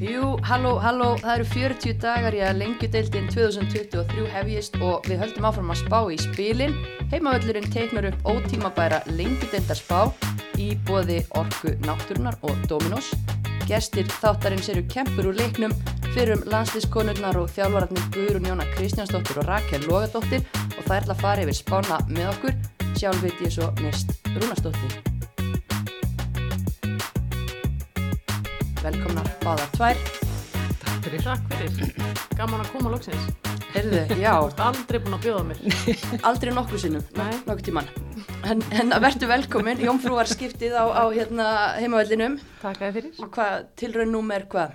Jú, 0.00 0.38
halló, 0.48 0.78
halló, 0.80 1.10
það 1.20 1.34
eru 1.34 1.46
40 1.50 1.96
dagar 2.00 2.32
í 2.32 2.38
að 2.40 2.62
lengjudeildin 2.62 3.26
2023 3.34 4.22
hefjist 4.32 4.78
og 4.80 5.04
við 5.04 5.20
höldum 5.20 5.48
áfram 5.50 5.72
að 5.74 5.82
spá 5.82 5.98
í 6.08 6.16
spilin. 6.22 6.72
Heimavöllurinn 7.10 7.68
teiknar 7.68 8.08
upp 8.08 8.30
ótímabæra 8.32 9.02
lengjudeildarspá 9.12 10.06
í 10.56 10.70
bóði 10.88 11.18
Orku 11.36 11.74
Náttúrunar 11.84 12.40
og 12.40 12.64
Dominos. 12.72 13.12
Gestir 13.68 14.08
þáttarins 14.22 14.72
eru 14.72 14.86
kempur 14.88 15.28
úr 15.34 15.36
leiknum 15.36 15.76
fyrir 16.14 16.38
um 16.38 16.48
landslískonurnar 16.48 17.36
og 17.42 17.52
þjálfararnir 17.52 18.08
Guðrún 18.16 18.48
Jóna 18.54 18.70
Kristjánsdóttir 18.72 19.44
og 19.44 19.52
Rakel 19.52 19.84
Logadóttir 19.84 20.48
og 20.78 20.80
það 20.80 20.96
er 20.96 21.12
að 21.12 21.24
fara 21.26 21.44
yfir 21.44 21.60
spána 21.60 22.00
með 22.08 22.32
okkur. 22.32 22.58
Sjálf 22.96 23.20
veit 23.20 23.44
ég 23.44 23.52
svo 23.52 23.68
mist 23.84 24.16
Rúnastóttir. 24.32 25.09
Velkomnar 28.80 29.26
báðar 29.42 29.66
tvær. 29.74 29.98
Takk 30.80 31.02
fyrir. 31.04 31.20
Takk 31.20 31.50
fyrir. 31.52 31.90
Gaman 32.38 32.62
að 32.62 32.70
koma 32.72 32.92
loksins. 32.94 33.26
Heyrðu, 33.74 34.00
já, 34.24 34.30
Þú 34.40 34.46
ert 34.48 34.62
aldrei 34.64 34.98
búin 35.04 35.16
að 35.18 35.26
bjóða 35.26 35.42
mér. 35.50 35.60
aldrei 36.30 36.52
nokkuð 36.56 36.82
sinnum, 36.86 37.04
nokkuð 37.44 37.60
tíman. 37.66 37.90
En, 38.48 38.64
en 38.80 38.96
að 38.96 39.04
verðu 39.04 39.28
velkomin, 39.28 39.84
Jómfrúar 39.84 40.32
skiptið 40.32 40.78
á, 40.80 40.84
á 40.96 41.04
hérna, 41.12 41.50
heimavellinum. 41.76 42.40
Takk 42.64 42.82
að 42.88 42.96
fyrir. 42.96 43.12
Og 43.20 43.30
hvað, 43.36 43.68
tilraun 43.84 44.16
númer 44.16 44.48
hvað? 44.48 44.72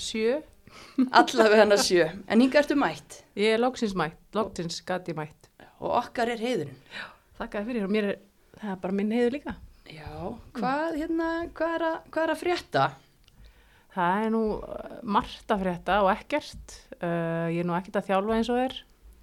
Sjö. 0.00 0.40
Allavega 1.12 1.60
hennar 1.66 1.84
sjö. 1.84 2.08
En 2.32 2.40
hinga 2.40 2.62
ertu 2.62 2.76
mætt 2.80 3.20
Ég 3.36 3.58
er 3.58 3.60
loksins 3.60 3.92
mætt. 4.00 4.16
Loksins 4.36 4.80
gæti 4.80 5.12
ég 5.12 5.20
mætt. 5.20 5.50
og 5.76 5.92
okkar 6.00 6.32
er 6.32 6.40
heiðurinn. 6.40 6.84
Takk 7.36 7.60
að 7.60 7.68
fyrir. 7.68 7.84
Og 7.84 7.92
mér 7.92 8.14
er, 8.14 8.22
það 8.62 8.78
er 8.78 8.84
bara 8.88 8.96
minn 8.96 9.12
heiður 9.12 9.36
líka. 9.36 9.60
Já, 9.92 10.14
hvað, 10.56 11.02
hérna, 11.02 11.34
hvað 11.52 11.74
er 11.76 11.84
að, 11.92 11.98
hvað 12.14 12.24
er 12.24 12.32
að 12.32 12.40
frétta? 12.40 12.92
Það 13.96 14.26
er 14.26 14.30
nú 14.34 14.42
uh, 14.60 15.00
margt 15.16 15.52
að 15.56 15.62
frétta 15.64 16.02
og 16.04 16.10
ekkert. 16.12 16.76
Uh, 17.00 17.48
ég 17.54 17.62
er 17.62 17.68
nú 17.68 17.76
ekkert 17.78 17.96
að 18.02 18.10
þjálfa 18.10 18.36
eins 18.36 18.50
og 18.52 18.60
er. 18.66 18.74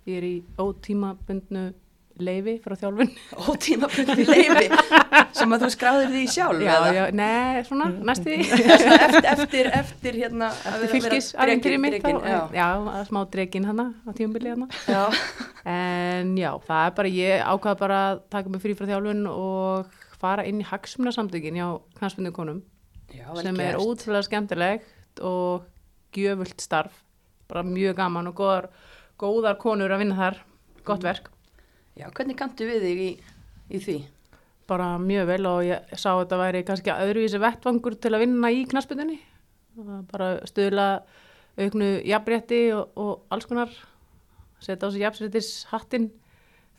Ég 0.10 0.18
er 0.20 0.26
í 0.28 0.36
ótímabundnu 0.60 1.68
leifi 2.24 2.56
frá 2.62 2.76
þjálfun. 2.78 3.10
Ótímabundi 3.50 4.26
leifi 4.28 4.66
sem 5.34 5.54
að 5.56 5.64
þú 5.64 5.70
skráðir 5.74 6.12
því 6.14 6.24
sjálf 6.30 6.62
Já, 6.62 6.74
eða? 6.76 6.90
já, 6.94 7.04
nei, 7.18 7.64
svona, 7.66 7.88
næstu 8.06 8.28
því. 8.30 8.50
eftir, 8.54 9.30
eftir, 9.32 9.70
eftir 9.80 10.18
hérna 10.22 10.50
Eftir 10.54 10.92
fylgis, 10.94 11.30
fyrir 11.34 11.58
drekinn- 11.64 11.82
mitt. 11.82 11.96
drekinn, 11.96 12.20
Já, 12.30 12.38
Já, 12.54 12.68
smá 13.10 13.24
dregin 13.34 13.66
hana 13.66 13.88
á 14.06 14.10
tímabili 14.14 14.54
hana. 14.54 14.68
já, 14.86 15.02
En 15.66 16.36
já, 16.38 16.52
það 16.68 16.86
er 16.92 16.94
bara, 17.00 17.14
ég 17.18 17.42
ákvaða 17.50 17.80
bara 17.82 17.98
að 18.12 18.22
taka 18.36 18.54
mig 18.54 18.62
frí 18.62 18.76
frá 18.78 18.86
þjálfun 18.92 19.26
og 19.34 19.98
fara 20.22 20.46
inn 20.50 20.62
í 20.62 20.68
hagsmunasamtökin 20.70 21.58
hjá 21.58 21.68
knastbundu 21.98 22.32
konum 22.36 22.62
já, 23.24 23.36
sem 23.42 23.60
er 23.60 23.72
gert. 23.78 23.82
útrúlega 23.84 24.28
skemmtilegt 24.28 25.22
og 25.24 25.64
gjöfult 26.14 26.62
starf, 26.62 27.00
bara 27.50 27.64
mjög 27.64 27.96
gaman 27.98 28.28
og 28.30 28.36
góðar, 28.38 28.68
góðar 29.20 29.58
konur 29.62 29.92
að 29.96 30.04
vinna 30.04 30.16
þar, 30.20 30.38
gott 30.84 31.00
Mm. 31.00 31.08
verk, 31.10 31.30
Já, 31.96 32.10
hvernig 32.10 32.36
kanntu 32.38 32.66
við 32.66 32.82
þig 32.82 33.00
í, 33.00 33.10
í 33.70 33.80
því? 33.80 33.98
bara 34.68 34.98
mjög 34.98 35.28
vel 35.28 35.46
og 35.46 35.60
ég 35.64 35.92
sá 36.00 36.10
að 36.16 36.24
þetta 36.26 36.38
væri 36.40 36.64
kannski 36.66 36.90
öðruvísi 36.90 37.40
vettvangur 37.40 37.96
til 38.02 38.12
að 38.16 38.20
vinna 38.24 38.50
í 38.50 38.66
knastbundinni, 38.66 39.20
bara 40.12 40.40
stuðla 40.48 41.04
auknu 41.58 42.02
jafnrétti 42.08 42.62
og, 42.74 42.90
og 42.98 43.26
alls 43.30 43.46
konar, 43.46 43.70
setja 44.60 44.88
á 44.88 44.92
sig 44.92 45.02
jafnréttis 45.04 45.66
hattinn 45.70 46.10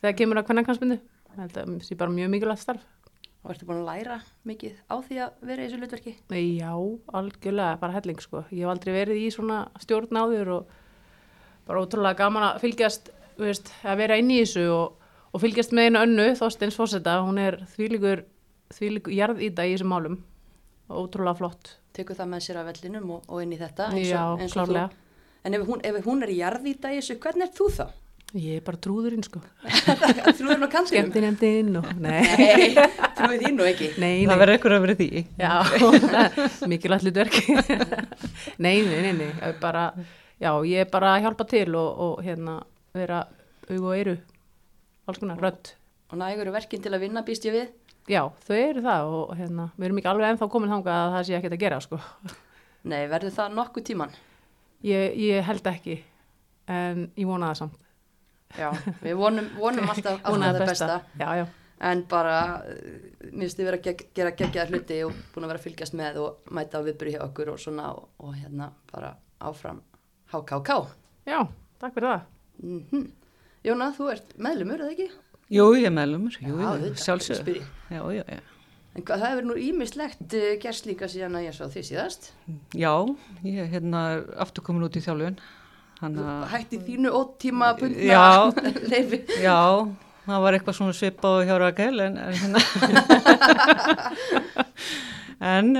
þegar 0.01 0.17
kemur 0.17 0.37
að 0.41 0.47
hvernig 0.49 0.65
knastbundu, 0.67 0.97
þetta 1.35 1.61
er 1.63 1.97
bara 2.01 2.11
mjög 2.11 2.29
mikilvægt 2.33 2.61
starf. 2.65 2.81
Og 3.45 3.51
ertu 3.53 3.67
búin 3.69 3.83
að 3.83 3.89
læra 3.91 4.15
mikið 4.49 4.77
á 4.89 4.95
því 5.05 5.17
að 5.21 5.33
vera 5.45 5.61
í 5.61 5.67
þessu 5.67 5.77
hlutverki? 5.83 6.13
Já, 6.57 6.71
algjörlega, 7.19 7.75
bara 7.77 7.93
helling 7.93 8.21
sko. 8.23 8.41
Ég 8.49 8.63
hef 8.65 8.71
aldrei 8.73 8.93
verið 8.95 9.19
í 9.21 9.27
svona 9.33 9.59
stjórn 9.83 10.17
áður 10.17 10.49
og 10.55 10.71
bara 11.67 11.83
ótrúlega 11.83 12.17
gaman 12.23 12.47
að 12.47 12.63
fylgjast, 12.63 13.11
veist, 13.37 13.69
að 13.85 13.99
vera 14.01 14.17
inn 14.17 14.31
í 14.33 14.39
þessu 14.41 14.63
og, 14.73 15.11
og 15.29 15.43
fylgjast 15.43 15.75
með 15.77 15.91
einu 15.91 16.01
önnu, 16.01 16.25
Þorsteins 16.39 16.77
Fosseta, 16.79 17.19
hún 17.25 17.37
er 17.41 17.59
þvílíkur, 17.75 18.23
þvílíkur 18.73 19.13
jarðýta 19.13 19.67
í 19.69 19.75
þessum 19.75 19.93
málum. 19.93 20.17
Ótrúlega 20.89 21.37
flott. 21.37 21.75
Tekur 21.93 22.17
það 22.17 22.31
með 22.33 22.43
sér 22.47 22.59
af 22.63 22.67
vellinum 22.71 23.13
og, 23.19 23.29
og 23.29 23.43
inn 23.45 23.53
í 23.53 23.61
þetta 23.61 23.91
eins 23.93 24.09
Já, 24.09 24.23
og, 24.31 24.41
eins 24.41 24.57
og 24.57 24.63
klárlega. 24.65 24.89
þú. 24.89 25.01
En 25.45 25.53
ef 25.59 25.67
hún, 25.69 25.85
ef 25.85 26.09
hún 26.09 26.25
er 26.25 26.33
jarðýta 26.33 26.89
í 26.93 26.97
þessu, 26.97 27.19
hvernig 27.21 27.45
er 27.45 27.53
þú 27.61 27.69
þá? 27.77 27.85
Ég 28.35 28.57
er 28.59 28.63
bara 28.65 28.79
trúðurinn 28.81 29.23
sko. 29.23 29.39
Trúður 30.37 30.57
nú 30.59 30.67
kannski? 30.71 30.97
Skemmtinemdinn 30.97 31.77
og, 31.79 31.85
nei, 32.03 32.17
Nei, 32.25 32.73
trúið 33.15 33.43
þín 33.45 33.53
nú 33.55 33.63
ekki. 33.69 33.87
nei, 34.01 34.25
Það 34.25 34.31
nei. 34.31 34.39
verður 34.41 34.53
eitthvað 34.57 34.75
að 34.75 34.83
vera 34.85 34.95
því. 34.99 35.07
Já, 35.39 35.53
mikilvægt 36.73 37.05
hlutverk. 37.05 37.37
nei, 38.65 38.73
nei, 38.83 38.97
nei, 39.05 39.13
nei, 39.21 39.29
ég 39.29 39.45
er 39.53 39.55
bara, 39.61 39.85
já, 40.41 40.51
ég 40.67 40.83
er 40.83 40.89
bara 40.91 41.13
að 41.15 41.23
hjálpa 41.27 41.47
til 41.53 41.69
og, 41.79 42.01
og 42.07 42.25
hérna, 42.25 42.57
vera 42.97 43.21
aug 43.69 43.85
og 43.87 43.93
eyru, 43.95 44.17
alls 45.07 45.21
konar, 45.21 45.39
rödd. 45.45 45.71
Og 46.11 46.19
nægur 46.19 46.49
er 46.51 46.57
verkin 46.57 46.83
til 46.83 46.91
að 46.97 47.05
vinna, 47.05 47.23
býst 47.27 47.47
ég 47.47 47.55
við. 47.55 47.71
Já, 48.11 48.25
þau 48.49 48.57
eru 48.59 48.83
það 48.85 49.15
og 49.21 49.31
hérna, 49.39 49.69
við 49.79 49.87
erum 49.87 50.01
ekki 50.03 50.11
alveg 50.11 50.33
ennþá 50.33 50.49
komin 50.53 50.75
þangað 50.75 50.99
að 51.05 51.15
það 51.15 51.23
sé 51.29 51.37
ekkert 51.39 51.55
að 51.55 51.63
gera, 51.63 51.79
sko. 51.87 52.01
Nei, 52.91 52.99
verður 53.09 53.33
það 53.39 53.55
nokkuð 53.61 53.87
tíman? 53.93 54.11
Ég, 54.85 55.15
ég 55.23 55.47
held 55.47 55.71
ekki, 55.71 55.95
en 56.69 57.07
ég 57.15 57.25
vona 57.31 57.53
það 57.53 57.63
samt. 57.63 57.81
Já, 58.55 58.69
við 59.03 59.17
vonum, 59.19 59.47
vonum 59.59 59.89
alltaf, 59.91 60.19
alltaf 60.23 60.57
það 60.59 60.67
besta. 60.69 60.99
Já, 61.19 61.29
já, 61.41 61.45
En 61.85 62.05
bara, 62.07 62.63
eh, 62.71 63.25
mér 63.33 63.49
finnst 63.49 63.59
þið 63.59 63.67
vera 63.67 63.79
að 63.81 64.03
gera 64.15 64.31
geggjaðar 64.31 64.71
hluti 64.71 64.99
og 65.03 65.17
búin 65.33 65.43
að 65.43 65.51
vera 65.51 65.59
að 65.59 65.65
fylgjast 65.65 65.97
með 65.99 66.21
og 66.23 66.53
mæta 66.55 66.79
á 66.79 66.85
viðbyrju 66.85 67.17
hjá 67.17 67.25
okkur 67.25 67.51
og 67.51 67.59
svona 67.59 67.89
og, 67.97 68.07
og 68.23 68.31
hérna 68.37 68.69
bara 68.93 69.11
áfram 69.43 69.81
HKK. 70.31 70.79
já, 71.27 71.39
takk 71.79 71.93
fyrir 71.97 72.09
það. 72.13 72.25
Mm 72.63 73.11
Jóna, 73.65 73.87
þú 73.97 74.11
ert 74.13 74.33
meðlumur, 74.37 74.81
eða 74.85 74.93
ekki? 74.93 75.07
Jú, 75.49 75.63
ég 75.73 75.87
er 75.89 75.93
meðlumur, 75.93 76.35
jú, 76.37 76.57
Já. 76.61 77.63
Já, 77.89 78.01
já, 78.13 78.23
já. 78.29 78.41
En 78.95 79.03
hvað, 79.03 79.19
það 79.23 79.31
hefur 79.31 79.47
nú 79.49 79.55
ímislegt 79.59 80.35
uh, 80.37 80.51
gerst 80.61 80.85
líka 80.85 81.09
síðan 81.11 81.39
að 81.39 81.47
ég 81.47 81.55
svo 81.57 81.67
því 81.73 81.81
síðast. 81.89 82.29
Já, 82.77 82.93
ég 83.43 83.57
er 83.65 83.71
hérna 83.73 84.03
aftur 84.39 84.63
komin 84.63 84.85
út 84.85 84.95
í 84.95 85.01
þjálfun. 85.03 85.39
Þannig 85.99 86.25
að, 86.27 86.41
Hætti 86.51 86.79
þínu 86.89 87.11
ótíma 87.15 87.69
bundna 87.79 88.03
Já. 88.11 88.23
leifi. 88.91 89.21
já, 89.41 89.59
það 90.25 90.41
var 90.45 90.57
eitthvað 90.57 90.77
svona 90.79 90.95
svipað 90.97 91.37
hjá 91.47 91.55
Rakel, 91.61 91.99
en, 92.03 92.17
en 92.19 92.33
hérna, 92.35 92.59
en, 95.55 95.71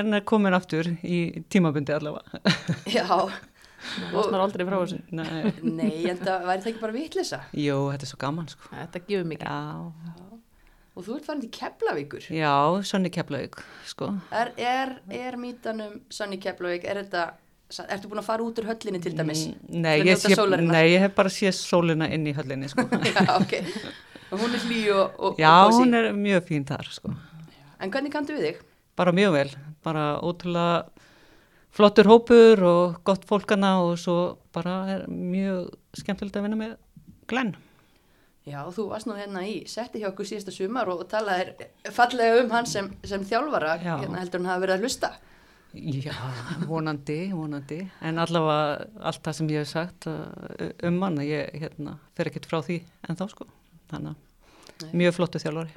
en 0.00 0.14
er 0.18 0.24
komin 0.28 0.54
aftur 0.56 0.88
í 1.02 1.18
tímabundi 1.52 1.94
allavega. 1.96 2.44
Já, 2.90 3.06
Það 3.84 4.14
losnar 4.16 4.40
aldrei 4.40 4.64
frá 4.64 4.78
þessu. 4.80 4.98
Nei, 5.12 5.50
nei, 5.60 5.90
en 6.08 6.16
það 6.22 6.46
væri 6.48 6.62
það 6.64 6.68
ekki 6.70 6.80
bara 6.80 6.94
vitlisa. 6.94 7.40
jú, 7.52 7.74
þetta 7.92 8.06
er 8.06 8.10
svo 8.14 8.18
gaman, 8.22 8.46
sko. 8.48 8.70
Þetta 8.72 9.02
gefur 9.08 9.26
mikið. 9.28 9.50
Já, 9.50 10.20
Og 10.94 11.02
þú 11.02 11.16
ert 11.18 11.24
farin 11.26 11.40
til 11.42 11.50
Keflavíkur. 11.52 12.26
já, 12.32 12.52
Sonni 12.86 13.10
Keflavík, 13.12 13.56
sko. 13.90 14.08
Er, 14.30 14.52
er, 14.62 14.92
er 15.10 15.36
mítanum 15.42 15.96
Sonny 16.14 16.38
Keflavík, 16.40 16.84
er 16.88 17.00
þetta, 17.02 17.24
ertu 17.84 18.10
búin 18.10 18.20
að 18.22 18.28
fara 18.28 18.44
út 18.44 18.58
úr 18.60 18.68
höllinni 18.70 19.00
til 19.02 19.14
dæmis? 19.16 19.46
Mm, 19.50 19.80
Nei, 19.84 19.94
að 20.00 20.10
ég, 20.10 20.20
sé, 20.20 20.36
nei, 20.60 20.84
ég 20.92 21.04
hef 21.06 21.14
bara 21.16 21.32
séð 21.32 21.56
sólina 21.58 22.08
inn 22.12 22.26
í 22.28 22.34
höllinni, 22.36 22.68
sko. 22.70 22.84
Já, 23.14 23.24
ok. 23.38 23.56
Og 24.34 24.40
hún 24.42 24.54
er 24.56 24.64
hlý 24.68 24.82
og, 24.94 25.18
og, 25.18 25.40
Já, 25.40 25.52
og 25.64 25.78
hún 25.78 25.94
er 25.96 26.12
mjög 26.16 26.46
fín 26.50 26.64
þar, 26.68 26.88
sko. 26.90 27.14
En 27.80 27.90
hvernig 27.92 28.12
kanntu 28.14 28.36
við 28.36 28.48
þig? 28.50 28.62
bara 28.94 29.10
mjög 29.10 29.32
vel, 29.34 29.48
bara 29.82 30.02
ótrúlega 30.22 30.84
flottur 31.74 32.06
hópur 32.06 32.60
og 32.62 33.00
gott 33.02 33.24
fólkana 33.26 33.80
og 33.82 33.96
svo 33.98 34.18
bara 34.54 34.74
er 34.92 35.06
mjög 35.10 35.72
skemmtilegt 35.98 36.36
að 36.38 36.46
vinna 36.46 36.58
með 36.60 36.76
Glenn. 37.26 37.54
Já, 38.44 38.60
þú 38.70 38.90
varst 38.92 39.08
nú 39.08 39.16
hérna 39.16 39.42
í 39.48 39.62
setti 39.66 40.02
hjá 40.02 40.10
okkur 40.12 40.28
síðasta 40.28 40.52
sumar 40.52 40.90
og 40.92 41.06
talaðir 41.08 41.54
fallega 41.96 42.42
um 42.42 42.50
hann 42.52 42.68
sem, 42.68 42.90
sem 43.02 43.24
þjálfara, 43.24 43.78
Já. 43.80 43.94
hérna 44.02 44.20
heldur 44.20 44.42
hann 44.42 44.50
hafa 44.52 44.62
verið 44.66 44.76
að 44.76 44.84
hlusta. 44.84 45.10
Já, 45.14 45.33
vonandi, 46.70 47.18
vonandi, 47.34 47.80
en 48.04 48.20
allavega 48.22 48.86
allt 49.10 49.24
það 49.24 49.38
sem 49.38 49.50
ég 49.54 49.64
hef 49.64 49.72
sagt 49.72 50.06
uh, 50.10 50.28
um 50.86 51.00
hann, 51.02 51.18
ég 51.26 51.50
hérna, 51.62 51.96
fer 52.16 52.30
ekkert 52.30 52.46
frá 52.50 52.60
því 52.64 52.78
en 53.08 53.18
þá 53.18 53.24
sko, 53.32 53.48
þannig 53.90 54.14
Nei. 54.14 54.86
að 54.86 54.94
mjög 55.02 55.16
flottu 55.18 55.42
þjálfari. 55.42 55.74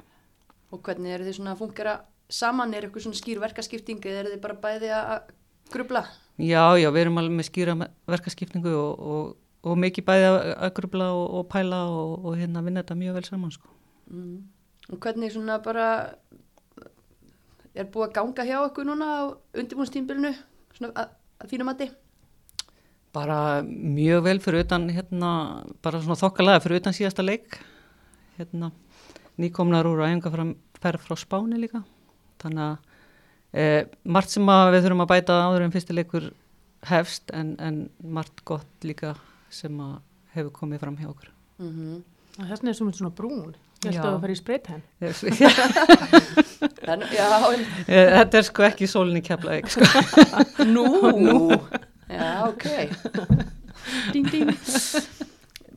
Og 0.68 0.82
hvernig 0.84 1.16
eru 1.16 1.26
þið 1.26 1.38
svona 1.38 1.54
að 1.54 1.62
fungera 1.62 1.98
saman, 2.28 2.74
er 2.76 2.86
eitthvað 2.86 3.06
svona 3.08 3.18
skýr 3.18 3.42
verkaskipting 3.42 4.00
eða 4.04 4.22
eru 4.22 4.34
þið 4.34 4.42
bara 4.44 4.58
bæði 4.62 4.92
að 4.94 5.30
grubla? 5.72 6.04
Já, 6.38 6.62
já, 6.78 6.88
við 6.94 7.02
erum 7.04 7.20
alveg 7.20 7.38
með 7.38 7.48
skýra 7.48 7.74
verkaskipningu 8.08 8.74
og, 8.78 9.06
og, 9.12 9.30
og 9.66 9.80
mikið 9.82 10.06
bæði 10.06 10.28
að, 10.30 10.68
grubla 10.76 11.10
og, 11.16 11.24
og 11.40 11.48
pæla 11.50 11.80
og, 11.90 12.12
og 12.22 12.38
hérna 12.38 12.62
vinna 12.66 12.84
þetta 12.84 12.98
mjög 13.00 13.18
vel 13.18 13.24
saman 13.26 13.54
sko. 13.54 13.72
Mm. 14.12 14.36
Og 14.88 15.00
hvernig 15.02 15.32
svona 15.34 15.58
bara 15.64 15.88
er 17.74 17.88
búið 17.92 18.08
að 18.08 18.14
ganga 18.18 18.46
hjá 18.48 18.58
okkur 18.62 18.88
núna 18.88 19.08
á 19.08 19.20
undirbúinstímbilinu, 19.60 20.34
svona 20.76 20.92
að, 20.94 21.14
að 21.40 21.52
þínu 21.52 21.68
mati? 21.68 21.90
Bara 23.12 23.38
mjög 23.64 24.24
vel 24.24 24.38
fyrir 24.44 24.66
utan, 24.66 24.88
hérna, 24.92 25.30
bara 25.82 26.00
svona 26.00 26.20
þokkalega 26.20 26.62
fyrir 26.64 26.82
utan 26.82 26.96
síðasta 26.96 27.24
leik. 27.24 27.60
Hérna, 28.38 28.70
nýkomnar 29.40 29.88
úr 29.88 30.04
að 30.04 30.16
enga 30.16 30.34
ferð 30.78 31.06
frá 31.06 31.16
Spáni 31.18 31.58
líka. 31.58 31.82
Þannig 32.38 32.66
að 32.68 32.76
Eh, 33.56 33.86
margt 34.04 34.34
sem 34.34 34.44
að 34.52 34.74
við 34.74 34.84
þurfum 34.84 35.04
að 35.06 35.12
bæta 35.14 35.38
áður 35.46 35.64
en 35.64 35.72
fyrstileikur 35.72 36.26
hefst 36.88 37.32
en, 37.32 37.54
en 37.56 37.78
margt 38.04 38.42
gott 38.48 38.84
líka 38.84 39.14
sem 39.50 39.72
að 39.80 39.94
hefur 40.34 40.52
komið 40.60 40.82
fram 40.82 40.98
hjá 41.00 41.08
okkur. 41.08 41.30
Mm 41.58 41.70
-hmm. 41.72 42.02
Þess 42.36 42.60
vegna 42.60 42.70
er 42.70 42.76
svona 42.76 43.10
brún. 43.10 43.54
Ég 43.78 43.92
held 43.92 43.94
Já. 43.94 44.00
að 44.02 44.08
það 44.10 44.22
fara 44.24 44.34
í 44.34 44.38
en, 46.88 47.04
Eh, 47.86 48.08
Þetta 48.16 48.40
er 48.40 48.46
sko 48.48 48.64
ekki 48.66 48.88
sólinni 48.90 49.22
keflaðið, 49.22 49.68
sko. 49.70 49.86
nú. 50.74 50.86
Já, 52.10 52.32
ok. 52.48 52.66
Ding, 54.14 54.26
ding. 54.32 54.50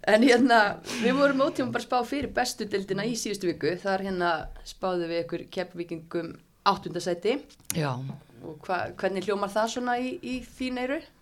En 0.09 0.25
hérna, 0.25 0.59
við 1.03 1.13
vorum 1.19 1.44
ótíma 1.45 1.69
bara 1.75 1.83
að 1.83 1.88
spá 1.92 2.00
fyrir 2.09 2.31
bestu 2.33 2.65
dildina 2.65 3.06
í 3.06 3.13
síðustu 3.19 3.51
viku. 3.51 3.75
Þar 3.83 4.07
hérna 4.07 4.31
spáðu 4.65 5.06
við 5.12 5.21
ykkur 5.27 5.44
keppvíkingum 5.54 6.33
áttundasæti. 6.71 7.38
Já. 7.77 7.94
Og 8.42 8.57
hva, 8.65 8.88
hvernig 8.97 9.27
hljómar 9.30 9.51
það 9.54 9.69
svona 9.75 10.00
í, 10.01 10.15
í 10.25 10.39
þín 10.57 10.81
eiru? 10.81 10.97
Já, 10.97 11.20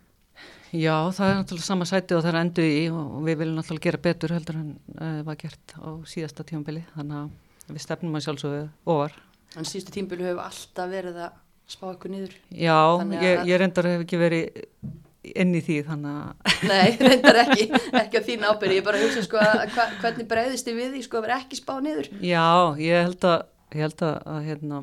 það 0.69 1.29
er 1.31 1.37
náttúrulega 1.39 1.65
sama 1.65 1.85
sæti 1.89 2.13
og 2.17 2.21
það 2.23 2.31
er 2.33 2.39
endur 2.43 2.67
í 2.69 2.81
og 2.93 3.13
við 3.25 3.39
viljum 3.41 3.57
náttúrulega 3.57 3.85
gera 3.87 4.01
betur 4.05 4.33
heldur 4.35 4.59
en 4.59 4.69
uh, 5.01 5.21
var 5.25 5.39
gert 5.41 5.73
á 5.81 5.89
síðasta 6.05 6.45
tímabili 6.45 6.83
þannig 6.93 7.23
að 7.23 7.73
við 7.73 7.83
stefnum 7.85 8.17
að 8.19 8.25
sjálfsögðu 8.27 8.63
ofar. 8.89 9.15
En 9.57 9.65
síðustu 9.65 9.93
tímbilu 9.95 10.25
hefur 10.27 10.43
alltaf 10.45 10.89
verið 10.91 11.17
að 11.25 11.37
spá 11.69 11.85
ykkur 11.93 12.13
niður. 12.13 12.33
Já, 12.53 12.77
Þannig 13.01 13.23
ég, 13.25 13.35
að- 13.39 13.49
ég 13.49 13.61
reyndar 13.63 13.89
hef 13.89 14.03
ekki 14.05 14.19
verið 14.21 14.63
inn 15.29 15.51
í 15.57 15.61
því 15.65 15.75
þannig 15.89 16.19
að 16.21 16.69
Nei, 16.69 16.97
reyndar 17.09 17.39
ekki, 17.43 17.65
ekki 18.03 18.21
á 18.21 18.27
þín 18.29 18.45
ábyrði. 18.49 18.77
Ég 18.79 18.85
bara 18.87 19.01
hugsa 19.01 19.25
sko 19.25 19.41
að 19.41 19.65
hva, 19.75 19.85
hvernig 20.01 20.29
breyðist 20.31 20.69
þið 20.69 20.79
við 20.83 20.93
því 20.95 21.01
sko 21.05 21.19
að 21.19 21.25
vera 21.27 21.39
ekki 21.43 21.59
spá 21.59 21.73
niður. 21.85 22.09
Já, 22.25 22.45
ég 22.81 23.03
held 23.09 23.27
að, 23.33 23.43
ég 23.75 23.85
held 23.85 24.05
að, 24.09 24.15
að 24.33 24.47
hérna, 24.49 24.81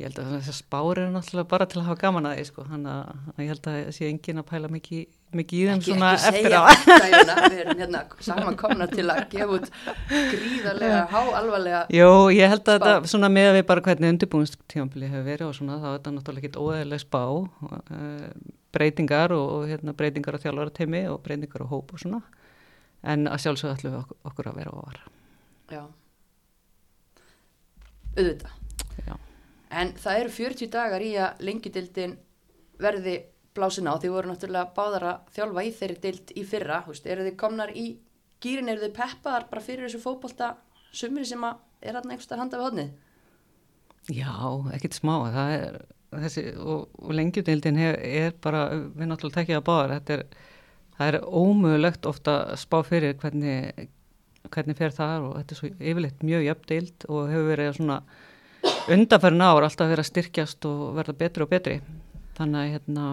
ég 0.00 0.08
held 0.08 0.18
að 0.22 0.28
þessar 0.38 0.56
spár 0.56 0.98
eru 0.98 1.10
náttúrulega 1.12 1.48
bara 1.50 1.66
til 1.68 1.80
að 1.80 1.88
hafa 1.90 2.00
gaman 2.00 2.26
að 2.30 2.38
því, 2.38 2.44
sko, 2.48 2.62
þannig 2.70 2.92
að, 2.92 3.24
að 3.32 3.40
ég 3.44 3.50
held 3.52 3.66
að 3.70 3.80
sé 3.96 4.06
engin 4.08 4.40
að 4.40 4.46
pæla 4.48 4.70
mikið, 4.72 5.02
mikið 5.36 5.58
í 5.58 5.64
þeim 5.68 5.74
Ekki, 5.80 5.90
svona 5.90 6.12
ekki 6.14 6.30
eftir 6.30 6.46
segja 6.46 6.60
á. 6.60 6.64
þetta, 6.70 7.08
Jóna. 7.10 7.34
Við 7.44 7.60
erum 7.64 7.82
hérna 7.82 8.00
saman 8.26 8.56
komna 8.62 8.86
til 8.90 9.04
að 9.12 9.20
gefa 9.34 9.58
út 9.58 9.68
gríðarlega, 10.08 11.02
háalvarlega. 11.12 11.82
Jó, 11.92 12.08
ég 12.32 12.54
held 12.54 12.64
að 12.64 12.78
þetta, 12.78 12.94
svona 13.12 13.30
með 13.34 13.50
að 13.50 13.58
við 13.58 13.66
bara 13.68 13.84
hvernig 13.88 14.14
undirbúinstífambili 14.14 15.10
hefur 15.12 15.26
verið 15.28 15.48
og 15.50 15.58
svona, 15.58 15.76
þá 15.82 15.88
er 15.90 15.98
þetta 15.98 16.14
náttúrulega 16.16 16.48
ekki 16.50 16.64
óeðileg 16.64 17.04
spá, 17.04 17.22
uh, 17.36 18.24
breytingar 18.72 19.36
og, 19.36 19.46
og 19.58 19.66
hérna, 19.70 19.96
breytingar 20.00 20.40
á 20.40 20.42
þjálfarateimi 20.46 21.04
og 21.12 21.20
breytingar 21.26 21.66
á 21.68 21.72
hóp 21.74 21.92
og 21.92 22.00
svona, 22.02 22.22
en 23.04 23.28
að 23.28 23.44
sjálfsögðu 23.44 23.76
ætlum 23.76 23.94
við 23.98 24.00
okkur, 24.04 24.20
okkur 24.32 24.50
að 24.54 24.62
vera 24.62 24.74
ofar. 24.80 25.04
Já. 25.70 25.84
Auðvitað. 28.16 28.59
En 29.70 29.92
það 29.98 30.22
eru 30.24 30.32
40 30.34 30.70
dagar 30.72 31.04
í 31.04 31.12
að 31.22 31.44
lengjudildin 31.46 32.16
verði 32.80 33.16
blásin 33.54 33.90
á. 33.90 33.94
Þið 34.02 34.14
voru 34.16 34.32
náttúrulega 34.32 34.74
báðar 34.76 35.06
að 35.12 35.34
þjálfa 35.36 35.64
í 35.66 35.72
þeirri 35.78 36.00
dild 36.04 36.32
í 36.34 36.44
fyrra. 36.46 36.80
Húst, 36.86 37.06
eru 37.06 37.26
þið 37.28 37.36
komnar 37.38 37.70
í 37.74 37.86
gýrin, 38.42 38.70
eru 38.72 38.86
þið 38.86 38.96
peppaðar 38.96 39.46
bara 39.50 39.64
fyrir 39.64 39.86
þessu 39.86 40.02
fótbolta 40.02 40.54
sumri 40.96 41.26
sem 41.28 41.44
að 41.46 41.60
er 41.80 41.96
hann 41.96 42.10
einhverstað 42.10 42.42
handa 42.42 42.58
við 42.60 42.68
hodnið? 42.68 42.90
Já, 44.10 44.34
ekkert 44.74 44.96
smá, 44.96 45.14
það 45.30 45.54
er 45.54 45.80
þessi, 46.24 46.44
og, 46.58 46.88
og 46.98 47.14
lengjudildin 47.14 47.78
hef, 47.78 47.98
er 48.00 48.34
bara, 48.42 48.64
við 48.96 49.10
náttúrulega 49.10 49.38
tekja 49.38 49.60
það 49.60 49.66
báðar, 49.68 49.94
þetta 49.98 50.16
er, 50.16 50.24
það 50.96 51.10
er 51.12 51.18
ómögulegt 51.40 52.08
ofta 52.10 52.36
spá 52.60 52.80
fyrir 52.86 53.16
hvernig, 53.20 53.86
hvernig 54.48 54.80
fer 54.80 54.96
það 54.96 55.28
og 55.28 55.36
þetta 55.38 55.54
er 55.54 55.60
svo 55.60 55.70
yfirleitt 55.76 56.26
mjög 56.26 56.46
jöfn 56.48 56.68
dild 56.72 57.06
og 57.08 57.30
hefur 57.30 57.50
verið 57.52 57.72
svona 57.78 58.00
undanferðin 58.90 59.44
ár 59.46 59.66
alltaf 59.66 59.90
verið 59.90 60.04
að 60.04 60.10
styrkjast 60.10 60.70
og 60.70 60.86
verða 60.98 61.16
betri 61.20 61.44
og 61.44 61.50
betri, 61.50 61.76
þannig 62.38 62.60
að 62.60 62.72
hérna, 62.74 63.04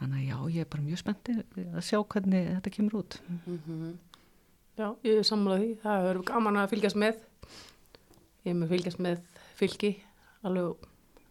þannig 0.00 0.20
að 0.20 0.28
já, 0.28 0.36
ég 0.56 0.62
er 0.64 0.70
bara 0.74 0.86
mjög 0.86 1.02
spenntið 1.02 1.42
að 1.70 1.82
sjá 1.88 1.98
hvernig 2.00 2.48
þetta 2.54 2.76
kemur 2.76 3.02
út. 3.02 3.18
Mm 3.46 3.98
Já, 4.80 4.86
ég 5.04 5.18
er 5.20 5.26
sammálað 5.28 5.58
því. 5.60 5.72
Það 5.82 6.04
verður 6.06 6.26
gaman 6.30 6.56
að 6.56 6.70
fylgjast 6.70 6.96
með. 6.96 7.18
Ég 8.46 8.52
er 8.52 8.54
með 8.56 8.70
fylgjast 8.72 9.00
með 9.04 9.18
fylgi, 9.58 9.90
alveg 10.46 10.86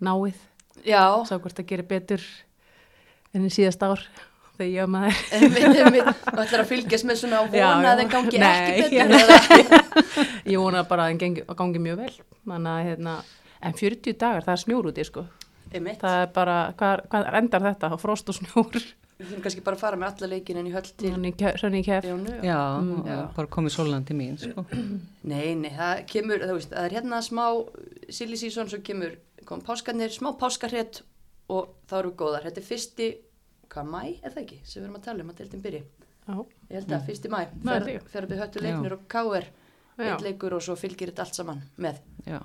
náið. 0.05 0.43
Já, 0.85 1.01
Sá 1.25 1.39
hvort 1.39 1.57
það 1.57 1.69
gerir 1.71 1.87
betur 1.89 2.25
enn 3.33 3.47
í 3.47 3.49
síðast 3.53 3.81
ár 3.87 4.03
þegar 4.59 4.69
ég 4.75 4.83
var 4.83 4.91
maður. 4.93 6.13
og 6.35 6.43
ætlar 6.43 6.63
að 6.65 6.69
fylgjast 6.73 7.07
með 7.09 7.19
svona 7.23 7.41
Já, 7.55 7.65
vona 7.71 7.93
að 7.95 8.03
þeim 8.03 8.13
gangi 8.13 8.41
Nei, 8.43 8.51
ekki 8.83 9.01
betur 9.01 10.29
Ég 10.53 10.61
vona 10.65 10.85
bara 10.89 11.07
að 11.07 11.13
það 11.15 11.19
gangi, 11.25 11.45
að 11.47 11.59
gangi 11.63 11.83
mjög 11.87 11.99
vel. 12.03 12.13
Þannig 12.49 12.71
að, 12.75 12.85
hérna, 12.89 13.17
en 13.69 13.77
40 13.81 14.17
dagar, 14.21 14.45
það 14.47 14.55
er 14.57 14.63
snjór 14.67 14.89
úti, 14.93 15.05
sko. 15.07 15.25
Það 15.73 16.15
er 16.23 16.31
bara, 16.33 16.57
hvað, 16.79 17.03
hvað 17.11 17.29
endar 17.39 17.65
þetta? 17.69 17.91
Á 17.93 17.97
frost 18.01 18.31
og 18.33 18.37
snjór. 18.39 18.79
Við 19.19 19.27
þurfum 19.27 19.43
kannski 19.43 19.61
bara 19.65 19.75
að 19.75 19.81
fara 19.83 19.97
með 19.99 20.13
alla 20.13 20.27
leikin 20.31 20.57
en 20.61 20.67
í 20.69 20.71
höll 20.71 20.85
til 20.95 21.09
Sönni 21.59 21.81
í 21.81 21.83
kef. 21.83 22.05
Já, 22.07 22.57
Mm. 22.79 23.01
Já. 23.03 23.17
bara 23.35 23.49
komið 23.51 23.73
sólan 23.75 24.05
til 24.07 24.15
mín, 24.15 24.37
sko. 24.39 24.63
Nei, 25.31 25.55
nei, 25.59 25.73
það 25.75 26.05
kemur, 26.07 26.39
það, 26.45 26.53
veist, 26.55 26.71
það 26.71 26.85
er 26.87 26.95
hérna 26.95 27.19
smá 27.25 27.43
silly 28.15 28.39
season, 28.39 28.69
svo 28.71 28.79
kemur 28.79 29.17
kom 29.49 29.59
páskarnir, 29.65 30.13
smá 30.15 30.31
páskarrétt 30.39 31.01
og 31.51 31.67
þá 31.89 31.97
eru 31.99 32.13
við 32.13 32.17
góðar. 32.21 32.47
Þetta 32.47 32.61
er 32.63 32.67
fyrsti, 32.69 33.09
hvað, 33.73 33.89
mæ, 33.93 34.01
er 34.23 34.33
það 34.33 34.43
ekki, 34.43 34.59
sem 34.63 34.79
við 34.81 34.87
erum 34.87 34.99
að 34.99 35.05
tala 35.07 35.25
um 35.25 35.31
að 35.33 35.41
deildin 35.41 35.63
byrji. 35.65 35.81
Já, 36.29 36.35
Ég 36.69 36.75
held 36.77 36.91
að 36.93 37.05
fyrsti 37.09 37.31
mæ, 37.33 37.39
Það 37.63 37.75
er 37.75 37.85
fer, 37.87 38.09
fer 38.13 38.27
við 38.29 38.41
höttu 38.43 38.63
leiknir 38.65 38.95
og 38.95 39.05
káir, 39.09 39.47
já. 39.97 40.03
eitt 40.09 40.25
leikur 40.25 40.55
og 40.57 40.65
svo 40.65 40.75
fylgir 40.77 41.11
þetta 41.11 41.25
allt 41.25 41.39
saman 41.39 41.61
með. 41.81 42.01
Já. 42.29 42.39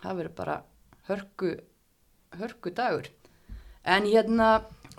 Það 0.00 0.18
verður 0.20 0.34
bara 0.40 0.56
hörku, 1.08 1.52
hörku 2.40 2.72
dagur. 2.76 3.08
En 3.88 4.04
hérna, 4.08 4.50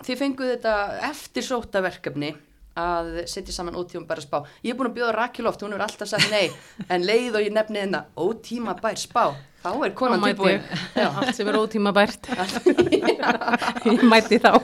þið 0.02 0.18
fenguð 0.24 0.54
þetta 0.56 0.74
eftir 1.10 1.46
sóta 1.46 1.82
verkefni 1.84 2.32
að 2.78 3.10
setja 3.28 3.52
saman 3.54 3.76
ótíma 3.76 4.06
bæra 4.08 4.24
spá. 4.24 4.38
Ég 4.64 4.72
er 4.72 4.78
búin 4.78 4.88
að 4.90 4.96
bjóða 4.98 5.14
Rakel 5.18 5.48
oft, 5.50 5.62
hún 5.62 5.74
er 5.76 5.82
alltaf 5.84 6.08
sagt 6.08 6.30
nei, 6.32 6.48
en 6.92 7.04
leið 7.04 7.36
og 7.38 7.46
ég 7.46 7.52
nefni 7.54 7.82
hérna 7.82 8.06
ótíma 8.16 8.74
bær 8.80 8.96
spá, 9.00 9.34
þá 9.62 9.70
er 9.76 9.94
konan 9.98 10.24
tilbúin. 10.24 10.64
Allt 10.96 11.36
sem 11.36 11.48
er 11.52 11.60
ótíma 11.60 11.92
bært. 11.94 12.30
ég 13.92 14.06
mæti 14.08 14.40
þá. 14.42 14.56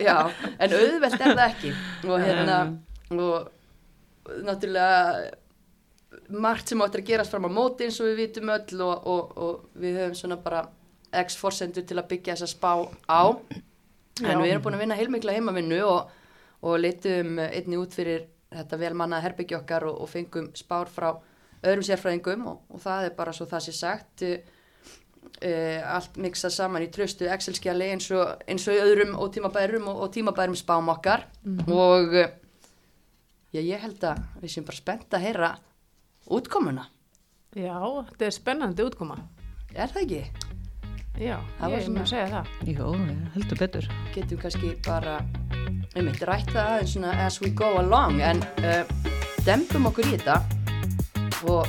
Já, 0.00 0.30
en 0.58 0.76
auðvelt 0.78 1.20
er 1.20 1.34
það 1.34 1.44
ekki. 1.46 1.72
Og 2.08 2.22
hérna, 2.22 2.58
og 3.14 4.34
náttúrulega 4.44 5.34
margt 6.34 6.70
sem 6.70 6.80
áttur 6.82 7.02
að 7.02 7.10
gerast 7.10 7.34
fram 7.34 7.48
á 7.48 7.50
móti 7.52 7.86
eins 7.86 8.00
og 8.00 8.08
við 8.10 8.20
vitum 8.22 8.52
öll 8.54 8.82
og, 8.86 9.06
og, 9.10 9.32
og 9.36 9.80
við 9.80 9.98
höfum 10.00 10.18
svona 10.18 10.38
bara 10.40 10.64
x 11.14 11.36
forsendur 11.38 11.84
til 11.86 11.98
að 12.00 12.08
byggja 12.14 12.36
þessa 12.36 12.50
spá 12.50 12.72
á. 13.06 13.22
En 14.22 14.30
Já. 14.30 14.38
við 14.40 14.50
erum 14.52 14.64
búin 14.64 14.78
að 14.78 14.84
vinna 14.84 14.98
heilmikla 14.98 15.34
heimavinnu 15.34 15.80
og, 15.86 16.10
og 16.64 16.80
leitum 16.80 17.38
einni 17.42 17.78
út 17.80 17.94
fyrir 17.96 18.28
þetta 18.54 18.78
velmanna 18.78 19.20
herbyggja 19.24 19.60
okkar 19.60 19.88
og, 19.90 20.00
og 20.04 20.10
fengum 20.10 20.50
spár 20.56 20.90
frá 20.90 21.10
öðrum 21.64 21.84
sérfræðingum 21.86 22.44
og, 22.50 22.60
og 22.70 22.82
það 22.84 23.08
er 23.08 23.16
bara 23.18 23.34
svo 23.34 23.46
það 23.50 23.66
sé 23.66 23.74
sagt 23.74 24.24
allt 25.44 26.16
miksað 26.16 26.52
saman 26.54 26.82
í 26.86 26.88
tröstu 26.94 27.26
Excel-skjali 27.28 27.90
eins 27.92 28.06
og, 28.16 28.30
eins 28.48 28.64
og 28.70 28.78
öðrum 28.80 29.14
og 29.20 29.32
tímabærum 29.34 29.88
og, 29.90 30.00
og 30.06 30.12
tímabærum 30.14 30.56
spám 30.56 30.88
okkar 30.94 31.26
og 31.68 32.14
uh, 32.14 32.28
já, 33.52 33.60
ég 33.60 33.82
held 33.82 34.02
að 34.08 34.22
við 34.42 34.54
séum 34.54 34.64
bara 34.68 34.78
spennt 34.80 35.14
að 35.18 35.24
heyra 35.28 35.50
útkomuna, 36.32 36.86
Já, 37.54 37.76
þetta 38.08 38.24
er 38.26 38.34
spennandi 38.34 38.82
útkoma. 38.86 39.18
er 39.74 39.92
það 39.92 40.02
ekki? 40.02 40.22
Já, 41.22 41.36
Það 41.60 41.70
var 41.70 41.78
ég 41.78 41.84
svona- 41.84 41.94
mun 41.94 42.02
að 42.02 42.10
segja 42.10 42.28
það. 42.32 42.48
Jó, 42.66 42.88
heldur 43.34 43.58
betur. 43.60 43.88
getum 44.14 44.38
kannski 44.42 44.72
bara 44.86 45.18
um 45.94 46.08
eitt 46.10 46.22
rætt 46.26 46.50
það 46.50 46.70
aðeins 46.72 46.94
svona 46.96 47.12
as 47.26 47.40
we 47.40 47.50
go 47.50 47.68
along 47.78 48.18
en 48.20 48.40
uh, 48.64 48.82
dempum 49.46 49.86
okkur 49.92 50.08
í 50.10 50.16
þetta 50.16 50.40
og 51.46 51.68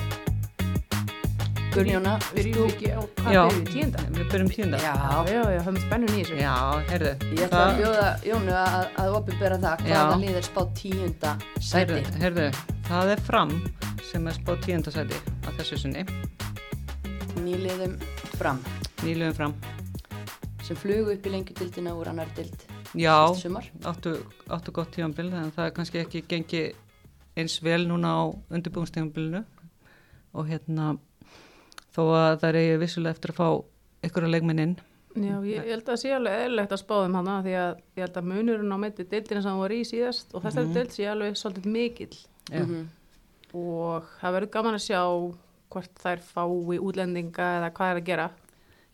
Gunnjóna, 1.76 2.12
vilt 2.32 2.38
Byrjum 2.38 2.56
þú 2.56 2.66
við 2.66 2.74
ekki 2.76 2.90
á 2.96 3.00
hvað 3.04 3.34
byrjum 3.36 3.56
við 3.56 3.72
tíunda? 3.74 4.04
Við 4.16 4.28
byrjum 4.32 4.50
tíunda. 4.56 4.78
Já, 4.80 4.92
Já, 5.28 5.40
já, 5.52 5.60
höfum 5.66 5.80
spennun 5.84 6.12
í 6.16 6.20
þessu. 6.22 6.36
Já, 6.40 6.54
heyrðu. 6.92 7.12
ég 7.36 7.42
ætla 7.46 7.64
að 7.66 7.80
bjóða 7.82 8.06
Jónu 8.30 8.54
að, 8.62 8.78
að 9.04 9.16
opinbera 9.20 9.58
það 9.66 9.84
hvaða 9.90 10.20
lið 10.22 10.38
er 10.40 10.46
spáð 10.48 10.70
tíunda 10.80 11.32
sæti 11.60 11.76
Heyrðu, 11.76 12.14
heyrðu, 12.24 12.46
það 12.88 13.12
er 13.16 13.24
fram 13.28 13.52
sem 14.08 14.30
er 14.32 14.38
spáð 14.40 14.62
tíundasæti 14.66 15.20
að 15.50 15.60
þessu 15.60 15.80
sinni, 15.84 16.06
nýliðum 17.44 17.98
fram 18.40 18.62
nýluðum 19.04 19.36
fram. 19.38 19.56
sem 20.66 20.80
flugu 20.80 21.12
upp 21.18 21.28
í 21.28 21.34
lengjudildina 21.34 21.96
úr 22.00 22.12
annar 22.14 22.32
dild 22.38 22.64
Já, 22.96 23.12
áttu, 23.84 24.16
áttu 24.48 24.72
gott 24.72 24.94
tíðanbíl, 24.96 25.28
en 25.36 25.52
það 25.52 25.66
er 25.68 25.74
kannski 25.76 26.00
ekki 26.00 26.22
gengið 26.32 26.78
eins 27.36 27.58
vel 27.66 27.82
núna 27.90 28.14
á 28.16 28.24
undirbúinstíðanbílinu 28.56 29.42
og 30.36 30.48
hérna, 30.48 30.94
þó 31.96 32.02
að 32.16 32.40
það 32.42 32.50
er 32.50 32.60
eigi 32.62 32.78
vissulega 32.84 33.16
eftir 33.16 33.32
að 33.34 33.40
fá 33.40 33.48
ykkur 34.10 34.24
að 34.28 34.34
leikminn 34.36 34.60
inn. 34.66 34.76
Já, 35.16 35.36
ég, 35.48 35.62
ég 35.64 35.70
held 35.72 35.84
að 35.86 35.94
það 35.94 36.00
sé 36.02 36.10
alveg 36.12 36.42
eðlilegt 36.44 36.72
að 36.76 36.82
spáðum 36.84 37.14
hana 37.16 37.36
því 37.46 37.54
að 37.56 37.78
ég 37.96 38.02
held 38.04 38.18
að 38.20 38.26
munurinn 38.34 38.76
á 38.76 38.78
meiti 38.84 39.06
deildina 39.08 39.42
sem 39.42 39.52
hann 39.52 39.62
var 39.64 39.72
í 39.72 39.82
síðast 39.88 40.34
og 40.36 40.44
þessari 40.44 40.68
Mhm. 40.68 40.74
deild 40.76 40.92
sé 40.92 41.06
alveg 41.08 41.38
svolítið 41.40 41.66
mikill 41.72 42.18
Já. 42.52 42.64
Mhm. 42.66 42.88
og 43.56 44.04
það 44.22 44.34
verður 44.36 44.52
gaman 44.52 44.76
að 44.76 44.84
sjá 44.90 45.02
hvort 45.72 45.96
þær 46.04 46.20
fái 46.20 46.80
útlendinga 46.80 47.48
eða 47.62 47.72
hvað 47.72 47.92
er 47.96 48.02
að 48.02 48.06
gera. 48.10 48.30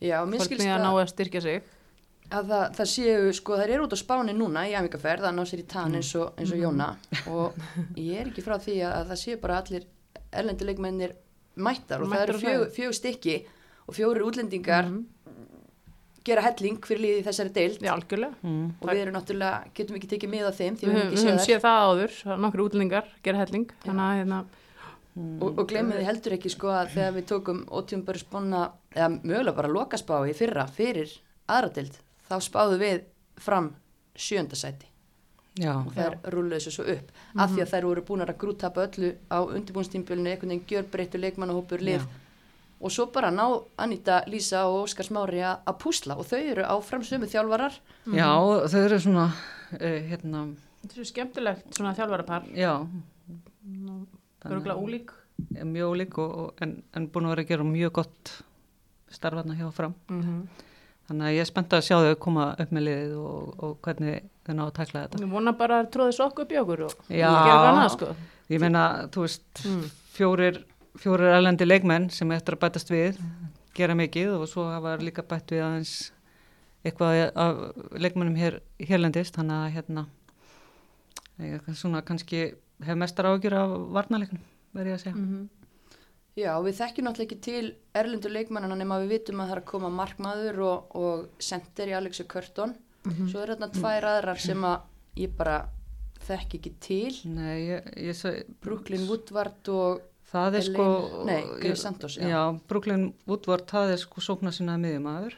Já, 0.02 0.18
mér 0.26 0.40
skilst 0.46 0.66
að 0.66 0.76
að, 0.76 0.82
ná 0.82 0.90
að 1.02 1.10
styrkja 1.12 1.42
sig 1.42 1.62
að 2.32 2.46
það, 2.48 2.64
það 2.78 2.88
séu, 2.94 3.32
sko, 3.36 3.56
það 3.58 3.68
eru 3.74 3.84
út 3.86 3.92
á 3.92 3.98
spáni 4.00 4.32
núna 4.34 4.62
í 4.66 4.72
æfingarferð, 4.78 5.20
það 5.26 5.34
ná 5.36 5.42
sér 5.44 5.58
í 5.58 5.64
Mm. 5.66 5.68
tann 5.74 5.94
eins 5.98 6.14
og, 6.16 6.32
eins 6.38 6.52
og 6.52 6.58
Mhm. 6.58 6.62
Jóna 6.62 6.96
og 7.26 7.54
ég 7.96 8.20
er 8.20 8.26
ekki 8.30 8.42
frá 8.46 8.56
því 8.62 8.76
að, 8.86 8.92
að 8.94 9.06
það 9.10 9.18
séu 9.24 9.40
bara 9.40 9.58
allir 9.60 9.84
erlendi 10.32 10.64
leikmennir 10.64 11.12
mættar 11.56 12.02
og 12.02 12.08
Mættar 12.08 12.28
það 12.28 12.28
eru 12.28 12.38
fjög, 12.46 12.70
fjög 12.76 12.94
stykki 13.00 13.36
og 13.88 13.94
fjóri 13.94 14.22
útlendingar 14.24 14.86
Mhm. 14.88 15.04
gera 16.24 16.42
helling 16.46 16.78
fyrir 16.86 17.00
liði 17.02 17.20
í 17.20 17.24
þessari 17.26 17.50
deild 17.52 17.80
Já, 17.82 17.90
algjörlega. 17.96 18.34
Mm. 18.46 18.66
og 18.80 18.88
við 18.88 19.00
erum 19.02 19.14
náttúrulega, 19.16 19.64
getum 19.74 19.96
ekki 19.98 20.10
tekið 20.12 20.30
mið 20.30 20.46
af 20.46 20.58
þeim 20.60 20.76
því 20.78 20.86
Við 20.86 20.92
við 20.92 20.98
höfum, 20.98 21.08
höfum 21.08 21.16
við 21.16 21.18
ekki 21.18 21.26
höfum 21.26 21.38
séð 21.38 21.42
þær 21.42 21.48
séð 21.50 21.64
það 21.64 21.86
áður, 21.88 22.12
það 22.22 22.32
er 22.36 22.42
nokkru 22.44 22.66
útlendingar 22.68 23.08
gera 23.26 23.38
helling, 23.42 23.66
að 23.86 24.12
hérna, 24.20 24.38
og, 25.42 25.58
og 25.58 25.66
glemum 25.68 25.92
því 25.98 26.04
heldur 26.06 26.36
ekki 26.38 26.52
sko 26.54 26.68
að 26.72 26.92
þegar 26.94 27.16
við 27.18 27.26
tókum 27.32 27.64
ótíum 27.66 28.04
bara 28.06 28.18
spána 28.22 28.62
eða 28.94 29.08
mögulega 29.24 29.56
bara 29.56 29.68
lokaspá 29.74 30.14
í 30.30 30.32
fyrra 30.38 30.66
fyrir 30.70 31.10
aðradild, 31.48 31.98
þá 32.30 32.34
spáðu 32.40 32.78
við 32.78 33.02
fram 33.42 33.72
sjöndasæti 34.14 34.86
Já, 35.60 35.74
og 35.76 35.92
þær 35.92 36.14
rúluðu 36.32 36.56
þessu 36.56 36.72
svo 36.72 36.84
upp. 36.88 37.10
Af 37.36 37.50
því 37.52 37.62
að 37.64 37.70
þær 37.74 37.86
voru 37.90 38.04
búin 38.08 38.24
að 38.24 38.34
grúttapa 38.40 38.86
öllu 38.86 39.10
á 39.28 39.38
undirbúnstímpilinu, 39.44 40.30
einhvern 40.32 40.54
veginn 40.54 40.68
gjörbreyttu 40.70 41.20
leikmannahópur 41.20 41.84
lið. 41.84 42.04
Já. 42.06 42.20
og 42.82 42.90
svo 42.90 43.06
bara 43.14 43.30
ná 43.30 43.44
Anita, 43.78 44.24
Lísa 44.26 44.64
og 44.66 44.88
Óskar 44.88 45.06
Smári 45.06 45.38
að 45.44 45.76
púsla 45.78 46.16
og 46.18 46.26
þau 46.26 46.40
eru 46.40 46.64
áfram 46.66 47.04
sömu 47.06 47.28
þjálfarar. 47.30 47.76
Já 48.10 48.30
þau 48.72 48.80
eru 48.80 48.98
svona, 48.98 49.26
uh, 49.76 49.98
hérna, 50.08 50.40
þetta 50.82 50.98
er 50.98 51.10
skemmtilegt 51.12 51.76
svona 51.76 51.94
þjálfarapar, 51.94 52.48
já, 52.58 52.72
örgulega 54.48 54.80
ólík. 54.80 55.14
mjög 55.52 55.94
ólík 55.94 56.18
og, 56.18 56.34
og, 56.40 56.50
en, 56.60 56.82
en 56.96 57.06
búin 57.06 57.28
að 57.28 57.36
vera 57.36 57.46
að 57.46 57.52
gera 57.52 57.70
mjög 57.70 57.92
gott 58.00 58.36
starfarna 59.10 59.54
hjá 59.54 59.70
fram. 59.70 59.94
Mm 60.08 60.46
Þannig 61.02 61.26
að 61.26 61.34
ég 61.34 61.42
er 61.42 61.48
spennt 61.48 61.74
að 61.74 61.82
sjá 61.82 61.96
þau 61.98 62.18
koma 62.22 62.44
upp 62.62 62.70
með 62.72 62.84
liðið 62.86 63.14
og, 63.18 63.48
og 63.58 63.72
hvernig 63.84 64.28
þau 64.46 64.54
ná 64.58 64.62
að 64.66 64.72
takla 64.78 65.02
þetta. 65.06 65.20
Ég 65.22 65.30
vona 65.32 65.52
bara 65.58 65.80
að 65.82 65.90
tróði 65.94 66.16
sokku 66.18 66.42
upp 66.46 66.52
í 66.52 66.58
okkur 66.62 66.84
og 66.88 66.94
Já. 67.08 67.28
gera 67.30 67.68
annað, 67.70 67.90
sko. 67.96 68.08
Ég 68.50 68.60
meina, 68.60 69.08
þú 69.14 69.24
veist, 69.26 69.64
Mm. 69.64 69.84
fjórir, 70.16 70.64
fjórir 70.98 71.32
erlendi 71.36 71.64
leikmenn 71.66 72.10
sem 72.10 72.28
eftir 72.32 72.56
að 72.56 72.62
bætast 72.66 72.90
við, 72.90 73.20
gera 73.74 73.94
mikið 73.94 74.34
og 74.40 74.48
svo 74.48 74.66
hafa 74.70 74.96
líka 74.98 75.22
bætt 75.22 75.46
við 75.54 75.62
aðeins 75.62 76.10
eitthvað 76.84 77.32
af 77.36 77.56
leikmennum 77.94 78.36
hér, 78.36 78.60
hérlendist, 78.80 79.34
þannig 79.36 79.56
að 79.62 79.72
hérna, 79.76 80.06
svona 81.74 82.02
kannski 82.02 82.54
hef 82.84 82.96
mestar 82.98 83.24
ágjur 83.30 83.54
af 83.56 83.74
varnaleiknum, 83.94 84.42
verði 84.74 84.90
ég 84.92 84.98
að 84.98 85.04
segja. 85.06 85.16
Mm 85.16 85.48
Já, 86.32 86.54
við 86.64 86.78
þekkjum 86.78 87.04
náttúrulega 87.04 87.26
ekki 87.28 87.40
til 87.44 87.74
erlendu 87.92 88.30
leikmannana 88.32 88.76
nema 88.80 88.96
við 89.02 89.10
vitum 89.18 89.42
að 89.42 89.50
það 89.50 89.52
er 89.52 89.60
að 89.60 89.66
koma 89.68 89.90
markmaður 89.92 90.60
og, 90.64 90.94
og 90.96 91.26
sender 91.44 91.90
í 91.90 91.92
Alexi 91.98 92.24
Körton 93.02 93.28
svo 93.30 93.42
er 93.42 93.54
þarna 93.54 93.68
tvær 93.74 94.08
aðrar 94.12 94.40
sem 94.42 94.64
að 94.66 95.22
ég 95.22 95.32
bara 95.36 95.56
þekki 96.22 96.58
ekki 96.60 96.72
til 96.82 97.16
Nei, 97.34 97.56
ég, 97.66 97.88
ég 98.08 98.16
segi, 98.16 98.44
Brooklyn 98.62 99.06
Woodward 99.08 99.70
og 99.74 100.04
það 100.32 100.58
er 100.60 100.66
sko... 100.68 100.86
Nei, 101.28 101.40
Grace 101.60 101.82
Santos, 101.82 102.16
já. 102.20 102.28
já. 102.30 102.40
Brooklyn 102.70 103.08
Woodward, 103.28 103.66
það 103.70 103.96
er 103.96 104.02
sko 104.04 104.22
sókna 104.24 104.52
sinna 104.54 104.78
miðjumæður, 104.80 105.34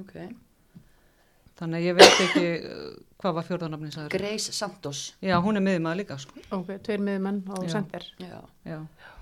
ok, 0.00 0.14
þannig 1.60 1.80
að 1.82 1.88
ég 1.90 1.98
veit 2.00 2.22
ekki 2.24 2.46
uh, 2.72 2.86
hvað 3.20 3.36
var 3.38 3.46
fjórðanafni 3.50 3.92
sagður. 3.94 4.16
Grace 4.16 4.56
Santos 4.56 5.02
Já, 5.22 5.36
hún 5.44 5.60
er 5.60 5.66
miðjumæður 5.68 6.00
líka, 6.00 6.18
sko. 6.24 6.40
Ok, 6.56 6.72
tveir 6.88 7.04
miðmenn 7.04 7.44
og 7.54 7.68
Já. 7.68 7.74
sender. 7.76 8.08
já, 8.24 8.40
Já, 8.66 8.80
og 8.80 9.13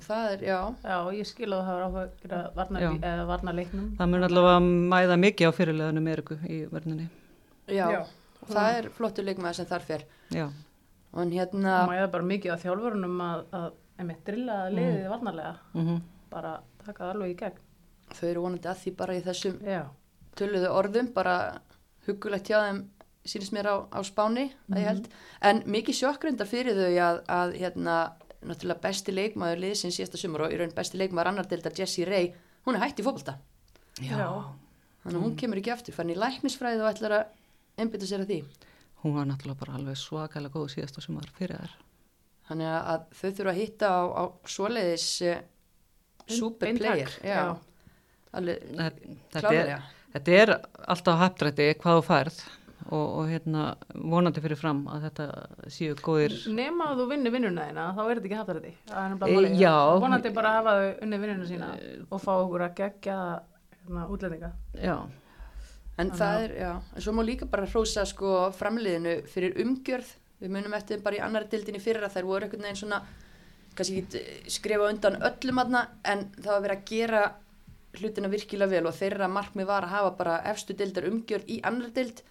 það 0.00 0.32
er, 0.32 0.42
já 0.46 0.58
Já, 0.84 0.96
ég 1.12 1.26
skil 1.28 1.52
að 1.52 1.62
það 1.66 1.74
var 1.76 1.82
áhuga 1.86 2.02
að 2.02 2.12
gera 2.22 2.40
varna, 2.56 2.80
Já. 2.80 2.90
eða 3.12 3.26
varna 3.28 3.52
leiknum. 3.52 3.88
það 3.98 4.08
mun 4.12 4.24
allavega 4.28 4.60
mæða 4.94 5.16
mikið 5.26 5.48
á 5.48 5.52
fyrirleðunum 5.58 6.08
Eriku 6.12 6.38
í 6.48 6.58
verðinni. 6.72 7.08
já, 7.68 7.86
Já. 7.92 8.00
það 8.48 8.78
er 8.78 8.88
flottur 8.96 9.24
leikmaður 9.24 9.54
sem 9.60 9.66
þar 9.66 9.80
fer 9.90 10.04
Já, 10.32 10.46
og 11.12 11.18
hann 11.20 11.30
hérna, 11.32 11.76
Það 11.82 11.90
mæða 11.92 12.10
bara 12.16 12.22
mikið 12.32 12.52
á 12.54 12.62
þjálfurunum 12.64 13.20
að, 13.20 13.44
að 13.52 13.72
emitt 14.02 14.24
drilla 14.26 14.56
liðið 14.70 15.08
varnarlega, 15.12 15.54
mm 15.74 16.00
bara 16.32 16.54
taka 16.86 17.04
það 17.04 17.10
alveg 17.12 17.30
í 17.30 17.34
gegn. 17.42 17.58
þau 18.16 18.28
eru 18.30 18.40
vonandi 18.42 18.68
að 18.68 18.78
því 18.80 18.90
bara 18.96 19.14
í 19.14 19.20
þessum 19.22 19.58
Já. 19.68 19.82
töluðu 20.34 20.70
orðum, 20.72 21.12
bara 21.12 21.60
hugulegt 22.06 22.48
hjá 22.48 22.56
þeim 22.64 22.78
sínist 23.28 23.52
mér 23.52 23.68
á, 23.68 23.76
á 23.92 24.00
spáni 24.02 24.48
að 24.72 24.78
ég 24.80 24.86
held, 24.88 25.08
en 25.42 25.60
mikið 25.70 25.94
sjokkrinda 25.94 26.46
fyrir 26.48 26.74
þau 26.74 26.96
að, 27.04 27.20
að 27.28 27.52
hérna 27.60 27.96
náttúrulega 28.48 28.80
besti 28.82 29.12
leikmaður 29.14 29.60
liðsins 29.64 29.96
síðasta 29.98 30.18
sumur 30.20 30.46
og 30.46 30.52
í 30.54 30.58
raun 30.60 30.74
besti 30.76 30.98
leikmaður 31.00 31.30
annar 31.32 31.48
deildar 31.50 31.74
Jessie 31.78 32.04
Ray 32.08 32.32
hún 32.66 32.76
er 32.78 32.84
hætt 32.86 33.00
í 33.00 33.06
Já. 34.00 34.26
þannig 35.04 35.18
að 35.18 35.22
hún 35.26 35.36
kemur 35.36 35.58
ekki 35.60 35.72
aftur. 35.74 35.92
Fann 35.94 36.10
í 36.10 36.16
læknisfræði 36.16 36.80
og 36.80 36.88
ætlar 36.92 37.12
að 37.18 37.24
einbytta 37.82 38.06
sér 38.08 38.22
að 38.24 38.30
því, 38.32 38.38
hún 39.02 39.14
var 39.16 39.26
náttúrulega 39.28 39.58
bara 39.60 39.74
alveg 39.78 39.96
svakalega 40.00 40.54
góð 40.54 40.68
síðast 40.76 40.96
og 40.98 41.02
sem 41.04 41.14
var 41.18 41.28
fyrir 41.38 41.58
þær. 41.60 41.74
þannig 42.48 42.68
að- 42.72 42.86
að 42.92 43.04
þau 43.18 43.30
þurfa 43.36 43.52
að 43.52 43.60
hitta 43.60 43.86
á, 43.92 44.00
á 44.12 44.24
svoleiðis 44.46 45.06
uh, 45.22 45.40
super 46.26 46.68
Eintak, 46.68 46.82
player 46.82 47.10
já, 47.22 47.36
já. 47.36 47.56
alveg 48.32 48.58
Þetta, 49.32 49.52
er, 49.52 49.82
er 50.42 50.54
alltaf 50.88 51.18
haptrætti 51.18 51.68
hvað 51.82 51.98
þú 52.00 52.04
færð 52.08 52.40
og, 52.90 53.06
og 53.20 53.28
hérna 53.30 53.62
vonandi 53.94 54.42
fyrir 54.44 54.58
fram 54.58 54.82
að 54.90 55.06
þetta 55.06 55.26
séu 55.70 55.94
góðir 56.02 56.34
Nema 56.56 56.90
að 56.92 57.02
þú 57.02 57.06
vinnir 57.12 57.34
vinnuna 57.34 57.66
þína, 57.70 57.86
þá 57.96 58.02
er 58.04 58.20
þetta 58.20 58.28
ekki 58.28 58.38
haft 58.40 58.52
þetta. 58.52 58.72
Er 58.92 59.16
E, 59.46 59.54
já. 59.60 59.74
Vonandi 60.02 60.32
bara 60.34 60.52
að 60.52 60.58
hafa 60.60 60.74
þau 60.78 61.02
unnið 61.06 61.24
vinnuna 61.26 61.48
sína 61.50 61.68
og 62.10 62.22
fá 62.24 62.32
okkur 62.36 62.64
að 62.66 62.74
gegja 62.82 63.18
hérna, 63.82 64.06
útlendinga. 64.14 64.52
já, 64.78 64.96
En 66.00 66.08
það 66.16 66.42
er, 66.46 66.52
já, 66.56 66.70
en 66.96 67.02
svo 67.04 67.12
má 67.12 67.22
líka 67.22 67.46
bara 67.46 67.66
hrósa 67.68 68.06
sko 68.08 68.50
framliðinu 68.56 69.12
fyrir 69.28 69.58
umgjörð, 69.60 70.08
við 70.40 70.50
munum 70.54 70.72
eftir 70.74 71.02
bara 71.04 71.18
í 71.18 71.20
annar 71.22 71.44
dildinni 71.52 71.78
fyrir 71.84 72.02
að 72.06 72.14
þær 72.16 72.24
voru 72.30 72.46
einhvern 72.46 72.64
veginn 72.64 72.80
svona, 72.80 73.02
kannski 73.76 74.00
ekki 74.00 74.22
skrifa 74.50 74.88
undan 74.88 75.18
öllum 75.28 75.60
aðna, 75.60 75.82
en 76.08 76.24
það 76.38 76.52
var 76.54 76.64
verið 76.64 76.78
að 76.78 76.88
gera 76.88 77.22
hlutina 78.00 78.30
virkilega 78.32 78.72
vel. 78.72 78.86
Og 78.88 78.96
þeirra 78.96 79.28
markmið 79.28 79.68
var 79.68 79.84
að 79.84 79.92
hafa 79.92 80.14
bara 80.16 80.38
efstu 80.48 80.72
dildar 80.80 81.06
umgjörð 81.10 81.52
í 81.52 81.60
annar 81.68 81.92
dild 81.92 82.22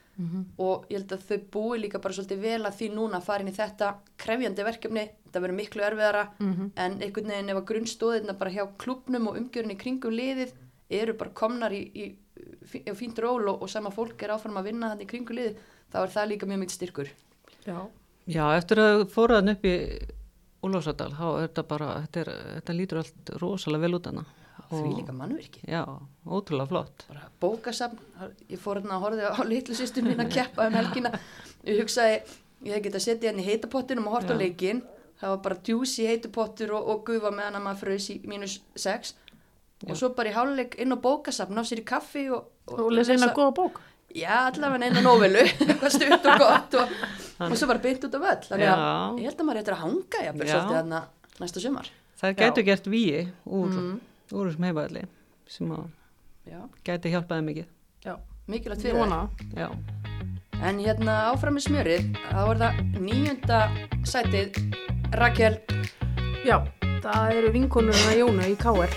og 0.58 0.86
ég 0.90 1.00
held 1.00 1.14
að 1.16 1.24
þau 1.30 1.38
búi 1.54 1.80
líka 1.82 2.02
bara 2.02 2.14
svolítið 2.14 2.42
vel 2.44 2.66
að 2.66 2.78
því 2.78 2.90
núna 2.96 3.20
að 3.20 3.28
fara 3.28 3.44
inn 3.44 3.52
í 3.52 3.56
þetta 3.56 3.92
krefjandi 4.22 4.66
verkefni, 4.68 5.06
þetta 5.26 5.44
verður 5.44 5.58
miklu 5.58 5.86
erfiðara. 5.88 6.24
En 6.76 6.98
einhvern 7.02 7.32
veginn 7.34 7.54
ef 7.54 7.62
að 7.62 7.68
grunnstóðina 7.72 8.38
bara 8.38 8.52
hjá 8.52 8.64
klubnum 8.78 9.28
og 9.32 9.40
umgjörðin 9.40 9.76
í 9.76 9.80
kringum 9.82 10.16
liðið 10.16 10.54
eru 10.90 11.16
bara 11.18 11.32
komnar 11.34 11.72
í, 11.74 11.82
í, 11.96 12.06
í, 12.74 12.84
í 12.84 12.96
fínt 12.96 13.20
ról 13.24 13.48
og, 13.48 13.62
og 13.64 13.70
sama 13.72 13.92
fólk 13.92 14.22
er 14.24 14.36
áfram 14.36 14.60
að 14.60 14.72
vinna 14.72 14.92
þannig 14.92 15.08
í 15.08 15.12
kringum 15.14 15.38
liðið, 15.40 15.62
þá 15.92 16.00
er 16.04 16.16
það 16.18 16.32
líka 16.34 16.50
mjög 16.50 16.64
mjög 16.64 16.74
styrkur. 16.76 17.14
Já. 17.66 17.78
já, 18.26 18.44
eftir 18.58 18.82
að 18.82 19.06
fóraðan 19.14 19.56
upp 19.56 19.66
í 19.66 19.76
Úlfarsadal, 20.62 21.10
þá 21.18 21.26
er 21.26 21.48
þetta 21.48 21.64
bara 21.66 21.86
þetta, 22.04 22.22
er, 22.22 22.28
þetta 22.60 22.74
lítur 22.78 23.00
allt 23.02 23.30
rosalega 23.42 23.82
vel 23.82 23.98
út 23.98 24.10
hana 24.12 24.26
Því 24.72 24.92
líka 24.98 25.14
mannverki. 25.16 25.62
já, 25.68 25.82
ótrúlega 26.26 26.68
flott 26.72 27.06
Bara 27.10 27.28
bókasafn, 27.44 28.00
ég 28.50 28.60
fór 28.62 28.80
hérna 28.80 28.98
að 28.98 29.04
horfið 29.06 29.28
á 29.36 29.42
litlu 29.52 29.76
sýstum 29.76 30.08
mín 30.08 30.24
að 30.24 30.32
keppa 30.38 30.68
um 30.70 30.78
helgina. 30.80 31.12
Ég 31.68 31.82
hugsaði, 31.84 32.22
ég 32.66 32.74
hef 32.78 32.84
getað 32.88 33.06
setið 33.06 33.30
hérna 33.30 33.44
í 33.44 33.50
heitapottinum 33.50 34.08
og 34.08 34.16
hort 34.18 34.32
á 34.32 34.36
Já. 34.36 34.42
leikinn. 34.42 34.82
Það 35.22 35.30
var 35.36 35.42
bara 35.46 35.60
djúsi 35.68 36.08
heitupottur 36.10 36.72
og, 36.74 36.88
og 36.90 37.04
gufa 37.06 37.30
meðan 37.36 37.60
að 37.60 37.66
maður 37.68 37.82
frös 37.84 38.08
í 38.14 38.20
mínus 38.26 38.60
6. 38.76 39.14
Og 39.90 39.98
svo 39.98 40.10
bara 40.18 40.30
í 40.30 40.34
háluleik 40.34 40.76
inn 40.82 40.94
á 40.94 40.98
bókasafn, 40.98 41.54
ná 41.58 41.62
sér 41.66 41.82
í 41.82 41.86
kaffi 41.86 42.28
og... 42.34 42.48
Og 42.72 42.92
lesa 42.94 43.14
eina 43.16 43.32
góða 43.34 43.54
bók. 43.58 43.80
Já, 44.16 44.48
allavega 44.52 44.90
eina 44.90 45.02
novelu, 45.02 45.42
eitthvað 45.68 45.94
stutt 45.96 46.26
og 46.28 46.42
gott 46.42 46.76
og, 46.82 46.94
og 47.48 47.56
svo 47.58 47.70
bara 47.70 47.82
beint 47.82 48.04
út 48.06 48.18
af 48.18 48.26
öll. 48.34 48.46
Þannig 48.50 48.70
að 48.74 49.22
ég 49.22 49.30
held 49.30 49.42
að 49.42 49.48
maður 49.48 49.62
eitthvað 49.62 49.78
að 49.78 49.84
hanga 49.86 51.02
næsta 51.42 51.64
sumar. 51.64 51.90
það 52.22 52.36
gætu 52.42 52.64
gert 52.68 52.88
víi 52.92 53.22
úr, 53.46 53.72
Mm. 53.72 54.00
Úr 54.34 54.50
þessum 54.52 54.68
heimaðli 54.70 55.04
sem 55.52 55.72
gæti 56.88 57.12
hjálpaði 57.14 57.44
mikið. 57.50 57.66
Já. 58.06 58.16
mikilvægt 58.48 58.82
fyrir 58.82 59.06
það. 59.06 59.30
já, 59.58 59.70
En 60.62 60.78
hérna 60.78 61.14
áfram 61.32 61.56
með 61.58 61.64
smjörið, 61.66 62.04
þá 62.30 62.42
er 62.52 62.60
það 62.62 62.82
nýjönda 63.02 63.60
sætið, 64.06 64.60
Rakel, 65.18 65.56
Já, 66.46 66.58
það 67.02 67.32
eru 67.38 67.50
vinkonurinn 67.56 68.12
að 68.12 68.20
Jónu 68.22 68.46
í 68.52 68.56
K.R. 68.62 68.94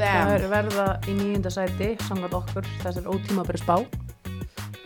bam, 0.00 0.30
er 0.34 0.44
verða 0.48 0.84
í 1.10 1.14
nýjunda 1.18 1.50
sæti, 1.52 1.88
samkvæmt 2.06 2.36
okkur, 2.38 2.68
þess 2.82 3.00
er 3.02 3.08
ótíma 3.10 3.42
að 3.44 3.50
byrja 3.50 3.64
spá. 3.64 3.76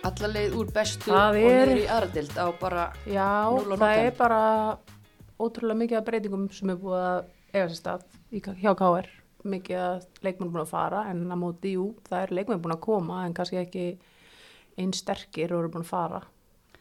alla 0.05 0.29
leið 0.35 0.57
úr 0.61 0.73
bestu 0.75 1.11
Það 1.13 1.29
og 1.29 1.51
er- 1.53 1.69
niður 1.69 1.79
í 1.81 1.87
aðradild 1.89 2.35
á 2.37 2.47
bara, 2.61 2.83
Já, 3.07 3.29
það 3.79 3.99
er 4.05 4.11
bara 4.19 4.41
ótrúlega 5.41 5.79
mikið 5.81 5.97
af 6.01 6.05
breytingum 6.05 6.49
sem 6.53 6.71
er 6.71 6.77
búið 6.77 7.05
að 7.05 7.25
eiga 7.55 7.69
sér 7.71 7.79
stað 7.79 8.05
í, 8.35 8.43
hjá 8.43 8.73
KR. 8.79 9.11
Mikið 9.45 9.81
að 9.81 10.05
leikmenn 10.25 10.51
búin 10.51 10.63
að 10.63 10.71
fara 10.73 11.03
en 11.11 11.25
að 11.29 11.41
móti, 11.41 11.75
jú, 11.77 11.91
það 12.09 12.23
er 12.23 12.35
leikmenn 12.39 12.63
búin 12.65 12.77
að 12.77 12.85
koma 12.87 13.25
en 13.27 13.35
kannski 13.37 13.61
ekki 13.61 13.89
einn 14.81 14.95
sterkir 14.97 15.53
og 15.53 15.65
eru 15.65 15.73
búin 15.75 15.85
að 15.85 15.91
fara 15.91 16.23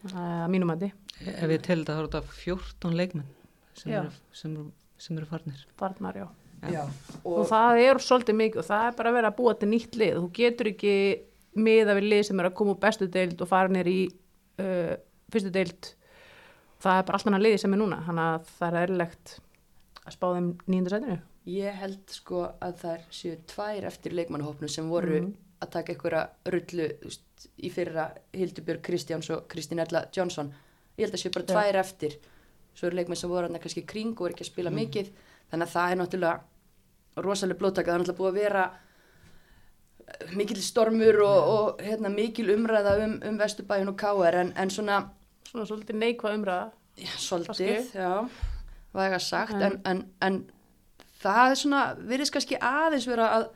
eh, 0.08 0.14
að 0.16 0.48
mínum 0.54 0.72
hætti, 0.72 0.88
ef 1.28 1.52
ég 1.52 1.60
til 1.66 1.82
þetta 1.82 1.98
þá 1.98 2.00
er 2.00 2.08
þetta 2.08 2.38
14 2.38 2.96
leikmenn 3.00 3.28
sem 3.76 3.92
eru, 3.92 4.14
sem, 4.32 4.56
eru, 4.56 4.70
sem 5.02 5.20
eru 5.20 5.28
farnir. 5.28 5.66
Farnar, 5.80 6.18
já. 6.22 6.26
Já, 6.72 6.84
og, 7.20 7.32
og, 7.34 7.42
það 7.50 7.82
er 7.82 8.00
svolítið 8.00 8.36
mikið 8.38 8.62
og 8.62 8.66
það 8.70 8.86
er 8.88 8.94
bara 8.96 9.10
að 9.10 9.16
vera 9.18 9.30
að 9.30 9.36
búa 9.36 9.52
til 9.60 9.68
nýtt 9.68 9.98
lið. 10.00 10.14
Þú 10.16 10.28
getur 10.38 10.70
ekki 10.70 10.94
miða 11.60 11.96
við 11.98 12.06
lið 12.08 12.22
sem 12.30 12.40
er 12.40 12.48
að 12.48 12.54
koma 12.56 12.72
úr 12.72 12.80
bestu 12.80 13.08
deild 13.12 13.42
og 13.44 13.50
fara 13.50 13.72
nýr 13.74 13.90
í 13.90 13.98
uh, 14.64 14.94
fyrstu 15.34 15.52
deild. 15.52 15.90
Það 16.80 17.00
er 17.00 17.08
bara 17.08 17.20
allt 17.20 17.28
annað 17.28 17.44
liði 17.44 17.60
sem 17.60 17.76
er 17.76 17.82
núna 17.82 18.00
þannig 18.06 18.30
að 18.30 18.48
það 18.54 18.70
er 18.70 18.86
eðlilegt 18.86 19.34
að 20.04 20.16
spá 20.16 20.26
þeim 20.34 20.50
nýjunda 20.68 20.92
sætinu? 20.92 21.16
Ég 21.54 21.80
held 21.80 22.12
sko 22.12 22.44
að 22.64 22.76
það 22.82 23.08
séu 23.12 23.38
tvær 23.50 23.88
eftir 23.90 24.14
leikmannahópnu 24.16 24.70
sem 24.72 24.88
voru 24.88 25.18
að 25.60 25.72
taka 25.74 25.92
einhverja 25.92 26.22
rullu 26.52 26.86
veist, 27.02 27.48
í 27.60 27.70
fyrra 27.72 28.06
Hildubjörg 28.32 28.84
Kristjáns 28.84 29.30
og 29.34 29.44
Kristín 29.50 29.82
Erla 29.82 30.06
Johnson 30.14 30.52
ég 30.96 31.06
held 31.06 31.16
að 31.16 31.24
séu 31.24 31.34
bara 31.34 31.50
tvær 31.50 31.80
eftir. 31.82 32.16
Svo 32.74 32.88
eru 32.88 32.98
leikmenn 32.98 33.20
sem 33.20 33.30
voru 33.30 33.48
hann 33.48 33.60
kannski 33.62 33.84
í 33.84 33.88
kring 33.88 34.16
og 34.18 34.28
er 34.28 34.34
ekki 34.34 34.46
að 34.46 34.52
spila 34.52 34.72
mikið. 34.74 35.10
Þannig 35.52 35.68
að 35.68 35.74
það 35.74 35.92
er 35.92 36.00
náttúrulega 36.00 37.24
rosalega 37.24 37.60
blóttaka, 37.60 37.90
það 37.90 37.94
er 37.94 38.02
náttúrulega 38.02 38.20
búið 38.22 38.32
að 38.32 38.40
vera 38.40 38.64
eh, 40.08 40.32
mikil 40.38 40.62
stormur 40.64 41.20
og, 41.26 41.50
og 41.54 41.84
hérna, 41.84 42.10
mikil 42.10 42.48
umræða 42.56 42.96
um, 43.04 43.20
um 43.28 43.38
Vesturbæjun 43.38 43.92
og 43.92 44.00
K.R. 44.00 44.40
En, 44.40 44.50
en 44.58 44.72
svona 44.74 45.04
svona 45.54 45.68
svolítið 45.70 46.00
neikvað 46.00 46.40
umræða. 46.40 46.66
Já, 46.98 47.12
svolítið, 47.18 47.70
Kannski. 47.74 47.98
já, 47.98 48.53
væga 48.94 49.18
sagt, 49.20 49.54
en, 49.54 49.62
En- 49.62 49.80
en, 49.90 50.02
en 50.22 50.38
það 51.22 51.50
er 51.50 51.60
svona, 51.60 51.82
virðist 51.98 52.34
kannski 52.34 52.58
aðeins 52.60 53.06
vera 53.10 53.28
að 53.38 53.46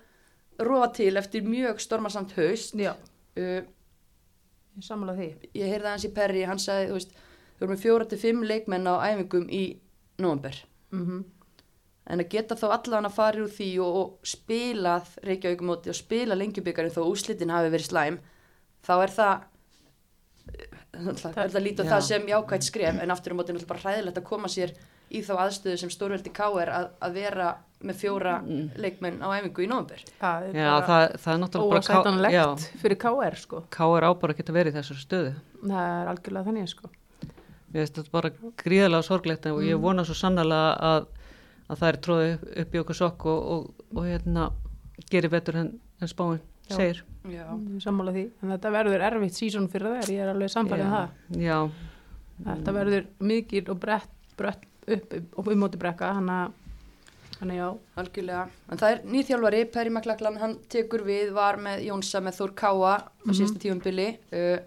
róa 0.66 0.88
til 0.94 1.16
eftir 1.16 1.42
mjög 1.46 1.80
stormarsamt 1.80 2.32
haust. 2.38 2.74
Uh, 2.74 3.62
ég 4.78 4.82
sammála 4.82 5.14
því. 5.18 5.28
ég 5.54 5.70
heyrði 5.72 5.92
hans 5.92 6.04
í 6.08 6.12
Perri, 6.14 6.42
hann 6.48 6.58
sagði, 6.58 6.88
þú 6.90 6.96
veist, 6.98 7.12
þú 7.58 7.64
erum 7.66 7.74
með 7.74 7.82
fjóra 7.84 8.08
til 8.10 8.18
fimm 8.18 8.42
leikmenn 8.46 8.86
á 8.90 8.94
æfingum 9.10 9.48
í 9.50 9.64
november. 10.18 10.64
mm 10.92 11.24
En 12.08 12.22
að 12.22 12.30
geta 12.32 12.56
þá 12.56 12.70
allan 12.72 13.04
að 13.04 13.12
fara 13.18 13.42
úr 13.44 13.50
því 13.52 13.66
og, 13.84 13.96
og 14.00 14.24
spilað 14.24 15.10
Reykjavíkumóti 15.28 15.90
og 15.92 15.96
spila 15.98 16.34
lengjubikarin 16.40 16.94
þó 16.94 17.02
úslitin 17.04 17.50
hafi 17.52 17.68
verið 17.68 17.84
slæm, 17.90 18.16
þá 18.80 18.92
er 19.02 19.12
það, 19.12 19.42
það 21.18 21.42
er 21.42 21.52
það 21.52 21.64
lítið 21.66 21.84
á 21.84 21.92
það 21.92 22.06
sem 22.06 22.28
jákvægt 22.30 22.64
skref, 22.68 23.00
en 23.02 23.12
aftur 23.12 23.34
á 23.34 23.38
móti 23.38 23.52
er 23.52 23.58
náttúrulega 23.58 23.72
bara 23.74 23.82
hræðilegt 23.84 24.20
að 24.22 24.26
koma 24.30 24.48
sér 24.48 24.72
í 25.10 25.22
þá 25.24 25.32
aðstöðu 25.46 25.80
sem 25.80 25.92
stórveldi 25.92 26.32
K 26.34 26.48
er 26.62 26.72
að, 26.74 26.86
að 27.04 27.18
vera 27.22 27.48
með 27.78 28.00
fjóra 28.00 28.36
leikmenn 28.76 29.20
á 29.22 29.28
æfingu 29.38 29.62
í 29.62 29.68
november. 29.70 30.00
það 30.18 30.48
er 30.48 30.86
það, 30.88 31.04
það 31.22 31.34
er 31.34 31.42
náttúrulega 31.44 32.30
já, 32.34 32.44
fyrir 32.82 32.98
KR 33.04 33.36
sko 33.38 33.60
KR 33.70 34.08
á 34.08 34.10
bara 34.18 34.34
að 34.34 34.40
geta 34.40 34.56
verið 34.56 34.74
í 34.74 34.78
þessari 34.80 35.04
stöðu. 35.04 35.34
það 35.62 35.92
er 35.92 36.10
algjörlega 36.14 36.50
þannig 36.50 36.72
sko 36.72 36.90
Ég 37.68 37.82
veist 37.82 37.98
þetta 37.98 38.12
bara 38.14 38.30
gríðarlega 38.62 39.04
sorglegt 39.04 39.46
og 39.50 39.58
ég 39.60 39.80
vona 39.80 40.00
svo 40.08 40.14
sannlega 40.16 40.70
að, 40.88 41.08
að 41.68 41.80
það 41.82 41.90
er 41.90 41.98
tróðið 42.06 42.30
upp, 42.32 42.46
upp 42.62 42.74
í 42.74 42.80
okkur 42.80 42.96
sokk 42.96 43.26
og, 43.28 43.50
og, 43.52 43.82
og 43.92 44.06
hérna 44.08 44.46
gerir 45.12 45.32
betur 45.34 45.58
en, 45.60 45.68
en 46.00 46.10
spáin 46.10 46.40
Já. 46.68 46.76
segir. 46.78 47.02
Já. 47.28 47.44
Ég 47.44 47.84
sammála 47.84 48.14
því, 48.16 48.24
en 48.40 48.54
þetta 48.54 48.72
verður 48.72 49.04
erfitt 49.10 49.36
sísón 49.36 49.68
fyrir 49.72 49.98
þær, 49.98 50.10
ég 50.14 50.24
er 50.24 50.32
alveg 50.32 50.52
samfærið 50.52 50.86
um 50.86 50.96
það 50.96 51.44
Já, 51.44 51.58
þetta 52.48 52.74
verður 52.78 53.06
mikil 53.28 53.62
og 53.68 53.80
brett, 53.84 54.10
brett 54.40 54.64
upp 54.96 55.14
og 55.38 55.52
um 55.52 55.62
móti 55.64 55.80
brekka 55.80 56.14
hann 56.18 56.32
að 56.32 56.56
já, 57.54 57.68
Algjörlega. 58.00 58.46
En 58.66 58.80
það 58.80 58.94
er 58.94 59.04
nýrþjálfari, 59.12 59.60
Perri 59.74 59.92
Maklaklan, 59.94 60.40
hann 60.40 60.56
tekur 60.72 61.04
við, 61.06 61.30
var 61.36 61.60
með 61.62 61.84
Jónsa 61.86 62.22
með 62.24 62.40
Þór 62.40 62.54
Káa 62.58 62.94
á 63.06 63.30
síðasta 63.30 63.62
tífumbili. 63.62 64.08
Uh, 64.32 64.58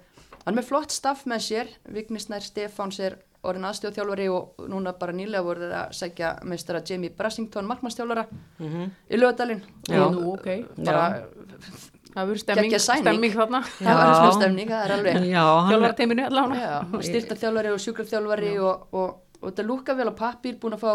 hann 0.45 0.53
er 0.53 0.61
með 0.61 0.69
flott 0.69 0.95
staff 0.95 1.27
með 1.27 1.43
sér, 1.49 1.73
Vignisnær 1.91 2.45
Stefáns 2.45 3.01
er 3.03 3.19
orðin 3.41 3.65
aðstjóðþjálfari 3.71 4.27
og 4.31 4.67
núna 4.69 4.93
bara 4.97 5.15
nýlega 5.17 5.41
voru 5.45 5.65
þeir 5.65 5.77
að 5.79 5.95
sækja 5.97 6.31
meistara 6.47 6.83
Jamie 6.85 7.13
Brassington, 7.17 7.65
markmannstjálfara 7.69 8.27
í 8.61 9.17
lögadalinn. 9.17 9.63
Já. 9.89 10.03
nú 10.13 10.35
ok 10.35 10.47
Bara, 10.77 11.07
það 12.11 12.29
verður 12.29 12.41
stemming, 12.43 12.75
stemming 12.85 13.33
þarna 13.33 13.63
það 13.65 13.97
var 13.97 14.13
svona 14.13 14.35
stefning, 14.37 14.69
það 14.69 14.85
er 14.85 14.93
alveg. 14.97 15.25
já, 15.31 15.41
hann 15.41 15.73
þjálfara 15.73 15.97
teiminu 15.97 16.27
allavega 16.27 16.61
Já, 16.61 17.01
styrta 17.09 17.39
þjálfari 17.41 17.73
og 17.73 17.83
sjúkrafþjálfari 17.85 18.53
og, 18.61 18.85
og, 19.01 19.19
og 19.41 19.49
þetta 19.51 19.65
lúka 19.67 19.95
vel 19.97 20.09
á 20.09 20.15
pappír, 20.15 20.57
búin 20.61 20.75
að 20.77 20.83
fá 20.83 20.91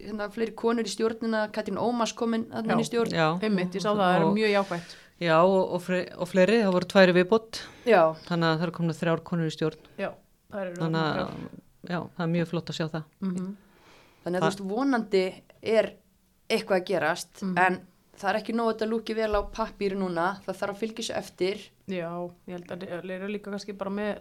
hérna, 0.00 0.28
fleiri 0.32 0.54
konur 0.54 0.86
í 0.86 0.92
stjórnina, 0.92 1.48
Katrín 1.52 1.78
Ómas 1.80 2.12
komin 2.16 2.46
að 2.52 2.70
í 2.80 2.84
stjórn. 2.86 3.12
Já, 3.12 3.28
einmitt, 3.42 3.74
ég 3.74 3.82
sá 3.82 3.90
það, 3.92 4.02
það 4.02 4.20
er 4.20 4.32
mjög 4.36 4.50
jákvætt 4.54 4.96
já 5.20 5.34
og, 5.40 5.72
og, 5.72 5.90
og 6.20 6.28
fleiri, 6.28 6.58
það 6.62 6.72
voru 6.76 6.88
tværi 6.92 7.12
viðbót, 7.16 7.60
Já, 7.88 8.02
þannig 8.28 8.48
að 8.50 8.56
það 8.58 8.64
eru 8.66 8.74
komin 8.76 8.96
þrjár 8.98 9.22
konur 9.24 9.46
í 9.48 9.54
stjórn. 9.54 9.86
já, 9.96 10.10
það 10.52 10.60
er 10.66 10.72
Þannig 10.76 11.00
að, 11.00 11.30
já, 11.88 11.98
það 12.16 12.24
er 12.26 12.32
mjög 12.34 12.48
flott 12.50 12.72
að 12.72 12.76
sjá 12.80 12.86
það. 12.92 13.04
mm 13.20 13.54
Þannig 14.26 14.36
að 14.36 14.42
þú 14.42 14.50
veist, 14.50 14.64
vonandi 14.74 15.24
er 15.62 15.88
eitthvað 16.50 16.80
að 16.80 16.86
gerast, 16.90 17.42
Mhm. 17.42 17.58
en 17.58 17.80
það 18.18 18.28
er 18.30 18.38
ekki 18.40 18.54
nóg 18.56 18.66
að 18.68 18.74
þetta 18.74 18.88
lúki 18.90 19.14
vel 19.14 19.32
á 19.38 19.40
pappíri 19.54 19.96
núna, 19.96 20.26
það 20.44 20.56
þarf 20.60 20.74
að 20.74 20.80
fylgja 20.82 21.04
svo 21.06 21.14
eftir. 21.20 21.56
já, 21.88 22.10
ég 22.48 22.52
held 22.56 22.70
að 22.74 22.86
þeir 22.86 23.10
eru 23.16 23.28
líka 23.28 23.50
kannski 23.50 23.72
bara 23.78 23.90
með 23.90 24.18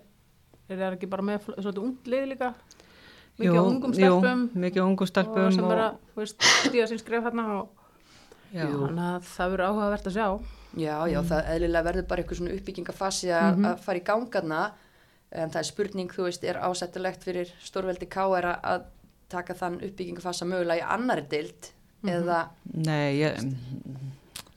þeir 0.70 0.80
eru 0.80 0.96
ekki 0.96 1.10
bara 1.10 1.24
með 1.24 1.39
svolítið 1.58 1.84
ungt 1.84 2.06
lið 2.08 2.28
líka 2.32 2.54
mikið 3.39 3.58
á 3.60 3.63
ungum 3.67 3.93
stelpum 3.95 4.43
Jú, 4.45 4.60
mikið 4.65 4.84
ungum 4.86 5.06
og 5.06 5.10
stelpum 5.12 5.50
sem 5.52 5.63
og, 5.65 5.71
vera, 5.74 5.88
þú 6.13 6.21
veist, 6.24 6.45
stíða 6.65 6.88
sín 6.91 7.02
skref 7.02 7.26
hérna 7.28 7.45
og 7.60 7.67
þannig 8.56 9.06
að 9.10 9.26
það 9.34 9.52
verður 9.56 9.65
áhugavert 9.69 10.08
að 10.12 10.15
sjá. 10.15 10.28
Já, 10.76 10.95
já, 11.08 11.19
það 11.24 11.50
eðlilega 11.56 11.86
verður 11.88 12.06
bara 12.10 12.21
eitthvað 12.24 12.39
svona 12.41 12.56
uppbyggingafasi 12.58 13.30
að 13.36 13.62
að 13.69 13.78
fara 13.86 14.00
í 14.00 14.04
gangarna, 14.10 14.62
en 15.36 15.52
það 15.54 15.62
er 15.62 15.67
spurning, 15.69 16.12
þú 16.15 16.26
veist, 16.28 16.43
er 16.48 16.60
ásættulegt 16.63 17.24
fyrir 17.28 17.52
stórveldi 17.63 18.08
K.R. 18.12 18.50
að- 18.54 18.67
að 18.74 18.86
taka 19.32 19.56
þann 19.58 19.80
uppbyggingafasa 19.88 20.45
mögulega 20.48 20.84
í 20.84 20.88
annari 20.95 21.24
dild, 21.32 21.71
eða, 22.06 22.41
nei, 22.76 23.17
ég, 23.24 23.39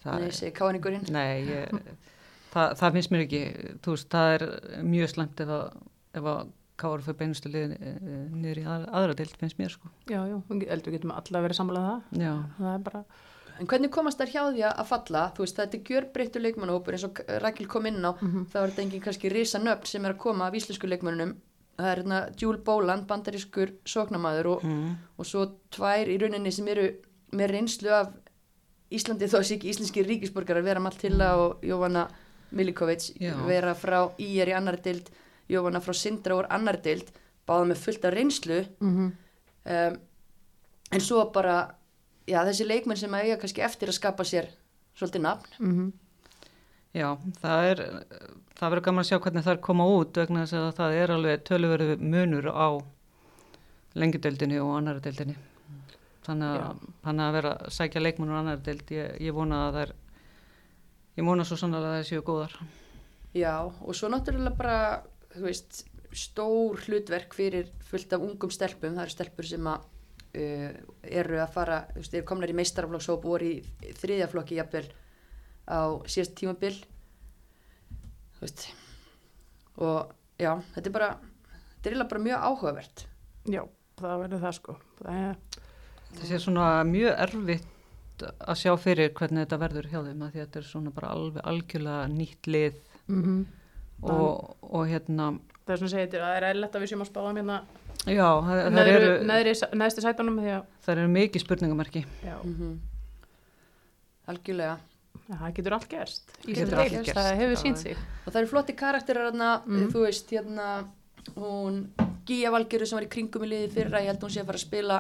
það, 0.05 0.21
nei, 0.21 0.31
segi 0.35 0.53
K.R.ingurinn. 0.59 1.07
nei, 1.15 1.47
ég, 1.49 1.73
það, 2.55 2.75
það 2.83 2.93
finnst 2.99 3.11
mér 3.15 3.25
ekki, 3.27 3.43
þú 3.87 3.95
veist, 3.97 4.11
það 4.13 4.35
er 4.37 4.47
mjög 4.91 5.13
slæmt 5.15 5.41
ef 5.47 5.55
að, 5.59 5.83
að 6.79 6.85
káður 6.85 7.07
fyrir 7.07 7.19
beinustu 7.23 7.51
liðin 7.53 7.75
niður 8.39 8.61
í 8.63 8.69
aðra, 8.69 8.93
aðra 9.01 9.17
deild, 9.19 9.35
finnst 9.41 9.59
mér 9.59 9.75
sko. 9.75 9.91
já, 10.07 10.21
já, 10.31 10.37
eldur 10.77 10.95
getum 10.95 11.15
alla 11.17 11.43
verið 11.45 11.59
samlega 11.59 11.91
það 11.91 12.23
Já, 12.23 12.33
það 12.61 12.71
er 12.75 12.87
bara, 12.87 13.03
En 13.59 13.67
hvernig 13.67 13.91
komast 13.91 14.21
þær 14.21 14.31
hjá 14.31 14.43
því 14.55 14.61
að 14.69 14.85
falla? 14.87 15.23
Þú 15.35 15.43
veist, 15.43 15.57
þetta 15.59 15.75
er 15.75 15.89
gjörbreyttu 15.89 16.43
leikmannahópur 16.43 16.95
eins 16.95 17.07
og 17.09 17.21
Rækil 17.43 17.67
kom 17.67 17.89
inn 17.91 18.07
á, 18.07 18.15
þá 18.15 18.55
er 18.61 18.71
þetta 18.71 18.85
engin 18.85 19.03
kannski 19.03 19.33
risa 19.33 19.59
nöfn 19.59 19.91
sem 19.91 20.07
er 20.07 20.15
að 20.15 20.21
koma 20.23 20.47
af 20.47 20.55
íslensku 20.55 20.87
leikmannunum. 20.87 21.33
Það 21.79 21.91
er 21.91 22.01
hérna 22.03 22.21
Júl 22.39 22.61
Bóland, 22.63 23.07
bandarískur 23.11 23.75
sóknamaður 23.83 24.53
og, 24.53 24.63
mm. 24.63 24.95
og 25.19 25.27
svo 25.27 25.45
tvær 25.75 26.11
í 26.11 26.17
rauninni 26.23 26.55
sem 26.55 26.71
eru 26.71 26.87
með 27.35 27.55
reynslu 27.57 27.93
af 27.99 28.15
Íslandi 28.89 29.27
þó 29.29 29.43
sé 29.45 29.59
ekki 29.59 29.69
íslenski 29.69 30.03
ríkisborgarar 30.07 30.65
vera 30.65 30.81
Maltilla 30.81 31.35
og 31.37 31.65
Jóvanna 31.67 32.07
Milikovic 32.57 33.11
Já. 33.21 33.35
vera 33.45 33.75
frá 33.77 33.99
IR 34.17 34.49
í 34.49 34.55
annari 34.57 34.81
dild, 34.87 35.11
Jóvanna 35.49 35.81
frá 35.81 35.95
Sindra 35.97 36.37
úr 36.37 36.49
annari 36.51 36.83
dild, 36.85 37.13
báða 37.49 37.71
með 37.71 37.83
fullt 37.87 38.05
af 38.05 38.15
reynslu 38.15 38.61
mm 38.81 39.09
um, 39.69 39.99
en 40.89 41.01
svo 41.05 41.27
bara 41.33 41.57
já, 42.25 42.41
þessi 42.47 42.65
leikmenn 42.65 42.97
sem 42.97 43.15
eiga 43.15 43.37
kannski 43.41 43.61
eftir 43.61 43.91
að 43.91 43.99
skapa 43.99 44.25
sér 44.25 44.47
svolítið 44.97 45.21
nafn 45.21 45.51
-hmm. 45.59 45.91
já, 46.95 47.19
það 47.43 47.65
er, 47.71 47.83
það 48.57 48.71
verður 48.71 48.85
gaman 48.85 49.05
að 49.05 49.09
sjá 49.09 49.19
hvernig 49.19 49.45
það 49.45 49.53
er 49.53 49.61
koma 49.61 49.87
út 49.87 50.17
vegna 50.17 50.47
þess 50.47 50.55
að 50.55 50.77
það 50.79 50.95
er 51.03 51.11
alveg 51.11 51.45
töluverðu 51.45 51.97
munur 52.01 52.49
á 52.49 52.69
lengjudeldinni 53.99 54.61
og 54.61 54.75
annari 54.79 55.03
deildinni. 55.05 55.37
Þannig 56.27 56.59
að, 56.61 56.83
þannig 57.07 57.25
að 57.25 57.37
vera 57.39 57.53
að 57.55 57.71
sækja 57.73 58.03
leikmennur 58.03 58.37
á 58.37 58.41
annari 58.43 58.65
deild, 58.67 58.91
ég, 58.93 59.15
ég 59.25 59.37
vona 59.37 59.61
að 59.67 59.77
það 59.77 59.85
er, 59.85 59.93
ég 61.17 61.29
vona 61.29 61.47
svo 61.49 61.57
sannlega 61.57 61.93
að 61.93 61.97
það 61.97 62.09
séu 62.11 62.25
góðar. 62.27 62.59
já, 63.35 63.55
og 63.65 63.95
svo 63.95 64.11
náttúrulega 64.13 64.57
bara 64.57 65.03
veist, 65.47 65.85
stór 66.17 66.81
hlutverk 66.87 67.37
fyrir 67.37 67.71
fullt 67.89 68.13
af 68.17 68.25
ungum 68.25 68.53
stelpum. 68.53 68.97
Það 68.97 69.05
eru 69.05 69.15
stelpur 69.15 69.49
sem 69.49 69.71
að 69.71 69.87
uh, 70.41 70.71
eru 71.23 71.41
að 71.43 71.55
fara, 71.55 71.81
þú 71.93 72.03
veist, 72.03 72.19
eru 72.19 72.29
komnar 72.29 72.53
í 72.53 72.59
meistaraflokkshóp 72.59 73.25
og 73.25 73.37
voru 73.37 73.53
í 73.53 73.95
þriðjaflokki 74.01 74.59
jafnvel 74.59 74.87
á 75.69 75.81
síðast 76.09 76.37
tímabil. 76.39 76.75
Þú 78.39 78.45
veist 78.47 78.69
og 79.79 80.15
já, 80.41 80.53
þetta 80.75 80.89
er 80.89 80.95
bara 80.95 81.11
þetta 81.79 81.91
er 81.93 82.05
bara 82.11 82.25
mjög 82.27 82.47
áhugavert. 82.51 83.05
Já, 83.49 83.63
það 84.01 84.23
verður 84.25 84.47
það 84.47 84.57
sko. 84.59 84.79
Það 84.99 85.19
er, 85.25 85.43
Það 86.09 86.31
sé 86.31 86.39
svona 86.41 86.69
mjög 86.89 87.19
erfitt 87.21 88.25
að 88.25 88.59
sjá 88.59 88.73
fyrir 88.81 89.13
hvernig 89.15 89.45
þetta 89.45 89.59
verður 89.61 89.89
hjá 89.93 89.99
þeim 90.01 90.23
að 90.25 90.31
því 90.33 90.41
að 90.41 90.47
þetta 90.47 90.61
er 90.61 90.67
svona 90.67 90.93
bara 90.97 91.11
alveg 91.15 91.49
algjörlega 91.53 92.09
nýtt 92.15 92.49
lið. 92.51 92.79
Mm 93.09 93.47
og, 94.03 94.57
og 94.63 94.87
hérna, 94.89 95.39
það 95.67 95.73
er 95.75 95.81
svona 95.83 95.95
þetta, 96.03 96.19
það 96.25 96.37
er 96.37 96.47
eðlilegt 96.51 96.75
að 96.79 96.83
við 96.85 96.91
séum 96.93 97.03
að 97.05 97.11
spáða 97.11 97.33
hérna 97.37 97.57
já, 98.07 98.29
það, 98.29 98.61
það, 98.63 98.71
neðri, 98.79 98.93
eru, 98.99 99.25
neðri, 99.33 99.55
neðsti 99.83 100.05
sætunum 100.05 100.39
því 100.43 100.53
að 100.55 100.63
það 100.87 100.93
eru 100.99 101.09
mikið 101.17 101.45
spurningamarki. 101.45 102.05
já, 102.25 102.37
mm 102.45 102.77
algjörlega. 104.29 104.77
Já, 105.29 105.35
það 105.41 105.53
getur 105.57 105.75
allt 105.77 105.87
gerst. 105.89 106.33
Getur 106.45 106.81
allt 106.83 106.93
gerst, 106.95 107.13
það 107.17 107.29
hefur 107.41 107.61
sínt 107.63 107.81
sig. 107.83 108.01
Og 108.27 108.33
það 108.33 108.41
eru 108.43 108.51
flotti 108.51 108.75
karakterar 108.77 109.31
hérna, 109.31 109.51
Mhm. 109.67 109.87
þú 109.93 110.03
veist, 110.05 110.31
hérna 110.31 110.67
hún 111.37 111.79
Gíja 112.29 112.51
Valgeru 112.53 112.87
sem 112.87 112.97
var 112.99 113.07
í 113.07 113.09
kringum 113.09 113.43
í 113.45 113.49
liði 113.49 113.71
fyrra, 113.73 114.01
ég 114.01 114.07
held 114.13 114.21
hún 114.21 114.31
sé 114.31 114.41
að 114.43 114.47
fara 114.47 114.59
að 114.59 114.67
spila 114.67 114.99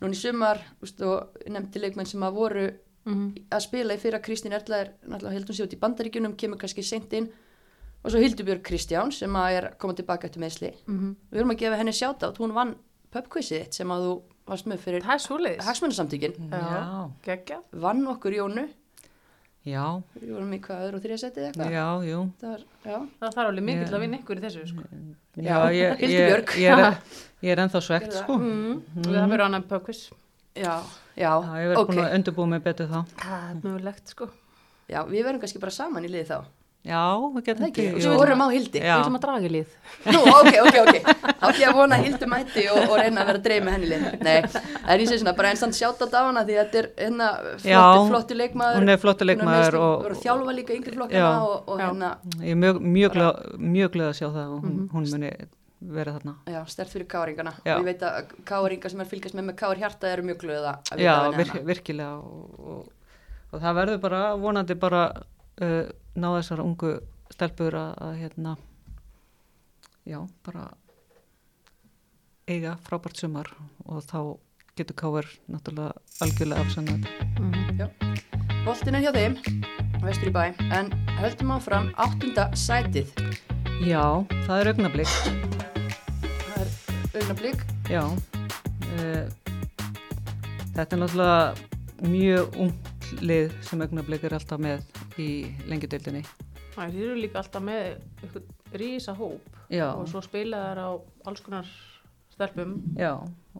núna 0.00 0.12
í 0.12 0.16
sumar 0.16 0.58
úst, 0.82 1.00
og 1.02 1.28
nefndi 1.48 1.80
leikmenn 1.80 2.06
sem 2.06 2.20
að 2.20 2.32
voru 2.34 2.72
Mhm. 3.04 3.34
að 3.50 3.60
spila 3.60 3.94
í 3.94 3.98
fyrra. 3.98 4.18
Kristín 4.22 4.52
Erla 4.52 4.76
er 4.80 4.90
náttúrulega 5.06 5.32
heldum 5.32 5.54
sér 5.54 5.66
út 5.66 5.74
í 5.74 5.78
bandaríkjunum 5.78 6.36
kemur 6.36 6.56
kannski 6.58 6.82
seint 6.82 7.12
inn 7.12 7.28
og 8.04 8.10
svo 8.12 8.18
Hildubjörg 8.20 8.60
Kristján 8.62 9.10
sem 9.12 9.32
að 9.40 9.56
er 9.58 9.64
að 9.70 9.78
koma 9.78 9.94
tilbaka 9.94 10.26
eftir 10.28 10.40
meðsli 10.44 10.72
Mhm. 10.86 11.14
við 11.32 11.38
erum 11.40 11.50
að 11.54 11.58
gefa 11.64 11.76
henni 11.80 11.92
sjátt 11.96 12.22
hún 12.38 12.52
vann 12.54 12.74
pubquizið 13.14 13.64
þitt 13.64 13.74
sem 13.80 13.88
að 13.88 14.00
þú 14.06 14.14
varst 14.46 14.66
með 14.68 14.78
fyrir 14.84 15.02
er. 15.02 15.56
Gekkja. 17.24 17.58
vann 17.72 18.04
okkur 18.06 18.32
Jónu 18.36 18.68
Já, 19.64 20.02
við 20.20 20.28
vorum 20.34 20.50
í 20.52 20.58
hvað 20.60 20.80
öðru 20.84 20.96
og 20.98 21.02
þrija 21.06 21.18
setið 21.22 21.44
eitthvað 21.48 21.70
já, 21.72 21.86
jú. 22.04 22.18
það 22.40 22.50
Það 22.84 23.30
þarf 23.32 23.48
alveg 23.48 23.64
mikill 23.64 23.94
að 23.96 24.00
vinna 24.02 24.18
ykkur 24.18 24.36
í 24.36 24.40
þessu, 24.44 24.64
sko. 24.68 24.82
Já, 25.40 25.40
Já, 25.40 25.56
ég, 25.72 25.88
ég, 26.04 26.12
ég, 26.60 26.68
er, 26.68 26.98
ég 27.46 27.50
er 27.54 27.62
ennþá 27.64 27.80
svegt, 27.80 28.04
Gerðu 28.10 28.18
það. 28.18 28.24
sko. 28.26 28.34
Mm. 28.36 28.76
Og 28.98 29.08
það 29.08 29.30
verður 29.32 29.44
annan 29.46 29.64
pökkvis. 29.70 30.02
já, 30.54 30.74
já, 31.16 31.32
Já, 31.40 31.56
ég 31.64 31.68
verð 31.72 31.80
ok 31.80 31.88
búin 31.94 32.04
að 32.04 32.12
undirbúa 32.18 32.46
mig 32.52 32.60
betur 32.62 32.86
þá. 32.92 33.00
Það 33.24 33.40
er 33.48 33.56
mögulegt, 33.64 34.04
sko. 34.12 34.28
já, 34.92 35.00
við 35.08 35.24
verðum 35.24 35.40
kannski 35.40 35.60
bara 35.64 35.72
saman 35.80 36.04
í 36.04 36.08
liði 36.12 36.28
þá 36.28 36.44
Já, 36.84 37.00
við 37.16 37.36
það 37.38 37.44
getum 37.46 37.64
ekki, 37.64 37.84
og 37.96 38.00
svo 38.04 38.14
vorum 38.20 38.42
á 38.44 38.46
Hildi 38.52 38.80
Já. 38.82 38.84
Við 38.84 39.02
ætlum 39.04 39.14
að 39.16 39.22
draga 39.24 39.46
í 39.48 39.52
lið. 39.54 39.68
Nú, 40.12 40.18
ok, 40.20 40.56
ok, 40.64 40.76
ok. 40.82 40.96
Þá 41.40 41.46
ég 41.56 41.68
að 41.70 41.78
vona 41.78 41.96
að 41.96 42.02
Hildur 42.04 42.28
mætti 42.28 42.64
og, 42.68 42.80
og 42.90 42.98
reyna 43.00 43.22
að 43.22 43.28
vera 43.30 43.38
að 43.40 43.46
dreif 43.46 43.64
með 43.64 43.72
henni 43.76 43.88
lið. 43.88 44.04
Nei, 44.20 44.34
það 44.52 44.92
er 44.92 45.00
í 45.00 45.06
sig 45.08 45.20
svona 45.22 45.34
bara 45.38 45.52
einstaklega 45.54 45.78
sjátt 45.80 46.04
á 46.04 46.06
dagana 46.12 46.42
því 46.44 46.58
þetta 46.60 46.78
er 46.82 46.88
hérna 47.00 47.28
Já, 47.64 47.80
flottu, 47.80 48.10
flottu 48.12 48.36
leikmaður. 48.36 48.76
hún 48.82 48.92
er 48.92 49.00
flottur 49.00 49.30
leikmaður 49.30 49.78
Hún 49.80 49.86
og- 49.88 50.04
er 50.04 50.12
að 50.18 50.22
þjálfa 50.26 50.56
líka 50.60 50.76
yngri 50.76 50.94
flokkana 50.98 51.24
Já. 51.24 51.40
og, 51.48 51.56
og 51.72 51.80
Já. 51.80 51.86
hérna, 51.88 52.10
Ég 52.44 52.52
er 52.52 52.60
mjög, 52.66 52.82
mjög, 52.98 53.16
glöð, 53.16 53.40
mjög 53.72 53.90
glöð 53.96 54.08
að 54.12 54.16
sjá 54.20 54.28
það 54.28 54.44
og 54.44 54.60
hún, 54.68 54.76
Mhm. 54.76 54.88
hún 54.92 55.10
muni 55.14 55.32
vera 55.80 56.12
þarna. 56.18 56.34
já, 56.52 56.60
stert 56.68 56.88
fyrir 56.92 57.06
káringana. 57.08 57.52
Já. 57.64 57.74
Og 57.76 57.80
ég 57.80 57.84
veit 57.84 58.00
að 58.00 58.30
káringa 58.44 58.90
sem 58.90 59.00
er 59.00 59.04
fylgjast 59.08 59.34
með 59.34 59.44
með 59.48 59.56
káar 59.56 59.76
hjarta 59.80 60.12
eru 60.12 60.22
mjög 60.22 60.38
glöða 60.44 60.78
Já, 61.00 62.12
og, 62.20 62.60
og, 62.60 62.88
og 63.52 63.60
það 63.60 63.74
verður 63.80 64.00
bara 64.00 64.22
vonandi 64.36 64.74
bara 64.80 65.02
uh, 65.60 65.84
ná 66.14 66.30
þessar 66.36 66.62
ungu 66.62 66.94
stelpur 67.32 67.74
að, 67.74 67.92
að 68.06 68.16
hérna 68.22 68.56
já, 70.06 70.20
bara 70.46 70.68
eiga 72.46 72.76
frábært 72.84 73.18
sumar 73.18 73.48
og 73.88 74.04
þá 74.04 74.18
getur 74.78 74.98
káver 74.98 75.28
náttúrulega 75.50 75.94
algjörlega 76.24 76.64
afsannat. 76.64 77.08
Mm. 77.40 77.64
Boltin 78.64 78.98
er 78.98 79.04
hjá 79.04 79.12
þeim, 79.14 79.36
vestur 80.04 80.30
í 80.30 80.34
bæ, 80.34 80.44
en 80.74 80.90
höldum 81.20 81.54
áfram 81.56 81.90
áttunda 82.00 82.48
sætið. 82.58 83.12
Já, 83.84 84.24
það 84.46 84.56
er 84.60 84.72
augnablík. 84.72 85.14
Það 86.46 86.56
er 86.62 86.72
augnablík. 87.20 87.64
Já, 87.90 88.02
uh, 88.08 89.24
þetta 90.74 90.88
er 90.88 91.02
náttúrulega 91.04 92.08
mjög 92.08 92.58
ungt 92.66 92.93
lið 93.22 93.52
sem 93.66 93.82
augnablík 93.84 94.24
er 94.24 94.34
alltaf 94.38 94.60
með 94.62 94.82
í 95.20 95.28
lengjudeildinni. 95.70 96.24
Það 96.74 96.96
eru 97.04 97.16
líka 97.20 97.38
alltaf 97.42 97.62
með 97.62 97.82
eitthvað 98.22 98.78
rísa 98.80 99.14
hóp 99.14 99.60
Já, 99.70 99.86
og 99.94 100.08
svo 100.10 100.20
spila 100.24 100.58
þær 100.70 100.80
á 100.82 100.88
alls 101.30 101.40
konar 101.44 101.68
stelpum 102.34 102.72
já, 102.98 103.12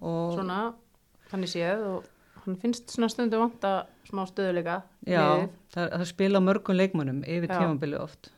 og 0.03 0.33
svona, 0.35 0.59
þannig 1.31 1.53
séð 1.53 1.85
og 1.93 2.09
hann 2.45 2.57
finnst 2.61 2.91
svona 2.93 3.09
stundu 3.13 3.39
vanta 3.41 3.87
smá 4.09 4.25
stöðuleika 4.29 4.81
já, 5.07 5.23
það, 5.73 5.87
það 5.95 6.07
spila 6.11 6.43
mörgum 6.45 6.77
leikmönnum 6.77 7.23
yfir 7.25 7.49
Já. 7.49 7.61
tímabili 7.63 7.97
oft. 8.03 8.33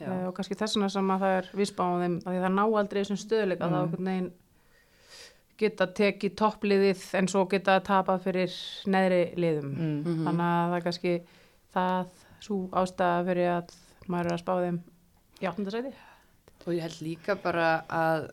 Já. 0.00 0.08
Eh, 0.08 0.24
og 0.26 0.32
kannski 0.34 0.56
þess 0.58 0.74
vegna 0.78 0.88
sem 0.90 1.12
að 1.14 1.22
það 1.26 1.36
er 1.36 1.50
vísbáðum 1.60 2.00
þeim 2.02 2.16
að 2.24 2.32
því 2.32 2.40
það 2.46 2.56
ná 2.56 2.62
aldrei 2.64 3.02
þessum 3.04 3.20
stöðuleika 3.22 3.68
Mm. 3.68 3.72
þá 3.76 3.78
einhvern 3.84 4.08
veginn 4.10 4.32
geta 5.58 5.86
tekið 5.86 6.34
toppliðið 6.36 7.02
en 7.18 7.28
svo 7.28 7.44
geta 7.50 7.80
tapað 7.80 8.22
fyrir 8.26 8.54
neðri 8.86 9.22
liðum 9.36 9.72
Mm. 9.76 10.02
Mhm. 10.04 10.24
þannig 10.26 10.46
að 10.48 10.70
það 10.70 10.76
er 10.76 10.86
kannski 10.86 11.14
það 11.74 12.06
svo 12.40 12.68
ástæða 12.72 13.24
fyrir 13.26 13.50
að 13.58 13.74
maður 14.08 14.26
er 14.26 14.32
að 14.32 14.42
spá 14.42 14.54
þeim 14.62 14.80
í 15.40 15.46
áttundasæti 15.50 15.92
Og 16.66 16.74
ég 16.74 16.80
held 16.82 17.00
líka 17.02 17.34
bara 17.42 17.84
að, 17.90 18.28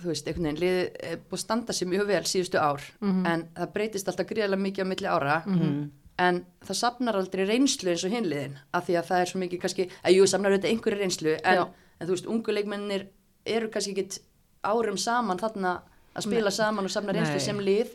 þú 0.00 0.06
veist, 0.12 0.26
einhvern 0.30 0.44
veginn, 0.46 0.60
liðið 0.62 0.90
er 1.10 1.16
búið 1.18 1.38
að 1.38 1.42
standa 1.42 1.72
sér 1.74 1.88
mjög 1.90 2.06
vel 2.06 2.22
síðustu 2.30 2.58
ár, 2.62 2.80
Mhm. 3.00 3.26
en 3.26 3.48
það 3.56 3.72
breytist 3.74 4.08
alltaf 4.08 4.26
gríðarlega 4.26 4.62
mikið 4.62 4.84
á 4.84 4.90
milli 4.90 5.08
ára, 5.08 5.42
Mm. 5.46 5.90
en 6.18 6.46
það 6.64 6.76
sapnar 6.76 7.14
aldrei 7.16 7.44
reynslu 7.46 7.90
eins 7.90 8.04
og 8.04 8.10
hinliðin, 8.12 8.56
af 8.72 8.86
því 8.86 8.94
að 8.98 9.06
það 9.10 9.20
er 9.20 9.26
svo 9.26 9.38
mikið 9.40 9.60
kannski, 9.60 9.90
að 10.04 10.14
jú, 10.14 10.22
sapnar 10.26 10.52
auðvitað 10.52 10.70
einhverju 10.70 10.98
reynslu, 11.00 11.36
en, 11.44 11.58
en 12.00 12.06
þú 12.06 12.10
veist, 12.10 12.26
ungu 12.26 12.52
leikmennir 12.52 13.06
eru 13.46 13.68
kannski 13.68 13.90
ekkit 13.96 14.18
árum 14.62 14.96
saman 14.98 15.38
þarna 15.38 15.80
að 16.14 16.26
spila 16.26 16.52
saman 16.54 16.88
og 16.88 16.92
sapna 16.92 17.14
reynslu 17.14 17.38
Nei. 17.38 17.44
sem 17.44 17.60
lið, 17.62 17.92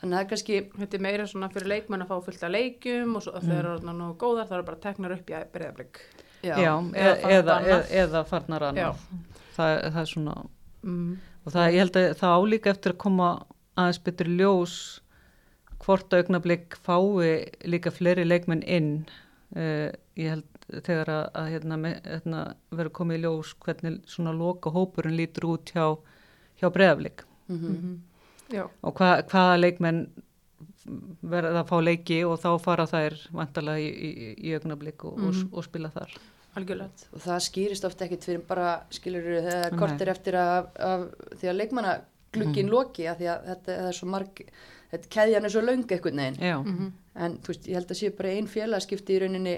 þannig 0.00 0.12
að 0.12 0.18
það 0.18 0.22
er 0.24 0.30
kannski, 0.32 0.60
Þetta 0.78 0.98
er 0.98 1.04
meira 1.08 1.26
svona 1.30 1.50
fyrir 1.52 1.72
leikmenn 1.74 2.04
að 2.04 2.12
fá 2.12 2.28
fullt 2.28 2.46
af 2.46 2.54
leikjum 2.54 3.16
og 3.18 3.24
svo, 3.24 3.34
mm. 3.34 3.48
þegar 3.48 3.68
það 3.70 3.90
er 3.92 3.98
nógu 3.98 4.16
góðar 4.22 4.50
það 4.50 4.58
er 4.58 4.68
bara 4.68 4.82
teknar 4.84 5.16
upp 5.16 5.32
í 5.32 5.40
breyðablík 5.56 6.00
já, 6.42 6.54
Já, 6.54 6.72
eða 6.94 7.14
eða, 7.14 7.18
farnar 7.18 7.38
eða, 7.38 7.58
eða, 7.58 7.80
eða 8.04 8.24
farnar 8.28 8.68
annað. 8.68 9.04
Það, 9.56 9.72
er- 9.74 9.92
það 9.94 10.00
er 10.02 10.10
svona, 10.12 10.36
mm. 10.84 11.12
og 11.44 11.54
það, 11.54 11.70
ég 11.74 11.84
held 11.84 12.00
að 12.02 12.08
það 12.22 12.36
álíka 12.38 12.74
eftir 12.74 12.94
að 12.94 13.00
koma 13.06 13.30
aðeins 13.78 14.02
betur 14.06 14.32
ljós 14.38 14.76
hvort 15.82 16.14
augnablik 16.14 16.76
fái 16.82 17.48
líka 17.70 17.90
fleiri 17.94 18.26
leikmenn 18.26 18.64
inn. 18.66 18.92
Uh, 19.56 19.88
ég 20.18 20.34
held 20.34 20.46
þegar 20.84 21.08
að, 21.08 21.22
að 21.40 21.50
hérna, 21.54 21.76
hérna, 22.04 22.40
verður 22.74 22.94
komið 22.98 23.16
í 23.16 23.22
ljós 23.22 23.54
hvernig 23.64 24.00
svona 24.10 24.34
loka 24.36 24.72
hópurinn 24.74 25.16
lítur 25.16 25.46
út 25.54 25.72
hjá, 25.72 25.96
hjá 26.60 26.68
breyðablik 26.74 27.24
mm 27.48 27.98
Já, 28.48 28.62
og 28.64 28.94
hva, 28.96 29.22
hvaða 29.28 29.56
leikmenn 29.60 30.06
verða 31.20 31.60
að 31.60 31.66
fá 31.68 31.74
leiki 31.84 32.22
og 32.24 32.38
þá 32.40 32.48
fara 32.64 32.86
þær 32.88 33.16
vantarlega 33.36 33.82
í, 33.82 33.88
í, 34.08 34.28
í 34.48 34.54
augnablik 34.56 35.04
og, 35.04 35.18
og, 35.20 35.42
og 35.52 35.66
spila 35.66 35.90
þar. 35.92 36.14
algjörlega. 36.56 37.10
Og 37.12 37.20
það 37.26 37.42
skýrist 37.44 37.84
ofta 37.84 38.06
ekkit 38.06 38.24
fyrir 38.24 38.46
bara, 38.48 38.70
skilur 38.88 39.28
þegar 39.36 39.76
kortir 39.76 40.08
eftir 40.14 40.38
að, 40.40 40.70
að 40.80 41.04
því 41.34 41.50
að 41.50 41.58
leikmanna 41.58 41.92
glugginn 42.32 42.72
loki, 42.72 43.04
að 43.04 43.20
því 43.20 43.28
að 43.34 43.44
þetta 43.50 43.76
það 43.76 43.90
er 43.90 43.98
svo 43.98 44.08
marg, 44.14 44.42
þetta 44.94 45.12
keðjan 45.18 45.44
er 45.44 45.54
svo 45.54 45.64
löng 45.66 45.84
einhvern 45.84 46.24
veginn, 46.24 46.40
Já, 46.40 46.56
mm 46.62 46.88
en 47.18 47.38
þú 47.42 47.52
veist, 47.52 47.64
ég 47.66 47.78
held 47.78 47.92
að 47.92 47.98
sé 47.98 48.10
bara 48.14 48.32
ein 48.38 48.46
félagskipti 48.50 49.16
í 49.16 49.22
rauninni 49.24 49.54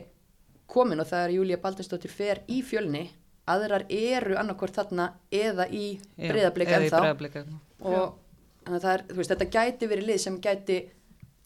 komin 0.71 1.03
og 1.03 1.09
það 1.11 1.25
er 1.27 1.35
Júlía 1.35 1.59
Baldinsdóttir 1.61 2.13
fer 2.13 2.43
í 2.49 2.61
fjölni, 2.65 3.03
aðrar 3.51 3.85
eru 3.93 4.39
annarkvort 4.41 4.79
þarna 4.79 5.11
eða 5.35 5.67
í 5.69 5.99
já, 5.99 6.31
breyðablik 6.31 6.71
eða 6.71 6.79
í 6.79 6.87
ennþá. 6.87 7.03
Breiðablik 7.03 7.37
ennþá. 7.43 7.59
Og 7.81 8.19
er, 8.95 9.05
veist, 9.17 9.31
þetta 9.33 9.51
gæti 9.51 9.89
verið 9.91 10.07
lið 10.11 10.21
sem 10.21 10.41
gæti 10.41 10.79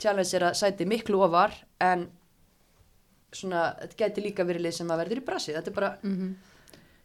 challenge 0.03 0.41
að 0.43 0.57
sæti 0.59 0.87
miklu 0.91 1.21
ofar 1.23 1.55
en 1.81 2.09
svona, 3.35 3.69
þetta 3.83 3.99
gæti 4.05 4.25
líka 4.25 4.47
verið 4.47 4.67
lið 4.69 4.75
sem 4.79 4.91
að 4.95 5.01
verður 5.05 5.21
í 5.23 5.25
brasi, 5.27 5.55
þetta 5.57 5.71
er 5.73 5.79
bara 5.79 5.93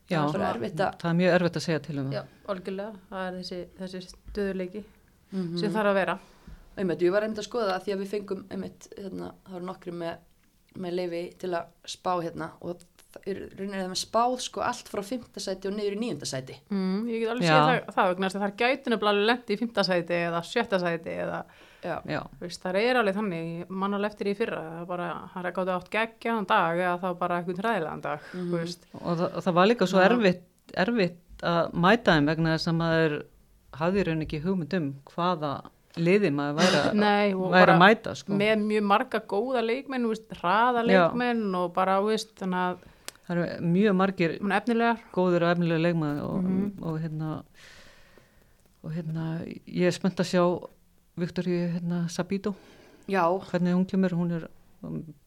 Já, 0.09 0.23
það 0.25 0.33
er 0.33 0.39
bara 0.39 0.49
erfitt 0.55 0.79
að 0.81 0.95
það 1.03 1.09
er 1.11 1.17
mjög 1.19 1.33
erfitt 1.37 1.57
að 1.59 1.63
segja 1.67 1.81
til 1.85 1.97
um 2.01 2.07
Já, 2.13 2.21
það. 2.23 2.49
algjörlega, 2.53 2.93
það 3.11 3.27
er 3.27 3.35
þessi, 3.39 3.59
þessi 3.79 4.01
stöðuleiki 4.09 4.83
Mhm. 5.29 5.57
sem 5.61 5.69
þarf 5.69 5.89
að 5.91 5.93
vera. 5.99 6.13
Einmitt, 6.81 7.01
ég 7.05 7.11
var 7.13 7.21
einmitt 7.21 7.37
að 7.37 7.45
skoða 7.45 7.73
það 7.75 7.83
því 7.85 7.91
að 7.93 7.99
við 8.01 8.07
fengum 8.09 8.39
einmitt, 8.49 8.87
hérna, 8.97 9.27
það 9.45 9.53
voru 9.53 9.65
nokkri 9.67 9.91
með, 9.93 10.15
með 10.81 10.95
leifi 10.97 11.19
til 11.37 11.49
að 11.53 11.67
spá 11.85 12.09
hérna 12.23 12.47
og 12.65 12.81
það 13.13 13.29
er 13.31 13.39
rauninni 13.57 13.79
það 13.79 13.89
með 13.93 13.99
spáð 14.03 14.35
sko 14.45 14.61
allt 14.65 14.89
frá 14.91 15.01
fymtasæti 15.05 15.69
og 15.69 15.73
niður 15.77 15.95
í 15.95 15.99
níundasæti 16.03 16.57
mm, 16.69 16.99
Ég 17.09 17.23
get 17.23 17.31
alveg 17.33 17.47
Já. 17.47 17.53
séð 17.55 17.63
það, 17.69 17.95
það 17.95 18.11
vegna 18.11 18.27
þess 18.29 18.37
að 18.37 18.43
það 18.43 18.49
er 18.49 18.59
gætinu 18.61 18.99
blálu 19.01 19.23
lendi 19.29 19.55
í 19.55 19.59
fymtasæti 19.63 20.19
eða 20.19 20.41
sjöttasæti 20.49 21.15
eða 21.25 21.39
já, 21.79 21.95
Já, 22.11 22.19
veist, 22.43 22.61
það 22.61 22.79
er 22.83 22.99
alveg 23.01 23.17
þannig, 23.17 23.49
mann 23.81 23.97
alveg 23.97 24.13
eftir 24.13 24.29
í 24.29 24.35
fyrra 24.37 24.61
það 24.67 24.83
er 24.83 24.91
bara, 24.91 25.09
hann 25.33 25.49
er 25.49 25.55
gátt 25.57 25.73
átt 25.77 25.89
geggjaðan 25.95 26.49
dag 26.51 26.83
eða 26.83 26.93
þá 27.01 27.09
bara 27.23 27.39
eitthvað 27.41 27.63
hræðilegan 27.63 28.05
dag 28.05 28.29
mm 28.35 28.53
veist. 28.53 28.85
og 28.99 29.09
það, 29.23 29.25
og 29.31 29.47
það 29.47 29.57
var 29.59 29.71
líka 29.71 29.89
svo 29.89 30.03
Já. 30.03 30.07
erfitt, 30.11 30.45
erfitt 30.85 31.43
að 31.49 31.73
mæta 31.87 32.17
þeim 32.17 32.29
vegna 32.33 32.55
þess 32.57 32.69
að 32.73 32.79
maður 32.83 33.17
hafði 33.79 34.05
raun 34.09 34.23
ekki 34.25 34.41
hugmynd 34.43 34.75
um 34.79 34.87
hvaða 35.13 35.53
liði 35.99 36.29
maður 36.35 36.59
væri 36.59 36.79
að, 36.79 36.93
Nei, 36.99 37.33
og 37.33 37.49
væri 37.49 37.63
bara 37.65 37.73
að 37.75 37.81
mæta 37.81 38.13
sko. 38.19 38.35
með 38.37 38.63
mjög 38.67 38.85
marga 38.91 39.21
góða 39.31 39.63
leikmenn 39.65 40.07
veist, 40.09 40.27
hraða 40.41 40.83
Já. 40.83 40.89
leikmenn 40.91 41.43
og 41.57 41.71
bara 41.75 41.97
veist, 42.05 42.33
þannig 42.39 42.59
að 42.67 42.87
Það 43.29 43.37
eru 43.37 43.69
mjög 43.69 43.95
margir 43.95 44.35
hún 44.39 44.51
er 44.51 44.63
efnilegar. 44.63 45.03
góður 45.13 45.45
og 45.45 45.51
efnilega 45.53 45.83
leikmaður 45.85 46.23
og, 46.25 46.47
og 46.81 46.99
hérna 47.03 47.29
og 48.79 48.95
hérna 48.95 49.25
ég 49.45 49.85
er 49.85 49.93
spennt 49.93 50.19
að 50.19 50.31
sjá 50.31 50.43
Viktoríu 51.19 51.67
hérna 51.75 52.07
Sabito 52.09 52.55
já, 53.05 53.21
hvernig 53.51 53.75
hún 53.75 53.85
kemur, 53.85 54.15
hún 54.17 54.31
er 54.33 54.49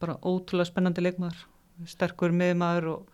bara 0.01 0.17
ótrúlega 0.19 0.67
spennandi 0.67 1.05
leikmaður 1.05 1.45
sterkur 1.87 2.33
miðmaður 2.35 2.89
og 2.93 3.13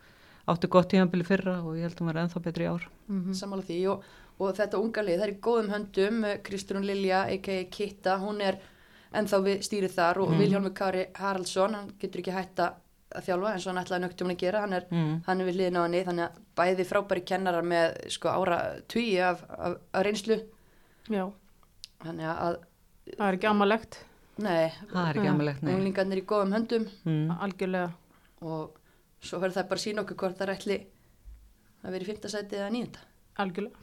átti 0.50 0.70
gott 0.72 0.90
tímanbili 0.90 1.26
fyrra 1.26 1.60
og 1.62 1.78
ég 1.78 1.86
held 1.86 1.94
að 1.94 2.02
hún 2.02 2.10
verði 2.10 2.24
ennþá 2.24 2.42
betri 2.44 2.66
í 2.66 2.70
ár. 2.70 2.88
Mm 3.10 3.34
sammála 3.36 3.66
því 3.68 3.78
og, 3.92 4.04
og 4.38 4.52
þetta 4.58 4.82
unga 4.82 5.04
lið, 5.06 5.18
það 5.20 5.26
er 5.26 5.32
í 5.32 5.40
góðum 5.46 5.72
höndum 5.74 6.28
Kristrún 6.46 6.86
Lilja, 6.86 7.24
a.k.a. 7.28 7.64
Kitta 7.70 8.18
hún 8.18 8.40
er 8.40 8.60
ennþá 9.12 9.42
við 9.46 9.64
stýrið 9.66 9.96
þar 9.96 10.22
og 10.22 10.30
mm. 10.30 10.38
Vilhjálmur 10.42 10.74
Kari 10.74 11.06
Haraldsson 11.18 11.74
hann 11.74 11.90
getur 12.00 12.22
ekki 12.22 12.34
hætta 12.34 12.72
að 13.16 13.24
þjálfa 13.26 13.52
eins 13.54 13.66
og 13.66 13.70
hann 13.72 13.82
ætlaði 13.84 14.02
nögtum 14.04 14.30
að 14.32 14.38
gera, 14.42 14.60
hann 14.64 14.72
er, 14.76 14.84
mm. 14.90 15.14
hann 15.26 15.40
er 15.40 15.48
við 15.48 15.56
hliðin 15.58 15.78
á 15.80 15.82
henni 15.86 16.02
þannig 16.06 16.26
að 16.26 16.40
bæði 16.60 16.86
frábæri 16.90 17.22
kennarar 17.30 17.66
með 17.66 17.96
sko 18.14 18.28
ára 18.34 18.58
tugi 18.92 19.16
af, 19.24 19.42
af, 19.50 19.76
af 19.92 20.04
reynslu 20.06 20.36
Já, 21.10 21.24
þannig 22.04 22.28
að 22.30 22.58
það 23.16 23.26
er 23.26 23.38
ekki 23.40 23.48
amalegt, 23.50 23.98
nei, 24.38 24.70
það 24.92 25.08
er 25.08 25.16
ekki 25.18 25.26
Ja. 25.26 25.32
amalegt, 25.34 25.62
nei. 25.66 25.72
unglingarnir 25.74 26.20
í 26.22 26.26
góðum 26.30 26.54
höndum 26.54 26.86
Mm. 27.04 27.30
algjörlega. 27.40 27.90
og 28.42 28.76
svo 29.20 29.38
verður 29.42 29.58
það 29.58 29.68
bara 29.68 29.80
sína 29.84 30.02
okkur 30.04 30.16
hvort 30.16 30.38
það 30.38 30.54
ætli 30.54 30.76
að 31.84 31.90
vera 31.92 32.04
í 32.04 32.08
fyrsta 32.08 32.28
sæti 32.32 32.56
eða 32.56 32.70
nýjunda. 32.72 33.02
Algjörlega. 33.36 33.76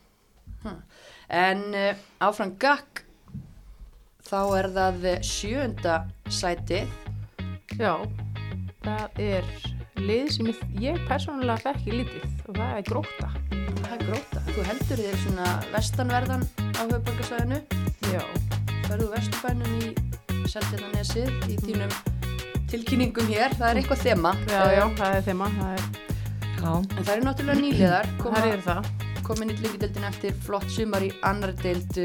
En 1.29 1.61
uh, 1.75 1.95
áfram 2.21 2.55
gakk 2.57 3.03
þá 4.27 4.39
er 4.57 4.67
það 4.75 5.05
eh, 5.11 5.19
sjöunda 5.23 5.97
sætið. 6.29 6.89
Já, 7.77 7.93
það 8.87 9.21
er 9.27 9.47
lið 10.07 10.27
sem 10.35 10.49
ég, 10.81 10.99
persónulega 11.09 11.59
þekki 11.65 11.95
lítið 11.99 12.25
og 12.47 12.59
það 12.59 12.73
er 12.79 12.85
gróta. 12.87 13.29
Það 13.83 13.93
er 13.97 14.03
gróta. 14.07 14.43
Þú 14.51 14.65
heldur 14.71 15.01
þér 15.03 15.17
svona 15.23 15.47
vestanverðan 15.73 16.45
á 16.77 16.81
höfbörgarsvæðinu. 16.87 17.59
Já, 18.13 18.21
Verðu 18.87 19.07
vesturbænum 19.11 19.73
í 19.83 19.89
Seltjarnanesið 20.47 21.49
í 21.51 21.57
þínum 21.65 21.95
tilkynningum 22.71 23.27
hér. 23.33 23.55
Það 23.59 23.69
er 23.73 23.81
eitthvað 23.81 24.03
þema. 24.05 24.31
já, 24.47 24.61
já, 24.77 24.83
það 25.01 25.17
er 25.17 25.25
þeima, 25.27 25.49
það 25.57 25.73
er, 25.73 25.87
Já, 26.57 26.71
En 26.73 27.03
það 27.03 27.11
eru 27.13 27.25
náttúrulega 27.27 27.61
nýliðar. 27.61 28.07
Koma, 28.21 28.39
það 28.41 28.53
er 28.55 28.63
það. 28.65 29.06
Komin 29.27 29.51
í 29.51 29.57
lengjudeldin 29.59 30.05
eftir 30.07 30.33
flott 30.45 30.69
sumar 30.71 31.03
í 31.03 31.09
annar 31.27 31.51
deild 31.59 31.97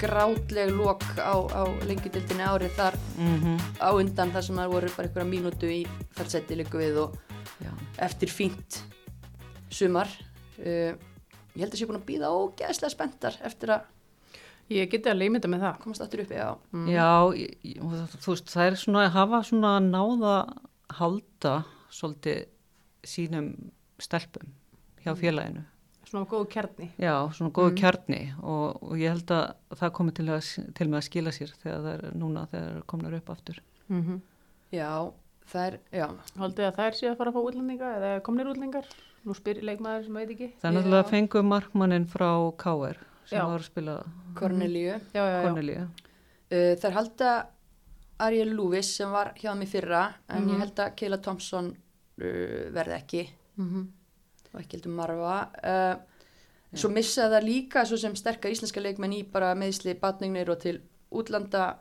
grátleg 0.00 0.70
lok 0.76 1.02
á, 1.16 1.34
á 1.48 1.62
lengjudeldinni 1.88 2.44
árið 2.46 2.74
þar 2.76 2.98
mm 3.16 3.56
á 3.80 3.88
undan 3.96 4.32
þar 4.34 4.44
sem 4.46 4.56
það 4.60 4.72
voru 4.74 4.90
bara 4.96 5.08
einhverja 5.08 5.30
mínútu 5.30 5.70
í 5.72 5.82
fælsetti 6.16 6.56
líku 6.60 6.80
við 6.80 6.98
og 7.06 7.16
já. 7.64 7.72
eftir 8.06 8.28
fínt 8.32 8.80
sumar 9.72 10.08
uh, 10.60 10.92
ég 11.56 11.60
held 11.64 11.72
að 11.72 11.78
sé 11.80 11.88
búin 11.88 12.00
að 12.00 12.08
býða 12.10 12.32
ógeðslega 12.36 12.92
spenntar 12.96 13.38
eftir 13.46 13.72
að 13.76 13.92
Ég 14.66 14.88
geti 14.90 15.06
að 15.06 15.20
leimita 15.20 15.46
með 15.46 15.60
það. 15.62 15.76
komast 15.78 16.02
aftur 16.02 16.24
upp 16.24 16.30
já, 16.34 16.46
Mm. 16.74 16.88
Já, 16.90 17.04
ég- 17.38 17.58
ég- 17.62 17.82
og 17.84 17.92
það- 17.92 18.16
þú 18.24 18.32
veist, 18.32 18.48
það 18.50 18.66
er 18.66 18.74
svona 18.80 19.04
að 19.06 19.12
hafa 19.14 19.38
svona 19.46 19.72
náða 19.80 20.32
halda 20.98 21.52
svolítið 21.88 22.40
sínum 23.06 23.70
stelpum 24.02 24.48
hjá 25.04 25.14
félaginu. 25.14 25.62
Svona 26.06 26.26
góð 26.30 26.44
kjarni. 26.52 26.86
Já, 27.02 27.14
svona 27.34 27.50
góðu 27.50 27.74
kjarni 27.80 28.20
og, 28.42 28.82
og 28.82 28.92
ég 29.00 29.10
held 29.10 29.30
að 29.34 29.54
það 29.80 29.90
komi 29.98 30.12
til, 30.14 30.26
að, 30.30 30.50
til 30.78 30.86
með 30.88 30.98
að 31.00 31.06
skila 31.08 31.32
sér 31.34 31.50
þegar 31.62 31.80
það 31.82 31.92
er 31.96 32.04
núna 32.20 32.44
þegar 32.52 32.68
það 32.68 32.76
er 32.76 32.84
komnar 32.92 33.16
upp 33.18 33.30
aftur. 33.34 33.58
Mm 33.88 34.02
-hmm. 34.04 34.20
já, 34.72 34.90
það 35.50 35.66
er 35.66 35.78
já, 35.92 36.06
Haldið 36.38 36.64
að 36.68 36.76
þær 36.78 36.94
séu 37.00 37.10
að 37.10 37.16
fara 37.18 37.30
að 37.30 37.34
fá 37.36 37.42
útlendinga 37.48 37.90
eða 37.96 38.20
komnir 38.22 38.46
útlendingar? 38.52 38.86
Nú 39.26 39.34
spyr 39.34 39.58
leikmaður 39.62 40.04
sem 40.04 40.14
veit 40.14 40.30
ekki. 40.30 40.52
Það 40.62 40.70
er 40.70 40.74
náttúrulega 40.76 41.08
fengu 41.10 41.42
markmannin 41.42 42.06
frá 42.06 42.30
KR 42.56 42.96
sem 43.26 43.38
Já. 43.38 43.46
var 43.46 43.58
að 43.58 43.64
spila 43.66 44.02
Cornelíu 44.38 44.86
Já, 44.86 44.98
já, 45.14 45.24
já. 45.26 45.42
Cornelíu. 45.42 45.82
uh, 46.52 46.74
þær 46.78 46.92
halda 46.92 47.46
Ariel 48.18 48.54
Lewis 48.56 48.96
sem 48.96 49.10
var 49.10 49.32
hjá 49.34 49.54
mig 49.56 49.68
fyrra 49.68 50.14
en 50.28 50.42
Mhm. 50.44 50.50
ég 50.54 50.58
held 50.58 50.74
að 50.78 50.94
Keila 50.94 51.18
Thompson 51.18 51.66
uh, 52.20 52.70
verði 52.72 52.94
ekki 53.02 53.28
Mm 53.58 53.88
og 54.56 54.62
ekki 54.62 54.78
heldur 54.78 54.96
marfa. 54.96 55.38
Uh, 55.60 56.76
svo 56.76 56.90
missa 56.92 57.28
það 57.30 57.46
líka 57.46 57.84
svo 57.86 57.98
sem 58.00 58.16
sterkar 58.18 58.52
íslenska 58.52 58.82
leikmenn 58.82 59.14
í 59.16 59.22
bara 59.30 59.54
meðsli 59.58 59.94
batningnir 60.00 60.50
og 60.52 60.60
til 60.64 60.80
útlanda 61.14 61.76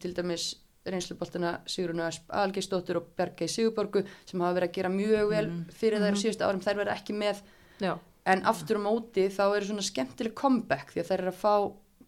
til 0.00 0.14
dæmis 0.16 0.54
reynsluboltana 0.84 1.58
Sigrun 1.68 2.02
Ösp, 2.04 2.26
Algeistóttur 2.28 2.98
og 3.00 3.12
Bergei 3.16 3.48
Sigurborgu 3.48 4.02
sem 4.26 4.40
hafa 4.40 4.58
verið 4.58 4.68
að 4.68 4.74
gera 4.78 4.90
mjög 4.92 5.30
vel 5.30 5.46
fyrir 5.72 6.02
þær 6.02 6.18
síðustu 6.20 6.44
árum, 6.44 6.60
þær 6.64 6.80
verða 6.82 6.96
ekki 6.98 7.16
með. 7.16 7.40
Já, 7.80 7.94
en 8.28 8.44
aftur 8.48 8.80
á 8.80 8.82
móti 8.84 9.28
þá 9.32 9.44
eru 9.46 9.70
svona 9.70 9.86
skemmtileg 9.86 10.36
comeback 10.36 10.92
því 10.92 11.02
að 11.02 11.10
þær 11.10 11.22
eru 11.22 11.32
að 11.32 11.40
fá 11.40 11.54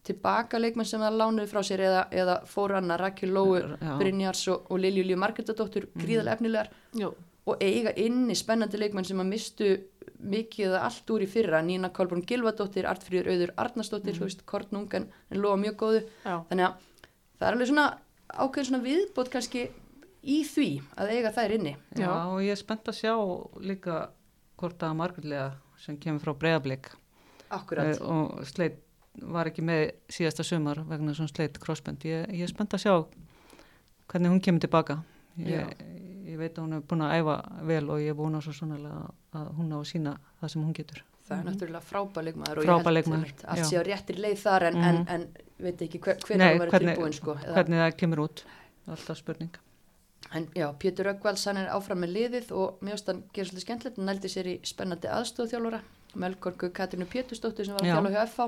tilbaka 0.07 0.61
leikmenn 0.61 0.87
sem 0.87 1.03
það 1.03 1.17
lánuði 1.21 1.51
frá 1.51 1.63
sér 1.67 1.83
eða, 1.89 2.03
eða 2.15 2.37
fóru 2.47 2.77
annað, 2.79 3.01
Rakel 3.03 3.33
Lóu, 3.35 3.57
Já. 3.59 3.95
Brynjars 3.99 4.45
og, 4.53 4.69
og 4.71 4.83
Lilju 4.83 5.07
Líu 5.09 5.19
Margretadóttur, 5.19 5.89
gríðarlega 5.97 6.39
efnilegar. 6.39 6.71
Já, 6.95 7.09
og 7.47 7.63
eiga 7.63 7.93
inni 8.01 8.35
spennandi 8.39 8.79
leikmenn 8.81 9.07
sem 9.07 9.21
að 9.23 9.31
mistu 9.31 9.71
mikið 10.19 10.71
eða 10.71 10.83
allt 10.89 11.11
úr 11.15 11.25
í 11.27 11.29
fyrra 11.31 11.63
Nína 11.63 11.93
Kolbrún 11.95 12.25
Gilvadóttir, 12.27 12.89
Artfríður 12.91 13.31
Auður 13.33 13.53
Arnarsdóttir, 13.63 14.17
þú 14.17 14.27
veist, 14.27 14.45
kortnung 14.49 14.93
en, 14.99 15.09
en 15.31 15.43
lofa 15.43 15.61
mjög 15.61 15.77
góðu 15.83 16.03
já. 16.03 16.37
þannig 16.49 16.67
að 16.67 16.79
það 17.37 17.49
er 17.49 17.57
alveg 17.57 17.71
svona 17.71 17.87
ákveðin 18.27 18.69
svona 18.71 18.85
viðbót 18.87 19.33
kannski 19.33 19.67
í 20.27 20.41
því 20.49 20.71
að 20.99 21.13
eiga 21.15 21.35
þær 21.37 21.55
inni 21.59 21.75
Já, 21.95 22.03
Já. 22.03 22.11
og 22.33 22.41
ég 22.43 22.57
er 22.57 22.61
spennt 22.61 22.91
að 22.91 22.99
sjá 22.99 23.15
líka 23.63 24.01
hvort 24.57 24.83
að 24.83 24.97
margullega 24.99 25.51
sem 25.79 25.99
kemur 26.01 26.25
frá 26.25 26.35
breyðablík 26.41 26.91
akkurat, 27.55 28.01
og 28.03 28.43
sleit 28.49 28.81
var 29.23 29.49
ekki 29.49 29.65
með 29.65 29.91
síðasta 30.13 30.45
sumar 30.45 30.83
vegna 30.89 31.15
svona 31.17 31.31
sleit 31.33 31.57
crossband. 31.63 32.05
Ég, 32.05 32.27
ég 32.37 32.45
er 32.45 32.51
spennt 32.53 32.75
að 32.77 32.83
sjá 32.83 32.95
hvernig 34.11 34.33
hún 34.33 34.43
kemur 34.45 34.65
tilbaka. 34.65 34.99
Ég, 35.41 35.73
ég 36.27 36.39
veit 36.41 36.57
að 36.59 36.65
hún 36.67 36.77
er 36.77 36.81
búin 36.91 37.03
að 37.07 37.15
æfa 37.21 37.37
vel 37.67 37.91
og 37.91 38.01
ég 38.03 38.17
að 38.39 38.43
svo 38.47 38.53
sannlega 38.53 39.11
að 39.33 39.51
hún 39.59 39.73
á 39.73 39.79
að 39.79 39.85
sína 39.93 40.17
það 40.41 40.49
sem 40.53 40.63
hún 40.67 40.73
getur. 40.75 41.03
það 41.27 41.39
er 41.41 41.45
náttúrulega 41.49 41.83
frábær 41.83 42.25
leikmaður 42.27 42.59
og 42.59 42.65
Frábær 42.67 42.93
ég 42.97 43.05
held 43.27 43.45
allt 43.51 43.59
já. 43.59 43.65
sé 43.67 43.77
á 43.77 43.83
réttir 43.87 44.19
leið 44.23 44.39
þar 44.43 44.63
en, 44.69 44.77
en, 44.77 44.95
Mhm. 44.97 45.09
en 45.09 45.29
veit 45.59 45.81
ekki 45.83 45.99
hver, 46.01 46.17
hver 46.23 46.37
Nei, 46.39 46.47
það 46.47 46.59
verður 46.61 46.71
hvernig- 46.77 46.97
tilbúin 46.97 47.13
sko 47.15 47.35
eða, 47.35 47.55
Hvernig 47.55 47.79
það 47.83 47.97
kemur 47.97 48.19
út, 48.27 48.45
alltaf 48.89 49.17
spurning. 49.19 49.51
en 50.35 50.47
já, 50.55 50.73
Pétur 50.79 51.07
Öggvalds 51.07 51.45
hann 51.47 51.57
er 51.57 51.69
áfram 51.69 51.99
með 52.05 52.13
liðið 52.17 52.53
og 52.53 52.79
mjög 52.81 52.99
stann 52.99 53.23
gerir 53.35 53.51
svolítið 53.51 53.65
skemmtilegt 53.67 53.97
hann 53.97 54.07
nældi 54.07 54.29
sér 54.29 54.47
í 54.47 54.61
spennandi 54.63 55.09
aðstofþjálfara 55.09 55.81
Melkorku 56.15 56.71
Katrínu 56.71 57.07
Pétursdóttir 57.07 57.65
sem 57.67 57.75
var 57.75 57.83
að 57.83 57.87
Já. 57.87 57.95
þjálfa 57.97 58.11
hjá 58.15 58.23
FH 58.27 58.39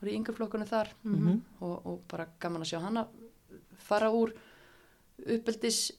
var 0.00 0.10
í 0.10 0.14
yngjaflokkunum 0.18 0.68
þar 0.68 0.88
Mm 1.04 1.42
og, 1.60 1.86
og 1.86 2.00
bara 2.08 2.26
gaman 2.40 2.62
að 2.62 2.68
sjá 2.72 2.80
hana 2.80 3.06
fara 3.78 4.10
úr 4.10 4.32
uppeldis 5.26 5.92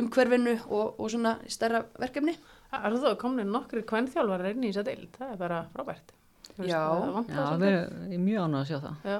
umhverfinu 0.00 0.54
og, 0.68 1.00
og 1.00 1.10
svona 1.12 1.36
stærra 1.48 1.84
verkefni 2.00 2.34
Það 2.74 2.86
eru 2.88 2.98
þó 3.04 3.10
komin 3.20 3.50
nokkri 3.54 3.82
kvennþjálfar 3.86 4.42
inn 4.50 4.64
í 4.66 4.70
þess 4.72 4.80
að 4.82 4.86
deil. 4.88 5.02
Það 5.14 5.28
er 5.30 5.36
bara 5.38 5.58
frábært. 5.70 6.08
Þú 6.48 6.56
veist, 6.64 6.70
Já. 6.72 6.80
það 6.90 7.12
vantar 7.14 7.36
Já, 7.36 7.44
svolítið. 7.44 7.60
við 7.68 8.14
erum 8.14 8.24
mjög 8.26 8.40
ánað 8.44 8.60
að 8.60 8.66
sjá 8.70 8.78
það. 8.82 8.96
Já. 9.12 9.18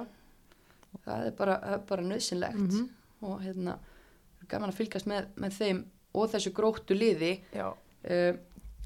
það 1.05 1.25
er 1.29 1.31
bara, 1.37 1.55
er 1.73 1.77
bara 1.89 2.01
nöðsynlegt 2.09 2.59
Mhm. 2.59 2.89
og 3.29 3.41
hérna 3.45 3.77
gaman 4.49 4.69
að 4.73 4.75
fylgast 4.81 5.07
með, 5.07 5.25
með 5.37 5.51
þeim 5.59 5.79
og 6.15 6.29
þessu 6.31 6.51
gróttu 6.53 6.95
liði 6.99 7.31
Já. 7.55 7.67
uh, 7.71 8.33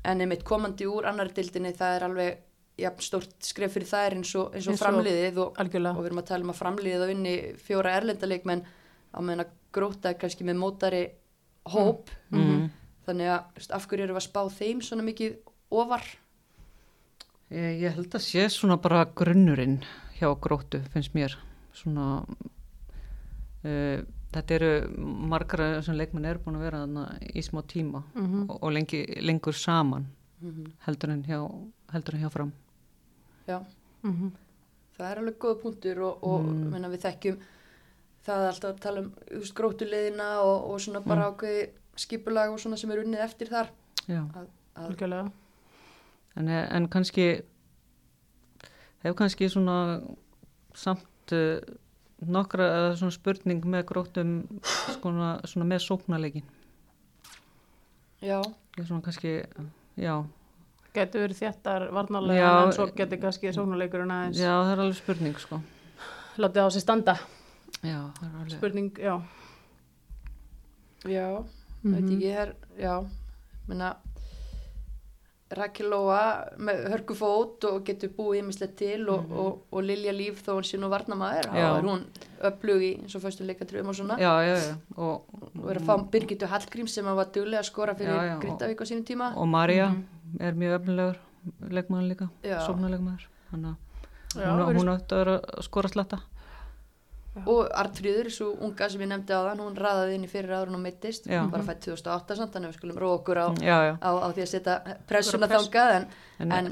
en 0.06 0.21
einmitt 0.21 0.43
komandi 0.47 0.86
úr 0.88 1.06
annar 1.10 1.28
dildinni 1.34 1.73
það 1.73 1.95
er 1.97 2.04
alveg 2.08 2.38
jafn 2.80 3.02
stórt 3.04 3.34
skref 3.43 3.73
fyrir 3.75 3.89
þær 3.89 4.15
eins 4.15 4.36
og, 4.36 4.54
eins 4.56 4.67
og 4.67 4.73
Eins 4.73 4.82
og- 4.82 4.86
framliðið 4.88 5.38
og, 5.38 5.58
og 5.60 6.04
við 6.04 6.06
erum 6.06 6.21
að 6.21 6.30
tala 6.30 6.43
um 6.43 6.54
að 6.54 6.62
framliðið 6.62 7.02
að 7.04 7.08
vinni 7.13 7.36
fjóra 7.58 7.95
erlendaleikmenn 7.99 8.63
á 9.13 9.19
meðan 9.19 9.43
að 9.45 9.52
gróta 9.73 10.10
er 10.10 10.19
kannski 10.21 10.45
með 10.47 10.58
mótari 10.62 11.04
hóp 11.65 12.10
Mm. 12.32 12.69
þannig 13.08 13.28
að 13.28 13.69
af 13.74 13.88
hverju 13.88 14.04
eru 14.04 14.13
við 14.13 14.22
að 14.22 14.30
spá 14.30 14.50
þeim 14.50 14.82
svona 14.82 15.04
mikið 15.04 15.38
ofar 15.72 16.04
Ég, 17.52 17.82
ég 17.82 17.93
held 17.95 18.13
að 18.13 18.22
sé 18.22 18.43
svona 18.50 18.78
bara 18.78 19.06
grunnurinn 19.06 19.80
hjá 20.19 20.30
gróttu, 20.39 20.84
finnst 20.93 21.15
mér. 21.15 21.34
Svona, 21.74 22.22
uh, 23.65 24.04
þetta 24.34 24.52
eru 24.60 24.69
margra 25.32 25.82
sem 25.82 25.98
leikmenn 25.98 26.26
eru 26.30 26.39
búin 26.45 26.60
að 26.60 26.65
vera 26.67 26.82
þarna 26.84 27.06
í 27.34 27.41
smá 27.41 27.63
tíma 27.65 28.04
Mhm. 28.13 28.50
og, 28.50 28.60
og 28.63 28.72
lengi, 28.72 29.02
lengur 29.22 29.54
saman 29.58 30.06
Mhm. 30.41 30.72
heldur 30.86 31.10
en 31.10 31.24
hjá, 31.24 31.39
heldur 31.91 32.13
en 32.15 32.22
hjá 32.22 32.30
fram. 32.32 32.52
já, 33.48 33.65
Mhm. 34.04 34.32
það 35.00 35.12
er 35.12 35.17
alveg 35.17 35.38
góð 35.39 35.62
punktur 35.62 35.98
og, 36.04 36.24
og 36.24 36.41
Mm. 36.45 36.69
menna, 36.69 36.88
við 36.89 37.02
þekkjum 37.02 37.38
það 38.25 38.43
er 38.45 38.49
alltaf 38.51 38.71
að 38.73 38.82
tala 38.84 39.03
um 39.05 39.43
grótuleiðina 39.60 40.29
og, 40.43 40.55
og 40.73 40.82
svona 40.84 41.01
bara 41.05 41.29
ákveði 41.32 41.67
skipulag 41.99 42.53
og 42.53 42.60
svona 42.62 42.77
sem 42.79 42.91
er 42.93 43.03
unnið 43.03 43.23
eftir 43.25 43.51
þar 43.51 43.69
Já. 44.08 44.21
að, 44.23 44.47
að, 44.75 44.86
Algjörlega. 44.88 45.32
En, 46.39 46.49
en 46.49 46.88
kannski, 46.91 47.25
hef 49.03 49.15
kannski 49.19 49.49
svona 49.51 49.77
samt 50.77 51.34
uh, 51.36 51.58
nokkra 52.19 52.67
eða 52.77 52.93
svona 52.99 53.15
spurning 53.15 53.65
með 53.67 53.86
gróttum 53.89 54.34
svona, 54.99 55.34
svona 55.47 55.67
með 55.67 55.84
sóknarleikin. 55.88 56.47
já, 58.21 58.39
Ég 58.77 58.84
er 58.84 58.88
svona 58.88 59.03
kannski, 59.03 59.34
já, 59.99 60.13
Getur 60.93 61.21
verið 61.21 61.38
þjættar 61.43 61.84
varnarlega 61.93 62.47
en 62.63 62.71
svo 62.73 62.88
getur 62.97 63.19
kannski 63.21 63.51
sóknuleikurinn 63.53 64.10
aðeins 64.12 64.39
já 64.41 64.49
það 64.55 64.71
er 64.73 64.82
alveg 64.86 64.97
spurning 64.97 65.38
sko. 65.39 65.60
látið 66.39 66.65
á 66.65 66.67
sig 66.73 66.82
standa. 66.82 67.15
Já. 67.84 68.12
Spurning, 68.49 68.91
já. 68.99 69.21
já 71.05 71.43
Mhm. 71.84 71.93
veit 71.93 72.03
ekki 72.12 72.32
hér, 72.34 72.55
já 72.77 73.05
menna 73.67 73.95
Rakel 75.49 75.88
Lóa 75.89 76.45
með 76.62 76.84
hörkufót 76.91 77.63
og 77.65 77.79
getur 77.88 78.12
búið 78.13 78.43
ímislegt 78.43 78.75
til 78.77 79.08
og, 79.10 79.32
og, 79.34 79.55
og 79.73 79.82
Lilja 79.84 80.12
Líf 80.13 80.43
þó 80.45 80.60
hún 80.60 80.67
sé 80.67 80.77
nú 80.77 80.89
varnamaður 80.91 81.47
þá 81.47 81.53
Mhm. 81.53 81.58
Já. 81.58 81.77
er 81.77 81.88
hún 81.88 82.03
öflug 82.49 82.82
í 82.86 82.91
eins 83.01 83.15
og 83.15 83.21
fyrstu 83.23 83.47
leikatröðum 83.47 83.88
og 83.89 83.95
svona 83.95 84.17
Já, 84.19 84.34
já, 84.45 84.55
já. 84.60 84.75
Og, 84.97 85.23
og 85.58 85.69
er 85.71 85.79
að 85.79 85.86
fá 85.88 86.10
Birgitu 86.12 86.45
Hallgríms 86.45 86.89
sem 86.93 87.05
var 87.05 87.25
duglega 87.34 87.60
að 87.63 87.65
skora 87.71 87.95
fyrir 87.95 88.13
Grindavík 88.41 88.77
á 88.77 88.86
sínum 88.86 89.03
tíma 89.05 89.36
og 89.38 89.47
Marja 89.47 89.95
er 90.39 90.53
mjög 90.53 90.79
öfnilegur 90.82 91.17
leikmaður 91.69 92.08
líka, 92.13 92.29
verið- 94.69 94.79
hún 94.84 94.93
átti 94.93 95.15
að 95.15 95.17
vera 95.25 95.39
að 95.41 95.63
skora 95.63 95.89
sletta. 95.89 96.19
Og 97.46 97.70
Artfríður, 97.78 98.28
svo 98.34 98.50
unga 98.65 98.88
sem 98.89 99.02
ég 99.02 99.08
nefndi 99.12 99.32
á 99.38 99.42
þann 99.48 99.62
hún 99.63 99.78
raðaði 99.78 100.15
inn 100.18 100.26
í 100.26 100.30
fyrir 100.32 100.52
áður 100.58 100.74
og 100.76 100.82
meittist 100.84 101.28
Já. 101.30 101.39
hún 101.44 101.52
bara 101.54 101.63
fætt 101.68 101.86
2008 101.86 102.36
samt, 102.39 102.54
þannig 102.56 102.68
að 102.68 102.74
við 102.74 102.80
skulum 102.82 102.98
róa 103.04 103.18
okkur 103.20 103.38
á, 103.39 103.48
já, 103.62 103.78
já, 103.89 103.94
á, 104.02 104.10
á 104.20 104.28
því 104.34 104.42
að 104.44 104.52
setja 104.54 104.78
pressuna 105.08 105.48
þangað 105.52 105.94
en, 106.00 106.08
En- 106.39 106.52
en 106.58 106.70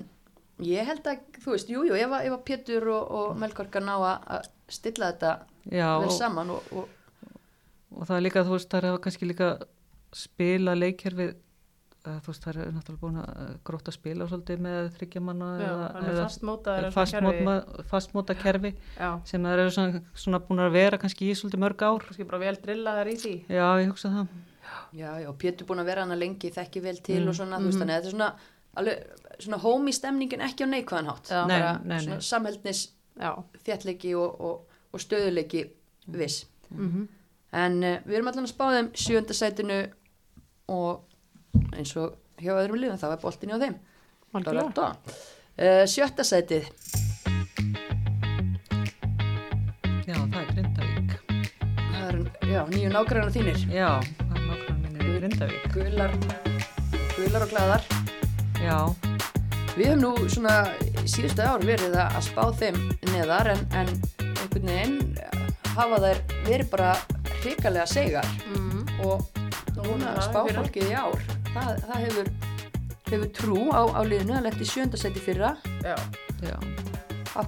ég 0.65 0.85
held 0.89 1.05
að, 1.07 1.21
þú 1.43 1.53
veist, 1.53 1.69
jújú, 1.69 1.87
jú, 1.91 1.95
ef, 2.01 2.11
að- 2.17 2.43
Pétur 2.43 2.87
og, 2.89 3.11
og 3.11 3.37
Melkorka 3.37 3.79
ná 3.79 3.95
að 4.01 4.49
stilla 4.67 5.11
þetta 5.13 5.35
já 5.71 5.89
vel 6.01 6.11
saman 6.11 6.49
og, 6.49 6.63
og 6.73 6.87
og 7.97 8.03
það 8.07 8.17
er 8.17 8.21
líka, 8.25 8.43
þú 8.43 8.51
veist, 8.57 8.69
það 8.69 8.83
er 8.91 8.97
kannski 9.05 9.27
líka 9.29 9.47
spila 10.13 10.73
leikkerfið 10.75 11.29
eh, 11.29 11.35
þú 12.23 12.31
veist, 12.31 12.43
það 12.45 12.59
er 12.63 12.71
náttúrulega 12.75 13.01
búin 13.03 13.19
að 13.21 13.53
gróta 13.67 13.93
spila 13.95 14.27
svolítið 14.29 14.61
með 14.65 14.89
þryggjamanna 14.97 15.47
fastmótaður 16.25 17.85
fastmóta 17.91 18.35
kerfi 18.37 18.71
Já, 18.97 19.09
sem 19.27 19.43
það 19.47 19.55
eru 19.63 19.73
svona, 19.77 20.01
svona 20.25 20.41
búin 20.47 20.63
að 20.65 20.75
vera 20.77 20.99
kannski 21.01 21.29
í 21.31 21.35
svolítið 21.37 21.63
mörg 21.63 21.83
ár 21.87 22.05
kannski 22.07 22.27
bara 22.29 22.41
vel 22.45 22.55
drillaðar 22.63 23.11
í 23.11 23.15
því. 23.23 23.33
já, 23.49 23.65
ég 23.81 23.89
hugsa 23.91 24.11
það 24.13 24.27
já, 24.97 25.09
já, 25.21 25.27
og 25.31 25.37
Pétur 25.41 25.67
búin 25.69 25.81
að 25.83 25.89
vera 25.91 26.05
hana 26.05 26.17
lengi 26.19 26.51
þekki 26.53 26.83
vel 26.83 26.97
til 27.01 27.21
Mm. 27.23 27.27
og 27.31 27.35
svona, 27.39 27.59
þú 27.59 27.69
veist, 27.71 27.79
þannig 27.81 27.95
að 27.95 27.99
þetta 28.01 28.07
er 28.07 28.15
svona 28.15 28.31
alveg, 28.77 28.97
svona 29.39 29.59
hómi 29.63 29.93
stemningin 29.95 30.43
ekki 30.47 30.65
á 30.65 30.67
neikvæðan 30.69 31.11
hátt 31.11 31.31
Já. 31.31 31.41
Nei, 31.47 31.59
Já. 33.17 33.31
þéttleiki 33.65 34.11
og, 34.15 34.41
og, 34.41 34.79
og 34.93 34.99
stöðuleiki 35.01 35.69
viss 36.07 36.45
Mm 36.69 37.07
En 37.55 37.77
uh, 37.79 37.93
við 38.03 38.17
erum 38.17 38.27
allan 38.27 38.43
að 38.43 38.51
spá 38.51 38.65
þeim 38.75 38.87
sjönda 38.91 39.33
sætinu 39.33 39.75
og 40.67 41.06
eins 41.77 41.93
og 41.97 42.15
hjá 42.41 42.53
öðrum 42.61 42.79
liðum 42.81 42.99
þá 43.01 43.07
er 43.15 43.21
boltin 43.23 43.51
hjá 43.53 43.59
þeim. 43.65 43.75
Uh, 45.57 45.83
sjötta 45.89 46.23
sætið, 46.27 46.67
já, 50.07 50.15
það 50.15 50.39
er 50.41 50.49
Grindavík. 50.53 51.15
Það 51.87 52.07
er 52.07 52.19
já, 52.51 52.61
nýju 52.71 52.91
nágræna 52.93 53.31
þínir. 53.33 53.63
já, 53.73 53.89
það 54.19 54.37
er 54.37 54.45
nákvæmlega 54.47 54.77
minni 54.83 55.07
í 55.07 55.15
Grindavík. 55.17 55.65
Gular, 55.73 56.13
gular 57.15 57.45
og 57.47 57.53
glæðar. 57.53 57.87
já, 58.61 58.77
Við 59.77 59.91
höfum 59.91 59.99
nú 60.01 60.11
svona 60.33 60.53
síðustu 61.05 61.43
ár 61.45 61.61
verið 61.61 61.93
að 62.01 62.15
spá 62.25 62.47
þeim 62.57 62.77
neðar 63.13 63.51
en, 63.53 63.59
en 63.77 63.91
einhvern 64.25 64.71
veginn 64.71 64.95
hafa 65.75 65.99
þær 66.01 66.21
verið 66.47 66.71
bara 66.73 66.93
hrikalega 67.43 67.85
segar 67.85 68.25
Mm. 68.47 68.87
Og 69.05 69.21
núna 69.77 70.15
spá 70.25 70.41
fólkið 70.49 70.87
í 70.89 70.95
ár. 70.97 71.19
Það, 71.57 71.77
það 71.87 72.01
hefur, 72.05 72.27
hefur 73.09 73.29
trú 73.33 73.61
á, 73.73 73.81
á 73.97 74.01
liðinu 74.05 74.35
að 74.37 74.43
lendi 74.45 74.65
sjönda 74.69 74.99
sæti 75.01 75.23
fyrra. 75.23 75.55
Já. 75.81 75.95
já 76.45 76.57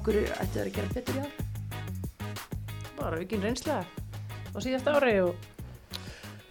hverju 0.09 0.25
ættu 0.41 0.55
það 0.55 0.63
að 0.63 0.75
gera 0.75 0.93
betur 0.95 1.17
í 1.17 1.21
ár? 1.21 1.33
Bara 2.97 3.19
aukin 3.21 3.43
reynslega 3.45 3.83
á 4.49 4.57
síðast 4.63 4.89
ári 4.89 5.13
og 5.21 5.35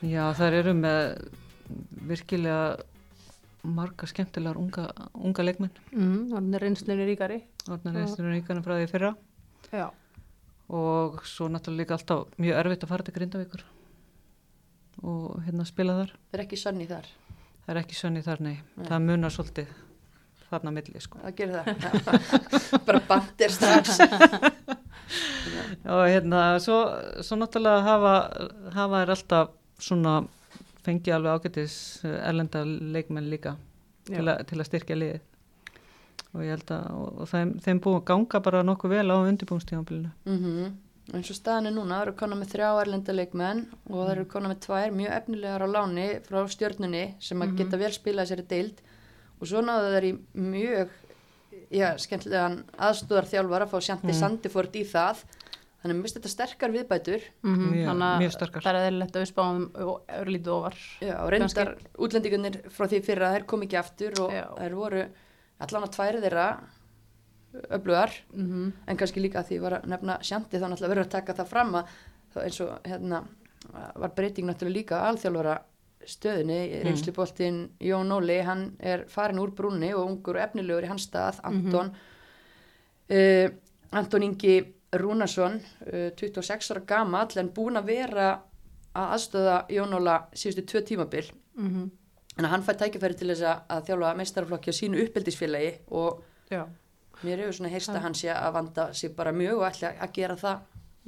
Já, 0.06 0.30
þær 0.38 0.56
eru 0.60 0.74
með 0.78 1.00
virkilega 2.06 2.78
marga 3.66 4.06
skemmtilegar 4.06 4.60
unga, 4.60 4.84
unga 5.18 5.44
leikmenn. 5.44 5.72
mm, 5.90 6.28
þannig 6.30 6.54
er 6.54 6.64
reynslunni 6.64 7.08
ríkari. 7.08 7.40
Þarna 7.64 7.90
Já. 7.90 7.96
reynslunum 7.98 8.36
ríkanum 8.36 8.64
frá 8.66 8.76
því 8.78 8.90
fyrra 8.92 9.10
Já. 9.72 9.88
og 10.70 11.18
svo 11.26 11.48
náttúrulega 11.50 11.82
líka 11.82 11.98
alltaf 11.98 12.38
mjög 12.38 12.60
erfitt 12.62 12.86
að 12.86 12.92
fara 12.94 13.02
til 13.02 13.16
Grindavíkur 13.18 13.64
og 15.02 15.42
hérna 15.46 15.66
spila 15.66 15.98
þar. 15.98 16.14
Það 16.30 16.38
er 16.38 16.44
ekki 16.46 16.62
sann 16.62 16.80
í 16.80 16.86
þar. 16.86 17.10
Það 17.68 17.74
er 17.74 17.82
ekki 17.82 17.96
sönni 17.98 18.22
þar, 18.24 18.38
nei. 18.40 18.54
Nei. 18.78 18.86
Það 18.88 19.02
munar 19.04 19.32
svolítið 19.34 19.72
þarna 20.48 20.70
milli, 20.72 21.00
sko. 21.04 21.18
Það 21.20 21.34
gerir 21.36 21.58
það. 21.58 22.22
Bara 22.88 23.00
bandir 23.10 23.52
strax. 23.52 23.98
Og 25.84 26.02
hérna, 26.08 26.40
svo, 26.64 26.78
svo 27.20 27.36
náttúrulega 27.36 27.84
hafa, 27.84 28.14
hafa 28.72 29.02
er 29.04 29.12
alltaf 29.12 29.52
svona 29.84 30.14
fengið 30.86 31.18
alveg 31.18 31.36
ágætis 31.36 31.76
erlenda 32.08 32.64
leikmenn 32.64 33.28
líka 33.28 33.58
til, 34.08 34.24
a, 34.24 34.38
til 34.48 34.62
að 34.62 34.68
styrkja 34.70 34.96
liðið. 34.96 35.22
Og 36.32 36.44
ég 36.44 36.56
held 36.56 36.72
að, 36.72 36.88
og, 36.96 37.06
og 37.20 37.28
þeim, 37.28 37.54
þeim 37.68 37.84
búið 37.84 38.00
að 38.00 38.06
ganga 38.14 38.44
bara 38.48 38.64
nokkuð 38.64 38.96
vel 38.96 39.08
á 39.12 39.16
undirbúinstíðanbílinu. 39.28 40.16
mm 40.24 40.38
En 40.40 40.76
svo 41.24 41.34
staðan 41.38 41.66
er 41.70 41.72
núna, 41.72 41.98
það 41.98 42.02
eru 42.06 42.12
konar 42.20 42.38
með 42.42 42.50
þrjá 42.52 42.68
erlenda 42.82 43.14
leikmenn 43.16 43.60
og 43.88 43.96
það 44.02 44.10
eru 44.14 44.24
konar 44.28 44.52
með 44.52 44.60
tvær 44.66 44.90
mjög 44.98 45.14
efnilegar 45.16 45.64
á 45.64 45.68
láni 45.72 46.06
frá 46.26 46.40
stjörnunni 46.52 47.04
sem 47.24 47.40
að 47.44 47.54
geta 47.62 47.80
vel 47.80 47.92
spilað 47.96 48.28
sér 48.28 48.42
deild. 48.50 48.82
Og 49.40 49.46
svo 49.48 49.62
náðu 49.64 49.92
þeir 49.94 50.06
í 50.08 50.12
mjög 50.34 50.88
já, 51.72 51.88
skemmtilegan 52.02 52.58
aðstóðar 52.76 53.28
þjálfar 53.30 53.64
að 53.64 53.72
fá 53.72 53.78
Sjanti 53.88 54.12
Mm. 54.12 54.18
Sandiford 54.20 54.76
í 54.76 54.84
það. 54.84 55.24
Þannig 55.78 55.94
að 55.94 56.02
mist 56.02 56.16
þetta 56.18 56.28
sterkar 56.32 56.72
viðbætur. 56.74 57.22
Mm 57.46 57.58
Mjög- 57.72 57.86
þannig 57.86 58.02
að 58.02 58.62
það 58.62 58.74
er 58.74 58.88
eðlilegt 58.90 59.14
að 59.16 59.22
við 59.22 59.30
spáum 59.32 59.70
örlítið 60.18 60.48
ofar. 60.58 60.74
Já, 61.00 61.14
og 61.22 61.30
reyndar 61.30 61.70
útlendingarnir 61.98 62.56
frá 62.68 62.86
því 62.90 63.00
fyrra, 63.06 63.32
þær 63.36 63.46
kom 63.46 63.62
ekki 63.62 63.78
aftur 63.78 64.20
og 64.20 64.32
Já. 64.34 64.44
þær 64.58 64.74
voru 64.74 65.04
allan 65.60 65.86
að 65.86 65.94
tværi 65.94 66.20
þeirra 66.24 66.48
öflugar, 67.52 68.12
Mm 68.32 68.72
en 68.86 68.96
kannski 68.96 69.20
líka 69.20 69.40
að 69.40 69.48
því 69.48 69.58
var 69.60 69.72
að 69.78 69.88
nefna 69.88 70.18
sjanti 70.22 70.58
þá 70.58 70.68
náttúrulega 70.68 70.92
verður 70.94 71.06
að 71.06 71.14
taka 71.16 71.34
það 71.34 71.48
fram 71.48 71.74
að 71.74 71.86
eins 72.44 72.60
og 72.60 72.70
hérna 72.84 73.22
var 73.94 74.14
breyting 74.16 74.46
náttúrulega 74.46 74.78
líka 74.78 75.00
á 75.00 75.08
alþjálfara 75.08 75.58
stöðinni, 76.08 76.58
mm. 76.68 76.84
reynsluboltinn 76.86 77.60
Jón 77.80 78.12
Óli, 78.12 78.38
hann 78.44 78.64
er 78.78 79.04
farin 79.08 79.40
úr 79.42 79.52
brúnni 79.56 79.90
og 79.94 80.06
ungur 80.06 80.38
og 80.38 80.44
efnilegur 80.46 80.86
í 80.86 80.90
hans 80.90 81.08
stað 81.08 81.40
Anton 81.48 81.92
uh, 83.10 83.48
Anton 83.90 84.26
Ingi 84.28 84.56
Rúnarsson 84.96 85.58
uh, 85.92 86.10
26 86.16 86.72
ára 86.72 86.84
gamall 86.88 87.40
en 87.40 87.52
búin 87.54 87.80
að 87.80 87.90
vera 87.92 88.28
að 88.96 89.14
aðstöða 89.16 89.60
Jón 89.74 89.96
Óla 89.98 90.18
síðustu 90.32 90.64
tvö 90.70 90.84
tímabil 90.86 91.32
-hmm. 91.56 91.90
en 92.38 92.44
hann 92.44 92.62
fær 92.62 92.76
tækifæri 92.76 93.14
til 93.14 93.28
þess 93.28 93.42
að, 93.42 93.84
þjálfa 93.86 94.14
meistaraflokki 94.16 94.70
á 94.70 94.78
sínu 94.80 95.02
uppeldisfélagi 95.04 95.72
og 95.90 96.22
Já. 96.50 96.64
Mér 97.24 97.38
hefur 97.42 97.56
svona 97.58 97.70
heyrst 97.72 97.88
að 97.94 98.02
hann 98.04 98.14
sé 98.14 98.28
að 98.34 98.52
vanda 98.54 98.92
sig 98.94 99.14
bara 99.16 99.32
mjög 99.32 99.58
og 99.62 99.66
ætla 99.70 99.92
að 99.98 100.12
gera 100.18 100.36
það 100.36 100.58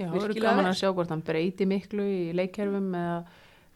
Já, 0.01 0.07
það 0.09 0.15
Virkilega 0.17 0.51
gaman 0.51 0.71
að 0.71 0.79
sjá 0.81 0.89
hvort 0.97 1.11
hann 1.13 1.23
breyti 1.27 1.67
miklu 1.69 2.03
í 2.09 2.21
leikkerfum 2.33 2.87
eða 2.97 3.17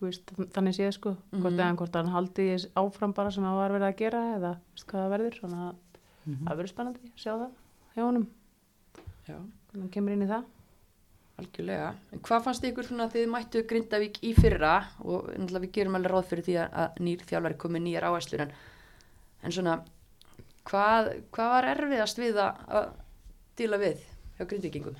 veist, 0.00 0.30
þannig 0.54 0.74
séð 0.76 0.92
sko. 0.96 1.10
Hvort, 1.32 1.52
Mhm. 1.52 1.60
eða 1.60 1.76
hvort 1.76 1.94
hann 1.98 2.08
haldi 2.12 2.46
áfram 2.76 3.12
bara 3.14 3.30
sem 3.30 3.44
hann 3.44 3.56
var 3.56 3.70
verið 3.70 3.88
að 3.92 3.96
gera 3.96 4.22
eða 4.38 4.52
veist 4.72 4.86
hvað 4.88 5.02
það 5.04 5.12
verður. 5.14 5.38
Svona 5.40 5.68
að 5.68 5.76
það 6.48 6.56
verður 6.58 6.72
spennandi 6.72 7.00
að 7.04 7.20
sjá 7.24 7.32
það 7.36 7.50
hjá 7.96 8.02
honum. 8.04 8.26
Já, 9.28 9.36
hvernig 9.36 9.82
hann 9.84 9.90
kemur 9.90 10.12
inn 10.12 10.22
í 10.22 10.30
það? 10.32 10.44
Algjörlega. 11.38 11.94
En 12.14 12.20
hvað 12.20 12.44
fannst 12.44 12.62
ykkur 12.68 12.86
svona 12.86 13.08
að 13.08 13.14
þið 13.16 13.30
mættu 13.32 13.62
Grindavík 13.66 14.18
í 14.22 14.34
fyrra? 14.38 14.74
Og 15.04 15.26
við 15.66 15.72
gerum 15.72 15.96
alveg 15.98 16.12
ráð 16.12 16.28
fyrir 16.30 16.44
því 16.46 16.54
að, 16.62 16.72
nýr 17.00 17.24
þjálfari 17.26 17.56
komi 17.58 17.80
nýjar 17.80 18.06
en, 18.40 18.52
en 19.42 19.50
svona 19.56 19.80
hvað, 20.74 21.10
hvað 21.34 21.52
var 21.54 21.70
erfiðast 21.76 22.18
við 22.20 22.42
að, 22.42 22.60
að 22.80 22.90
díla 23.60 23.78
við 23.82 24.02
hjá 24.34 24.46
Grindvíkingum? 24.50 24.96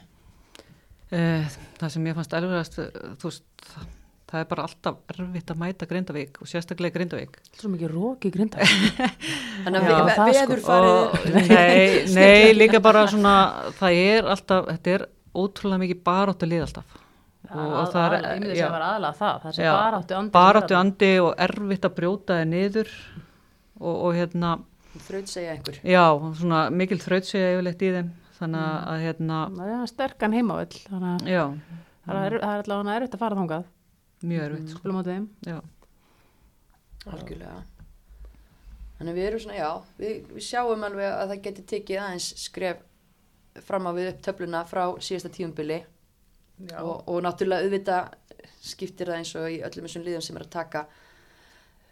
Eh, 1.15 1.45
það 1.81 1.93
sem 1.95 2.07
ég 2.09 2.17
fannst 2.17 2.35
erfiðast, 2.39 2.79
eh, 2.83 3.05
þú 3.21 3.29
veist, 3.31 3.45
það, 3.73 3.91
það 4.31 4.41
er 4.41 4.47
bara 4.51 4.65
alltaf 4.69 5.13
erfitt 5.15 5.51
að 5.53 5.61
mæta 5.61 5.87
Grindavík 5.91 6.41
og 6.43 6.51
sérstaklega 6.51 6.95
Grindavík. 6.97 7.37
Svo 7.59 7.71
mikið 7.71 7.93
rók 7.95 8.25
í 8.27 8.33
grinda 8.35 8.65
Þannig 9.65 9.79
að 9.79 9.91
Já, 9.91 9.97
ve 10.09 10.17
það 10.17 10.31
sko. 10.33 10.41
veður 10.41 10.63
farið 10.67 11.39
nei, 11.53 11.87
nei, 12.17 12.55
líka 12.57 12.81
bara 12.83 13.05
svona, 13.11 13.35
það 13.79 13.99
er 14.01 14.31
alltaf, 14.35 14.71
þetta 14.73 14.95
er 14.97 15.07
ótrúlega 15.45 15.83
mikið 15.85 16.03
baráttu 16.07 16.49
lið 16.51 16.65
alltaf. 16.69 17.01
Og 17.55 17.91
það 17.93 18.15
er- 18.17 18.25
ég 18.25 18.41
myndi 18.41 18.57
já. 18.59 18.65
að 18.67 18.75
vera 18.79 18.87
aðalega 18.95 19.17
það 19.21 19.43
það 19.45 19.59
Já, 19.61 19.73
baráttu 19.77 20.15
andi 20.19 20.33
Baráttu 20.35 20.77
andi 20.81 21.11
og 21.23 21.33
erfitt 21.45 21.85
að 21.87 21.95
brjóta 21.99 22.39
þið 22.41 22.49
niður 22.55 22.93
og, 23.85 23.95
og 23.95 24.15
hérna, 24.17 24.53
þraut 25.03 25.31
segja 25.31 25.55
einhver. 25.55 25.81
já, 25.83 26.05
svona 26.39 26.61
mikil 26.71 27.01
þrautsega 27.03 27.53
yfirleitt 27.55 27.85
í 27.85 27.93
þeim, 27.97 28.11
þannig 28.39 28.65
að, 28.65 28.79
að 28.93 29.05
hérna, 29.05 29.43
það 29.59 29.75
er 29.75 29.93
sterkan 29.93 30.37
heimavöll 30.39 30.81
þannig 30.87 31.13
að 31.13 31.31
já, 31.35 31.45
það 32.07 32.23
er, 32.23 32.39
það 32.45 32.57
er 32.57 32.65
allavega 32.65 32.97
erfitt 32.99 33.17
að 33.19 33.25
fara 33.25 33.39
þangað. 33.41 33.71
Mjög 34.25 34.45
erfitt, 34.49 34.75
spilum 34.79 35.01
á 35.01 35.05
þeim. 35.05 35.29
Já. 35.45 35.57
Algjörlega. 37.05 37.63
Þannig 38.99 39.17
við 39.19 39.29
erum 39.29 39.42
svona, 39.42 39.57
já, 39.59 39.71
við, 39.99 40.19
við 40.33 40.45
sjáum 40.47 40.85
alveg 40.87 41.11
að 41.11 41.33
það 41.33 41.42
geti 41.49 41.65
tekið 41.75 42.03
aðeins 42.05 42.29
skref 42.40 42.85
fram 43.67 43.87
á 43.87 43.92
við 43.95 44.11
upp 44.13 44.23
töfluna 44.25 44.63
frá 44.67 44.85
síðasta 45.03 45.31
tíumbili 45.35 45.81
og, 46.81 47.03
og 47.11 47.19
náttúrulega 47.23 47.67
auðvitað 47.67 48.15
skiptir 48.65 49.11
það 49.11 49.21
eins 49.21 49.35
og 49.38 49.49
í 49.51 49.59
öllum 49.67 49.88
þessum 49.88 50.07
liðum 50.07 50.25
sem 50.25 50.38
er 50.38 50.47
að 50.47 50.55
taka 50.55 50.85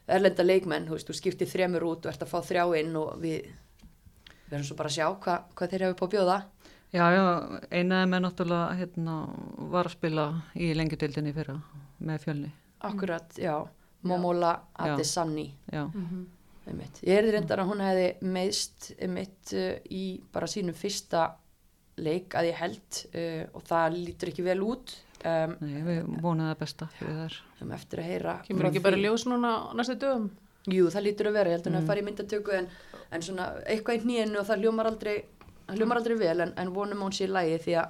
erlenda 0.08 0.42
leikmenn, 0.46 0.86
þú 0.88 0.96
veist, 0.96 1.08
þú 1.10 1.14
skiptir 1.18 1.46
þremur 1.50 1.84
út 1.86 2.06
og 2.06 2.12
ert 2.12 2.22
að 2.22 2.32
fá 2.32 2.40
þrjá 2.42 2.64
inn 2.80 2.96
og 2.96 3.14
við 3.22 3.46
verðum 4.50 4.66
svo 4.68 4.76
bara 4.76 4.90
að 4.90 4.96
sjá 4.98 5.06
hva, 5.14 5.36
hvað 5.54 5.70
þeir 5.72 5.84
hefur 5.86 5.98
på 6.00 6.08
að 6.08 6.14
bjóða. 6.16 6.38
Já, 6.92 7.04
já, 7.14 7.22
einaði 7.72 8.08
með 8.12 8.20
náttúrulega 8.26 8.74
hérna, 8.76 9.14
var 9.72 9.88
að 9.88 9.94
spila 9.96 10.26
í 10.60 10.72
lengjudildinni 10.76 11.32
fyrra 11.32 11.54
með 12.04 12.26
fjölni. 12.26 12.50
Akkurat, 12.84 13.38
já, 13.40 13.54
Momola 14.02 14.50
Já. 14.76 14.92
Adesanni. 14.96 15.52
Já, 15.72 15.84
Mhm. 15.94 16.26
Einmitt. 16.66 17.00
Ég 17.02 17.18
er 17.18 17.24
reyndar 17.32 17.58
að 17.58 17.70
hún 17.72 17.80
hefði 17.82 18.04
meðst 18.22 18.92
einmitt 19.02 19.52
uh, 19.54 19.78
í 19.90 20.20
bara 20.32 20.46
sínum 20.46 20.74
fyrsta 20.78 21.32
leik 21.98 22.34
að 22.38 22.46
ég 22.52 22.54
held 22.60 23.00
uh, 23.14 23.46
og 23.54 23.64
það 23.66 23.96
lítur 24.04 24.28
ekki 24.30 24.44
vel 24.46 24.60
út 24.62 24.92
um, 25.24 25.56
Nei, 25.60 25.82
við 25.86 26.00
vonaði 26.22 26.52
það 26.54 26.58
besta 26.58 26.88
um 27.62 27.72
eftir 27.72 27.98
að 28.02 28.08
heyra 28.10 28.34
Kemur 28.46 28.62
frá 28.64 28.68
ekki 28.72 28.82
bara 28.82 28.96
ljós 29.02 29.26
núna 29.26 29.52
á 29.52 29.74
næstu 29.78 29.96
dögum? 29.98 30.30
Jú, 30.70 30.86
það 30.94 31.02
lítur 31.08 31.26
að 31.30 31.32
vera, 31.38 31.50
ég 31.50 31.56
held 31.56 31.66
að 31.66 31.72
hann 31.72 31.78
Mm. 31.78 31.84
að 31.84 31.90
fara 31.90 32.00
í 32.00 32.04
myndatöku 32.06 32.52
en, 32.58 32.68
en 33.10 33.22
svona 33.22 33.46
eitthvað 33.66 33.96
í 33.98 34.04
nýjenu 34.06 34.38
og 34.40 34.46
það 34.46 34.60
hljómar 34.62 34.86
aldrei 34.92 35.16
það 35.66 35.76
hljómar 35.78 35.96
aldrei 35.98 36.16
vel 36.18 36.40
en, 36.40 36.52
en 36.56 36.72
vonum 36.74 37.02
hún 37.02 37.12
sé 37.12 37.24
í 37.26 37.32
lægi 37.32 37.58
því 37.64 37.74
að 37.80 37.88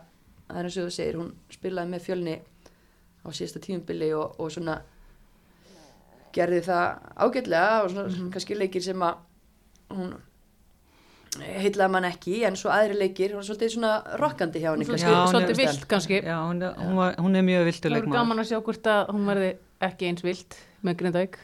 það 0.48 0.58
er 0.58 0.64
eins 0.68 0.76
og 0.78 0.86
þú 0.88 0.94
segir, 0.96 1.16
hún 1.20 1.32
spilaði 1.50 1.90
með 1.92 2.00
fjölni 2.06 2.34
á 3.22 3.28
síðasta 3.32 3.60
tímumbili 3.62 4.08
og, 4.16 4.40
og 4.40 4.50
svona 4.52 4.78
gerði 6.32 6.60
það 6.64 6.86
ágætlega 7.26 7.82
og 7.84 7.90
svona 7.92 8.08
Mhm. 8.08 8.30
kannski 8.32 8.56
leikir 8.56 8.82
sem 8.82 9.00
að 9.04 9.16
hún 9.90 10.14
heitlaði 11.40 11.92
mann 11.94 12.04
ekki 12.04 12.42
en 12.44 12.56
svo 12.60 12.70
aðri 12.74 12.98
leikir, 12.98 13.32
hún 13.32 13.40
er 13.40 13.46
svolítið 13.48 13.70
svona 13.76 13.92
rokkandi 14.20 14.60
hjá 14.60 14.70
henni 14.74 14.84
kannski. 14.88 15.08
Já, 15.08 15.20
svolítið 15.32 15.56
vilt 15.62 15.86
kannski. 15.88 16.18
Já, 16.26 16.36
hún 16.44 16.60
er, 16.62 16.74
hún 16.76 16.98
var, 17.00 17.14
hún 17.24 17.36
er 17.38 17.46
mjög 17.46 17.62
Það 17.62 17.70
viltuleik 17.70 18.02
verður 18.04 18.18
gaman 18.18 18.42
að 18.42 18.50
sjá 18.50 18.58
hvort 18.66 18.90
að 18.92 19.12
hún 19.14 19.24
verði 19.30 19.48
ekki 19.88 20.10
eins 20.10 20.22
vilt 20.26 20.58
með 20.84 20.98
Grindavík. 21.00 21.38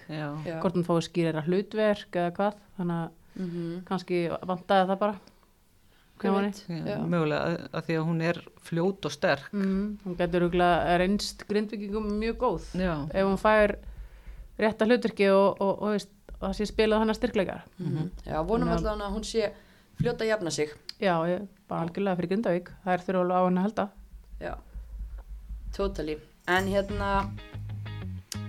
Hvort 0.61 0.77
hún 0.77 0.85
fái 0.87 1.01
skýrera 1.09 1.45
hlutverk 1.47 2.21
eða 2.21 2.35
hvað. 2.37 2.61
Þannig 2.79 3.01
að 3.05 3.15
Mhm. 3.39 3.85
kannski 3.87 4.17
vantaði 4.51 4.89
það 4.91 4.99
bara. 4.99 5.15
Já, 6.67 6.99
mögulega 7.07 7.43
að, 7.47 7.69
að 7.79 7.85
því 7.87 7.95
að 7.95 8.07
hún 8.09 8.23
er 8.27 8.39
fljót 8.67 9.05
og 9.07 9.13
sterk. 9.15 9.53
Mm, 9.53 9.99
hún 10.05 10.17
getur 10.19 10.43
reynst 10.99 11.45
Grindvíkingum 11.47 12.09
mjög 12.19 12.37
góð. 12.41 12.65
Já, 12.75 12.95
Ef 13.15 13.25
hún 13.29 13.39
fær 13.39 13.77
rétta 14.59 14.89
hlutverki 14.89 15.29
og, 15.31 15.61
og, 15.63 15.83
og, 15.83 15.93
veist, 15.95 16.11
og 16.41 16.49
það 16.49 16.57
sé 16.59 16.67
spilað 16.73 17.05
hennar 17.05 17.15
styrkleikar. 17.15 17.63
Mhm. 17.79 18.11
Já, 18.27 18.43
vonum 18.43 18.69
Já. 18.69 18.75
allavega 18.81 19.07
að 19.07 19.15
hún 19.15 19.25
sé 19.31 19.53
fljóta 19.99 20.25
að 20.25 20.33
jafna 20.33 20.55
sig. 20.55 20.73
Já, 20.99 21.15
ég, 21.31 21.47
bara 21.71 21.87
algjörlega 21.87 22.19
fyrir 22.19 22.33
Grindavík. 22.33 22.73
Það 22.85 22.95
er 22.95 23.07
þurfa 23.07 23.23
alveg 23.25 23.39
á 23.39 23.47
henni 23.47 23.61
að 23.61 23.69
halda. 23.69 23.87
Já, 24.43 24.55
totally. 25.77 26.19
En 26.49 26.69
hérna 26.71 27.11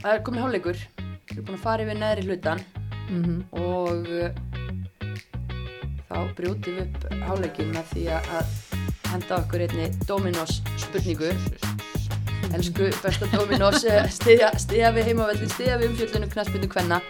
það 0.01 0.11
er 0.13 0.23
komin 0.25 0.43
hálfleikur. 0.45 0.83
Við 0.99 1.35
erum 1.35 1.49
búin 1.49 1.59
að 1.59 1.65
fara 1.65 1.85
yfir 1.85 1.99
neðri 1.99 2.29
hlutan 2.29 2.67
Mm 3.09 3.39
og 3.57 4.05
uh, 4.05 4.29
þá 6.05 6.17
brjótum 6.37 6.75
við 6.75 6.81
upp 6.83 7.07
hálfleikin 7.25 7.71
með 7.73 7.87
því 7.93 8.03
að 8.19 8.51
henda 9.09 9.39
okkur 9.39 9.63
einni 9.65 9.87
Dominos 10.05 10.59
spurningu. 10.77 11.31
Elsku 12.53 12.91
besta 13.01 13.29
Dominos 13.33 13.83
eh, 13.85 14.05
stiðja, 14.13 14.93
við 14.93 15.09
heimavellin, 15.09 15.49
stiðja 15.53 15.81
við 15.81 15.91
umfjöldunum 15.91 16.33
knastbyrnu 16.33 16.69
kvenna. 16.69 17.01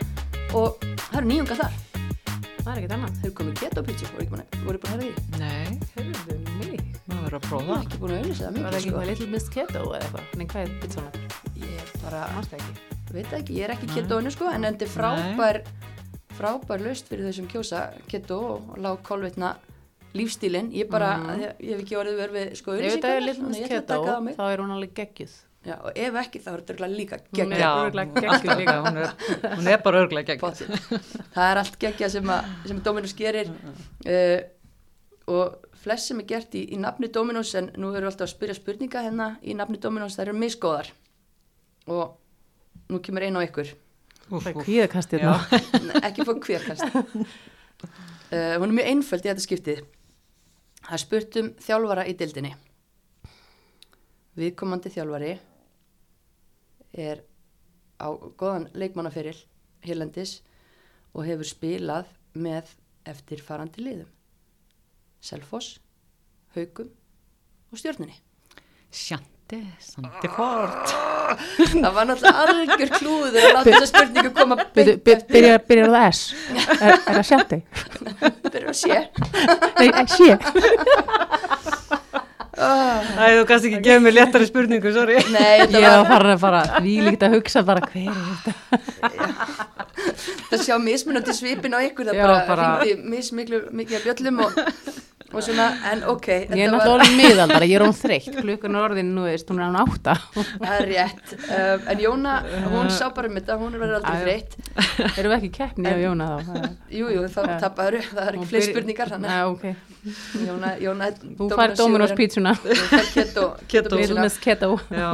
Og 0.55 0.79
það 0.79 1.21
eru 1.21 1.31
nýjunga 1.33 1.59
þar 1.59 1.77
Það 2.70 2.78
er 2.78 2.84
ekkert 2.84 2.93
annað. 2.99 3.13
eru 3.26 3.34
komið 3.39 3.55
keto 3.59 3.82
pizza, 3.88 4.05
voru 4.13 4.22
ekki 4.22 4.30
búin 4.30 4.43
að 4.43 4.49
hefða 4.86 4.97
því 4.99 5.39
nei, 5.39 5.80
Heyrðu 5.95 6.36
mig. 6.59 6.82
maður 7.09 7.24
verður 7.26 7.38
að 7.39 7.45
prófa. 7.49 7.74
er 7.74 7.86
ekki 7.88 7.97
búin 8.03 8.11
að 8.13 8.20
auðvisa 8.20 8.43
það 8.45 8.59
Var 8.59 8.70
það 8.70 8.78
ekki 8.80 8.89
eitthvað 8.89 9.07
Little 9.09 9.28
Miss 9.34 9.49
Keto 9.49 9.82
eða 9.89 10.01
eitthvað? 10.03 10.36
Nei, 10.38 10.45
hvað 10.45 10.61
er 10.61 10.70
pizzana? 10.84 11.11
Ég 11.63 11.93
bara 12.03 12.20
það 12.30 12.61
veit 13.09 13.26
það 13.26 13.39
ekki, 13.39 13.53
ég 13.57 13.63
er 13.65 13.74
ekki 13.74 13.88
Nei. 13.89 13.95
ketóinu 13.97 14.32
sko 14.36 14.51
en 14.53 14.61
þetta 14.70 14.86
er 14.86 14.91
frábær 14.93 15.61
frábær 16.38 16.84
laust 16.86 17.09
fyrir 17.09 17.26
þessum 17.26 17.47
kjósa 17.49 17.82
ketó 18.07 18.38
og 18.53 18.78
lág 18.78 19.01
kolvetna 19.03 19.55
lífstílin, 20.13 20.70
ég 20.74 20.89
bara, 20.89 21.17
Mhm. 21.17 21.41
ég, 21.41 21.53
ég 21.59 21.70
hef 21.74 21.82
ekki 21.84 21.97
orðið 21.97 22.17
verið 22.22 22.34
við 22.38 22.55
sko 22.57 22.72
Keto, 23.70 24.05
það 24.05 24.24
mig. 24.24 24.38
þá 24.38 24.45
er 24.53 24.57
hún 24.61 24.72
alveg 24.78 24.93
geggjuð. 24.93 25.34
Já, 25.68 25.74
og 25.84 25.91
ef 25.99 26.16
ekki 26.22 26.39
þá 26.39 26.47
er 26.53 26.62
þetta 26.62 26.74
örugglega 26.74 26.95
líka 26.95 27.18
geggja 27.36 27.57
Já, 27.60 27.70
örugglega 27.82 28.14
geggjuð 28.16 28.30
alltaf, 28.32 28.60
líka. 28.62 28.76
hún 28.86 28.99
er, 29.01 29.57
hún 29.57 29.68
er 29.74 29.82
bara 29.84 30.03
örglega 30.05 30.38
gegn. 30.39 31.01
það 31.36 31.49
er 31.49 31.60
allt 31.62 31.76
geggja 31.82 32.10
sem, 32.14 32.32
að, 32.32 32.53
sem 32.72 32.80
Dominus 32.86 33.16
gerir. 33.18 33.51
Uh, 34.07 34.38
og 35.30 35.68
flest 35.84 36.07
sem 36.10 36.22
er 36.24 36.28
gert 36.32 36.55
í, 36.55 36.64
í 36.74 36.80
nafni 36.80 37.10
Dominus 37.12 37.51
en 37.60 37.68
nú 37.76 37.91
erum 37.91 38.07
við 38.07 38.14
alltaf 38.14 38.30
að 38.30 38.32
spyrja 38.38 38.55
spurninga 38.55 39.03
hérna 39.03 39.28
í 39.43 39.57
nafni 39.60 39.82
Dominus, 39.84 40.16
það 40.16 40.30
eru 40.30 40.38
misgóðar. 40.45 40.93
Og 41.91 42.16
nú 42.89 43.01
kemur 43.03 43.28
einu 43.28 43.43
á 43.43 43.47
ykkur. 43.49 43.74
Úf, 44.30 44.47
Það 44.47 45.14
er 45.18 45.26
Já. 45.26 45.34
hérna. 45.51 46.01
Ekki 46.07 46.26
fór 46.28 46.39
hverkast 46.45 46.88
uh, 46.88 48.55
hún 48.62 48.70
er 48.70 48.76
mjög 48.80 48.89
einföld 48.93 49.26
í 49.26 49.32
þetta 49.34 49.43
skiptið. 49.43 49.84
Það 50.86 50.95
er 50.95 51.03
spurt 51.03 51.38
um 51.43 51.53
þjálfara 51.68 52.07
í 52.07 52.16
dildinni 52.18 52.55
viðkomandi 54.39 54.91
þjálfari 54.93 55.34
er 56.93 57.23
á 57.99 58.07
góðan 58.39 58.69
leikmannaferil 58.73 59.37
hérlendis 59.85 60.39
og 61.13 61.25
hefur 61.27 61.47
spilað 61.47 62.09
með 62.33 62.71
eftirfarandi 63.09 63.83
liðum 63.83 64.09
Selfoss, 65.19 65.79
Haugum 66.55 66.89
og 67.69 67.79
Stjörnunni 67.81 68.15
Sjanti, 68.89 69.59
Sandi 69.83 70.29
Ford. 70.33 70.93
það 71.83 71.91
var 71.93 72.07
náttúrulega 72.09 72.45
algjör 72.45 72.93
klúður 72.95 73.37
að 73.37 73.51
láta 73.53 73.65
þessa 73.67 73.89
spurningu 73.91 74.31
koma 74.33 74.57
Byrjar 74.73 75.61
það 75.67 76.07
S? 76.07 76.23
Er 76.79 76.95
er 76.95 77.19
það 77.19 77.25
sjanti? 77.29 77.61
byrjar 78.53 78.71
að 78.71 78.79
sé 78.79 78.97
Nei, 79.77 79.89
eh, 79.89 79.99
oh, 79.99 81.97
Æ, 82.60 83.26
þú 83.39 83.43
kannski 83.47 83.70
ekki 83.72 83.84
gefa 83.86 84.01
mér 84.03 84.14
léttari 84.18 84.47
spurningu, 84.49 84.91
sorry. 84.95 85.20
nei, 85.32 85.62
þetta 85.64 85.80
Ég 85.80 85.93
var 85.95 86.07
farin 86.10 86.34
að 86.36 86.41
fara 86.43 86.62
því 86.80 86.95
líkt 87.07 87.24
að 87.28 87.36
hugsa 87.38 87.64
bara 87.68 87.86
hver 87.88 88.10
er 88.12 88.18
þetta? 88.43 88.53
það 90.49 90.64
sjá 90.66 90.76
mismunandi 90.84 91.36
svipin 91.38 91.76
á 91.76 91.80
ykkur 91.88 92.10
það 92.10 92.20
Já, 92.20 92.24
bara, 92.26 92.39
bara- 92.49 92.68
hringdi 92.82 93.10
mismiklu 93.16 93.62
mikið 93.80 93.99
af 94.01 94.07
bjöllum 94.10 94.41
og, 94.45 94.60
og 95.30 95.43
svona, 95.45 95.65
en 95.91 96.03
ok 96.09 96.27
Ég 96.30 96.43
er 96.49 96.53
þetta 96.53 96.71
náttúrulega 96.73 96.93
orðin 96.95 97.17
miðaldara, 97.19 97.67
ég 97.69 97.77
er 97.80 97.86
hún 97.86 97.95
þreytt, 97.97 98.30
klukkan 98.39 98.77
er 98.77 98.86
orðin, 98.88 99.11
nú 99.15 99.25
veist, 99.27 99.51
hún 99.51 99.59
er 99.61 99.67
hann 99.67 99.80
átta. 99.84 100.15
það 100.36 100.75
er 100.75 100.88
rétt 100.89 101.34
um, 101.38 101.88
en 101.93 102.03
Jóna, 102.05 102.36
hún 102.73 102.91
sá 102.93 103.09
bara 103.15 103.30
um 103.32 103.38
þetta 103.39 103.57
hún 103.61 103.75
er 103.77 103.84
verið 103.84 103.97
aldrei 103.99 104.23
þreytt 104.25 105.17
Erum 105.19 105.34
við 105.34 105.38
ekki 105.38 105.51
keppni 105.59 105.93
á 105.93 105.97
Jóna 106.03 106.30
þá? 106.47 106.53
Er- 106.59 106.77
jú, 106.99 107.11
jú, 107.15 107.25
þá 107.30 107.39
Já. 107.43 107.57
tapaður 107.65 107.99
það 108.09 108.23
er 108.25 108.39
ekki 108.39 108.49
fleiri 108.53 108.69
spurningar 108.69 109.13
þannig 109.15 109.34
Já, 109.34 109.39
að 109.39 109.51
ok. 109.53 109.67
Jóna, 110.47 110.71
Jóna 110.86 111.11
Þú 111.39 111.49
fær 111.55 111.75
Dominos 111.80 112.15
pítsuna. 112.17 112.55
þú 112.63 112.80
fær 112.93 113.11
keto, 113.13 113.45
Keto. 113.69 114.01
Miss 114.19 114.39
Keto. 114.41 114.71
Já, 114.89 115.11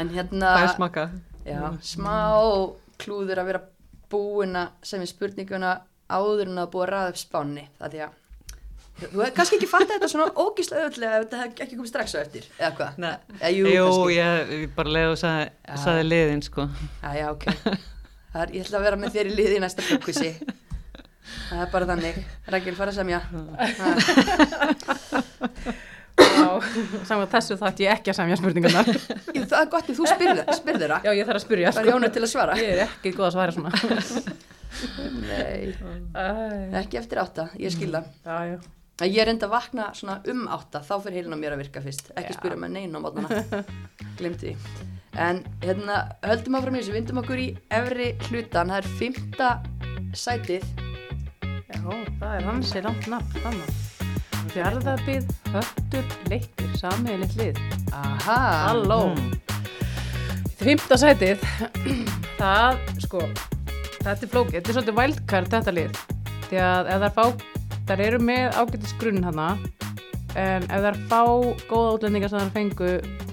en 0.00 0.14
hérna 0.14 0.54
er 0.64 1.10
já, 1.44 1.60
smá 1.82 2.16
klúður 3.00 3.40
að 3.42 3.50
vera 3.50 3.62
búin 4.10 4.56
að 4.58 4.72
semja 4.86 5.08
spurninguna 5.10 5.76
áður 6.10 6.50
en 6.50 6.62
að 6.64 6.72
búa 6.72 6.86
að 6.86 6.92
ræða 6.94 7.12
upp 7.12 7.20
spánni 7.20 7.66
það 7.78 7.94
því 7.94 8.02
að 8.06 8.16
þú 9.00 9.20
hefði 9.22 9.34
kannski 9.36 9.56
ekki 9.58 9.68
fattað 9.70 9.94
þetta 9.96 10.08
svona 10.12 10.26
ógíslega 10.44 10.84
öðvöldlega 10.86 11.18
ef 11.20 11.24
þetta 11.26 11.40
hefði 11.42 11.64
ekki 11.66 11.76
komið 11.80 11.90
strax 11.92 12.14
á 12.14 12.18
eftir 12.20 12.48
eða 12.58 12.70
hvað? 12.78 12.98
Nei. 13.04 13.12
Eða, 13.40 13.50
jú, 13.56 13.64
Jú, 13.74 13.86
ég, 14.14 14.52
ég 14.60 14.74
bara 14.76 14.94
leiði 14.96 15.12
og 15.14 15.20
sagði, 15.22 15.46
Já. 15.68 15.76
sagði 15.84 16.04
liðin, 16.10 16.42
sko. 16.46 16.66
Já, 17.04 17.10
já, 17.20 17.26
ok. 17.34 17.46
Það 18.30 18.42
er, 18.44 18.52
ég 18.58 18.66
ætla 18.66 18.78
að 18.80 18.84
vera 18.88 18.98
með 19.02 19.14
þér 19.16 19.30
í 19.30 19.36
liði 19.40 19.56
í 19.58 19.62
næsta 19.64 19.82
fólkvísi. 19.88 20.32
Það 21.50 21.60
er 21.64 21.70
bara 21.72 21.86
þannig. 21.90 22.16
Rækil, 22.50 22.74
fara 22.78 22.92
semja. 22.94 23.20
Já, 26.20 26.48
samkvæmt 27.08 27.32
þessu 27.32 27.56
þátt 27.60 27.80
ég 27.80 27.92
ekki 27.94 28.12
að 28.12 28.16
samja 28.18 28.36
spurningarnar. 28.38 28.88
Jú, 29.34 29.44
það 29.48 29.60
er 29.62 29.68
gott 29.72 29.88
ef 29.90 29.96
þú 29.98 30.08
spyrð, 30.10 30.40
spyrð 30.58 30.82
þeirra. 30.84 30.98
Já, 31.06 31.10
ég 31.16 31.28
þarf 31.28 31.40
að 31.40 31.44
spyrja. 31.46 31.72
Það 31.74 31.82
er 31.86 31.90
Jónu 31.94 32.10
til 32.14 32.22
að 32.26 32.32
svara. 32.34 32.56
Ég 32.60 32.72
er 32.74 32.82
ekki 32.84 33.12
góð 33.16 33.28
að 33.30 33.34
svara 33.36 33.54
svona. 33.56 33.70
Nei, 35.24 35.72
Æ, 36.14 36.26
ekki 36.82 37.00
eftir 37.00 37.20
átta, 37.22 37.48
ég 37.60 37.72
skil 37.74 37.90
það. 37.94 38.10
Já, 38.26 38.36
já. 38.52 38.58
Ég 39.08 39.22
er 39.22 39.30
enda 39.32 39.48
að 39.48 39.54
vakna 39.54 39.86
svona 39.96 40.18
um 40.28 40.42
átta, 40.52 40.82
þá 40.84 40.94
fyrir 41.06 41.20
heilin 41.20 41.36
á 41.36 41.40
mér 41.40 41.54
að 41.56 41.62
virka 41.62 41.80
fyrst. 41.84 42.10
Ekki 42.12 42.34
Já. 42.34 42.36
spyrja 42.36 42.58
með 42.60 42.74
neina 42.76 43.00
á 43.00 43.04
mótana. 43.04 43.60
Glemti 44.18 44.50
því. 44.50 44.88
En 45.20 45.40
hérna, 45.64 46.00
höldum 46.22 46.58
áfram 46.58 46.76
í 46.76 46.82
þessu, 46.82 46.94
vindum 46.94 47.20
okkur 47.22 47.40
í 47.40 47.46
efri 47.74 48.10
hlutan. 48.28 48.70
Það 48.70 48.76
er 48.76 48.90
fymta 49.00 49.50
sætið. 50.16 50.66
Já, 51.70 51.80
það 52.20 52.34
er 52.34 52.48
hansi 52.50 52.82
langt 52.84 53.08
nafn, 53.10 53.40
þannig. 53.44 53.78
Fjarðabíð, 54.50 55.30
höttur, 55.54 56.14
leikir, 56.30 56.72
samiðilegt 56.80 57.38
lið. 57.38 57.60
Aha. 57.96 58.38
Halló. 58.66 59.00
Fymta 60.60 60.98
sætið, 61.00 61.40
það, 62.36 62.80
sko, 63.00 63.22
þetta 64.02 64.18
er 64.18 64.32
flókið, 64.34 64.58
þetta 64.58 64.72
er 64.72 64.76
svolítið 64.76 64.98
wildcard 65.00 65.54
þetta 65.54 65.74
lið. 65.78 66.02
Því 66.50 66.60
að 66.66 66.90
ef 66.92 67.04
þær 67.06 67.14
fá, 67.16 67.24
þær 67.90 68.00
eru 68.06 68.18
með 68.22 68.54
ágætis 68.60 68.92
grunn 69.00 69.24
hana, 69.26 69.48
en 70.38 70.62
ef 70.70 70.84
þær 70.84 70.98
fá 71.10 71.20
góða 71.70 71.94
útlendingar 71.96 72.30
sem 72.30 72.42
þær 72.44 72.52
fengu, 72.54 72.90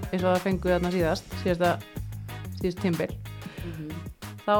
eins 0.10 0.24
og 0.24 0.32
þær 0.32 0.43
fengu 0.47 0.72
þarna 0.72 0.91
síðast, 0.95 1.36
síðast 1.43 2.82
tímbil, 2.82 3.12
Mhm. 3.68 3.91
þá 4.47 4.55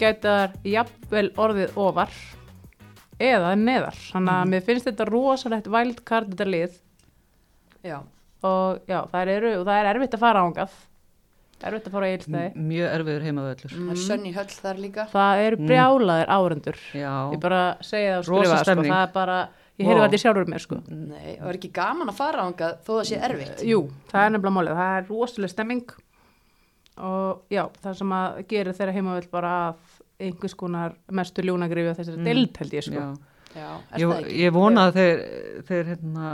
gæti 0.00 0.22
þær 0.30 0.56
jafnvel 0.64 1.28
orðið 1.36 1.76
ofar 1.76 2.10
eða 3.20 3.52
neðar. 3.58 3.94
Þannig 4.14 4.32
að 4.38 4.48
mér 4.54 4.64
finnst 4.64 4.86
þetta 4.88 5.08
rosalegt 5.10 5.68
wildcard 5.68 6.30
þetta 6.32 6.48
lið 6.50 6.78
Já. 7.84 8.00
og 8.42 8.80
já, 8.88 9.04
það 9.12 9.28
er, 9.28 9.46
og 9.60 9.66
það 9.66 9.76
er 9.84 9.90
erfitt 9.94 10.14
að 10.16 10.24
fara 10.24 10.40
ángað 10.48 10.70
erfitt 11.68 11.88
að 11.88 11.96
fara 11.96 12.06
á 12.06 12.12
eilstæði 12.12 12.64
Mjög 12.70 12.94
erfiður 12.98 13.26
heimavöllur. 13.28 13.74
Það 13.74 13.92
er 13.94 14.00
sönn 14.04 14.24
í 14.24 14.32
höll 14.36 14.54
þar 14.54 14.80
líka. 14.84 15.06
það 15.12 15.42
eru 15.48 15.60
brjálaðir 15.64 16.32
árendur 16.36 16.80
Já, 16.92 17.12
ég 17.34 17.42
bara 17.42 17.60
segi 17.80 18.08
það 18.08 18.18
og 18.20 18.28
skrifa 18.28 18.60
sko, 18.62 18.76
það 18.84 19.00
er 19.00 19.12
bara, 19.14 19.38
ég 19.80 19.88
heyrði 19.88 20.00
Vá. 20.00 20.06
þetta 20.06 20.22
sjálfur 20.24 20.50
mér 20.54 20.64
sko 20.64 20.80
Nei, 20.88 21.34
og 21.40 21.50
er 21.50 21.58
ekki 21.58 21.72
gaman 21.80 22.12
að 22.12 22.20
fara 22.20 22.46
ángað 22.48 22.80
þó 22.86 22.92
það 22.94 23.04
sé 23.10 23.20
erfitt 23.30 23.66
Jú, 23.66 23.82
það 24.12 24.26
er 24.26 24.34
nefnilega 24.34 24.56
málið, 24.58 24.80
það 24.80 24.96
er 24.98 25.08
rosalega 25.10 25.54
stemming 25.54 25.94
og 26.94 27.50
já, 27.50 27.64
það 27.82 27.96
sem 27.98 28.12
að 28.14 28.40
gera 28.52 28.74
þeirra 28.78 28.94
heimavöld 28.94 29.30
bara 29.32 29.54
að 29.64 29.94
einhvers 30.24 30.54
konar 30.58 30.94
mestu 31.10 31.42
ljónagrifi 31.42 31.90
á 31.90 31.98
þessari 31.98 32.20
mm. 32.20 32.28
deild 32.28 32.60
held 32.60 32.76
ég 32.76 32.86
sko. 32.86 33.00
Já. 33.00 33.33
Já, 33.54 33.68
Ég, 34.00 34.12
ég 34.34 34.52
vona 34.54 34.88
að 34.88 34.96
þeir, 34.98 35.20
þeir 35.68 35.90
hérna, 35.92 36.30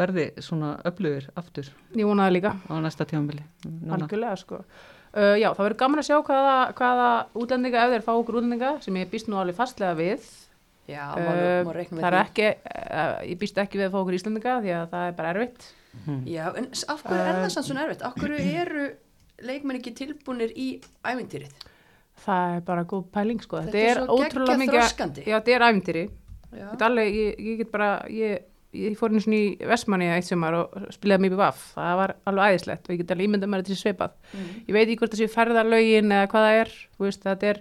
verði 0.00 0.24
svona 0.44 0.70
öflugir 0.88 1.26
aftur 1.36 1.68
Ég 1.92 2.08
vona 2.08 2.28
það 2.28 2.36
líka, 2.38 2.54
á 2.70 2.74
næsta 2.80 3.06
tímabili. 3.10 3.44
algjörlega 3.92 4.38
sko. 4.40 4.62
Uh, 5.14 5.36
já, 5.38 5.50
það 5.52 5.60
verður 5.66 5.78
gaman 5.84 6.00
að 6.02 6.08
sjá 6.08 6.16
hvaða, 6.26 6.54
hvaða 6.78 7.10
útlendinga, 7.38 7.84
ef 7.84 7.92
þeir 7.92 8.06
fá 8.06 8.12
okkur 8.16 8.40
útlendinga 8.40 8.72
sem 8.82 8.96
ég 8.98 9.12
býst 9.12 9.28
nú 9.30 9.38
alveg 9.38 9.58
fastlega 9.58 9.94
við 10.00 10.24
Já, 10.90 11.04
uh, 11.14 11.60
má 11.68 11.70
reikna 11.76 12.00
það 12.02 12.08
er 12.08 12.18
ekki, 12.24 12.48
uh, 12.72 13.12
ég 13.28 13.38
býst 13.40 13.60
ekki 13.62 13.78
við 13.78 13.86
að 13.86 13.94
fá 13.94 14.00
okkur 14.00 14.16
íslendinga 14.18 14.56
því 14.64 14.74
að 14.74 14.88
það 14.96 15.06
er 15.10 15.14
bara 15.20 15.34
erfitt 15.36 15.68
Já, 16.26 16.48
en 16.58 16.66
af 16.90 17.04
hverju 17.06 17.20
er 17.22 17.38
það 17.44 17.68
svona 17.68 17.84
erfitt? 17.86 18.02
Af 18.02 18.18
hverju 18.18 18.40
eru 18.64 18.88
leikmenn 19.46 19.78
ekki 19.78 19.94
tilbúnir 20.00 20.50
í 20.58 20.68
ævintýrið? 21.06 21.54
það 22.24 22.56
er 22.56 22.60
bara 22.66 22.84
góð 22.88 23.06
pæling 23.14 23.42
sko. 23.42 23.60
Þetta 23.60 23.72
þetta 23.72 23.84
er 23.84 23.90
er 23.90 24.00
svo 24.00 24.18
ótrúlega 24.18 24.60
mikið 24.60 24.80
þetta 24.80 25.54
er 25.54 25.66
Þetta 25.66 26.04
alveg, 26.88 27.14
ég, 27.14 27.38
ég 27.40 27.56
get 27.58 27.70
bara, 27.72 27.88
ég, 28.08 28.42
ég 28.74 28.96
fór 28.98 29.10
einu 29.12 29.20
svona 29.22 29.38
í 29.38 29.56
Vestmanni 29.70 30.08
eitt 30.10 30.26
sumar 30.28 30.54
og 30.54 30.88
spilaði 30.90 31.28
mjög 31.28 31.36
vaff. 31.38 31.72
Það 31.76 31.96
var 32.00 32.14
alveg 32.26 32.54
æðislegt 32.54 32.88
og 32.88 32.94
ég 32.94 32.98
get 33.04 33.10
alveg 33.14 33.28
ímyndað 33.28 33.48
mér 33.52 33.62
þetta 33.64 33.74
sé 33.74 33.82
svipað. 33.84 34.12
mm. 34.34 34.52
Ég 34.68 34.72
veit 34.74 34.86
ekki 34.88 34.98
hvort 35.02 35.14
það 35.14 35.22
sé 35.24 35.28
ferðarlögin 35.34 36.12
eða 36.18 36.30
hvað 36.32 36.46
það 36.48 36.60
er, 36.64 36.72
veist, 36.98 37.26
er 37.50 37.60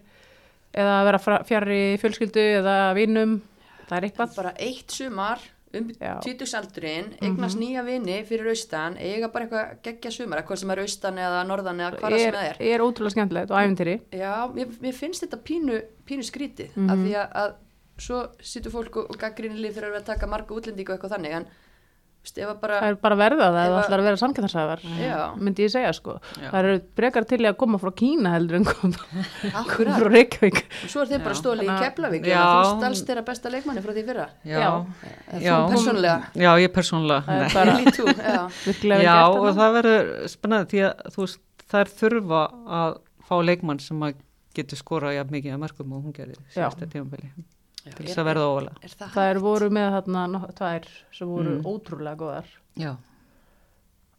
eða 0.73 0.93
að 1.01 1.05
vera 1.11 1.43
fjarri 1.45 1.81
fjölskyldu 2.01 2.45
eða 2.61 2.77
vinnum, 2.97 3.41
það 3.89 3.97
er 3.99 4.07
eitthvað. 4.09 4.35
bara 4.35 4.53
eitt 4.57 4.89
sumar 4.91 5.39
um 5.73 5.87
Já. 5.97 6.19
tvítugsaldurinn, 6.21 7.07
eignast 7.25 7.57
nýja 7.57 7.81
vini 7.85 8.19
fyrir 8.29 8.51
austan, 8.51 8.93
eiga 9.01 9.29
bara 9.33 9.45
eitthvað 9.47 9.79
geggja 9.87 10.11
sumar, 10.13 10.41
eitthvað 10.43 10.59
sem 10.61 10.69
er 10.69 10.81
austan 10.83 11.17
eða 11.17 11.39
norðan 11.49 11.79
eða 11.81 11.97
hvað 11.97 12.17
sem 12.19 12.33
það 12.35 12.49
er. 12.51 12.59
er 12.73 12.83
ótrúlega 12.85 13.15
skemmtilegt 13.15 13.49
og 13.53 13.57
æfintýri. 13.57 13.95
Já, 14.13 14.33
mér, 14.53 14.93
finnst 14.93 15.23
þetta 15.25 15.39
pínu, 15.49 15.79
pínu 16.05 16.25
skrítið, 16.27 16.75
Mhm. 16.77 16.89
af 16.93 16.97
því 17.01 17.13
að, 17.23 17.33
að 17.41 17.55
svo 17.99 18.23
sittur 18.41 18.71
fólk 18.73 18.95
og, 18.97 19.11
og 19.13 19.19
gaggrinni 19.21 19.59
lið 19.61 19.75
fyrir 19.77 19.99
að 19.99 20.05
taka 20.13 20.27
marga 20.27 20.55
útlendingu 20.55 20.89
og 20.93 20.97
eitthvað 20.97 21.13
þannig, 21.17 21.35
en 21.37 21.45
veist, 22.23 22.37
ef 22.39 22.47
að 22.47 22.59
bara, 22.61 22.77
Það 22.79 22.87
er 22.93 22.95
bara 23.03 23.15
verða 23.19 23.47
það 23.51 23.55
það 23.57 23.73
að- 23.73 23.83
ætlar 23.83 23.99
að 23.99 24.05
vera 24.07 24.19
samkvæmtarsæðar, 24.21 24.83
Já. 25.03 25.17
myndi 25.43 25.63
ég 25.65 25.71
segja 25.73 25.91
sko. 25.93 26.13
Já. 26.39 26.49
Það 26.53 26.57
eru 26.63 26.77
brekar 26.95 27.25
til 27.27 27.39
að 27.49 27.57
koma 27.59 27.77
frá 27.83 27.91
Kína 27.99 28.31
heldur 28.37 28.55
en 28.61 28.63
koma 28.63 28.93
frá 29.99 30.07
Reykjavík. 30.07 30.61
og 30.83 30.89
svo 30.93 31.01
er 31.03 31.07
þeir 31.11 31.23
bara 31.25 31.35
Já. 31.35 31.41
stólið 31.41 31.67
í 31.67 31.75
Keflavík, 31.83 32.23
þú 32.31 32.79
stalst 32.79 33.07
þeirra 33.11 33.25
besta 33.27 33.51
leikmanni 33.51 33.83
frá 33.83 33.91
því 33.93 34.05
fyrra, 34.07 34.27
Já, 34.47 34.57
Já. 34.57 34.69
Eða 35.33 35.41
Já. 35.43 35.53
þú 35.59 35.73
persónulega, 35.75 36.17
já, 36.33 36.51
ég 36.63 36.73
persónulega. 36.73 37.23
Það 37.27 37.35
er 37.35 37.43
nei. 37.43 37.53
bara 37.53 39.03
já. 39.03 39.17
og 39.27 39.49
það 39.59 39.73
verður 39.81 40.13
spennandi 40.31 40.71
því 40.71 40.83
að 40.87 41.07
þú 41.13 41.25
veist, 41.27 41.39
þær 41.73 41.91
þurfa 41.99 42.41
að 42.79 42.97
fá 43.27 43.35
leikmann 43.43 43.79
sem 43.83 43.99
að 44.07 44.15
getur 44.55 44.77
skorað 44.79 45.15
jafn 45.17 45.31
mikið 45.33 45.55
að 45.57 45.61
mörgum 45.65 45.93
og 45.97 46.03
hún 46.07 46.13
gerir 46.15 46.37
tímabili 46.53 47.31
Já, 47.33 47.43
til 47.83 48.05
þess 48.05 48.17
að 48.21 48.27
verða 48.29 48.49
óvalega. 48.51 48.75
Er 48.83 48.93
það, 48.99 49.09
Það 49.15 49.29
er 49.33 49.39
voru 49.43 49.69
með 49.75 49.89
þarna 49.97 50.53
tvær 50.59 50.85
sem 51.11 51.27
voru 51.27 51.55
Mm. 51.57 51.65
ótrúlega 51.67 52.15
góðar 52.23 52.45
Já, 52.79 52.91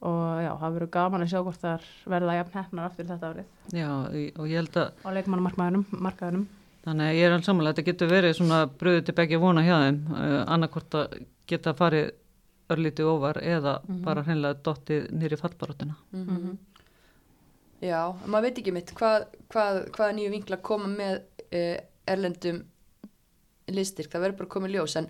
og 0.05 0.43
já, 0.45 0.51
það 0.61 0.75
verður 0.77 0.91
gaman 0.99 1.23
að 1.25 1.31
sjá 1.33 1.41
hvort 1.43 1.63
þar 1.63 1.87
verða 2.13 2.35
jafn 2.39 2.59
hefnar 2.59 2.85
aftur 2.91 3.07
þetta 3.09 3.31
árið 3.33 3.47
já, 3.73 3.89
og 4.37 4.45
ég 4.51 4.59
held 4.61 4.77
að 4.77 4.91
á 5.01 5.09
leikmannumarkaðunum, 5.17 5.87
markaðunum. 6.05 6.45
Þannig 6.85 7.07
að 7.09 7.17
ég 7.17 7.25
er 7.25 7.33
alveg 7.33 7.47
samanlega, 7.49 7.75
þetta 7.79 7.87
getur 7.89 8.11
verið 8.13 8.35
svona 8.37 8.59
bröðu 8.69 9.05
til 9.07 9.15
begja 9.17 9.39
vona 9.41 9.63
hjá 9.65 9.77
þeim, 9.87 10.01
uh, 10.13 10.45
annarkvort 10.53 10.99
að 11.01 11.15
geta 11.49 11.73
farið 11.79 12.11
örlítið 12.75 13.09
ofar 13.09 13.41
eða 13.41 13.73
bara 14.05 14.23
hreinlega 14.25 14.61
dottið 14.65 15.09
nýri 15.13 15.37
fallbaróttina. 15.41 15.97
Mhm. 16.13 16.59
Já, 17.85 18.03
maður 18.27 18.43
veit 18.47 18.59
ekki 18.63 18.73
mitt 18.73 18.93
hvað, 18.97 19.27
hvað, 19.53 19.81
hvaða 19.97 20.13
nýju 20.17 20.31
vinkla 20.37 20.57
koma 20.65 20.87
með 20.89 21.19
uh, 21.53 21.81
erlendum 22.09 22.63
listir, 23.69 24.09
það 24.13 24.21
verður 24.27 24.37
bara 24.43 24.53
komið 24.57 24.75
ljós. 24.77 24.97
En, 25.01 25.09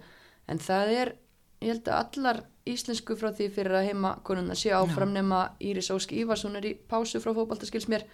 en 0.49 0.59
það 0.59 0.93
er, 1.01 1.15
ég 1.61 1.73
held 1.75 1.89
að 1.89 2.19
allar 2.19 2.43
íslensku 2.67 3.17
frá 3.17 3.31
því 3.35 3.51
fyrir 3.53 3.75
að 3.77 3.89
heima 3.91 4.15
konuna 4.25 4.55
sé 4.57 4.71
áfram 4.73 5.13
nema 5.13 5.51
Íris 5.61 5.91
Ósk 5.91 6.13
Ívarsson 6.13 6.57
er 6.57 6.65
í 6.71 6.75
pásu 6.89 7.21
frá 7.21 7.35
fótboltaskils 7.37 7.89
mér. 7.93 8.05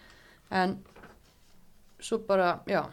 En 0.51 0.79
svo 2.01 2.19
bara, 2.27 2.61
já 2.67 2.85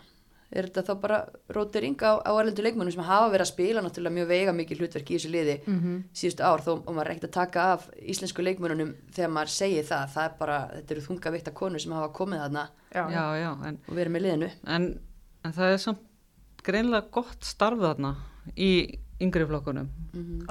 er 0.47 0.63
þetta 0.69 0.83
þá 0.87 0.93
bara 1.03 1.17
rótering 1.51 1.97
á, 2.07 2.23
á 2.23 2.31
erlendu 2.39 2.63
leikmönnum 2.63 2.93
sem 2.95 3.03
hafa 3.03 3.27
verið 3.33 3.43
að 3.43 3.49
spila 3.49 3.81
náttúrulega 3.83 4.15
mjög 4.15 4.27
veiga 4.29 4.53
mikið 4.55 4.79
hlutverk 4.79 5.09
í 5.11 5.17
þessu 5.17 5.31
liði 5.33 5.55
Mhm. 5.67 5.97
síðustu 6.15 6.45
ár 6.47 6.61
þó 6.63 6.69
og 6.87 6.93
maður 6.95 7.09
er 7.09 7.11
ekkert 7.17 7.27
að 7.27 7.33
taka 7.35 7.65
af 7.73 7.89
íslensku 7.99 8.45
leikmönnunum 8.45 8.93
þegar 9.11 9.33
maður 9.35 9.51
segir 9.51 9.83
það. 9.83 10.05
Það 10.13 10.23
er 10.29 10.37
bara, 10.39 10.59
þetta 10.77 10.91
eru 10.95 11.01
þunga 11.01 11.31
vikta 11.35 11.51
konur 11.51 11.79
sem 11.83 11.91
hafa 11.91 12.13
komið 12.15 12.39
þarna 12.45 12.63
Já, 12.95 13.03
Já, 13.11 13.25
já, 13.43 13.51
en, 13.67 13.79
og 13.89 13.95
verið 13.99 14.11
með 14.15 14.21
liðinu. 14.23 14.51
en, 14.67 14.87
en 15.43 15.51
það 15.51 15.73
er 15.73 15.77
samt 15.83 15.99
greinlega 16.67 17.11
gott 17.17 17.47
starf 17.47 17.81
þarna 17.81 18.13
í 18.55 18.71
yngri 19.23 19.47
flokkunum. 19.49 19.89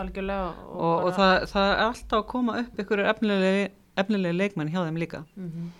Algjörlega. 0.00 0.52
og, 0.74 1.08
og 1.08 1.10
það, 1.16 1.34
það 1.52 1.70
er 1.72 1.82
alltaf 1.86 2.18
að 2.20 2.28
koma 2.32 2.60
upp 2.62 2.80
ykkur 2.82 3.04
efnilegi, 3.06 3.66
efnilegi 4.02 4.38
leikmenn 4.40 4.72
hjá 4.72 4.80
þeim 4.84 5.02
líka. 5.02 5.24
Mhm. 5.36 5.72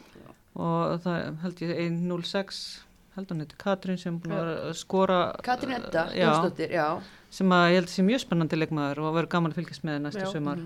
og 0.56 1.02
það 1.04 1.40
held 1.42 1.58
ég 1.60 1.78
1.06 1.84 2.60
held 3.16 3.32
hún 3.32 3.42
þetta 3.44 3.58
Katrín 3.60 3.98
sem 4.00 4.16
búin 4.20 4.34
að 4.36 4.40
vera 4.42 4.56
að 4.70 4.74
skora 4.80 5.18
Katrín 5.44 5.74
Edda, 5.76 6.06
já, 6.16 6.26
Jónsdóttir, 6.26 6.72
já. 6.72 6.86
Sem 7.32 7.52
að 7.52 7.66
ég 7.72 7.78
held 7.80 7.92
sé 7.92 8.04
mjög 8.06 8.22
spennandi 8.24 8.58
leikmaður 8.60 9.02
og 9.04 9.14
verður 9.16 9.30
gaman 9.34 9.52
að 9.54 9.60
fylgjast 9.60 9.86
með 9.88 10.02
næstu 10.06 10.24
Já, 10.24 10.30
sumar. 10.32 10.62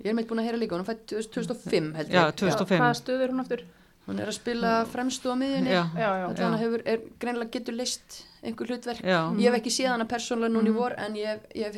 Ég 0.00 0.12
er 0.12 0.16
meitt 0.16 0.30
búin 0.30 0.40
að 0.40 0.48
heyra 0.48 0.60
líka, 0.60 0.78
hún 0.80 0.88
fætt 0.88 1.04
2005 1.12 1.90
held 1.98 2.08
ég. 2.08 2.16
Já, 2.16 2.32
2005. 2.40 2.80
Hvaða 2.80 2.98
stöð 3.00 3.24
er 3.24 3.34
hún 3.34 3.42
aftur? 3.44 3.64
Hún 4.08 4.18
er 4.20 4.26
að 4.30 4.36
spila 4.40 4.84
fremstu 4.90 5.30
á 5.30 5.36
miðjunni 5.38 5.70
Já. 5.70 5.84
Já, 5.94 6.10
já. 6.20 6.26
þannig 6.34 6.56
að 6.56 6.62
hefur, 6.64 6.82
er, 6.86 7.00
greinlega 7.20 7.50
getur 7.50 7.74
list 7.76 8.24
einhver 8.42 8.66
hlutverk 8.72 9.04
Já, 9.04 9.20
ég 9.36 9.46
hef 9.50 9.58
ekki 9.60 9.70
séð 9.76 9.92
hana 9.92 10.06
persónulega 10.08 10.52
núna 10.54 10.68
í 10.68 10.72
Mhm. 10.72 10.76
vor 10.80 10.92
en 10.98 11.14
ég, 11.14 11.26
hef- 11.26 11.48
ég 11.54 11.64
hef 11.74 11.76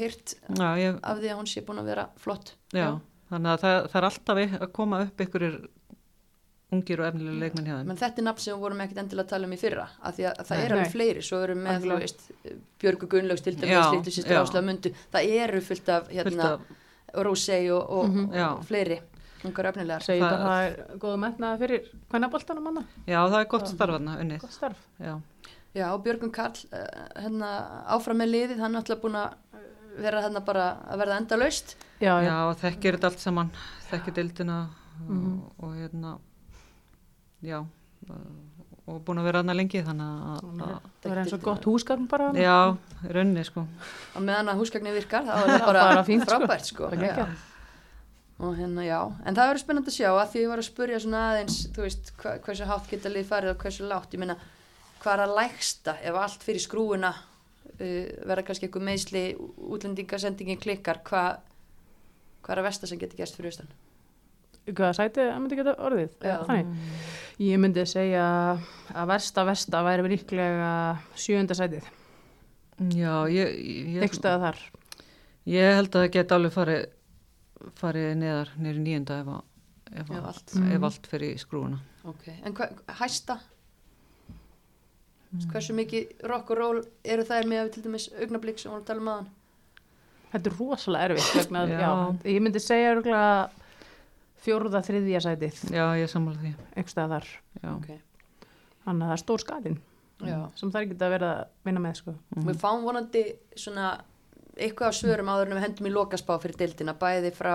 já, 0.57 0.70
ég, 0.79 0.99
af 1.03 1.18
því 1.18 1.29
að 1.33 1.39
hún 1.41 1.47
sé 1.51 1.61
búin 1.66 1.79
að 1.83 1.85
vera 1.93 2.09
flott 2.16 2.55
já. 2.73 3.01
þannig 3.31 3.53
að 3.53 3.61
það, 3.61 3.89
það 3.91 3.97
er 4.03 4.09
alltaf 4.11 4.39
að 4.62 4.73
koma 4.73 5.03
upp 5.03 5.16
ykkur 5.27 5.68
ungir 6.73 7.01
og 7.03 7.07
efnilega 7.11 7.37
leikmenn 7.43 7.66
hjá 7.68 7.75
þeim 7.77 7.87
menn 7.91 7.99
þetta 8.01 8.18
er 8.23 8.25
nafn 8.25 8.41
sem 8.41 8.55
við 8.55 8.61
vorum 8.64 8.81
ekkert 8.81 9.01
endilega 9.03 9.27
að 9.27 9.33
tala 9.35 9.45
um 9.49 9.53
í 9.53 9.59
fyrra 9.61 9.89
af 10.01 10.14
því 10.16 10.25
að, 10.31 10.39
að 10.41 10.47
það 10.49 10.57
Nei. 10.57 10.64
er 10.64 10.73
alveg 10.73 10.87
Nei. 10.87 10.93
fleiri 10.95 11.23
svo 11.27 11.41
erum 11.45 11.59
við 11.59 11.64
með, 11.66 12.14
Björgu 12.81 13.09
Gunnlaugs 13.12 13.43
til 13.45 13.53
Já, 13.53 13.61
dæmis, 13.61 14.16
já. 14.25 14.95
Það 15.12 15.35
eru 15.45 15.61
fullt 15.61 15.89
af, 15.93 16.07
Fullt 16.09 16.16
hérna, 16.16 16.53
af- 16.55 16.61
Rósei 17.27 17.68
og, 17.70 17.91
og, 17.91 18.09
Mhm. 18.09 18.25
og, 18.31 18.35
Já. 18.35 18.49
fleiri 18.64 19.01
ungar 19.45 19.68
öfnilegar 19.72 20.03
Segir 20.07 20.22
Það- 20.22 20.34
að 20.38 20.47
það 20.47 20.66
er 20.66 20.99
góða 21.05 21.18
metnaði 21.26 21.59
fyrir 21.64 21.86
hvernig 22.11 22.30
boltanum 22.30 22.64
manna? 22.68 22.82
Já, 23.07 23.18
það 23.28 23.38
er 23.40 23.49
gott 23.55 23.68
starf 23.72 23.95
þarna 23.97 24.16
unnið 24.22 24.40
Gott 24.45 24.53
starf. 24.59 24.82
Já, 25.01 25.14
Já, 25.74 25.86
og 25.95 26.03
Björgun 26.05 26.30
Karl 26.36 26.59
uh, 26.68 26.82
hérna, 27.16 27.51
áfram 27.97 28.18
með 28.20 28.28
liðið, 28.34 28.59
hann 28.61 28.74
er 28.76 28.82
alltaf 28.82 29.01
búin 29.01 29.14
að 29.16 29.32
vera 30.03 30.20
hérna 30.24 30.40
bara 30.45 30.66
að 30.93 30.99
verða 31.01 31.16
enda 31.22 31.36
laust 31.40 31.76
Já, 32.01 32.12
já. 32.20 32.28
já 32.28 32.55
þekkir 32.61 32.97
þetta 32.99 33.09
allt 33.11 33.22
saman 33.24 33.51
þekkir 33.90 34.14
dildina 34.18 34.59
og, 35.09 35.53
og 35.64 35.74
hérna 35.76 36.12
já 37.43 37.59
og 37.62 38.99
búin 39.07 39.20
að 39.22 39.26
vera 39.28 39.40
þarna 39.43 39.55
lengi 39.57 39.82
þannig 39.86 40.11
að- 40.11 40.62
að 40.66 40.90
Það 41.03 41.12
er 41.12 41.18
eins 41.22 41.32
og 41.36 41.43
gott 41.43 41.64
húsgagn 41.64 42.07
bara. 42.11 42.32
já, 42.34 42.76
runni 43.16 43.45
sko 43.47 43.64
og 44.16 44.22
meðan 44.22 44.49
að 44.53 44.61
húsgagnir 44.62 44.95
virkar, 44.97 45.24
þá 45.24 45.32
er 45.38 45.49
það 45.57 45.66
bara, 45.66 45.82
Bara 45.88 46.05
fínt, 46.05 46.24
sko. 46.26 46.30
frábært 46.36 46.66
sko, 46.68 46.90
geggjað. 46.90 47.36
Og 48.39 48.57
hérna 48.59 48.85
já, 48.87 48.99
en 49.26 49.37
það 49.37 49.51
verður 49.53 49.62
spennandi 49.64 49.93
að 49.93 49.99
sjá 49.99 50.09
að 50.12 50.30
því 50.33 50.41
ég 50.43 50.51
var 50.53 50.62
að 50.62 50.68
spurja 50.70 51.03
svona 51.03 51.20
aðeins 51.33 51.59
þú 51.74 51.85
veist, 51.85 52.12
hva, 52.22 52.33
hversu 52.47 52.68
hátt 52.70 52.89
geta 52.91 53.12
lið 53.12 53.28
farið 53.28 53.53
og 53.53 53.62
hversu 53.66 53.87
látt, 53.91 54.14
ég 54.16 54.22
meina, 54.22 54.39
hvað 55.03 55.12
er 55.14 55.24
að 55.26 55.37
lægsta 55.39 55.97
ef 56.03 56.18
allt 56.24 56.43
fyrir 56.47 56.64
skrúuna 56.64 57.12
uh, 57.12 58.05
verða 58.26 58.47
kannski 58.49 58.66
eitthvað 58.68 58.89
meðsli 58.89 59.24
útlendingasendingin 59.68 60.61
klikkar 60.62 61.03
hvað 61.07 61.41
hvað 62.43 62.55
er 62.57 62.62
að 62.62 62.68
versta 62.70 62.91
sem 62.91 62.99
getur 62.99 63.20
gerst 63.22 63.39
fyrir 63.39 63.53
austan 63.53 63.72
Hvað 64.62 64.93
sætið 64.95 65.26
að 65.26 65.41
myndi 65.43 65.57
geta 65.59 65.72
orðið? 65.83 66.12
Já. 66.22 66.37
Þannig. 66.47 66.99
Ég 67.43 67.59
myndi 67.59 67.83
segja 67.91 68.26
að 68.95 69.09
versta 69.11 69.43
versta 69.49 69.80
væri 69.83 70.12
líklega 70.12 70.68
sjöunda 71.18 71.57
sætið. 71.59 71.89
já, 72.95 73.14
ég, 73.26 73.57
ég, 73.59 73.97
Eitthvað 73.99 74.20
stöða 74.20 74.39
þar. 74.45 74.61
ég 75.51 75.74
held 75.80 75.89
að 75.91 75.99
það 75.99 76.12
geti 76.14 76.37
alveg 76.37 76.55
farið 76.55 76.85
farið 77.80 78.16
neðar, 78.20 78.48
nýri 78.58 78.78
nýjunda 78.82 79.20
ef, 79.20 79.32
ef, 79.92 80.10
Ef 80.10 80.24
allt. 80.24 80.48
ef 80.56 80.60
Mhm. 80.62 80.84
allt 80.84 81.06
fyrir 81.06 81.38
skrúuna 81.38 81.78
okay. 82.04 82.34
en 82.44 82.54
hva, 82.54 82.70
hæsta 83.00 83.38
Mm. 85.32 85.46
hversu 85.48 85.72
mikið 85.72 86.26
rock 86.28 86.50
og 86.50 86.58
roll 86.58 86.80
eru 87.08 87.22
þær 87.24 87.46
með 87.48 87.70
til 87.72 87.82
dæmis 87.86 88.10
augnablík 88.20 88.58
sem 88.60 88.70
vorum 88.70 88.82
að 88.82 88.86
tala 88.90 89.00
um 89.00 89.08
aðan 89.08 89.28
Þetta 90.32 90.46
er 90.48 90.56
rosalega 90.58 91.04
erfitt. 91.08 91.34
Vegna, 91.36 91.62
já. 91.68 91.78
Já. 91.80 92.18
ég 92.24 92.40
myndi 92.40 92.60
segja 92.60 92.92
örgulega 92.94 93.50
fjórða, 94.44 94.80
þriðja 94.84 95.20
sætið. 95.24 95.58
já, 95.72 95.84
ég 96.00 96.08
sammála 96.08 96.36
því 96.40 96.52
okay. 97.78 97.98
Þannig 98.86 99.02
að 99.02 99.08
það 99.08 99.12
er 99.16 99.22
stór 99.24 99.38
skalinn 99.44 99.78
Já. 100.22 100.50
sem 100.54 100.70
það 100.70 100.76
er 100.80 100.86
ekki 100.86 100.96
að 101.00 101.10
vera 101.16 101.30
að 101.34 101.48
vinna 101.64 101.80
með 101.80 101.96
sko. 101.96 102.14
Mhm. 102.36 102.44
við 102.48 102.56
fáum 102.60 102.82
vonandi 102.84 103.24
svona 103.56 104.00
eitthvað 104.57 104.88
af 104.88 104.98
svörum 104.98 105.30
áður 105.32 105.50
en 105.50 105.57
við 105.57 105.64
hendum 105.66 105.88
í 105.88 105.94
lokaspá 105.94 106.36
fyrir 106.42 106.59
deildina, 106.61 106.94
bæði 106.98 107.32
frá 107.36 107.55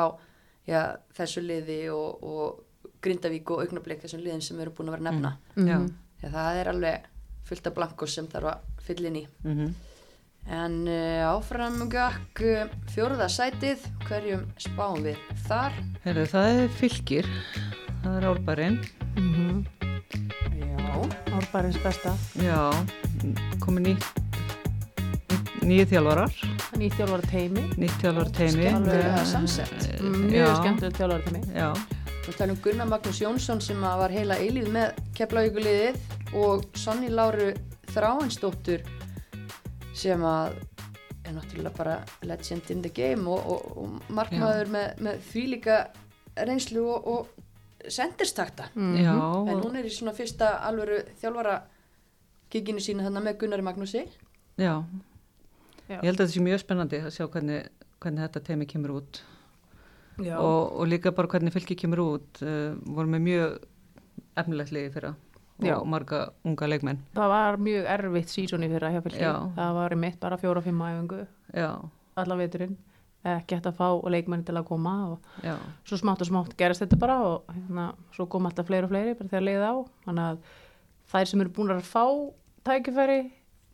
já, 0.67 0.81
þessu 1.17 1.43
liði 1.45 1.81
og, 1.93 2.23
og 2.23 2.93
Grindavík 3.03 3.51
og 3.53 3.65
Augnablík 3.65 4.01
þessum 4.03 4.23
liðin 4.23 4.43
sem 4.43 4.57
við 4.57 4.67
erum 4.67 4.77
búin 4.77 4.89
að 4.89 4.97
vera 4.97 5.03
að 5.03 5.09
nefna. 5.11 5.35
Mhm. 5.55 5.91
Já, 6.17 6.29
það 6.33 6.61
er 6.61 6.71
alveg 6.71 7.11
fullt 7.47 7.69
af 7.69 7.75
blankos 7.77 8.17
sem 8.17 8.27
þarf 8.31 8.53
að 8.55 8.81
fylla 8.87 9.11
inn 9.11 9.21
í. 9.21 9.27
Mm 9.45 9.75
En 10.47 10.87
uh, 10.87 11.27
áfram 11.27 11.89
gakk 11.91 12.39
uh, 12.39 12.69
fjóruða 12.93 13.27
sætið, 13.27 13.81
hverjum 14.07 14.45
spáum 14.63 15.01
við 15.03 15.17
þar? 15.43 15.75
Heru, 16.05 16.23
það 16.31 16.61
er 16.61 16.69
fylgir, 16.77 17.27
það 18.05 18.15
er 18.15 18.27
árbærin. 18.29 18.77
Mhm. 19.19 19.65
Já. 20.55 21.03
Árbærins 21.35 21.81
besta. 21.83 22.15
Já, 22.39 22.71
komið 23.59 23.89
nýtt 23.89 24.46
nýju 25.68 25.86
þjálfarar, 25.91 26.34
Nýtt 26.78 26.95
þjálfara 26.99 27.30
teimi. 27.32 27.63
nýtt 27.82 27.97
þjálfar 28.01 28.30
teimi. 28.38 28.65
Skemmtilega 28.68 29.24
samsett. 29.26 29.88
Mjög 30.01 30.34
Já. 30.47 30.55
skemmtilegt 30.61 30.97
þjálfara 30.97 31.24
teimi. 31.24 31.41
Við 32.28 32.36
talum 32.38 32.57
Gunnar 32.63 32.88
Magnús 32.91 33.22
Jónsson 33.24 33.61
sem 33.63 33.80
var 33.82 34.11
heila 34.11 34.36
eilíð 34.36 34.68
með 34.74 34.97
keflavíkuliðið 35.15 35.99
og 36.36 36.65
Sonny 36.76 37.07
Láru 37.09 37.53
Þráinsdóttur 37.93 38.82
sem 39.95 40.22
að 40.28 40.57
er 41.28 41.34
náttúrulega 41.36 41.76
bara 41.78 41.95
legend 42.24 42.70
in 42.72 42.82
the 42.84 42.89
game 42.93 43.28
og, 43.28 43.47
og, 43.47 43.78
og 43.78 44.11
markmaður 44.15 44.70
með, 44.72 44.99
með 45.03 45.24
þvílíka 45.32 45.78
reynslu 46.47 46.84
og, 46.84 47.07
og 47.07 47.89
senderstakta. 47.91 48.68
Mhm. 48.76 48.95
já, 49.03 49.15
En 49.51 49.61
hún 49.63 49.76
er 49.80 49.86
í 49.88 49.91
svona 49.95 50.13
fyrsta 50.15 50.57
alvöru 50.68 51.01
þjálfara 51.22 51.61
kikinu 52.51 52.80
sína 52.84 53.03
þannig 53.07 53.24
með 53.30 53.38
Gunnari 53.41 53.61
Magnúsi. 53.65 54.05
já. 54.57 54.84
Já. 55.88 55.99
Ég 56.01 56.09
held 56.09 56.17
að 56.17 56.25
þetta 56.25 56.35
sé 56.35 56.43
mjög 56.43 56.61
spennandi 56.63 56.99
að 56.99 57.13
sjá 57.15 57.25
hvernig, 57.31 57.67
hvernig 58.03 58.23
þetta 58.25 58.43
teimi 58.49 58.67
kemur 58.67 58.97
út 58.99 59.21
Já. 60.19 60.35
og, 60.41 60.73
og 60.81 60.89
líka 60.89 61.13
bara 61.15 61.31
hvernig 61.31 61.53
fylki 61.55 61.77
kemur 61.79 62.03
út. 62.03 62.41
Uh, 62.43 62.75
vorum 62.83 63.15
með 63.15 63.23
mjög 63.27 63.55
efnilegt 64.38 64.73
liði 64.75 64.91
fyrra 64.95 65.13
Já. 65.63 65.77
og 65.77 65.88
marga 65.89 66.27
unga 66.45 66.69
leikmenn. 66.69 66.99
Það 67.15 67.31
var 67.33 67.57
mjög 67.69 67.88
erfitt 67.95 68.33
sísoni 68.33 68.69
fyrir 68.69 68.89
að 68.89 68.97
hjá 68.97 69.05
fylki. 69.07 69.23
Já. 69.23 69.33
Það 69.55 69.79
var 69.79 69.95
í 69.95 70.01
mitt 70.03 70.19
bara 70.21 70.41
fjóra-fimm 70.41 70.83
æfingu 70.85 71.23
Já, 71.55 71.71
alla 72.19 72.38
veturinn. 72.38 72.77
Hægt 73.27 73.65
að 73.67 73.75
fá 73.75 73.88
leikmenni 74.07 74.45
til 74.47 74.55
að 74.55 74.67
koma 74.69 74.93
og 75.09 75.41
já, 75.43 75.57
svo 75.88 75.97
smátt 75.99 76.21
og 76.23 76.29
smátt 76.29 76.53
gerist 76.55 76.83
þetta 76.83 76.99
bara 77.01 77.17
og 77.25 77.49
hérna, 77.51 77.89
svo 78.15 78.27
kom 78.31 78.45
alltaf 78.47 78.69
fleiri 78.69 78.88
og 78.88 78.93
fleiri 78.93 79.15
bara 79.17 79.31
þegar 79.33 79.47
leiði 79.47 79.67
á. 79.67 79.75
Þannig 80.05 80.27
að 80.27 80.38
þær 81.11 81.31
sem 81.31 81.43
eru 81.43 81.53
búin 81.57 81.73
að 81.73 81.81
fá 81.89 82.05
tækifæri 82.69 83.17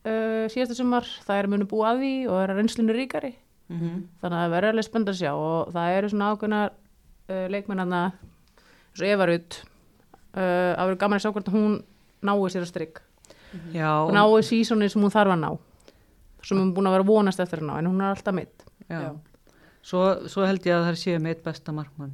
uh, 0.06 0.46
síðasta 0.52 0.76
sumar, 0.78 1.08
þær 1.28 1.50
munu 1.52 1.68
búið 1.70 1.88
að 1.90 2.02
því 2.04 2.12
og 2.30 2.38
er 2.44 2.54
að 2.54 2.60
reynslinu 2.62 2.96
ríkari. 2.98 3.34
mm 3.72 3.98
Þannig 4.22 4.38
að 4.38 4.44
það 4.44 4.54
verður 4.56 4.74
alveg 4.74 4.88
spennt 4.90 5.10
að 5.14 5.20
sjá 5.22 5.32
og 5.34 5.72
það 5.74 5.98
eru 5.98 6.10
svona 6.14 6.30
ákveðnar 6.34 6.72
uh, 6.74 7.46
leikmennarna 7.54 8.02
eins 8.14 9.02
og 9.02 9.08
Eva 9.10 9.28
Rutt 9.30 9.60
uh, 9.64 10.72
að 10.78 10.88
vera 10.92 11.00
gaman 11.04 11.18
að 11.20 11.26
sjá 11.26 11.32
hvort 11.34 11.52
hún 11.54 11.78
nái 12.24 12.50
sér 12.54 12.64
að 12.66 12.72
strikk. 12.72 13.02
já, 13.74 13.90
Hún 14.08 14.18
nái 14.18 14.44
sísoni 14.48 14.90
sem 14.90 15.02
hún 15.04 15.12
þarf 15.14 15.36
að 15.36 15.42
ná 15.44 15.52
sem 16.44 16.58
hún 16.60 16.70
er 16.72 16.76
búin 16.76 16.88
að 16.90 16.98
vera 16.98 17.08
vonast 17.08 17.40
eftir 17.40 17.62
að 17.64 17.70
ná 17.70 17.78
en 17.80 17.88
hún 17.88 18.02
er 18.04 18.12
alltaf 18.12 18.36
mitt. 18.36 18.64
já. 18.90 19.00
Já. 19.08 19.12
Svo, 19.84 20.28
svo 20.32 20.46
held 20.48 20.64
ég 20.64 20.78
að 20.78 20.86
það 20.88 20.98
séu 21.02 21.20
með 21.20 21.34
eitt 21.34 21.44
besta 21.44 21.74
markmann. 21.76 22.14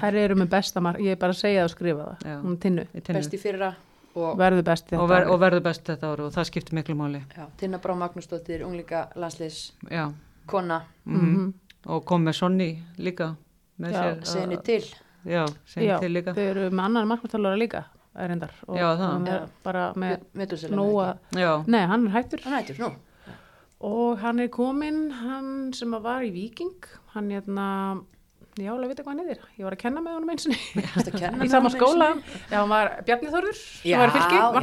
Þær 0.00 0.16
eru 0.20 0.34
með 0.36 0.50
besta 0.52 0.80
mark, 0.84 1.00
ég 1.00 1.14
er 1.16 1.20
bara 1.20 1.32
að 1.32 1.38
segja 1.40 1.62
það 1.62 1.68
og 1.68 1.72
skrifa 1.72 2.04
það. 2.10 2.26
Já. 2.28 2.34
Hún 2.42 2.52
er 2.52 2.58
tinnu, 2.60 2.84
Í 2.92 3.00
tinnu. 3.04 3.20
Besti 3.20 3.40
fyrra 3.40 3.70
og, 4.14 4.36
verður 4.38 4.62
best 4.64 4.86
þetta 4.90 5.02
og, 5.02 5.08
ver, 5.08 5.28
og 5.30 5.40
verður 5.40 5.62
best 5.62 5.84
þetta 5.84 6.10
ári 6.12 6.24
og 6.26 6.32
það 6.34 6.44
skiptir 6.50 6.74
miklu 6.74 6.94
máli. 6.98 7.20
já, 7.36 7.46
Tinna 7.56 7.78
Brá 7.78 7.94
Magnúsdóttir, 7.94 8.64
unglinga 8.66 9.08
landsliðs 9.16 9.72
Já, 9.90 10.12
kona, 10.46 10.82
mm 11.06 11.20
Mhm. 11.20 11.52
og 11.86 12.04
kom 12.04 12.24
með 12.26 12.34
Sonny 12.34 12.82
líka 12.98 13.36
með 13.80 13.92
Já, 13.92 14.00
sér. 14.02 14.24
segni 14.24 14.56
að- 14.56 14.64
til. 14.64 14.82
Já, 15.24 15.46
segni 15.66 15.86
Já, 15.88 15.98
til 16.00 16.10
líka. 16.12 16.34
þau 16.34 16.38
eru 16.50 16.70
með 16.70 16.84
annan 16.84 17.08
markvartalara 17.08 17.56
líka 17.58 17.84
erindar 18.16 18.50
og 18.66 18.76
Já, 18.76 18.92
er 18.92 19.40
Já. 19.40 19.48
bara 19.62 19.92
með 19.94 20.20
nóa, 20.70 21.18
Já, 21.32 21.64
nei 21.66 21.86
hann 21.86 22.06
er 22.06 22.10
hættur 22.10 22.40
Hann 22.44 22.64
hættur, 22.64 22.78
nú. 22.78 22.94
og 23.80 24.18
hann 24.18 24.40
er 24.40 24.48
kominn, 24.48 25.10
hann 25.12 25.72
sem 25.72 25.90
að 25.92 26.02
var 26.02 26.20
í 26.22 26.30
Viking, 26.32 26.74
hann 27.14 27.30
hérna 27.30 28.02
ég 28.58 28.66
álega 28.72 28.88
veit 28.90 29.00
hvað 29.00 29.10
hann 29.12 29.20
yfir, 29.24 29.38
ég 29.58 29.64
var 29.64 29.74
að 29.76 29.80
kenna 29.84 30.00
með 30.02 30.14
honum 30.16 30.30
eins 30.34 30.46
og 30.50 30.54
Varstu 30.80 31.12
að 31.12 31.20
kenna 31.20 31.44
í 31.46 31.50
sama 31.52 31.70
skóla, 31.70 32.08
já 32.50 32.56
hann 32.58 32.68
var 32.72 32.90
Bjarni 33.06 33.30
Já, 33.84 33.94
sem 33.94 34.00
var 34.00 34.10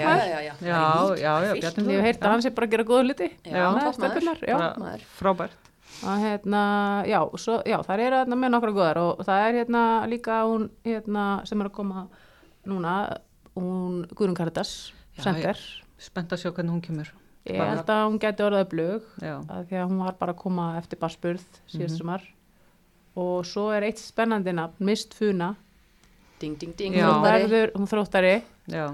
já, 0.01 0.25
já, 0.27 0.39
já. 0.43 0.53
já, 0.67 0.75
Hann 0.77 1.11
er 1.11 1.17
í 1.17 1.21
já, 1.21 1.31
já, 1.31 1.53
fylki. 1.53 1.61
Bjarni 1.61 1.93
Ég 1.93 1.97
hef 2.01 2.07
heyrt 2.09 2.21
að 2.27 2.33
hann 2.35 2.43
sé 2.45 2.51
bara 2.57 2.67
að 2.67 2.73
gera 2.75 2.83
góða 2.91 3.05
hluti 3.07 3.29
Já, 3.47 3.63
já. 4.51 4.57
Maður. 4.83 5.05
frábært. 5.21 5.57
að 6.11 6.19
hérna, 6.27 6.61
já, 7.09 7.19
svo, 7.41 7.55
já, 7.65 7.77
það 7.87 8.03
eru 8.05 8.17
hérna 8.21 8.35
með 8.37 8.51
nokkra 8.53 8.73
góðar 8.75 8.99
og 9.01 9.23
það 9.25 9.45
er 9.47 9.55
hérna 9.61 9.83
líka 10.11 10.41
hún 10.45 10.67
hérna 10.85 11.23
sem 11.49 11.61
er 11.63 11.69
að 11.71 11.75
koma 11.79 12.03
núna, 12.67 12.93
hún 13.55 14.03
Guðrun 14.13 14.35
Karitas, 14.37 14.75
Já, 15.17 15.23
sender 15.29 15.57
Spennt 15.97 16.35
að 16.35 16.43
sjá 16.43 16.51
hvernig 16.53 16.75
hún 16.75 16.83
kemur. 16.85 17.09
ég 17.47 17.57
held 17.63 17.87
að 17.89 18.03
hún 18.11 18.19
geti 18.21 18.43
orðað 18.45 18.67
blög 18.75 19.07
Já, 19.23 19.37
að 19.49 19.63
því 19.71 19.79
að 19.81 19.87
hún 19.89 20.03
var 20.03 20.17
bara 20.19 20.33
að 20.35 20.41
koma 20.43 20.65
eftir 20.77 20.99
barspurð 21.01 21.45
síðast 21.65 21.95
Mhm. 21.95 22.01
sumar 22.03 22.27
og 23.17 23.47
svo 23.47 23.71
er 23.73 23.87
eitt 23.87 24.01
spennandi 24.01 24.53
nafn, 24.53 24.85
Mist 24.85 25.17
Funa 25.17 25.55
Ding, 26.37 26.53
ding, 26.59 26.73
ding. 26.77 26.93
Hún 27.01 27.23
verður, 27.23 27.71
hún 27.73 27.87
þróttari. 27.89 28.35
Já. 28.69 28.91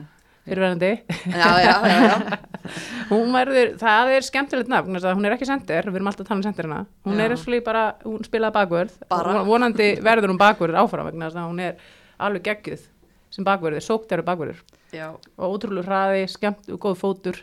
hún 3.11 3.35
verður 3.35 3.73
það 3.79 4.11
er 4.15 4.25
skemmtilegt 4.27 4.71
nafn, 4.71 4.95
hún 4.95 5.27
er 5.27 5.35
ekki 5.35 5.47
sendir. 5.47 5.89
Við 5.89 5.99
erum 5.99 6.09
alltaf 6.11 6.23
að 6.23 6.29
tala 6.29 6.39
um 6.39 6.45
sendirina, 6.45 6.79
hún 7.07 7.19
Já. 7.19 7.25
er 7.25 7.35
eins 7.35 7.43
og 7.47 7.65
bara, 7.67 7.83
hún 8.03 8.23
spilaði 8.27 8.85
og 9.11 9.47
vonandi 9.47 9.89
verður 10.03 10.31
hún 10.31 10.39
bakvörð 10.39 10.79
áfram 10.79 11.09
vegna 11.09 11.29
þess 11.29 11.41
að 11.41 11.51
hún 11.51 11.61
er 11.63 11.85
alveg 12.23 12.47
geggjuð 12.47 12.87
sem 13.33 13.47
bakvörður, 13.47 13.83
sókt 13.83 14.15
eru 14.15 14.27
bakvörður. 14.27 14.63
Já, 14.93 15.07
og 15.11 15.57
ótrúlega 15.57 15.87
hraði, 15.89 16.27
skemmt, 16.31 16.67
góð 16.79 16.99
fótur 16.99 17.39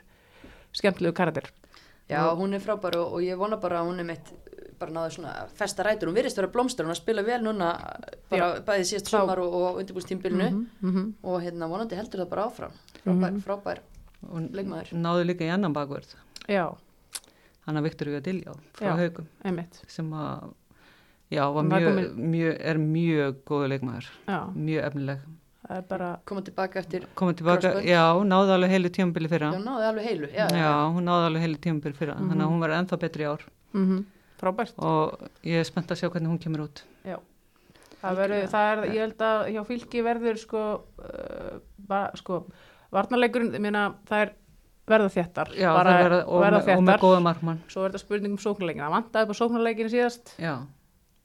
skemmtilegu 0.77 1.17
karakter. 1.17 1.51
Já, 2.11 2.25
hún 2.37 2.57
er 2.57 2.65
frábær 2.65 2.97
og, 3.01 3.17
og 3.19 3.25
ég 3.25 3.37
vona 3.39 3.61
bara 3.61 3.83
að 3.83 3.91
hún 3.91 4.01
er 4.03 4.09
mitt 4.15 4.33
bara 4.81 4.91
náðu 4.97 5.11
svona 5.17 5.33
festa 5.55 5.85
rætur, 5.87 6.09
hún 6.11 6.17
virðist 6.19 6.37
vera 6.41 6.49
blómstur 6.49 6.85
hún 6.87 6.91
er 6.91 6.97
að 6.97 7.03
spila 7.03 7.23
vel 7.27 7.41
núna 7.45 7.71
bara 8.31 8.51
bæði 8.67 8.85
síðast 8.91 9.11
sumar 9.13 9.39
og, 9.45 9.53
og 9.55 9.81
undirbústímbilinu 9.83 10.51
mm 10.51 10.67
-hmm. 10.83 11.13
og 11.23 11.41
hérna 11.43 11.69
vonandi 11.69 11.97
heldur 11.97 12.21
það 12.25 12.29
bara 12.31 12.45
áfram 12.49 12.73
frábær, 13.05 13.31
Mhm. 13.31 13.41
frábær 13.47 13.79
og 14.31 14.41
leikmaður 14.53 14.93
náðu 14.93 15.25
líka 15.25 15.45
í 15.45 15.51
annan 15.55 15.73
bakvörð. 15.75 16.15
já, 16.49 16.75
Hann 17.67 17.77
að 17.77 17.83
Viktor 17.83 18.09
Júadiljá 18.09 18.55
frá 18.75 18.97
haugum 18.97 19.27
sem 19.87 20.11
að, 20.13 20.53
já, 21.31 21.45
var 21.53 21.63
Hann 21.63 21.71
var 21.71 21.81
mjög, 21.81 22.17
mjög, 22.17 22.57
er 22.61 22.77
mjög 22.79 23.35
góðu 23.47 23.69
leikmaður. 23.69 24.07
já, 24.29 24.47
Mjög 24.57 24.85
efnileg. 24.85 25.19
það 25.69 25.77
er 25.77 25.83
bara 25.83 26.19
koma 26.25 26.41
tilbaka 26.43 26.79
eftir, 26.81 27.05
Komið 27.15 27.35
tilbaka, 27.37 27.83
já, 27.85 28.15
náðu 28.25 28.51
alveg 28.51 28.71
heilu 28.71 28.89
tímabili 28.89 29.29
fyrra. 29.29 29.53
já, 29.53 29.59
náðu 29.63 29.85
alveg 29.89 30.05
heilu 30.05 30.27
já, 30.27 30.49
Já, 30.51 30.91
hún 30.95 31.05
náði 31.05 31.27
alveg 31.27 31.43
heilu 31.43 31.57
tímabili 31.59 31.95
fyrra. 31.95 32.15
Mhm. 32.15 32.31
Þannig 32.31 32.43
að 32.43 32.51
hún 32.51 32.61
verður 32.61 32.79
ennþá 32.81 32.99
betri 32.99 33.23
í 33.25 33.27
ár. 33.27 33.41
mm 33.75 34.05
frábært. 34.41 34.75
Og 34.83 35.29
ég 35.47 35.61
er 35.61 35.69
spennt 35.69 35.93
að 35.93 36.01
sjá 36.03 36.09
hvernig 36.09 36.33
hún 36.33 36.41
kemur 36.43 36.67
út. 36.67 36.83
það, 38.01 38.19
verður, 38.23 38.45
það 38.53 38.73
er, 38.73 38.83
ég 38.95 39.05
held 39.05 39.25
að 39.27 39.47
hjá 39.55 39.63
fylki 39.69 40.05
verður 40.07 40.41
sko, 40.41 40.67
uh, 41.05 41.57
ba, 41.91 42.03
sko 42.19 42.43
varnarleikurinn, 42.95 43.53
ég 43.57 43.65
meina 43.65 43.91
það 44.09 44.25
er 44.25 44.35
verða 44.91 45.13
þéttar. 45.15 45.53
Já, 45.55 45.71
bara 45.77 45.95
það 45.95 46.05
verða, 46.07 46.21
og, 46.27 46.43
verða 46.43 46.61
með, 46.61 46.75
og 46.75 46.85
með 46.85 46.93
þéttar. 46.95 47.05
góða 47.05 47.23
markmann. 47.29 47.63
svo 47.71 47.85
er 47.85 47.93
þetta 47.93 48.03
spurning 48.03 48.35
um 48.35 48.43
sóknarleikin 48.43 48.85
það 48.87 48.95
vantaði 48.97 49.27
upp 49.27 49.35
á 49.37 49.41
sóknarleikinu 49.41 49.93
síðast. 49.93 50.33
Já, 50.41 50.55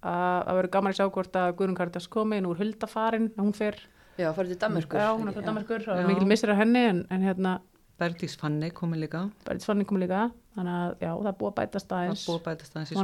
að 0.06 0.38
það 0.46 0.60
verður 0.60 0.74
gaman 0.76 0.94
að 0.94 1.00
sjá 1.00 1.06
hvort 1.18 1.40
að 1.42 1.54
Guðrun 1.60 1.78
Karitas 1.80 2.10
komi 2.12 2.42
nú 2.44 2.52
er 2.54 2.62
huldafarin, 2.62 3.32
hún 3.40 3.56
fer. 3.58 3.80
Já, 4.16 4.30
farið 4.36 4.54
til 4.54 4.60
Danmörkur 4.62 5.02
já, 5.02 5.08
hún 5.12 5.28
er 5.28 5.36
það 5.36 5.88
Já. 5.90 5.96
er 6.00 6.08
mikil 6.08 6.28
missir 6.30 6.52
af 6.54 6.60
henni 6.62 6.84
en, 6.88 7.02
en 7.12 7.26
hérna, 7.26 7.56
Berdís 8.00 8.36
Fanny 8.40 8.72
komið 8.76 9.06
líka. 9.06 9.30
bara 9.46 9.60
svanning 9.60 9.88
kom 9.88 10.00
líka 10.02 10.32
þannig 10.56 10.74
að 10.80 10.96
já, 11.00 11.12
það 11.12 11.30
er 11.32 11.38
búið 11.40 11.52
að 11.52 11.60
bætast 11.60 11.88
Það 11.90 12.00
aðeins 12.00 12.24
er 12.24 12.32
búið 12.32 12.40
að 12.40 12.48
bætast 12.50 12.76
aðeins 12.76 12.92
í 12.92 12.96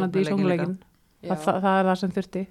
Já. 1.22 1.36
það, 1.36 1.44
það, 1.44 1.58
það 1.62 1.80
er 1.80 1.86
það 1.86 1.98
sem 2.02 2.12
þurfti 2.16 2.48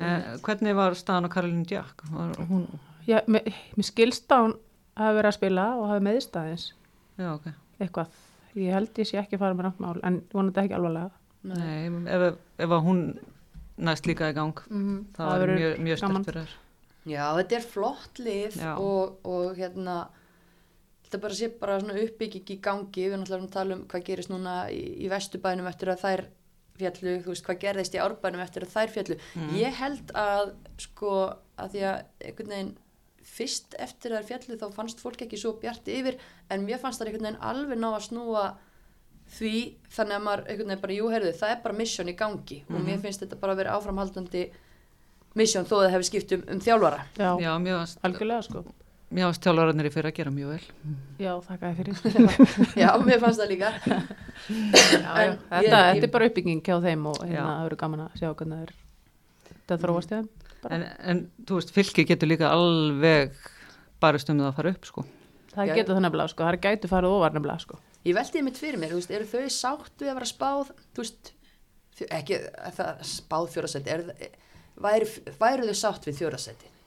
Eh, 0.00 0.36
hvernig 0.40 0.76
var 0.76 0.96
staðan 0.96 1.28
á 1.28 1.30
Karolín 1.32 1.66
Jack? 1.68 2.00
Var 2.08 2.30
hún, 2.48 2.62
já, 3.04 3.18
mér, 3.28 3.50
mér 3.76 3.84
skilst 3.84 4.32
að 4.32 4.46
hún 4.46 4.54
hafi 4.96 5.16
verið 5.18 5.28
að 5.28 5.36
spila 5.36 5.64
og 5.76 5.90
hafi 5.90 6.04
meðist 6.06 6.38
aðeins 6.40 6.64
já, 7.20 7.26
ok. 7.34 7.50
eitthvað, 7.84 8.14
ég 8.56 8.72
held 8.72 9.00
ég 9.02 9.10
sé 9.10 9.20
ekki 9.20 9.36
að 9.36 9.42
fara 9.44 9.58
með 9.58 9.68
náttmál 9.68 10.00
en 10.08 10.16
vonandi 10.32 10.62
ekki 10.62 10.78
alvarlega 10.78 11.10
Nei. 11.50 11.88
Ef, 12.12 12.24
ef 12.60 12.72
að 12.76 12.82
hún 12.84 13.04
næst 13.80 14.08
líka 14.08 14.28
í 14.28 14.36
gang, 14.36 14.56
mm 14.68 14.80
-hmm. 14.80 15.04
það 15.16 15.30
var 15.30 15.52
mjög, 15.56 15.78
mjög 15.84 16.00
gaman. 16.00 16.22
stert 16.22 16.34
fyrir 16.34 16.42
þér. 16.42 16.56
Já, 17.10 17.24
þetta 17.36 17.56
er 17.56 17.68
flott 17.74 18.18
lið 18.18 18.58
og, 18.76 19.14
og 19.24 19.56
hérna 19.56 19.96
þetta 21.10 21.22
bara 21.24 21.34
sé 21.34 21.48
bara 21.58 21.78
svona 21.82 21.98
uppbygging 22.04 22.52
í 22.54 22.58
gangi 22.62 23.06
við 23.08 23.16
náttúrulega 23.18 23.38
erum 23.40 23.48
að 23.48 23.56
tala 23.56 23.76
um 23.76 23.86
hvað 23.90 24.04
gerist 24.06 24.30
núna 24.30 24.54
í, 24.70 24.82
í 25.02 25.08
vesturbænum 25.10 25.66
eftir 25.66 25.90
að 25.90 26.04
þær 26.04 26.22
fjallu, 26.80 27.16
þú 27.24 27.32
veist 27.34 27.46
hvað 27.48 27.58
gerðist 27.64 27.96
í 27.96 28.00
árbænum 28.00 28.44
eftir 28.44 28.64
að 28.64 28.74
þær 28.76 28.94
fjallu. 28.94 29.16
Mm. 29.34 29.50
Ég 29.58 29.80
held 29.80 30.14
að 30.16 30.52
sko 30.80 31.16
að 31.60 31.74
því 31.74 31.84
að 31.90 31.98
einhvern 32.30 32.54
veginn 32.54 32.72
fyrst 33.30 33.76
eftir 33.82 34.14
þær 34.14 34.28
fjallu 34.30 34.58
þá 34.60 34.66
fannst 34.78 35.02
fólk 35.02 35.26
ekki 35.26 35.38
svo 35.40 35.56
bjart 35.60 35.90
yfir 35.90 36.18
en 36.50 36.64
mér 36.64 36.80
fannst 36.80 37.02
það 37.02 37.10
einhvern 37.10 37.28
veginn 37.28 37.44
alveg 37.50 37.80
ná 37.82 37.88
að 37.90 38.06
snúa 38.06 38.46
því 39.30 39.54
þannig 39.92 40.16
að 40.16 40.24
maður 40.26 40.44
einhvern 40.46 40.70
veginn 40.72 40.84
bara, 40.86 40.96
jú, 40.96 41.10
heyrðu, 41.12 41.34
það 41.42 41.54
er 41.54 41.62
bara 41.66 41.78
mission 41.82 42.10
í 42.10 42.16
gangi 42.18 42.62
og 42.70 42.80
mér 42.86 43.02
finnst 43.02 43.22
þetta 43.22 43.38
bara 43.42 43.54
að 43.54 43.62
vera 43.62 43.76
áframhaldandi 43.76 44.44
mission 45.38 45.68
þó 45.68 45.76
að 45.76 45.84
það 45.84 45.92
hefur 45.94 46.08
skipt 46.08 46.34
um, 46.34 46.46
um 46.54 46.62
þjálfara 46.64 47.04
Já, 47.14 47.30
Já, 47.44 47.50
mjög 47.62 47.98
algjörlega 48.08 48.46
sko. 48.48 48.64
Mjög 49.10 49.32
stjálfararnir 49.38 49.88
í 49.88 49.92
fyrir 49.94 50.08
að 50.10 50.16
gera 50.20 50.30
mjög 50.34 50.50
vel. 50.54 50.66
Já, 51.18 51.32
þakka 51.46 51.70
þér 51.76 51.76
fyrir. 52.04 52.52
já, 52.82 52.90
mér 53.02 53.22
fannst 53.24 53.40
það 53.42 53.50
líka 53.50 53.70
já, 53.80 53.98
já. 54.50 55.32
Þetta, 55.50 55.62
ég- 55.64 55.70
þetta 55.70 56.06
er 56.06 56.12
bara 56.14 56.28
uppbygging 56.30 56.60
hjá 56.66 56.76
þeim 56.84 57.06
og 57.10 57.18
hérna 57.24 57.38
Já. 57.38 57.46
það 57.50 57.64
verður 57.66 57.80
gaman 57.84 58.04
að 58.06 58.18
sjá 58.20 58.28
hvernig 58.30 58.60
það 58.60 58.66
er 58.66 58.74
þetta 59.56 59.78
þróast 59.84 60.10
í 60.12 60.16
þeim. 60.18 60.28
Bara. 60.60 60.76
En, 60.76 60.84
en 61.14 61.22
þú 61.48 61.58
veist, 61.60 61.72
fylki 61.74 62.04
getur 62.10 62.28
líka 62.30 62.50
alveg 62.52 63.34
barist 64.02 64.30
um 64.32 64.40
það 64.42 64.50
að 64.52 64.56
fara 64.60 64.72
upp, 64.76 64.88
sko. 64.90 65.04
Það 65.50 65.66
Já, 65.70 65.74
getur 65.80 65.96
það 65.96 66.04
nefnilega 66.06 66.30
sko, 66.34 66.44
það 66.46 66.52
er 66.54 66.60
gætu 66.68 66.90
farið 66.92 67.14
ofar 67.18 67.32
nefnilega 67.36 67.64
sko. 67.66 67.78
ég 68.06 68.14
veldi 68.16 68.42
mitt 68.46 68.58
fyrir 68.60 68.78
mér, 68.80 68.92
þú 68.94 69.00
veist, 69.00 69.10
eru 69.16 69.26
þau 69.28 69.48
sátt 69.52 69.96
við 70.04 70.08
að 70.12 70.18
vera 70.20 70.28
spáð, 70.30 70.70
þú 70.94 71.02
veist 71.04 71.32
ekki 72.16 72.38
að 72.46 72.76
það 72.78 73.00
spáð 73.10 73.48
fjórasæti 73.56 73.92
er, 73.92 74.04
það- 74.06 74.36
væru, 74.86 75.66
þau 75.72 75.80
sátt 75.84 76.06
við 76.10 76.20
fjórasæti 76.22 76.66
Uh, 76.70 76.79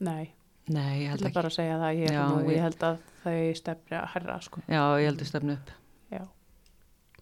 nei, 0.00 0.30
Nei, 0.68 1.02
ég 1.04 1.08
held 1.14 1.22
ekki. 1.24 1.34
bara 1.34 1.48
að 1.48 1.54
segja 1.56 1.76
það, 1.80 1.98
ég, 2.02 2.10
Já, 2.12 2.24
nú, 2.28 2.40
ég 2.44 2.56
ég- 2.56 2.62
held 2.62 2.78
að 2.84 2.98
þau 3.24 3.54
stefni 3.56 3.96
að 3.96 4.08
herra 4.14 4.40
sko. 4.44 4.60
Já, 4.68 4.82
ég 5.00 5.06
held 5.08 5.20
að 5.24 5.30
stefnu 5.30 5.52
upp. 5.56 5.70
Já. 6.12 6.22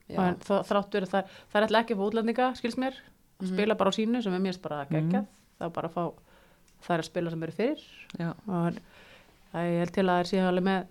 já, 0.08 0.18
En 0.26 0.34
þó- 0.36 0.64
þrátt 0.66 0.90
verið 0.98 1.10
það, 1.12 1.24
það 1.52 1.60
er 1.60 1.66
alltaf 1.66 1.82
ekki 1.84 1.94
fyrir 1.96 2.10
útlendinga, 2.10 2.48
skils 2.56 2.76
mér, 2.76 2.94
Mhm. 3.40 3.48
spila 3.54 3.74
bara 3.76 3.90
á 3.90 3.94
sínu 3.94 4.22
sem 4.22 4.34
er 4.34 4.38
mér 4.40 4.60
bara 4.62 4.86
geggjað, 4.86 5.26
það 5.60 5.66
er 5.66 5.70
bara 5.70 5.88
að 5.88 5.92
fá, 5.94 6.12
það 6.82 6.94
er 6.94 6.98
að 7.02 7.04
spila 7.04 7.30
sem 7.30 7.42
eru 7.42 7.52
fyrir 7.52 7.80
Já, 8.18 8.30
og 8.30 8.72
það 9.52 9.62
er 9.62 9.70
ég 9.70 9.78
held 9.78 9.92
til 9.92 10.04
að 10.04 10.08
það 10.10 10.20
er 10.20 10.30
síðan 10.30 10.48
alveg 10.52 10.64
með 10.64 10.86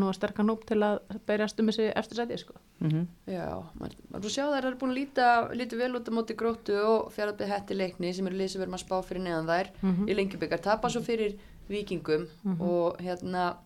nú 0.00 0.08
að 0.10 0.16
sterkan 0.18 0.48
hóp 0.52 0.64
til 0.68 0.78
að 0.82 0.98
berjast 1.26 1.60
um 1.60 1.66
þessi 1.70 1.86
eftirsæti 1.96 2.38
sko. 2.38 2.54
mm 2.80 3.06
Já, 3.30 3.46
maður 3.80 3.96
maður 4.12 4.30
sjá 4.36 4.44
þær 4.52 4.64
eru 4.70 4.76
búin 4.80 4.90
að 4.94 4.98
líta, 5.00 5.26
líta 5.54 5.76
vel 5.76 5.94
út 5.96 6.08
á 6.08 6.12
móti 6.16 6.34
gróttu 6.36 6.76
og 6.84 7.12
fjaraðbyrð 7.14 7.52
hætti 7.54 7.74
leikni 7.78 8.14
sem 8.14 8.26
eru 8.26 8.48
sem 8.48 8.60
verðum 8.62 8.78
að 8.78 8.84
spá 8.86 8.96
fyrir 9.04 9.22
neðan 9.26 9.46
þær 9.52 9.70
Mhm. 9.82 10.08
í 10.08 10.14
lengjubikar, 10.14 10.60
tapa 10.60 10.88
svo 10.88 11.00
fyrir 11.02 11.36
vikingum 11.68 12.26
og 12.60 12.98
hérna 13.00 13.56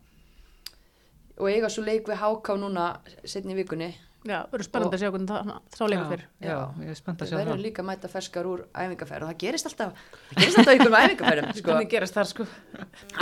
og 1.38 1.46
eiga 1.50 1.68
svo 1.70 1.84
leik 1.86 2.06
við 2.08 2.18
HK 2.18 2.56
núna 2.58 2.96
setni 3.24 3.54
vikunni 3.54 3.94
Já, 4.26 4.38
verður 4.50 4.66
spennandi 4.66 4.96
að 4.96 5.02
sjá 5.04 5.10
hvernig 5.14 5.28
það 5.30 5.50
þá 5.78 5.82
leikur 5.88 6.08
fyrir. 6.10 6.22
já, 6.42 6.54
ég 6.82 6.88
er 6.90 6.96
spennt 6.98 7.20
að 7.22 7.28
sjá 7.30 7.36
það. 7.38 7.60
líka 7.62 7.82
að 7.84 7.86
mæta 7.86 8.08
ferskar 8.10 8.48
úr 8.50 8.62
æfingarferð 8.74 9.22
og 9.22 9.30
það 9.30 9.38
gerist 9.44 9.68
alltaf 9.70 9.92
það 9.94 10.40
gerist 10.42 10.58
alltaf 10.58 10.74
ykkur 10.78 10.90
með 10.94 11.04
æfingarferðum 11.06 11.52
sko. 11.60 11.68
Hvernig 11.70 11.90
gerast 11.92 12.16
það 12.18 12.26
sko? 12.32 12.46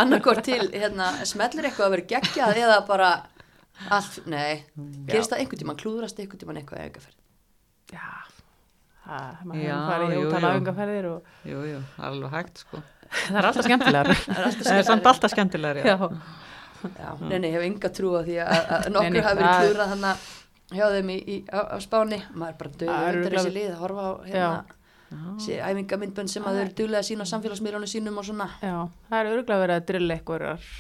annarkort 0.05 0.41
til, 0.49 0.63
hérna, 0.73 1.11
smellur 1.29 1.69
eitthvað 1.69 1.87
að 1.91 1.95
vera 1.97 2.07
geggjað 2.15 2.63
eða 2.65 2.79
bara 2.89 3.11
allt, 3.93 4.17
nei, 4.25 4.65
gerist 5.13 5.35
það 5.35 5.43
einhvern 5.45 5.63
tímann 5.67 5.81
klúðrast 5.85 6.23
einhvern 6.25 6.41
tímann 6.47 6.63
eitthvað 6.63 6.87
æfingarferð 6.87 7.21
Já, 7.93 8.09
það, 9.05 9.45
maður 9.47 9.63
hefur 9.67 9.87
farið 9.93 10.17
í 10.17 10.17
jú. 10.17 10.33
auðingaferðir 10.49 11.11
og 11.13 11.31
Jú, 11.53 11.61
jú, 11.75 11.83
alveg 12.09 12.33
hægt, 12.41 12.65
sko. 12.65 12.81
það 13.29 13.37
er 13.43 13.51
alltaf 13.53 13.69
skemmtilegar. 13.69 14.11
það 14.27 14.41
er 14.41 14.57
samt 14.57 14.65
skemmtilegra. 14.65 15.13
alltaf 15.13 15.37
skemmtilegar, 15.37 15.85
já. 15.85 15.93
Já, 15.93 16.35
Já, 16.87 17.09
nei, 17.25 17.39
nei, 17.41 17.49
ég 17.51 17.55
hef 17.57 17.65
enga 17.67 17.89
trú 17.97 18.11
á 18.15 18.21
því 18.27 18.35
að, 18.45 18.89
nokkur 18.95 19.25
hafi 19.25 19.39
verið 19.39 19.47
er- 19.49 19.63
klúðrað 19.65 19.89
hann 19.95 20.05
að 20.11 20.27
hjá 20.73 20.87
þeim 20.97 21.13
í, 21.15 21.19
í, 21.23 21.37
á, 21.53 21.61
á 21.75 21.77
spáni 21.83 22.19
maður 22.35 22.59
bara 22.63 22.75
döður 22.81 23.21
undir 23.21 23.37
þessi 23.39 23.55
lið 23.55 23.71
að 23.71 23.81
horfa 23.85 24.03
á 24.07 24.13
hérna, 24.27 24.77
þessi 25.37 25.59
æfingamindbönd 25.63 26.33
sem 26.33 26.43
að 26.49 26.57
þau 26.59 26.63
eru 26.65 26.77
duglega 26.81 27.03
að 27.05 27.09
sína 27.11 27.27
á 27.27 27.33
samfélagsmiðlunum 27.33 27.91
sínum 27.93 28.19
og 28.19 28.27
svona 28.27 28.49
já, 28.59 28.77
það 29.11 29.19
er 29.21 29.33
örgulega 29.37 29.63
verið 29.63 29.81
að 29.81 29.89
drilla 29.93 30.17
einhverjar 30.19 30.71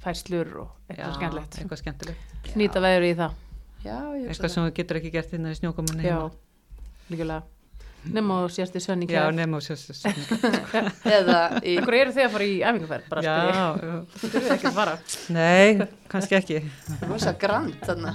færslur 0.00 0.52
og 0.62 0.68
eitthvað 0.88 1.16
skemmtilegt. 1.18 1.56
Eitthvað 1.60 1.80
skemmtilegt. 1.82 2.54
Nýta 2.56 2.80
veður 2.80 3.04
í 3.04 3.10
það. 3.18 3.34
Já, 3.84 3.96
Eitthvað 4.16 4.52
sem 4.54 4.64
þú 4.64 4.70
getur 4.78 4.98
ekki 5.00 5.10
gert 5.12 5.34
hérna 5.34 5.52
í 5.52 5.58
snjókomunni. 5.58 6.14
Líkulega. 7.10 7.42
Nefn 8.00 8.30
og 8.32 8.50
sérst 8.54 8.76
í 8.76 8.80
sönni 8.80 9.04
Já, 9.10 9.26
kjær. 9.26 9.34
nema 9.36 9.58
og 9.58 9.64
sérst. 9.64 9.90
það. 9.92 10.86
eða 11.04 11.40
í, 11.60 11.74
Akkur 11.82 11.96
eru 11.98 12.14
þið 12.16 12.24
að 12.24 12.30
fara 12.36 12.46
í 12.48 12.54
æfingaferð? 12.64 13.08
Bara 13.10 13.24
Já, 13.26 13.34
já. 13.50 13.66
Þú 14.20 14.30
þurfið 14.34 14.54
ekki 14.56 14.68
að 14.70 14.78
fara. 14.78 14.94
Nei, 15.36 15.88
kannski 16.12 16.38
ekki. 16.38 16.60
rosa 17.10 17.34
grand 17.42 17.76
þarna 17.84 18.14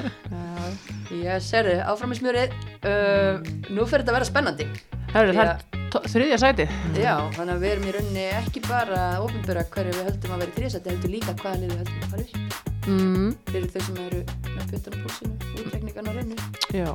ég 1.20 1.42
serði 1.44 1.76
áfram 1.84 2.14
í 2.14 2.18
smjörið 2.20 2.56
uh, 2.86 3.42
nú 3.74 3.84
fyrir 3.88 4.04
þetta 4.04 4.12
að 4.14 4.16
vera 4.18 4.28
spennandi 4.30 4.66
það 5.10 5.30
er 5.44 5.52
tó- 5.90 6.04
þriðja 6.06 6.38
sæti. 6.40 6.66
já, 7.02 7.14
þannig 7.36 7.54
að 7.56 7.62
við 7.64 7.72
erum 7.74 7.88
í 7.90 7.94
rauninni 7.98 8.26
ekki 8.40 8.62
bara 8.68 9.00
að 9.16 9.24
ofinbera 9.26 9.64
hverju 9.74 9.96
við 9.98 10.06
höldum 10.08 10.34
að 10.36 10.44
vera 10.44 10.52
í 10.54 10.58
þriðsætti 10.60 10.92
heldur 10.94 11.14
líka 11.18 11.34
hvaða 11.42 11.60
lið 11.64 11.72
við 11.74 11.80
höldum 11.82 12.00
að 12.00 12.10
fara 12.14 12.22
upp 12.22 12.69
Mm, 12.88 13.34
fyrir 13.50 13.66
þau 13.74 13.82
sem 13.86 13.96
eru 14.06 14.20
með 14.24 14.70
puttan 14.70 14.94
á 14.96 14.98
púsinu 15.04 15.34
útrekningan 15.60 16.08
á 16.08 16.12
rennu 16.16 16.36
já. 16.72 16.88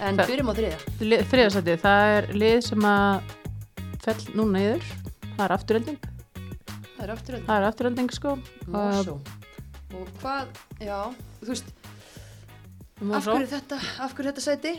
en 0.00 0.16
Það- 0.16 0.30
byrjum 0.30 0.48
á 0.50 0.54
þriðja 0.56 0.78
Li- 1.04 1.22
Þriðja 1.30 1.50
sæti, 1.56 1.74
það 1.82 2.04
er 2.16 2.28
lið 2.40 2.56
sem 2.64 2.86
að 2.88 3.34
fell 4.06 4.22
núna 4.38 4.62
yfir. 4.64 4.86
Það 5.36 5.44
er 5.46 5.52
afturölding. 5.58 5.98
það 6.96 7.02
er 7.06 7.10
aftur 7.16 7.34
Það 7.46 7.56
er 7.60 7.66
afturölding 7.68 8.10
sko. 8.16 8.36
Mosó 8.66 9.18
og 9.96 10.08
hvað, 10.20 10.46
já, 10.80 10.98
þú 11.42 11.46
veist 11.52 11.68
af 12.96 13.02
Mosó. 13.02 13.32
hverju 13.36 13.48
þetta, 13.52 13.76
af 14.00 14.14
hverju 14.16 14.32
þetta 14.32 14.44
sæti 14.46 14.72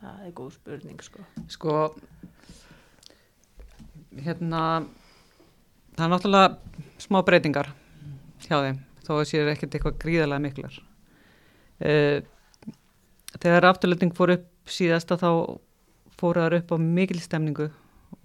Það 0.00 0.26
er 0.26 0.32
góð 0.36 0.52
spurning 0.52 1.00
sko. 1.02 1.24
Sko, 1.48 1.72
hérna, 4.22 4.86
það 5.96 6.04
er 6.04 6.12
náttúrulega 6.12 6.58
smá 7.02 7.22
breytingar 7.24 7.72
hjá 8.46 8.56
þeim, 8.62 8.78
þó 9.06 9.12
að 9.18 9.26
sér 9.30 9.50
ekkert 9.52 9.76
eitthvað 9.76 9.98
gríðarlega 10.04 10.44
miklar. 10.44 10.78
Uh, 11.76 12.18
þegar 13.36 13.68
afturlending 13.70 14.14
fór 14.16 14.36
upp 14.36 14.72
síðasta 14.72 15.18
þá 15.20 15.30
fóru 16.16 16.46
þar 16.46 16.58
upp 16.60 16.72
á 16.72 16.76
mikil 16.80 17.20
stemningu 17.20 17.68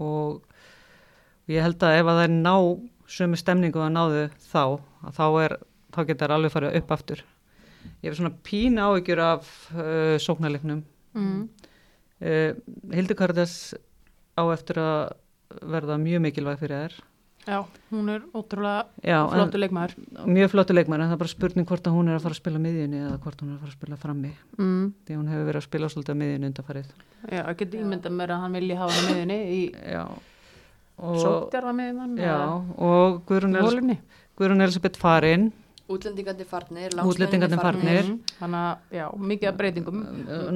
og 0.01 0.45
ég 1.51 1.65
held 1.65 1.83
að 1.83 1.97
ef 1.99 2.07
að 2.07 2.21
það 2.21 2.23
er 2.29 2.37
ná 2.37 2.55
sömu 3.11 3.39
stemningu 3.39 3.83
að 3.83 3.91
náðu 3.97 4.23
þá, 4.47 4.63
að 5.03 5.17
þá, 5.17 5.25
er, 5.43 5.57
þá 5.91 6.01
getur 6.05 6.23
það 6.23 6.37
alveg 6.37 6.55
farið 6.55 6.79
upp 6.79 6.95
aftur. 6.95 7.25
Ég 8.01 8.07
hef 8.07 8.17
svona 8.21 8.37
pína 8.45 8.87
áhyggjur 8.87 9.21
af 9.25 9.51
uh, 9.75 10.15
sóknarleiknum 10.21 10.85
Mm. 11.13 11.49
Uh, 12.21 12.55
Hildikardas 12.93 13.73
á 14.37 14.43
eftir 14.53 14.79
að 14.79 15.15
verða 15.67 15.97
mjög 15.99 16.23
mikilvæg 16.27 16.61
fyrir 16.61 16.85
þær. 16.85 16.99
Já, 17.47 17.57
hún 17.91 18.09
er 18.13 18.21
ótrúlega 18.37 18.85
Já, 19.01 19.17
flottu 19.31 19.57
leikmaður. 19.57 19.93
en, 19.97 20.33
mjög 20.35 20.51
flottu 20.53 20.73
leikmæri, 20.77 21.01
en 21.01 21.09
það 21.09 21.15
er 21.15 21.21
bara 21.23 21.31
spurning 21.31 21.65
hvort 21.65 21.87
að 21.89 21.95
hún 21.95 22.09
er 22.11 22.15
að 22.19 22.25
fara 22.27 22.35
að 22.35 22.41
spila 22.41 22.59
miðjunni 22.61 22.99
eða 23.01 23.15
hvort 23.23 23.41
hún 23.41 23.49
er 23.49 23.55
að 23.55 23.63
fara 23.63 23.71
að 23.71 23.77
spila 23.79 23.97
frammi. 23.97 24.31
Mm. 24.59 24.83
Því 25.07 25.17
hún 25.17 25.31
hefur 25.31 25.47
verið 25.49 25.61
að 25.61 25.65
spila 25.65 25.89
svolítið 25.89 26.13
á 26.13 26.21
miðjunni 26.21 26.49
undarfarið. 26.51 26.91
Já, 27.31 27.41
ég 27.49 27.57
get 27.63 27.73
ímyndað 27.81 28.13
mér 28.19 28.33
að 28.35 28.43
hann 28.45 28.53
vilji 28.59 28.77
hafa 28.77 28.93
hann 28.99 29.09
miðunni 29.09 29.39
í 29.55 29.61
Já, 29.89 30.03
og, 31.01 31.17
sóttjarfa 31.23 31.73
miðun. 31.81 32.13
já, 32.21 32.37
og 32.77 33.23
Guðrún, 33.25 33.57
Volunni. 33.65 33.97
Guðrún 34.37 34.61
Elisabeth 34.61 34.99
farinn, 35.01 35.49
útlendingandi 35.91 36.45
farnir, 36.47 36.93
Útlendingarnir 37.03 37.59
farnir. 37.59 38.05
Mm. 38.05 38.19
Þannig 38.37 38.61
að, 38.61 38.77
já, 38.95 39.05
mikið 39.33 39.49
af 39.49 39.57
breytingum. 39.57 40.05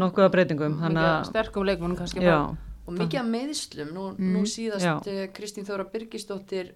nokkuð 0.06 0.24
af 0.30 0.32
breytingum, 0.38 0.78
þannig 0.80 1.02
Mikið 1.02 1.10
að, 1.18 1.26
sterkum 1.34 1.66
leikmunum 1.68 1.98
kannski. 1.98 2.22
já, 2.24 2.38
bara. 2.46 2.58
Og 2.86 2.94
mikið 3.00 3.20
af 3.22 3.30
meðslum 3.34 3.94
nú, 3.96 4.04
nú 4.20 4.44
síðast 4.50 4.86
Já. 4.86 4.96
uh, 5.02 5.28
Kristín 5.34 5.66
Þóra 5.68 5.86
Birgisdóttir 5.92 6.74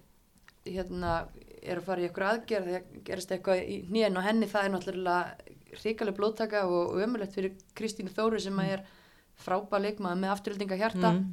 hérna 0.66 1.26
er 1.62 1.78
að 1.80 1.84
fara 1.86 2.00
í 2.02 2.06
eitthvað 2.08 2.32
aðgerð 2.34 2.66
þegar 2.70 3.02
gerist 3.04 3.32
eitthvað 3.34 3.62
í 3.68 3.76
hnén 3.90 4.16
og 4.16 4.24
henni. 4.26 4.48
Það 4.50 4.64
er 4.66 4.72
náttúrulega 4.74 5.76
hrikaleg 5.82 6.16
blóttaka 6.16 6.64
og 6.66 6.96
ömulegt 7.04 7.36
fyrir 7.36 7.54
Kristín 7.78 8.08
Þóru 8.10 8.40
sem 8.42 8.56
að 8.58 8.72
er 8.78 8.82
frábæð 9.40 9.84
leikmaður 9.86 10.20
með 10.24 10.32
afturöldinga 10.34 10.76
hjarta 10.80 11.12
Mm. 11.14 11.26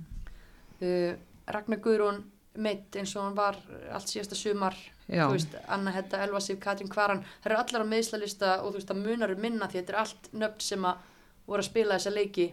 uh, 0.82 1.16
Ragnar 1.48 1.80
Guðrún 1.80 2.24
meitt 2.58 2.96
eins 2.98 3.16
og 3.16 3.24
hann 3.28 3.36
var 3.38 3.58
allt 3.94 4.10
síðasta 4.10 4.36
sumar. 4.36 4.76
Já. 5.08 5.24
þú 5.30 5.38
veist, 5.38 5.54
Anna 5.72 5.92
Hedda, 5.96 6.20
Elva 6.26 6.40
Sif, 6.44 6.58
Katrín 6.60 6.90
Kvaran. 6.92 7.22
Það 7.44 7.52
eru 7.52 7.58
allar 7.62 7.84
á 7.88 7.92
meðslalista 7.94 8.50
og 8.64 8.74
þú 8.74 8.80
veist 8.82 8.90
það 8.92 9.04
munar 9.06 9.32
um 9.32 9.40
minna 9.40 9.68
því 9.72 9.78
þetta 9.80 9.94
er 9.94 10.00
allt 10.02 10.30
nöfn 10.34 10.60
sem 10.66 10.84
að 10.90 10.98
voru 11.48 11.64
að 11.64 11.70
spila 11.70 11.96
þessa 11.96 12.12
leiki 12.12 12.48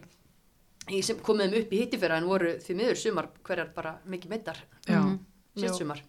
sem 1.05 1.17
komið 1.25 1.49
þeim 1.49 1.61
upp 1.63 1.71
í 1.73 1.79
hittifera 1.81 2.17
en 2.21 2.27
voru 2.29 2.51
því 2.61 2.75
miður 2.77 2.99
sumar 3.01 3.27
hverjar 3.47 3.71
bara 3.75 3.95
mikið 4.05 4.29
meittar 4.35 4.59
já, 4.85 4.99
Mhm. 5.01 5.19
síðast 5.57 5.79
Jú, 5.79 5.81
sumar 5.81 6.01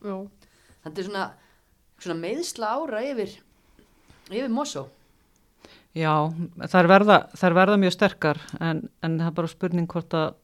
þetta 0.84 0.98
er 0.98 1.04
svona, 1.08 1.24
svona 1.98 2.20
meðsla 2.20 2.66
ára 2.76 3.00
yfir 3.06 3.36
yfir 4.30 4.48
Mosó 4.52 4.88
já, 5.96 6.12
þær 6.68 6.86
verða, 6.92 7.18
þær 7.32 7.54
verða 7.56 7.78
mjög 7.80 7.92
sterkar, 7.96 8.40
en, 8.60 8.88
en 9.02 9.18
það 9.18 9.26
er 9.30 9.36
bara 9.38 9.48
spurning 9.48 9.86
hvort 9.88 10.12
að 10.12 10.34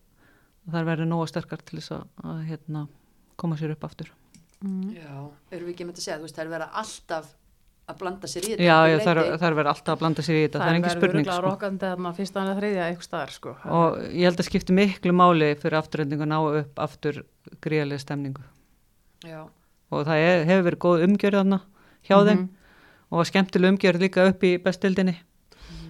þær 0.73 0.85
verður 0.89 1.09
nóga 1.11 1.29
sterkar 1.29 1.59
til 1.67 1.79
þess 1.81 1.93
að, 1.99 2.05
að 2.25 2.43
hérna, 2.49 2.87
koma 3.37 3.57
sér 3.59 3.73
upp 3.75 3.85
aftur. 3.85 4.11
Mm. 4.63 4.95
já, 4.95 5.31
erum 5.51 5.67
við 5.67 5.73
ekki 5.75 5.85
með 5.89 5.97
að 5.99 6.05
segja 6.07 6.19
þú 6.21 6.23
veist 6.29 6.37
það 6.39 6.45
er 6.47 6.53
verið 6.55 6.77
alltaf 6.81 7.33
að 7.93 7.99
blanda 8.03 8.27
sér 8.33 8.43
í 8.43 8.51
þetta 8.53 8.67
Já, 8.67 8.77
já 8.89 8.97
leyti. 8.97 9.39
þær 9.43 9.55
verður 9.57 9.71
alltaf 9.73 9.93
að 9.95 9.99
blanda 10.03 10.23
sér 10.27 10.37
í 10.39 10.43
þetta, 10.47 10.59
það, 10.63 10.69
er 10.73 10.79
engin 10.79 10.95
spurning. 10.97 11.27
Það 11.27 11.35
er 11.37 11.43
Sko. 11.43 11.51
rokkandi 11.51 11.87
að 11.93 11.99
maður 12.07 12.17
fyrst 12.23 12.37
að 12.43 12.51
þriðja 12.61 12.87
eitthvað 12.89 13.09
staðar 13.09 13.31
sko. 13.37 13.55
Og 13.65 13.99
ég 14.13 14.25
held 14.29 14.41
að 14.43 14.49
skipti 14.49 14.73
miklu 14.77 15.13
máli 15.13 15.51
fyrir 15.63 15.79
afturrendingu 15.79 16.23
að 16.27 16.33
ná 16.33 16.39
upp 16.63 16.83
aftur 16.87 17.23
gríðarlega 17.63 18.01
stemningu. 18.01 18.43
já, 19.25 19.47
Og 19.93 20.07
það 20.07 20.17
er, 20.25 20.45
hefur 20.49 20.65
verið 20.71 20.79
góð 20.83 21.03
umgjörð 21.07 21.37
þarna 21.43 21.61
hjá 22.09 22.17
þeim 22.27 22.39
Mhm. 22.39 22.49
og 23.13 23.27
skemmtileg 23.27 23.69
umgjörð 23.77 24.01
líka 24.01 24.29
upp 24.29 24.41
í 24.43 24.57
bestildinni 24.59 25.17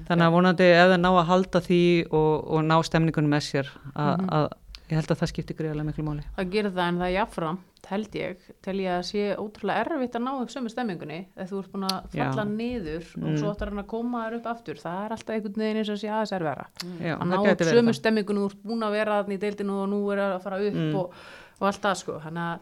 þannig 0.08 0.26
að 0.26 0.32
vonandi 0.34 0.66
ef 0.74 0.88
það 0.90 1.00
ná 1.00 1.10
að 1.14 1.26
halda 1.30 1.60
því 1.62 1.80
og, 2.10 2.50
og 2.50 2.64
ná 2.66 2.76
stemningunum 2.82 3.30
með 3.30 3.42
sér 3.46 3.66
að, 3.94 4.18
Mhm. 4.18 4.28
að 4.28 4.48
ég 4.92 4.98
held 5.00 5.12
að 5.14 5.20
það 5.22 5.30
skiptir 5.32 5.56
greiðlega 5.58 5.86
miklu 5.88 6.04
máli 6.06 6.24
Það 6.36 6.50
gerir 6.52 6.72
það 6.76 6.88
en 6.92 6.98
það 7.00 7.06
er 7.08 7.14
jáfnframt, 7.16 7.86
held 7.92 8.16
ég, 8.20 8.42
tel 8.62 8.74
ég 8.82 8.90
að 8.92 9.04
sé 9.08 9.22
ótrúlega 9.40 9.82
erfitt 9.86 10.16
að 10.18 10.24
ná 10.26 10.30
upp 10.42 10.52
sömu 10.52 10.70
stemmingunni 10.72 11.18
þegar 11.32 11.48
þú 11.50 11.60
ert 11.62 11.72
búin 11.72 11.86
að 11.88 11.96
falla 12.12 12.44
Já. 12.44 12.50
niður 12.52 13.06
og 13.16 13.28
Mm. 13.32 13.38
svo 13.40 13.52
ættir 13.54 13.70
hann 13.72 13.82
að 13.82 13.86
koma 13.90 14.20
þér 14.26 14.36
upp 14.38 14.46
aftur. 14.52 14.76
Það 14.82 15.00
er 15.06 15.14
alltaf 15.16 15.34
einhvern 15.34 15.62
veginn 15.64 15.80
eins 15.82 15.90
og 15.94 15.98
sé 16.02 16.08
aðeins 16.12 16.32
erfara. 16.36 16.66
Já, 17.02 17.14
Að 17.18 17.26
ná 17.32 17.36
upp 17.52 17.64
sömu 17.72 17.94
stemmingunni, 17.96 18.40
þú 18.44 18.50
ert 18.52 18.62
búin 18.68 18.84
að 18.86 18.92
vera 18.92 19.16
þarna 19.22 19.34
í 19.34 19.42
deildinu 19.42 19.78
og 19.82 19.88
nú 19.90 20.00
er 20.12 20.18
að 20.28 20.42
fara 20.42 20.60
upp 20.62 20.74
Mm. 20.74 20.94
og, 20.94 21.14
og 21.60 21.66
allt 21.72 21.82
það 21.82 21.96
sko. 21.96 22.20
Þannig 22.20 22.44
að 22.46 22.58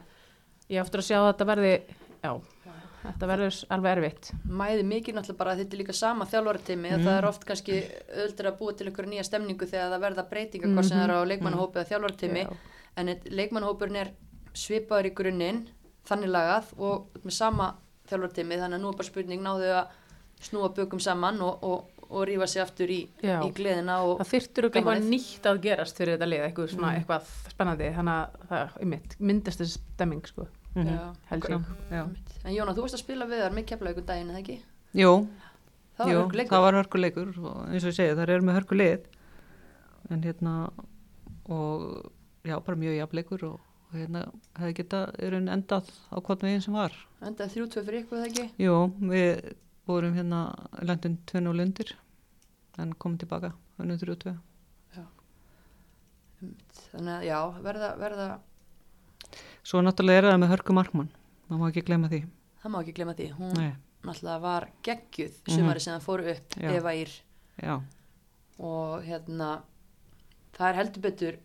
ég 0.70 0.80
áttur 0.84 1.00
að 1.02 1.08
sjá 1.10 1.18
að 1.20 1.28
þetta 1.34 1.46
verði, 1.50 1.72
já, 2.22 2.32
þetta 3.02 3.26
verður 3.30 3.58
alveg 3.76 3.92
erfitt. 3.98 4.30
mæði 4.44 4.82
mikið 4.84 5.14
náttúrulega 5.16 5.38
bara 5.38 5.52
að 5.54 5.58
þetta 5.62 5.74
er 5.76 5.80
líka 5.82 5.92
sama 5.96 6.24
þjálfaratími 6.30 6.88
mm. 6.90 6.94
að 6.98 7.04
það 7.08 7.18
er 7.18 7.28
oft 7.30 7.44
kannski 7.48 7.76
öðuldur 8.16 8.46
að 8.50 8.58
búa 8.58 8.72
til 8.76 8.86
einhverja 8.90 9.10
nýja 9.10 9.24
stemningu 9.28 9.66
þegar 9.70 9.92
það 9.94 10.00
verða 10.06 10.24
breytingar 10.30 10.66
mm 10.68 10.72
-hmm. 10.72 10.80
hvað 10.80 10.88
sem 10.88 10.98
það 10.98 11.04
er 11.08 11.14
á 11.16 11.30
leikmannahópi 11.32 11.78
eða 11.78 11.88
þjálfaratími 11.92 12.42
Já. 12.44 12.56
en 12.96 13.08
eitt- 13.08 13.30
leikmannahópurinn 13.30 13.96
er 13.96 14.10
svipaður 14.54 15.06
í 15.06 15.14
grunninn 15.14 15.62
þannig 16.08 16.28
lagað 16.28 16.64
og 16.78 17.06
með 17.24 17.30
sama 17.32 17.74
þjálfaratími 18.10 18.58
þannig 18.60 18.76
að 18.78 18.82
nú 18.82 18.88
er 18.92 18.96
bara 19.00 19.08
spurning 19.08 19.42
náðu 19.42 19.72
að 19.80 19.86
snúa 20.40 20.68
bökum 20.74 21.00
saman 21.00 21.40
og, 21.40 21.58
og, 21.64 21.84
og 22.10 22.24
rífa 22.26 22.46
sig 22.48 22.62
aftur 22.62 22.88
í, 22.90 23.06
í 23.22 23.50
gleðina 23.54 24.00
og 24.02 24.18
Það 24.18 24.30
þyrftur 24.32 24.64
eitthvað 24.64 24.84
gamanið. 24.84 25.10
nýtt 25.10 25.44
að 25.46 25.60
gerast 25.62 25.96
fyrir 25.96 26.16
þetta 26.16 26.26
lið, 26.28 26.40
eitthvað, 26.46 26.68
svona, 26.72 26.88
Mm. 26.90 26.96
eitthvað 26.98 27.22
spennandi, 27.52 27.90
þannig 27.94 28.14
að 28.16 28.48
það 28.50 28.78
einmitt, 28.80 29.16
myndast 29.20 29.60
þessi 29.60 29.78
stemming 29.94 30.26
sko, 30.26 30.46
Mhm. 30.74 30.86
Já, 30.88 31.14
held 31.30 31.44
ég. 31.44 31.60
Já. 32.40 32.48
En 32.48 32.54
Jóna, 32.56 32.72
þú 32.74 32.84
varst 32.86 32.96
að 32.96 33.02
spila 33.04 33.26
við 33.28 33.42
þar 33.44 33.56
með 33.56 33.66
kefla 33.68 33.90
ykkur 33.92 34.06
daginn, 34.08 34.30
eða 34.32 34.40
ekki? 34.42 34.58
Jú, 34.96 35.10
Það 36.00 36.06
var 36.06 36.12
Jú, 36.14 36.20
leikur. 36.32 36.50
það 36.54 36.62
var 36.64 36.76
hörkuleikur 36.78 37.30
og 37.44 37.56
eins 37.68 37.84
og 37.84 37.90
ég 37.90 37.96
segi, 37.98 38.14
það 38.16 38.30
eru 38.32 38.44
með 38.48 38.56
hörkulið 38.56 39.02
en 40.10 40.22
hérna 40.24 40.54
og 41.52 41.82
já, 42.48 42.54
bara 42.64 42.78
mjög 42.80 42.94
jafnleikur 42.96 43.44
og, 43.50 43.58
og 43.90 43.98
hérna 43.98 44.22
hefði 44.56 44.76
geta 44.78 45.00
í 45.20 45.28
raun 45.34 45.50
endað 45.52 45.90
á 46.08 46.16
hvort 46.24 46.42
veginn 46.46 46.64
sem 46.64 46.72
var 46.78 46.96
Endaði 47.20 47.52
þrjú 47.52 47.66
tvö 47.74 47.82
fyrir 47.84 48.00
ykkur, 48.06 48.16
eða 48.22 48.30
ekki? 48.30 48.46
Jú, 48.64 48.78
við 49.12 49.52
vorum 49.90 50.16
hérna 50.16 50.40
landin 50.88 51.18
2-0 51.28 51.64
undir 51.66 51.92
en 52.80 52.94
komum 52.96 53.20
tilbaka 53.20 53.52
unnum 53.82 54.00
3-2 54.00 54.32
Þannig 56.90 57.12
að 57.18 57.24
já, 57.28 57.38
verða, 57.60 57.88
verða, 58.00 58.28
Svo 59.62 59.82
náttúrulega 59.84 60.22
er 60.22 60.30
það 60.32 60.38
með 60.40 60.52
hörku 60.54 60.72
markmann 60.80 61.10
það 61.50 61.58
má 61.60 61.68
ekki 61.70 61.82
glemma 61.90 62.08
því 62.12 62.20
það 62.62 62.70
má 62.74 62.80
ekki 62.84 62.94
glemma 62.94 63.14
því, 63.18 63.28
hún 63.38 63.54
Nei, 63.58 63.70
náttúrulega 64.04 64.40
var 64.40 64.68
geggjuð 64.86 65.32
Mhm. 65.46 65.54
sumari 65.56 65.80
sem 65.80 65.94
það 65.98 66.06
fóru 66.06 66.30
upp, 66.30 66.56
Já. 66.60 66.70
Eva 66.76 66.94
Ír 66.94 67.10
já, 67.62 67.80
og 68.58 69.02
hérna, 69.04 69.62
það 70.56 70.68
er 70.70 70.74
heldur 70.80 71.02
betur 71.02 71.38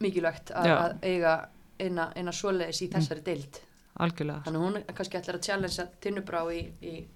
mikilvægt 0.00 0.50
að, 0.54 0.66
Já. 0.66 0.76
að 0.78 0.98
eiga 1.02 1.48
eina, 1.80 2.12
eina 2.16 2.30
svoleiðis 2.32 2.82
í 2.82 2.88
þessari 2.92 3.22
deild. 3.24 3.60
algjörlega 3.98 4.44
Þannig 4.44 4.62
hún 4.62 4.76
er 4.76 4.82
kannski 4.94 5.18
ætlar 5.18 5.38
að 5.38 5.46
challengea 5.46 5.86
Tinnubrá 6.00 6.42
í, 6.54 6.72
í, 6.82 7.06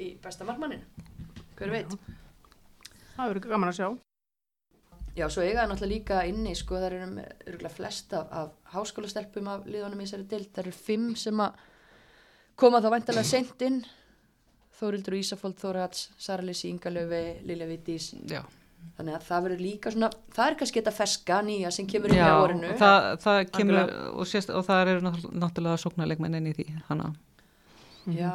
í 0.00 0.16
besta 0.22 0.44
markmannin. 0.44 0.82
Hver 1.56 1.70
veit? 1.70 1.88
Það 3.16 3.28
verður 3.34 3.48
gaman 3.50 3.68
að 3.70 3.76
sjá. 3.78 3.98
Já, 5.18 5.24
svo 5.34 5.42
eiga 5.42 5.64
það 5.64 5.70
náttúrulega 5.72 5.94
líka 5.94 6.18
inni, 6.30 6.52
sko, 6.54 6.76
það 6.78 6.84
eru 6.92 6.98
örgulega 7.50 7.74
flest 7.74 8.12
af, 8.14 8.28
af 8.30 8.50
háskólastelpum 8.74 9.48
af 9.50 9.64
liðunum 9.66 10.02
í 10.02 10.06
þessari 10.06 10.28
dild. 10.30 10.50
Það 10.54 10.62
eru 10.66 10.74
fimm 10.76 11.08
sem 11.18 11.40
að 11.42 11.56
koma 12.58 12.80
þá 12.84 12.90
væntalega 12.94 13.26
seint 13.26 13.64
inn. 13.66 13.80
Þórildur 14.78 15.16
Ísafold, 15.18 15.56
Þórats, 15.58 16.04
Sara 16.22 16.44
Lissi, 16.46 16.68
Inga 16.70 16.92
Löfi, 16.94 17.22
Lilja 17.50 17.66
Vittís. 17.66 18.12
Já, 18.30 18.44
Þannig 18.94 19.16
að 19.16 19.24
það 19.26 19.42
verður 19.48 19.62
líka 19.64 19.90
svona, 19.90 20.08
það 20.36 20.48
er 20.52 20.56
kannski 20.60 20.78
þetta 20.78 20.92
feska 20.94 21.38
nýja 21.42 21.70
sem 21.74 21.86
kemur 21.90 22.12
inn 22.14 22.20
já 22.20 22.28
í 22.28 22.36
árinu. 22.44 22.68
það, 22.78 23.06
það 23.24 23.38
kemur 23.56 23.78
Algjörlega. 23.80 24.04
og, 24.22 24.28
sést, 24.30 24.50
og 24.54 24.64
það 24.68 24.90
eru 24.92 25.00
náttúrulega- 25.42 25.80
sóknarleikmenn 25.82 26.36
inn 26.38 26.46
í 26.46 26.54
því 26.54 26.66
hana. 26.86 27.08
Já, 28.06 28.32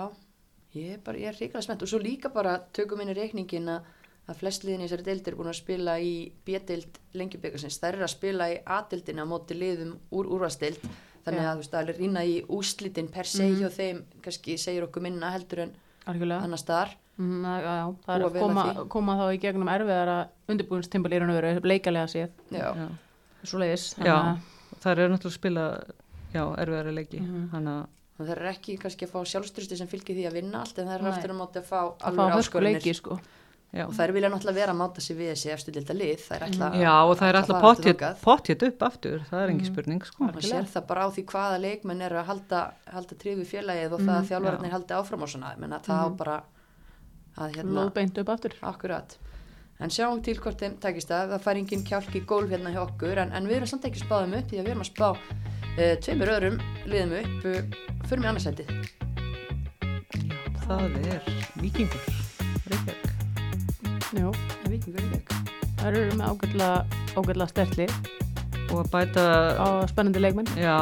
ég 0.76 0.92
er 0.98 1.00
bara, 1.06 1.18
ég 1.18 1.32
er 1.32 1.40
ríkala 1.40 1.64
spennt 1.64 1.82
og 1.82 1.88
svo 1.88 2.00
líka 2.04 2.30
bara 2.34 2.58
tökum 2.76 3.00
inn 3.02 3.14
í 3.14 3.16
reikningin 3.18 3.72
að 3.72 3.88
að 4.30 4.38
flest 4.40 4.64
liðin 4.64 4.82
í 4.82 4.88
þessari 4.88 5.04
deild 5.04 5.28
er 5.28 5.36
búin 5.36 5.52
að 5.52 5.58
spila 5.60 5.98
í 6.00 6.32
B-deild 6.48 7.00
lengjubikarsins, 7.20 7.80
þær 7.82 7.94
eru 7.98 8.06
að 8.08 8.14
spila 8.14 8.48
í 8.54 8.58
A-deildina 8.66 9.26
á 9.26 9.28
móti 9.28 9.58
liðum 9.58 9.98
úr 10.16 10.30
úrvasteild 10.32 10.80
þannig 11.26 11.44
að 11.44 11.54
þú 11.54 11.62
veist, 11.64 11.72
það 11.74 11.90
er 11.90 12.00
rýna 12.00 12.24
í 12.28 12.36
úslitin 12.48 13.12
per 13.12 13.24
se 13.26 13.44
Mhm. 13.44 13.60
hjá 13.60 13.70
þeim, 13.70 14.04
kannski 14.22 14.58
segir 14.58 14.84
okkur 14.88 15.02
minna 15.02 15.32
heldur 15.32 15.60
en 15.60 15.72
Algjörlega. 16.08 16.44
annar 16.44 16.58
staðar 16.58 16.90
Mm, 17.16 17.44
það 17.46 18.16
er 18.16 18.22
að 18.26 18.40
koma, 18.40 18.86
koma 18.90 19.14
þá 19.16 19.36
í 19.36 19.40
gegnum 19.40 19.68
erfiðara 19.70 20.30
undirbúinstimbal 20.50 21.12
í 21.14 21.20
raun 21.20 21.30
og 21.30 21.36
veru, 21.44 21.60
leikalega 21.62 22.08
séð, 22.10 22.30
Já, 22.50 22.74
Já. 22.74 22.88
svo 23.44 23.60
leiðis. 23.60 23.94
Það 24.82 24.92
eru 24.98 25.14
náttúrulega 25.14 25.30
að 25.30 25.38
spila 25.38 25.84
já, 26.34 26.56
erfiðari 26.58 26.94
leiki 26.96 27.20
Mhm. 27.22 27.50
þannig 27.52 27.70
að 27.70 27.88
það 28.26 28.30
er 28.32 28.50
ekki 28.50 28.80
kannski 28.80 29.06
að 29.06 29.12
fá 29.12 29.20
sjálfstyrsti 29.30 29.78
sem 29.78 29.88
fylgir 29.88 30.16
því 30.18 30.26
að 30.28 30.34
vinna 30.34 30.60
allt 30.62 30.80
en 30.80 30.88
það 30.88 30.96
er 31.02 31.12
aftur 31.12 31.30
að 31.30 31.38
móti 31.38 31.56
að 31.62 31.66
fá 31.70 31.80
að 31.84 32.16
fá 32.16 32.24
alveg 32.24 32.38
áskorinir 32.40 32.96
sko. 32.96 33.20
Já. 33.74 33.86
og 33.88 33.94
þær 33.98 34.12
vilja 34.14 34.30
náttúrulega 34.30 34.56
vera 34.60 34.74
að 34.74 34.80
máta 34.82 35.02
sig 35.02 35.18
við 35.18 35.32
þessi 35.34 35.52
eftir 35.54 35.74
dilda 35.74 35.94
lið, 35.98 36.20
þær 36.30 36.46
ætla 36.48 36.70
já, 36.78 36.94
og 37.10 37.18
það 37.20 37.30
er 37.30 37.40
ætla 37.42 37.58
að 37.58 38.16
pottjétt 38.24 38.64
upp 38.70 38.82
aftur, 38.88 39.20
það 39.32 39.42
er 39.44 39.50
engin 39.50 39.66
Mhm. 39.66 39.74
spurning 39.74 40.04
sko. 40.06 40.24
maður 40.28 40.48
sér 40.50 40.66
það 40.74 40.88
bara 40.88 41.06
á 41.06 41.10
því 41.10 41.26
hvaða 41.26 41.60
leikmenn 41.62 42.02
eru 42.02 42.16
að 42.22 42.26
halda, 42.26 42.62
halda 42.94 43.16
trífi 43.16 43.46
félagið 43.50 43.92
og 43.94 44.00
það 44.02 44.16
að 44.22 44.28
þjálfararnir 44.30 44.70
já. 44.70 44.76
haldi 44.78 44.94
áfram 44.94 45.22
og 45.24 45.30
svona 45.30 45.58
menna 45.58 45.80
það 45.80 46.00
á 46.00 46.08
Mhm. 46.10 46.18
bara 46.18 46.44
að 47.38 47.56
hérna, 47.56 47.74
Lóðbeint 47.90 48.18
upp 48.20 48.30
aftur. 48.30 48.54
akkurat 48.62 49.18
en 49.80 49.90
sjáum 49.90 50.22
til 50.24 50.36
hvort 50.38 50.60
þeim 50.60 50.78
takist 50.80 51.08
það 51.10 51.30
það 51.34 51.42
fær 51.42 51.58
engin 51.58 51.84
kjálk 51.84 52.14
í 52.16 52.26
gólf 52.26 52.50
hérna 52.50 52.72
hjá 52.72 52.86
okkur 52.88 53.18
en, 53.18 53.32
en 53.34 53.48
við 53.48 53.56
erum 53.58 53.68
samt 53.68 53.84
ekki 53.86 54.06
spáðum 54.06 54.38
upp 54.38 54.48
því 54.48 54.60
að 54.60 54.64
við 54.64 54.70
erum 54.70 54.86
að 54.86 54.94
spá 54.94 55.10
uh, 55.10 55.96
tveimur 55.98 56.30
öðrum 56.30 56.60
liðum 56.86 57.14
upp 57.20 57.46
uh, 57.46 57.62
fyrir 58.08 58.20
mig 58.22 58.30
annarsætið 58.30 58.70
það 60.68 61.08
er 61.10 61.22
vikingur 61.60 62.23
Já, 64.14 64.28
Víkingur 64.70 65.01
í 65.01 65.09
veg 65.14 65.32
það 65.80 65.88
eru 65.89 66.01
með 66.18 66.28
ágætlega 67.18 67.47
stertli 67.49 67.88
og 68.74 68.80
að 68.84 68.89
bæta 68.93 69.24
á 69.59 69.68
spennandi 69.89 70.22
leikmenn. 70.24 70.47
já, 70.57 70.78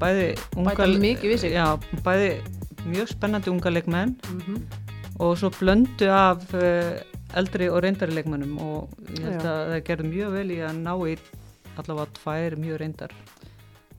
bæði 0.00 0.26
unga, 0.56 0.74
Bæta 0.74 0.86
mikið 1.02 1.32
við 1.32 1.38
sig. 1.42 1.52
já, 1.54 1.66
bæði 2.06 2.28
mjög 2.86 3.08
spennandi 3.14 3.50
unga 3.50 3.70
leikmenn 3.70 4.16
Mm 4.30 4.40
-hmm. 4.40 4.60
og 5.20 5.36
svo 5.38 5.50
blöndu 5.50 6.08
af 6.10 6.54
uh, 6.54 7.00
eldri 7.36 7.68
og 7.70 7.82
reyndari 7.82 8.12
leikmennum 8.14 8.58
og 8.58 8.88
ég 9.10 9.22
held 9.22 9.42
Já. 9.42 9.50
að 9.50 9.70
það 9.70 9.82
gerði 9.84 10.08
mjög 10.10 10.30
vel 10.32 10.50
í 10.50 10.58
að 10.62 10.76
ná 10.82 10.94
í 11.08 11.18
allavega 11.78 12.06
tvær 12.12 12.56
mjög 12.56 12.78
reyndar 12.80 13.10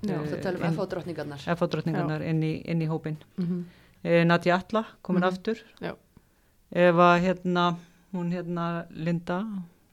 Já, 0.05 0.17
það 0.19 0.41
talum 0.43 0.61
inn- 0.63 0.73
FH 0.75 0.85
drottningarnar 0.89 1.39
F-drottningarnar 1.55 2.21
inn 2.21 2.43
í, 2.43 2.61
inn 2.65 2.81
í 2.81 2.87
hópin 2.87 3.17
Mm 3.37 3.45
-hmm. 3.45 3.63
e, 4.03 4.23
Nadja 4.23 4.55
Alla 4.61 4.85
komin 5.01 5.21
Mhm. 5.23 5.27
aftur 5.33 5.55
Já. 5.81 5.93
ef 6.71 6.95
að 6.95 7.21
hérna 7.21 7.75
hún 8.15 8.33
hérna 8.33 8.87
Linda 8.89 9.39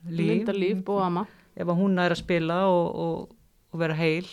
Líf, 0.07 0.27
Linda 0.27 0.55
Líf, 0.55 0.83
Bóama. 0.83 1.27
ef 1.55 1.67
að 1.67 1.79
hún 1.79 1.99
er 2.01 2.15
að 2.15 2.23
spila 2.23 2.59
og, 2.67 2.85
og, 3.05 3.35
og 3.71 3.79
vera 3.79 3.97
heil 3.97 4.27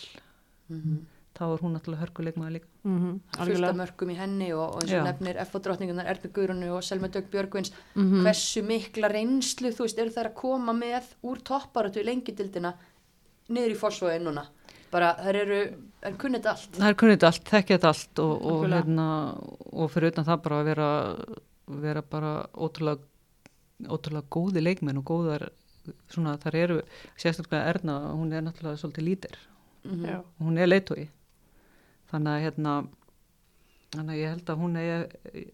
mm 0.71 0.99
þá 1.41 1.47
er 1.47 1.63
hún 1.63 1.73
náttúrulega 1.75 2.03
hörkuleikmaður 2.05 2.53
líka. 2.55 2.67
Mm 2.83 2.97
-hmm. 2.99 3.45
fullt 3.45 3.63
af 3.63 3.75
mörgum 3.75 4.11
í 4.11 4.15
henni 4.15 4.53
og, 4.53 4.75
og 4.75 4.81
eins 4.81 4.93
og 4.93 4.99
Já. 4.99 5.03
nefnir 5.03 5.39
FH 5.45 5.59
drottningarnar 5.63 6.09
Erna 6.11 6.29
Guðrunu 6.35 6.69
og 6.75 6.83
Selma 6.83 7.07
Dögg 7.07 7.29
Björgvins. 7.31 7.71
Mm 7.95 8.21
hversu 8.23 8.61
mikla 8.63 9.07
reynslu 9.07 9.69
þú 9.71 9.81
veist, 9.85 9.99
eru 9.99 10.09
þær 10.09 10.29
að 10.29 10.33
koma 10.33 10.73
með 10.73 11.03
úr 11.23 11.37
topparötu 11.37 12.01
í 12.01 12.05
lengjudildina 12.05 12.73
niður 13.49 13.71
í 13.71 13.79
fórsvöðu 13.81 14.19
núna? 14.23 14.45
Bara 14.91 15.15
þær 15.15 15.35
eru, 15.35 15.61
þær 16.03 16.17
kunnið 16.17 16.45
allt. 16.45 16.71
Það 16.77 16.89
er 16.89 16.95
kunnið 16.95 17.23
allt, 17.23 17.43
þekkja 17.49 17.77
þetta 17.77 17.87
allt 17.87 18.19
og, 18.19 18.65
hérna, 18.67 19.07
og 19.71 19.91
fyrir 19.91 20.11
utan 20.11 20.25
það 20.25 20.41
bara 20.43 20.59
að 20.59 20.65
vera, 20.65 20.89
vera 21.67 22.01
bara 22.01 22.31
ótrúlega, 22.53 22.99
ótrúlega 23.89 24.29
góði 24.29 24.61
leikmenn 24.63 24.97
og 25.01 25.05
góðar 25.09 25.47
svona 26.13 26.35
þar 26.37 26.55
eru 26.59 26.79
sérstaklega 27.17 27.69
Erna, 27.71 27.95
hún 28.13 28.33
er 28.33 28.43
náttúrulega 28.45 28.77
svolítið 28.81 29.07
lítir 29.07 29.37
mm 29.83 30.05
Já. 30.05 30.17
og 30.21 30.41
hún 30.45 30.57
er 30.61 30.67
leitói 30.69 31.07
þannig 32.11 32.31
að 32.35 32.43
hérna 32.45 32.73
þannig 33.91 34.13
að 34.13 34.19
ég 34.21 34.29
held 34.35 34.49
að 34.53 34.59
hún 34.61 34.75
er 34.79 35.07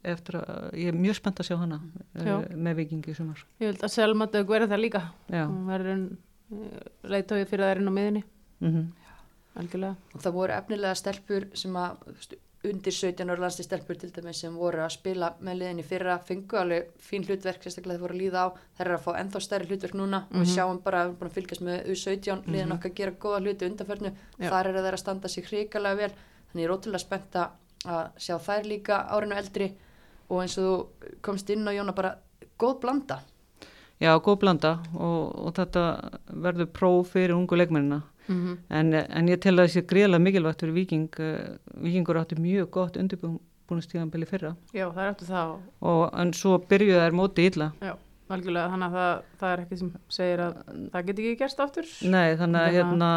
eftir 0.03 0.35
að, 0.41 0.67
ég 0.77 0.91
er 0.91 0.97
mjög 0.99 1.15
spennt 1.17 1.39
að 1.41 1.47
sjá 1.47 1.57
hana 1.61 1.79
Já. 2.13 2.35
uh, 2.35 2.57
með 2.57 2.75
vikingi 2.83 3.15
sumar 3.17 3.45
Ég 3.61 3.71
held 3.71 3.83
að 3.87 3.93
Selma 3.95 4.27
Dögg 4.33 4.51
verði 4.51 4.67
það 4.73 4.83
líka. 4.83 5.01
já, 5.31 5.45
Hún 5.47 5.65
verður 5.71 6.03
leitóið 7.03 7.47
fyrir 7.49 7.65
þær 7.71 7.81
inn 7.81 7.89
á 7.91 7.93
miðinni, 7.97 8.23
mm 8.63 8.85
algjörlega. 9.57 9.95
og 10.13 10.21
það 10.21 10.35
voru 10.35 10.53
efnilega 10.53 10.95
stelpur 10.99 11.47
sem 11.57 11.73
að 11.81 12.03
undir 12.65 12.91
17 12.91 13.29
ára 13.29 13.39
landslið 13.43 13.67
stelpur 13.67 13.97
til 14.01 14.09
dæmis 14.11 14.39
sem 14.41 14.55
voru 14.57 14.81
að 14.81 14.89
spila 14.95 15.29
með 15.45 15.59
liðinni 15.61 15.83
fyrra 15.85 16.15
fengu 16.25 16.57
alveg 16.57 16.87
fín 16.99 17.23
hlutverk 17.27 17.61
sérstaklega 17.63 17.97
þeir 17.97 18.01
voru 18.01 18.15
að 18.17 18.21
líða 18.23 18.41
á. 18.43 18.47
Þær 18.77 18.85
eru 18.87 18.97
að 18.97 19.03
fá 19.05 19.11
ennþá 19.21 19.41
stærri 19.45 19.67
hlutverk 19.69 19.93
núna. 19.93 20.23
Og 20.31 20.35
við 20.41 20.47
Mhm. 20.47 20.55
sjáum 20.55 20.81
bara, 20.83 21.03
við 21.03 21.07
erum 21.07 21.17
búin 21.19 21.29
að 21.29 21.37
fylgjast 21.37 21.61
með 21.61 21.87
U17 21.93 22.43
liðin 22.47 22.73
okkar 22.73 22.93
gera 22.95 23.11
góða 23.11 23.41
hluti 23.43 23.69
undanförnu. 23.69 24.11
Já. 24.39 24.49
þar 24.49 24.67
eru 24.67 24.79
þær 24.87 24.93
að 24.93 24.99
standa 24.99 25.27
sig 25.29 25.45
hrikalega 25.45 25.95
vel. 25.97 26.11
Þannig 26.51 26.63
ég 26.63 26.69
er 26.69 26.75
ótrúlega 26.77 26.99
spennt 26.99 27.31
að 27.35 27.49
að 27.85 28.09
sjá 28.17 28.35
þær 28.39 28.63
líka 28.65 29.07
árinu 29.09 29.35
eldri. 29.37 29.73
Og 30.29 30.41
eins 30.41 30.57
og 30.57 30.63
þú 30.99 31.21
komst 31.21 31.49
inn 31.49 31.63
á 31.67 31.71
Jóna 31.71 31.93
bara 31.95 32.15
góð 32.59 32.81
blanda. 32.81 33.19
Já, 34.01 34.19
góð 34.19 34.39
blanda. 34.39 34.79
Og, 34.95 35.45
og 35.47 35.53
þetta 35.53 36.11
verður 36.33 36.65
próf 36.73 37.07
fyrir 37.13 37.31
ungu 37.37 37.55
leikmennina 37.55 38.01
Mm 38.27 38.57
en, 38.69 38.93
en 38.93 39.27
ég 39.31 39.39
tel 39.41 39.55
að 39.59 39.67
þessi 39.67 39.85
greiðlega 39.87 40.23
mikilvægt 40.23 40.59
fyrir 40.65 40.73
viking 40.73 41.09
uh, 41.19 41.57
vikingur 41.83 42.19
átti 42.21 42.35
mjög 42.39 42.69
gott 42.71 42.97
undirbúinustíðanbili 42.97 44.27
fyrra 44.29 44.55
Já, 44.73 44.87
það 44.91 45.03
er 45.05 45.13
eftir 45.13 45.27
það 45.31 45.55
og, 45.81 46.03
en 46.19 46.33
svo 46.33 46.57
byrjuði 46.69 46.99
þær 47.05 47.15
móti 47.17 47.47
illa 47.51 47.71
já, 47.81 47.93
algjörlega 48.29 48.71
þannig 48.73 48.87
að 48.87 48.97
það, 48.97 49.21
það 49.39 49.51
er 49.53 49.61
ekki 49.63 49.77
sem 49.79 49.91
segir 50.11 50.41
að 50.43 50.55
það 50.91 51.05
geti 51.07 51.23
ekki 51.27 51.37
gerst 51.41 51.61
aftur. 51.63 51.85
Nei, 52.11 52.35
þannig 52.41 52.61
að 52.65 52.73
hérna 52.77 53.11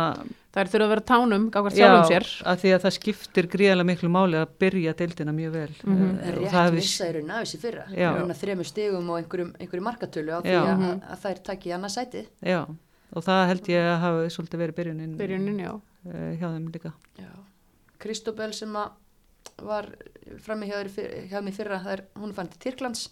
Það 0.50 0.61
er 0.64 0.68
þurfa 0.70 0.84
að 0.86 0.90
vera 0.90 1.02
tánum, 1.06 1.42
gákvært 1.54 1.76
sjálfum 1.78 2.06
sér. 2.11 2.24
að 2.50 2.56
því 2.62 2.70
að 2.74 2.80
það 2.84 2.94
skiptir 2.96 3.46
gríðarlega 3.52 3.86
miklu 3.86 4.08
máli 4.11 4.38
að 4.40 4.54
byrja 4.58 4.94
deildina 4.98 5.32
mjög 5.34 5.52
vel 5.54 5.74
Mhm. 5.86 6.06
Eh, 6.20 6.30
og 6.30 6.38
rétt 6.40 6.50
það 6.50 6.70
raun 7.14 7.30
af 7.30 7.42
þessi 7.44 7.61
fyrra 7.62 7.84
Já. 7.94 8.11
þremur 8.40 8.66
stigum 8.66 9.11
og 9.11 9.18
einhverjum, 9.20 9.52
einhverjum 9.61 9.86
markatölu 9.86 10.30
á 10.34 10.38
því 10.42 10.50
Já. 10.50 10.62
að, 10.62 10.78
Mhm. 10.78 11.02
að 11.11 11.18
þær 11.24 11.42
takki 11.50 11.70
annað 11.74 11.94
sæti 11.94 12.26
Já, 12.42 12.66
og 13.12 13.26
það 13.26 13.46
held 13.50 13.70
ég 13.72 13.88
að 13.90 14.00
hafa 14.04 14.30
svolítið 14.36 14.62
verið 14.64 14.78
byrjunin, 14.80 15.16
Byrjunin, 15.18 15.61
eh, 15.64 16.32
hjá 16.38 16.46
þeim 16.48 16.70
líka. 16.74 16.92
Kristóbel 18.00 18.52
sem 18.56 18.76
að 18.80 18.90
var 19.61 19.88
frammi 20.40 20.68
hjá, 20.70 20.78
hjá 21.28 21.40
mig 21.44 21.54
fyrra 21.56 21.80
það 21.82 21.92
er, 21.92 22.04
hún 22.16 22.32
fann 22.36 22.48
til 22.48 22.61
Tyrklands. 22.64 23.08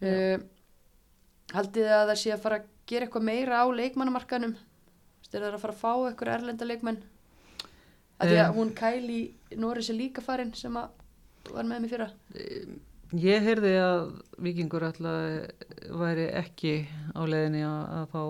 Uh, 0.00 0.40
haldið 1.52 1.90
að 1.92 2.06
það 2.08 2.16
sé 2.16 2.30
að 2.32 2.40
fara 2.40 2.56
að 2.62 2.68
gera 2.88 3.04
eitthvað 3.04 3.26
meira 3.26 3.58
á 3.60 3.66
leikmannamarkanum 3.68 4.54
er 5.30 5.44
það 5.44 5.54
að 5.54 5.62
fara 5.62 5.74
að 5.74 5.80
fá 5.80 5.92
eitthvað 6.08 6.34
erlenda 6.34 6.66
leikmenn? 6.66 7.02
Að 8.20 8.30
því 8.30 8.36
Eh. 8.36 8.44
að 8.44 8.54
hún 8.56 8.74
Kæli 8.74 9.20
Norris 9.56 9.90
er 9.90 9.94
líka 9.94 10.22
farin 10.22 10.54
sem 10.54 10.74
að 10.76 10.88
var 11.50 11.64
með 11.64 11.80
mig 11.80 11.90
fyrra 11.90 12.10
Ég 13.18 13.42
heyrði 13.42 13.72
að 13.82 14.02
vikingur 14.38 14.84
alltaf 14.86 15.96
væri 15.98 16.28
ekki 16.38 16.74
á 17.16 17.20
leiðinni 17.26 17.64
að, 17.66 17.80
að 17.96 18.04
fá 18.12 18.20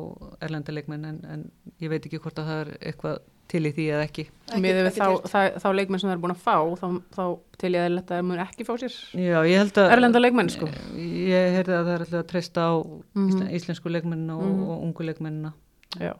erlenda 0.46 0.72
leikmenn 0.72 1.04
en, 1.10 1.18
en 1.28 1.42
ég 1.82 1.90
veit 1.92 2.06
ekki 2.08 2.20
hvort 2.22 2.38
að 2.40 2.48
það 2.48 2.60
er 2.64 2.70
eitthvað 2.88 3.18
til 3.50 3.60
í 3.66 3.72
því 3.74 3.84
eða 3.90 4.04
ekki. 4.06 4.24
Ekki- 4.46 4.60
Með 4.62 4.76
við 4.78 4.88
ekki 4.88 5.00
þá, 5.02 5.28
þá, 5.32 5.38
þá 5.60 5.68
leikmenn 5.74 6.00
sem 6.00 6.08
það 6.08 6.14
er 6.16 6.22
búin 6.22 6.34
að 6.36 6.44
fá, 6.44 6.54
þá, 6.80 6.86
þá 7.16 7.24
til 7.60 7.70
ég 7.74 7.82
að 7.88 7.96
þetta 7.98 8.20
mun 8.28 8.42
ekki 8.46 8.66
fá 8.68 8.72
sér. 8.80 8.96
Já, 9.18 9.38
ég 9.50 9.58
held 9.58 9.80
að... 9.82 9.88
Erlenda 9.96 10.22
leikmenn, 10.22 10.52
sko. 10.54 10.68
Ég 10.96 11.56
heyrði 11.58 11.74
að 11.76 11.82
það 11.90 11.94
er 11.96 12.04
alltaf 12.06 12.20
að 12.22 12.28
treysta 12.30 12.68
á 12.70 12.74
Mhm. 12.78 13.26
íslen, 13.28 13.50
íslensku 13.58 13.90
leikmennina 13.92 14.36
og, 14.38 14.46
Mhm. 14.46 14.62
og 14.70 14.84
ungu 14.86 15.08
leikmennina. 15.10 15.52
Já, 15.98 16.14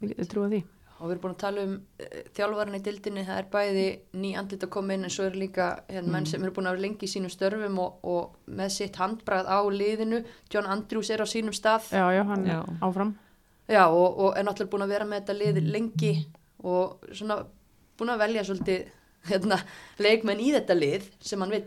ég 0.00 0.14
geti 0.14 0.28
trúið 0.30 0.54
því. 0.54 0.62
Og 0.96 1.06
við 1.06 1.12
erum 1.14 1.22
búin 1.24 1.34
að 1.34 1.42
tala 1.42 1.64
um 1.66 1.74
uh, 1.76 2.16
þjálfarinn 2.36 2.78
í 2.78 2.82
dildinni, 2.86 3.26
það 3.26 3.40
er 3.42 3.48
bæði 3.52 3.86
ný 4.22 4.32
andlit 4.40 4.64
að 4.66 4.72
koma 4.76 4.96
inn 4.96 5.06
en 5.08 5.12
svo 5.12 5.26
er 5.28 5.38
líka 5.38 5.68
hérna, 5.90 6.12
menn 6.14 6.28
sem 6.30 6.42
eru 6.42 6.54
búin 6.56 6.70
að 6.70 6.76
vera 6.78 6.84
lengi 6.86 7.08
í 7.08 7.12
sínum 7.12 7.32
störfum 7.32 7.78
og, 7.82 7.98
og 8.08 8.56
með 8.60 8.72
sitt 8.78 8.98
handbrað 9.00 9.50
á 9.50 9.58
liðinu. 9.68 10.22
John 10.52 10.70
Andrews 10.72 11.12
er 11.12 11.24
á 11.24 11.26
sínum 11.28 11.56
stað. 11.56 11.90
Já, 11.92 12.06
já, 12.16 12.22
hann 12.30 12.46
Já. 12.48 12.60
áfram. 12.80 13.14
Já, 13.66 13.84
og, 13.90 14.20
og 14.22 14.36
er 14.38 14.46
náttúrulega 14.46 14.72
búin 14.72 14.86
að 14.86 14.94
vera 14.94 15.08
með 15.10 15.22
þetta 15.22 15.38
lið 15.40 15.62
lengi 15.74 16.12
og 16.66 17.08
svona 17.12 17.40
búin 17.98 18.12
að 18.14 18.22
velja 18.22 18.44
svolítið 18.46 18.86
hérna, 19.30 19.58
leikmenn 20.02 20.42
í 20.42 20.52
þetta 20.54 20.76
lið 20.76 21.08
sem 21.20 21.42
hann 21.42 21.54
vill, 21.54 21.66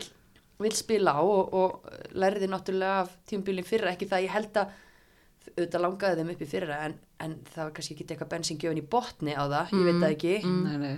vill 0.62 0.76
spila 0.76 1.16
á 1.18 1.22
og, 1.22 1.54
og 1.54 2.14
lærði 2.16 2.48
náttúrulega 2.50 3.02
af 3.04 3.12
tímubílinn 3.28 3.68
fyrra, 3.68 3.92
ekki 3.94 4.08
það 4.10 4.26
ég 4.26 4.34
held 4.36 4.62
að 4.62 4.78
auðvitað 5.56 5.84
langaði 5.84 6.20
þeim 6.20 6.32
upp 6.34 6.42
í 6.42 6.48
fyrra 6.50 6.80
en, 6.86 6.94
en 7.20 7.36
það 7.50 7.62
var 7.64 7.72
kannski 7.76 7.94
ekki 7.96 8.06
eitthvað 8.08 8.32
bensingjöfun 8.34 8.80
í 8.82 8.86
botni 8.94 9.34
á 9.36 9.44
það, 9.44 9.72
ég 9.76 9.86
veit 9.88 10.00
það 10.00 10.14
ekki 10.14 10.34
Nei, 10.46 10.76
nei. 10.80 10.96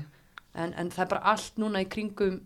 en, 0.54 0.74
en 0.78 0.90
það 0.94 1.04
er 1.06 1.10
bara 1.14 1.32
allt 1.32 1.60
núna 1.62 1.82
í 1.84 1.88
kringum 1.92 2.40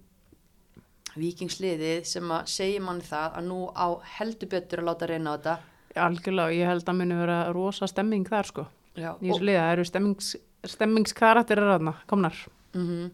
vikingsliðið 1.17 2.05
sem 2.09 2.33
að 2.35 2.51
segja 2.53 2.83
manni 2.85 3.07
það 3.07 3.39
að 3.41 3.47
nú 3.49 3.61
á 3.73 3.87
heldur 4.19 4.51
betur 4.53 4.83
að 4.83 4.89
láta 4.91 5.09
reyna 5.11 5.33
á 5.33 5.37
þetta 5.37 5.57
Algjörlega, 5.97 6.51
og 6.51 6.57
ég 6.59 6.69
held 6.69 6.91
að 6.93 6.99
muni 6.99 7.17
vera 7.17 7.37
rosa 7.57 7.87
stemming 7.89 8.27
þar, 8.29 8.49
sko. 8.51 8.65
Já, 9.01 9.15
Í 9.17 9.31
þessu 9.31 9.47
liða, 9.49 9.63
það 9.63 9.71
eru 9.73 9.85
stemmings, 9.89 10.27
stemmingskarakterir 10.75 11.71
aðna, 11.73 11.95
komnar. 12.11 12.37
Mhm. 12.77 13.07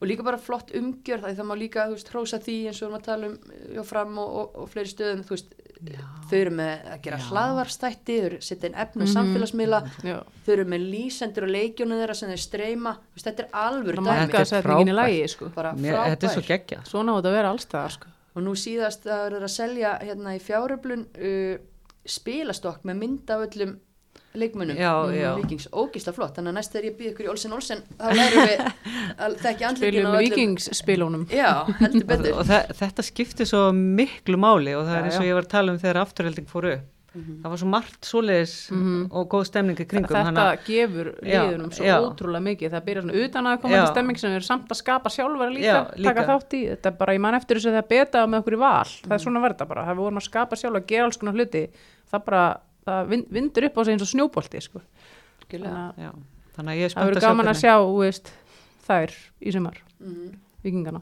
og 0.00 0.08
líka 0.10 0.24
bara 0.26 0.40
flott 0.42 0.72
umgjörð 0.74 1.28
það, 1.30 1.46
má 1.46 1.54
líka, 1.54 1.84
þú 1.86 1.94
veist, 1.94 2.10
hrósa 2.10 2.40
því 2.42 2.56
eins 2.66 2.80
og 2.82 2.82
við 2.82 2.88
erum 2.88 2.98
að 2.98 3.04
tala 3.06 3.28
um 3.28 3.36
já, 3.76 3.82
fram 3.86 4.18
og, 4.18 4.32
og, 4.40 4.56
og 4.64 4.72
fleiri 4.72 4.90
stöðum 4.90 5.22
þú 5.24 5.36
veist, 5.36 5.54
þau 6.30 6.36
eru 6.40 6.50
með 6.50 6.84
að 6.94 7.00
gera 7.02 7.18
hlaðvarstætti 7.28 8.16
þau 8.20 8.26
eru 8.28 8.36
að 8.40 8.46
setja 8.48 8.68
inn 8.70 8.78
efnu 8.84 9.04
Mhm. 9.04 9.12
samfélagsmiðla 9.14 9.80
Já, 10.04 10.16
þau 10.46 10.52
eru 10.54 10.64
með 10.64 10.86
lýsendur 10.94 11.42
og 11.48 11.50
leikjónu 11.54 11.98
þeirra 12.00 12.14
sem 12.16 12.30
þeir 12.30 12.42
streyma, 12.44 12.96
þetta 13.18 13.42
er 13.44 13.48
alvöru 13.52 13.96
það 14.04 14.20
Þetta 14.24 14.56
er 14.58 14.62
frábært. 14.62 14.94
lagi, 14.94 15.28
sko. 15.28 15.44
Mér, 15.76 15.94
þetta 16.14 16.24
er 16.24 16.34
svo 16.34 16.42
geggjað. 16.48 16.84
Svona 16.88 17.12
á 17.12 17.16
þetta 17.20 17.28
að 17.28 17.38
vera 17.38 17.50
allstaðar, 17.52 17.90
sko. 17.90 18.06
og 18.36 18.42
nú 18.42 18.50
síðast 18.58 19.02
það 19.04 19.26
eru 19.26 19.40
að 19.44 19.50
selja 19.50 19.98
hérna 20.00 20.34
í 20.34 20.40
fjáröflun 20.40 21.06
uh, 21.18 21.58
spilastokk 22.06 22.82
með 22.84 22.96
mynd 22.98 23.30
af 23.30 23.44
öllum 23.48 23.76
leikmönnum 24.34 24.76
Já, 24.76 24.92
já. 25.14 25.34
vikings, 25.38 25.68
ógísla 25.72 26.12
flott, 26.16 26.34
þannig 26.36 26.50
að 26.50 26.56
næst 26.58 26.72
þegar 26.74 26.88
ég 26.90 26.96
býð 26.98 27.10
ykkur 27.12 27.26
í 27.26 27.30
Olsen 27.34 27.52
Olsen 27.54 27.82
þá 27.98 28.08
lærum 28.18 28.48
við 28.48 28.64
að 29.18 29.36
á 30.04 30.10
með 30.10 30.18
öllum 30.18 30.24
vikingsspilunum. 30.24 31.26
já, 31.30 31.52
heldur 31.80 32.02
Og, 32.02 32.08
betur 32.10 32.40
og 32.40 32.48
þe 32.48 32.58
þetta 32.80 33.02
skiptir 33.10 33.46
svo 33.46 33.62
miklu 33.74 34.36
máli 34.40 34.74
og 34.74 34.86
það 34.88 34.94
Já, 34.94 34.98
er 34.98 35.06
eins 35.10 35.20
og 35.22 35.28
ég 35.30 35.38
var 35.38 35.46
að 35.46 35.54
tala 35.54 35.72
um 35.72 35.78
þegar 35.78 36.02
afturhelding 36.02 36.50
fór 36.50 36.70
upp. 36.72 36.90
Það 37.14 37.44
var 37.52 37.58
svo 37.60 37.66
margt 37.70 38.06
svoleiðis 38.08 38.52
Mhm. 38.74 39.02
og 39.14 39.28
góð 39.30 39.44
stemning 39.46 39.78
í 39.78 39.84
kringum. 39.86 40.10
Þetta 40.10 40.46
að- 40.50 40.64
gefur 40.66 41.10
Já, 41.22 41.44
liðunum 41.46 41.70
svo 41.70 41.84
já. 41.86 41.94
ótrúlega 42.02 42.42
mikið. 42.42 42.70
Það 42.74 42.84
byrjar 42.88 43.02
svona 43.04 43.20
utan 43.24 43.44
að 43.46 43.60
koma 43.62 43.74
til 43.78 43.92
stemming 43.94 44.18
sem 44.18 44.32
erum 44.34 44.42
samt 44.42 44.66
að 44.68 44.80
skapa 44.82 45.08
sjálfur 45.14 45.52
líka, 45.54 45.62
Já, 45.62 45.94
líka. 45.94 46.10
taka 46.10 46.24
þátt 46.26 46.56
í. 46.58 46.62
Þetta 46.74 46.86
er 46.90 46.96
bara, 46.98 47.12
ég 47.14 47.20
man 47.20 47.34
eftir 47.38 47.54
þess 47.60 47.66
að 47.70 47.78
það 47.78 47.88
beta 47.88 48.26
með 48.26 48.42
okkur 48.42 48.56
í 48.56 48.58
val. 48.58 48.84
Það 49.06 49.14
er 49.14 49.22
svona 49.22 49.42
verða 49.46 49.68
bara. 49.68 49.84
Það 49.86 49.94
við 49.94 50.02
vorum 50.02 50.18
að 50.18 50.26
skapa 50.26 50.56
sjálf 50.58 50.74
að 50.82 50.86
gera 50.90 51.04
alls 51.04 51.16
konar 51.22 51.34
hluti. 51.38 51.62
Það 52.10 52.24
bara, 52.24 52.42
það 52.86 53.08
vin- 53.08 53.26
vindur 53.30 53.64
upp 53.68 53.78
á 53.78 53.80
sig 53.84 53.94
eins 53.94 54.02
og 54.02 54.08
snjóbolti, 54.12 54.60
sko. 54.62 54.80
Þannig 55.48 56.14
þannig 56.56 56.72
að 56.74 56.80
ég 56.80 56.94
það 56.94 57.08
verður 57.10 57.20
gaman 57.26 57.50
að 57.52 57.60
sjá, 57.60 57.74
veist, 57.98 58.32
þær 58.88 59.10
í 59.42 59.52
sumar, 59.52 59.76
Mhm. 60.00 60.32
vikingana. 60.64 61.00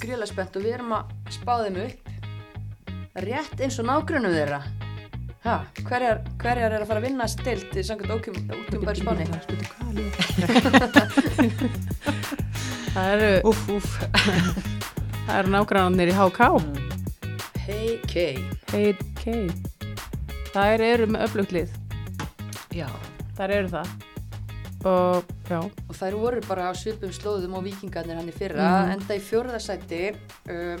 gríðlega 0.00 0.26
spennt 0.28 0.56
og 0.56 0.62
við 0.62 0.74
erum 0.74 0.92
að 0.96 1.04
spá 1.30 1.54
þeim 1.60 1.76
upp 1.84 2.08
rétt 3.20 3.60
eins 3.60 3.78
og 3.78 3.86
nágrunum 3.86 4.32
þeirra 4.32 4.62
ha, 5.44 5.64
hverjar, 5.82 6.20
hverjar 6.38 6.72
er 6.72 6.80
að 6.82 6.86
fara 6.86 7.00
að 7.00 7.06
vinna 7.08 7.26
stilt 7.28 7.72
í 7.74 7.82
sangat 7.84 8.08
ókjum 8.08 8.84
bæri 8.84 9.00
spáni 9.00 9.26
Það 12.94 13.12
eru, 13.14 13.42
Úf, 13.48 13.60
úf. 13.70 13.86
það 15.26 15.36
eru 15.38 15.52
nágrannarnir 15.54 16.10
í 16.10 16.16
HK. 16.16 16.40
hei 17.66 17.98
kei 18.06 18.44
Hey, 18.70 18.94
okay. 19.16 19.48
Þær 20.50 20.82
eru 20.82 21.06
með 21.10 21.24
öflugt 21.28 21.52
lið. 21.54 21.74
Já, 22.74 22.86
Þær 23.38 23.52
eru 23.56 23.68
það. 23.72 23.90
Og, 24.90 25.30
já, 25.50 25.58
og 25.60 25.92
þær 25.96 26.14
voru 26.16 26.40
bara 26.48 26.70
á 26.70 26.72
svipum 26.76 27.10
slóðum 27.12 27.54
og 27.58 27.64
vikingarnir 27.66 28.16
hann 28.16 28.28
í 28.28 28.32
fyrra 28.32 28.64
Mhm. 28.64 28.92
enda 28.94 29.16
í 29.16 29.20
fjórðasæti 29.20 29.98
uh, 30.48 30.80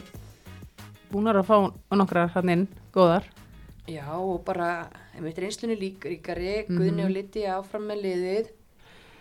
búnar 1.12 1.36
að 1.36 1.44
fá 1.50 1.56
nokkrar 2.00 2.30
hann 2.32 2.48
inn, 2.48 2.68
góðar. 2.94 3.24
já 3.86 4.06
og 4.16 4.42
bara 4.44 4.88
einmitt 5.14 5.36
reynslunni 5.38 5.76
lík, 5.76 6.00
ríkari 6.00 6.64
Mhm. 6.68 6.78
Guðni 6.78 7.04
og 7.04 7.10
Liti 7.10 7.42
áfram 7.44 7.86
með 7.90 8.02
liðið 8.06 8.46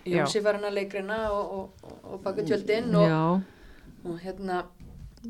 Já. 0.06 0.24
Jónsi 0.24 0.42
var 0.44 0.54
hann 0.56 0.64
að 0.64 0.74
leikrina 0.80 1.30
og, 1.32 1.52
og, 1.52 1.70
og, 1.84 2.14
og 2.14 2.24
baka 2.24 2.42
tjöldin 2.42 2.96
og, 2.96 3.42
og 4.06 4.20
hérna 4.24 4.64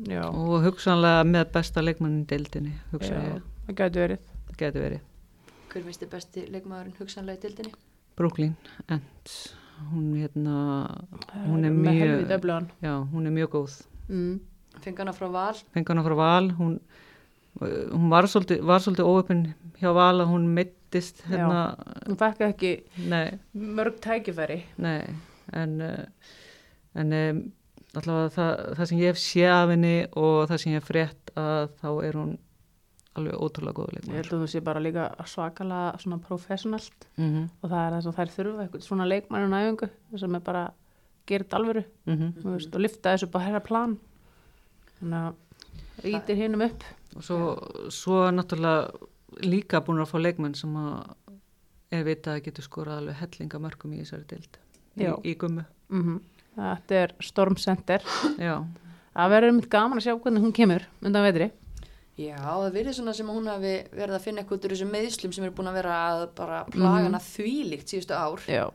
Já, 0.06 0.22
og 0.30 0.62
hugsanlega 0.62 1.24
með 1.26 1.50
besta 1.52 1.80
leikmannin 1.82 2.24
deildinni, 2.26 2.72
hugsa 2.92 3.14
já 3.14 3.34
ég, 3.34 3.42
það 3.66 3.74
gæti 3.74 3.98
verið. 3.98 4.18
það 4.46 4.56
getur 4.58 4.80
verið. 4.86 5.00
Hver 5.70 5.84
finnst 5.86 6.02
þið 6.04 6.12
besti 6.14 6.44
leikmaðurinn 6.50 6.96
hugsanlega 6.98 7.40
í 7.40 7.44
dildinni 7.46 7.72
Brooklyn 8.18 8.56
Ents, 8.92 9.36
hún 9.92 10.10
hérna, 10.18 10.56
hún 11.46 11.64
er 11.64 11.72
mjög, 11.72 12.34
já, 12.84 12.94
hún 13.12 13.26
er 13.30 13.36
mjög 13.36 13.54
góð. 13.54 13.76
mm. 14.08 14.34
fengi 14.84 15.02
hana 15.04 15.14
frá 15.16 15.30
Val? 15.32 15.62
Fengi 15.74 15.92
hana 15.94 16.04
frá 16.04 16.16
Val, 16.18 16.50
hún, 16.58 16.74
hún 17.60 18.10
var 18.12 18.28
svolítið, 18.28 18.60
var 18.68 18.84
svolítið 18.84 19.08
óöpinn 19.08 19.46
hjá 19.80 19.94
Val 19.96 20.20
að 20.20 20.30
hún 20.34 20.50
mittist 20.58 21.22
hérna, 21.30 21.62
Hún 22.06 22.18
fekk 22.20 22.44
ekki 22.50 22.74
nei, 23.08 23.38
mörg 23.54 23.98
tækifæri. 24.04 24.60
nei, 24.82 25.06
en, 25.56 25.80
uh, 25.80 26.36
en 27.00 27.16
um, 27.22 27.40
allavega 27.98 28.34
það, 28.36 28.52
það 28.78 28.90
sem 28.90 29.00
ég 29.00 29.10
hef 29.14 29.18
séð 29.22 29.54
af 29.54 29.72
henni 29.72 29.96
og 30.12 30.36
það 30.50 30.62
sem 30.62 30.72
ég 30.74 30.80
hef 30.80 30.90
frétt 30.90 31.32
að 31.40 31.72
þá 31.80 31.90
er 32.06 32.18
hún 32.20 32.36
alveg 33.18 33.34
ótrúlega 33.34 33.74
góð 33.74 33.88
Ég 33.90 33.94
leikmann. 33.98 34.16
held 34.16 34.32
að 34.32 34.42
þú 34.42 34.48
sé 34.52 34.60
bara 34.64 34.80
líka 34.80 35.06
svakalega 35.26 35.98
svona 35.98 36.18
professionalt 36.18 37.06
Mm 37.16 37.30
-hmm, 37.30 37.48
og 37.62 37.70
það 37.70 37.86
er 37.86 37.92
það 37.92 38.02
sem 38.02 38.12
þær 38.12 38.30
þurfa 38.36 38.62
eitthvað 38.62 38.86
svona 38.86 39.08
leikmannun 39.08 39.58
æfingu 39.58 39.88
sem 40.18 40.34
er 40.34 40.40
bara 40.40 40.72
gerð 41.26 41.54
alvöru 41.54 41.84
mm 42.06 42.14
-hmm. 42.16 42.44
mm 42.44 42.52
veist, 42.52 42.74
og 42.74 42.80
lifta 42.80 43.14
þessu 43.14 43.28
á 43.34 43.38
herra 43.38 43.60
plan. 43.60 43.98
Þannig 45.00 45.18
að 45.26 45.34
ítir 46.04 46.36
hinnum 46.36 46.62
upp. 46.62 46.84
og 47.16 47.22
svo, 47.22 47.58
svo 47.90 48.30
náttúrulega 48.30 48.90
líka 49.42 49.80
búin 49.80 50.00
að 50.00 50.10
fá 50.10 50.18
leikmenn 50.18 50.54
sem 50.54 50.74
að 50.76 51.14
er 51.90 52.04
vita 52.04 52.34
að 52.34 52.44
getur 52.44 52.62
skorað 52.62 52.98
alveg 52.98 53.14
hellinga 53.14 53.58
mörgum 53.58 53.92
í 53.92 54.02
þessari 54.02 54.24
dild 54.28 54.58
í, 54.96 55.30
í 55.30 55.34
gummu 55.34 55.64
Mm 55.90 56.20
Þetta 56.56 56.94
er 56.94 57.14
Storm 57.20 57.56
Center. 57.56 58.02
já, 58.38 58.64
Það 59.14 59.30
verður 59.30 59.54
mitt 59.56 59.70
gaman 59.70 59.98
að 59.98 60.04
sjá 60.06 60.14
hvernig 60.20 60.42
hún 60.44 60.54
kemur 60.54 60.84
undan 61.02 61.24
vetri. 61.26 61.50
Já, 62.18 62.36
það 62.36 62.72
verið 62.74 62.94
svona 62.98 63.14
sem 63.16 63.26
hún 63.30 63.46
hafi 63.48 63.74
verið 63.96 64.14
að 64.18 64.20
finna 64.24 64.42
eitthvað 64.42 64.64
úr 64.66 64.72
þessum 64.74 64.90
meðslum 64.92 65.32
sem 65.32 65.44
eru 65.46 65.54
búin 65.56 65.70
að 65.70 65.78
vera 65.80 65.94
að 66.10 66.24
bara 66.36 66.64
plaga 66.68 67.04
hana 67.06 67.18
þvílíkt 67.18 67.88
síðustu 67.94 68.14
ár. 68.18 68.40
Já, 68.50 68.66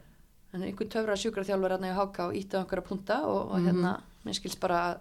En 0.56 0.64
einhvern 0.64 0.88
töfra 0.90 1.18
sjúkraþjálfur 1.20 1.74
hérna 1.76 1.90
í 1.92 1.96
HK 1.98 2.20
og 2.30 2.36
ítti 2.40 2.56
á 2.56 2.64
einhverja 2.64 2.86
punta 2.88 3.18
og, 3.28 3.52
og 3.52 3.60
hérna, 3.66 3.98
mér 4.24 4.38
skilst 4.38 4.60
bara 4.64 4.78
að, 4.88 5.00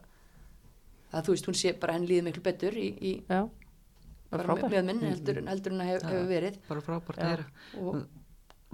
að 1.14 1.28
þú 1.28 1.34
veist, 1.36 1.46
hún 1.46 1.54
sé 1.60 1.72
bara 1.78 1.94
henni 1.94 2.08
líði 2.10 2.24
miklu 2.26 2.42
betur 2.42 2.74
í, 2.74 2.88
í 2.98 3.12
já, 3.30 3.44
bara 4.34 4.42
frábært. 4.48 4.72
með 4.74 4.84
minn 4.88 5.00
heldur, 5.06 5.38
heldur 5.46 5.72
hún 5.76 5.84
að 5.84 5.90
hef, 5.92 6.02
hefur 6.10 6.26
verið. 6.32 6.58
bara 6.68 6.80
frábært 6.88 7.22
að. 7.22 7.44
Og, 7.78 8.02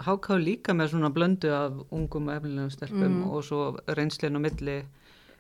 Háká 0.01 0.39
líka 0.41 0.73
með 0.73 0.95
svona 0.95 1.11
blöndu 1.13 1.51
af 1.53 1.75
ungum 1.93 2.31
og 2.33 2.39
efnilegum 2.39 2.71
stelpum 2.73 3.03
Mhm. 3.21 3.31
og 3.31 3.45
svo 3.45 3.77
reynslinn 3.87 4.33
á 4.33 4.41
milli 4.41 4.79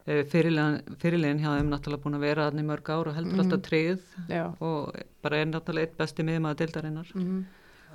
fyrirlegin 0.07 1.41
hjá 1.43 1.57
þeim 1.59 1.71
náttúrulega 1.71 2.03
búin 2.05 2.15
að 2.19 2.21
vera 2.27 2.51
þannig 2.51 2.67
mörg 2.71 2.89
ár 2.91 3.09
og 3.09 3.15
heldur 3.15 3.33
Mhm. 3.37 3.41
alltaf 3.41 3.63
tryggð 3.63 4.01
já. 4.29 4.45
og 4.61 4.95
bara 5.23 5.37
er 5.37 5.47
náttúrulega 5.47 5.87
eitt 5.89 5.97
besti 5.99 6.23
miðmaður 6.23 6.57
deildarinnar. 6.57 7.07
Mm 7.15 7.47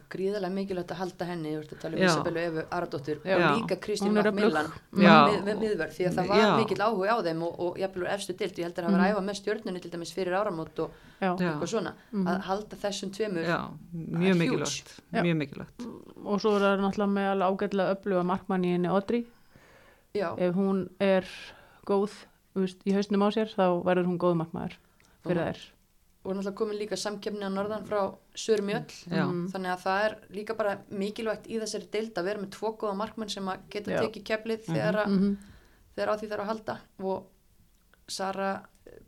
gríðarlega 0.05 0.53
mikilvægt 0.53 0.91
að 0.93 0.97
halda 1.01 1.25
henni, 1.25 1.49
þú 1.55 1.59
ert 1.63 1.71
að 1.73 1.79
tala 1.81 1.95
um 1.95 2.01
Já. 2.01 2.05
Isabellu 2.05 2.37
Efu 2.37 2.63
Aradóttur 2.69 3.17
Já. 3.25 3.35
og 3.35 3.57
líka 3.57 3.75
Kristín 3.81 4.13
Já. 4.13 4.21
með, 4.21 5.43
með 5.43 5.57
miðvörð 5.63 5.93
því 5.97 6.05
að 6.05 6.13
það 6.13 6.27
var 6.27 6.37
Já. 6.37 6.57
mikill 6.59 6.77
áhuga 6.85 7.09
á 7.09 7.17
þeim 7.25 7.41
og, 7.41 7.59
og 7.59 7.77
jafnvel 7.79 8.03
úr 8.05 8.09
efstu 8.13 8.33
dild, 8.37 8.53
ég 8.55 8.63
heldur 8.65 8.83
að 8.85 8.85
hafa 8.85 8.97
Mhm. 8.97 9.01
mm. 9.01 9.15
æfa 9.15 9.23
með 9.25 9.35
stjörnunni 9.41 9.81
til 9.81 9.91
dæmis 9.91 10.13
fyrir 10.13 10.33
áramót 10.37 10.79
og 10.79 10.91
Já. 11.19 11.35
Já. 11.35 11.49
eitthvað 11.49 11.67
svona, 11.73 11.93
Mhm. 12.13 12.27
að 12.27 12.39
halda 12.41 12.75
þessum 12.75 13.09
tveimur 13.11 13.43
Já, 13.45 13.69
mjög 13.95 14.37
mikilvægt, 14.37 15.01
Já. 15.11 15.21
mjög 15.23 15.37
mikilvægt. 15.37 15.87
og 16.25 16.39
svo 16.41 16.55
er 16.55 16.61
það 16.61 16.79
náttúrulega 16.85 17.13
með 17.17 17.31
alveg 17.33 17.49
ágætlega 17.49 17.95
öfluga 17.97 18.23
markmann 18.25 18.63
í 18.63 18.71
henni 18.77 18.87
Odri 18.89 19.25
já, 20.13 20.35
ef 20.37 20.53
hún 20.55 20.89
er 21.01 21.25
góð 21.85 22.11
þú 22.55 22.63
veist, 22.65 22.83
í 22.87 22.93
hausnum 22.95 23.23
á 23.25 23.29
sér 23.35 23.49
þá 23.55 23.65
verður 23.85 24.05
hún 24.09 24.17
góð 24.21 24.35
markmaður 24.41 24.77
fyrir 25.25 25.41
Mhm. 25.41 25.47
þær 25.53 25.71
og 26.25 26.33
náttúrulega 26.35 26.55
komin 26.57 26.79
líka 26.79 26.97
samkefni 26.97 27.45
á 27.45 27.49
norðan 27.53 27.85
frá 27.85 28.15
Sörmjöll 28.33 28.89
Já. 29.11 29.25
Mhm. 29.29 29.47
þannig 29.53 29.71
að 29.75 29.83
það 29.85 30.05
er 30.05 30.15
líka 30.33 30.55
bara 30.57 30.77
mikilvægt 30.89 31.47
í 31.47 31.59
þessari 31.61 31.89
deild 31.91 32.13
að 32.17 32.23
vera 32.25 32.39
með 32.41 32.49
tvo 32.51 32.71
góða 32.77 32.95
markmenn 32.97 33.29
sem 33.29 33.45
að 33.45 33.59
geta 33.69 33.91
Já. 33.91 33.99
tekið 34.01 34.23
keflið 34.23 34.65
þegar, 34.65 34.95
að- 35.05 35.11
Mhm. 35.19 35.37
þegar 35.95 36.09
á 36.09 36.15
því 36.17 36.29
þarf 36.29 36.41
að 36.41 36.51
halda 36.51 36.79
og 36.99 37.23
Sara 38.07 38.65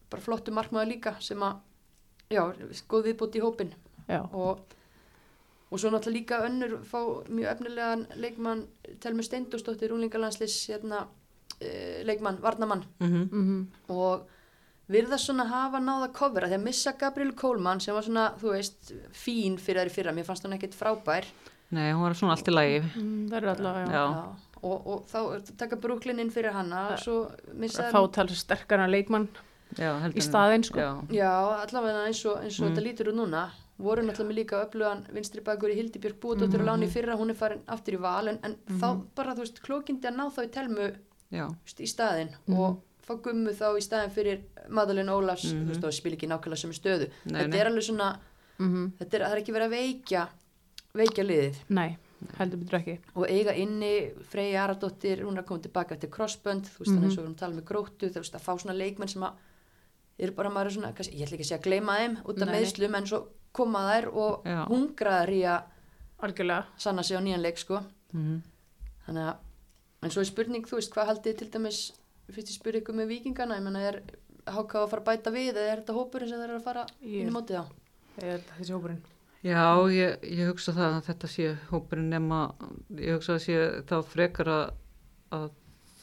bara 0.09 0.21
flottu 0.21 0.51
markmaður 0.51 0.91
líka 0.93 1.15
sem 1.21 1.37
að 1.39 1.59
já, 2.29 2.41
góð 2.87 3.03
viðbútt 3.13 3.35
í 3.35 3.41
hópin 3.41 3.73
og, 4.33 4.59
og 5.71 5.79
svo 5.79 5.89
náttúrulega 5.89 6.13
líka 6.13 6.45
önnur 6.45 6.83
fá 6.85 6.99
mjög 7.29 7.51
efnilegan 7.51 8.07
leikmann 8.15 8.67
Telmu 8.99 9.21
Steindósdóttir, 9.23 9.89
úlingalandslis 9.91 10.67
hérna, 10.69 11.07
uh, 11.61 12.03
leikmann, 12.07 12.39
varnamann 12.41 12.83
Mm 12.99 13.29
mhm, 13.31 13.67
og 13.89 14.27
virða 14.89 15.17
svona 15.19 15.43
hafa 15.49 15.79
náða 15.83 16.11
kofra 16.15 16.47
þegar 16.47 16.63
missa 16.63 16.93
Gabriel 16.97 17.33
Kólmann 17.35 17.81
sem 17.83 17.93
var 17.95 18.03
svona, 18.03 18.29
þú 18.39 18.53
veist, 18.55 18.93
fín 19.11 19.57
fyrir 19.59 19.83
þær 19.83 19.91
í 19.91 19.95
fyrra, 19.97 20.13
mér 20.15 20.23
fannst 20.25 20.45
hún 20.47 20.53
ekkit 20.55 20.75
frábær. 20.79 21.25
Nei, 21.75 21.91
hún 21.91 22.01
var 22.05 22.13
svona 22.15 22.37
allt 22.37 22.47
í 22.47 22.53
lagi. 22.53 22.77
Mm, 22.95 23.25
það 23.27 23.37
eru 23.41 23.49
allavega, 23.51 23.91
já, 23.91 23.97
Já. 23.97 24.05
Já, 24.15 24.61
og, 24.63 24.87
og 24.87 25.03
þá 25.11 25.51
taka 25.59 25.75
Brooklyn 25.75 26.19
inn 26.23 26.31
fyrir 26.31 26.53
hana 26.55 26.85
og 26.93 26.99
svo 27.03 27.17
missa 27.59 27.83
að 27.89 27.91
fá 27.97 28.11
tala 28.15 28.29
sterkana 28.39 28.87
leikmann 28.87 29.27
Já, 29.77 29.91
heldur 29.99 30.17
í 30.17 30.23
staðinn 30.23 30.63
sko. 30.63 30.79
Já, 30.79 30.93
Já, 31.11 31.33
allavega 31.67 32.05
eins 32.07 32.23
og, 32.25 32.37
eins 32.41 32.55
og 32.61 32.69
Mm. 32.69 32.71
þetta 32.71 32.85
lítur 32.87 33.09
út 33.11 33.17
núna. 33.19 33.49
Voru 33.77 34.01
náttúrulega 34.01 34.29
með 34.31 34.37
líka 34.39 34.61
öflugan 34.65 35.03
vinstri 35.13 35.41
bakur 35.43 35.69
í 35.69 35.75
Hildibjörg 35.77 36.15
Búadóttir 36.23 36.57
Mhm. 36.57 36.61
og 36.63 36.67
láni 36.71 36.87
í 36.87 36.89
fyrra, 36.89 37.17
hún 37.19 37.29
er 37.29 37.35
farin 37.35 37.59
aftur 37.67 37.93
í 37.93 37.99
val 38.01 38.27
en, 38.29 38.39
en 38.43 38.55
þá 38.79 39.03
bara, 39.13 39.35
þú 39.35 39.43
veist, 39.43 39.61
klókindi 39.61 40.07
að 40.07 40.15
ná 40.15 40.31
þá 40.31 40.39
í 40.47 40.49
telmu 40.55 40.87
veist, 41.31 41.79
í 41.79 41.87
staðinn 41.87 42.29
Mhm. 42.47 42.57
og 42.59 42.81
fá 43.07 43.15
gummu 43.21 43.51
þá 43.55 43.77
í 43.77 43.81
staðinn 43.83 44.11
fyrir 44.11 44.39
Madalyn 44.69 45.07
Ólafs, 45.09 45.45
Mhm. 45.53 45.65
þú 45.65 45.69
veist, 45.73 45.83
og 45.83 45.93
spil 45.93 46.13
ekki 46.15 46.27
nákvæmlega 46.27 46.57
sem 46.57 46.71
stöðu. 46.71 47.09
Nei, 47.25 47.41
þetta 47.43 47.49
nei. 47.49 47.59
er 47.59 47.65
alveg 47.67 47.83
svona, 47.83 48.19
mm 48.59 48.91
þetta 48.99 49.13
er, 49.13 49.21
er 49.21 49.37
ekki 49.41 49.53
verið 49.53 49.67
að 49.67 49.77
veikja 49.77 50.27
veikja 50.95 51.23
liðið 51.23 51.55
nei, 51.69 51.97
heldur 52.39 52.57
betur 52.63 52.79
ekki 52.79 52.99
og 53.15 53.27
eiga 53.29 53.53
inni 53.55 54.11
Freyja 54.23 54.63
Aradóttir, 54.67 55.21
hún 55.21 55.37
er 55.37 55.43
að 55.43 55.45
koma 55.45 55.59
tilbaka 55.61 55.93
eftir 55.95 56.09
crossbönd, 56.09 56.63
þú 56.65 56.79
veist, 56.79 56.87
Mhm. 56.91 56.95
þannig 56.97 57.03
eins 57.05 57.17
og 57.17 57.23
við 57.23 57.27
erum 57.27 57.35
að 57.35 57.37
tala 57.37 57.55
með 57.55 57.63
gróttu, 57.65 58.09
þú 58.09 58.19
veist, 58.23 58.33
að 58.33 58.41
fá 58.41 58.57
svona 58.59 58.77
leikmenn 58.77 59.09
sem 59.09 59.21
að 59.21 59.33
eru 60.19 60.31
bara 60.31 60.49
maður 60.49 60.65
er 60.65 60.71
svona, 60.71 60.93
kannski, 60.95 61.13
ég 61.19 61.27
ætla 61.27 61.37
ekki 61.37 61.45
að 61.45 61.51
segja 61.51 61.59
að 61.59 61.67
gleyma 61.69 61.97
þeim 61.99 62.17
út 62.25 62.41
af 62.41 62.47
meðslum 62.49 62.95
en 62.95 63.03
svo 63.05 63.27
koma 63.53 63.79
þær 63.79 64.07
og 64.15 64.43
Já. 64.43 64.65
hungraðar 64.67 65.29
í 65.29 65.41
að 65.45 65.63
sanna 66.77 67.03
sig 67.03 67.15
á 67.17 67.21
nýjan 67.21 67.41
leik, 67.43 67.57
sko 67.57 67.83
mm 68.13 68.41
þannig 69.07 69.23
að, 69.29 69.35
en 70.03 70.13
svo 70.13 70.21
er 70.23 70.29
spurning, 70.29 70.65
þú 70.69 70.77
veist, 70.79 70.91
hvað 70.93 71.09
haldið 71.11 71.37
til 71.41 71.49
dæmis, 71.55 71.81
fyrst 72.31 72.51
ég 72.51 72.57
spurði 72.59 72.81
ykkur 72.83 72.97
með 72.99 73.11
vikingana, 73.15 73.57
ég 73.59 73.63
menna, 73.65 73.81
er 73.91 74.01
HK 74.47 74.75
að 74.83 74.89
fara 74.93 75.01
að 75.03 75.07
bæta 75.09 75.31
við 75.35 75.49
eða 75.55 75.67
er 75.73 75.81
þetta 75.81 75.95
hópurinn 75.97 76.29
sem 76.31 76.39
þeir 76.41 76.49
eru 76.53 76.59
að 76.61 76.67
fara 76.69 76.83
inn 77.01 77.29
í 77.31 77.35
mótið 77.35 77.61
á? 77.61 77.65
ég 78.17 78.31
held 78.33 78.51
að 78.51 78.59
þessi 78.61 78.75
hópurinn 78.77 79.01
Já, 79.47 79.63
ég, 79.93 80.23
ég 80.33 80.47
hugsa 80.49 80.73
það 80.73 80.95
að 80.97 81.03
þetta 81.11 81.27
sé 81.29 81.49
hópurinn 81.69 82.07
nema, 82.11 82.39
ég 82.97 83.17
hugsa 83.17 83.35
að 83.37 83.43
sé 83.43 83.57
þá 83.87 83.95
frekar 84.09 84.49
að, 84.53 84.63
að 85.37 85.49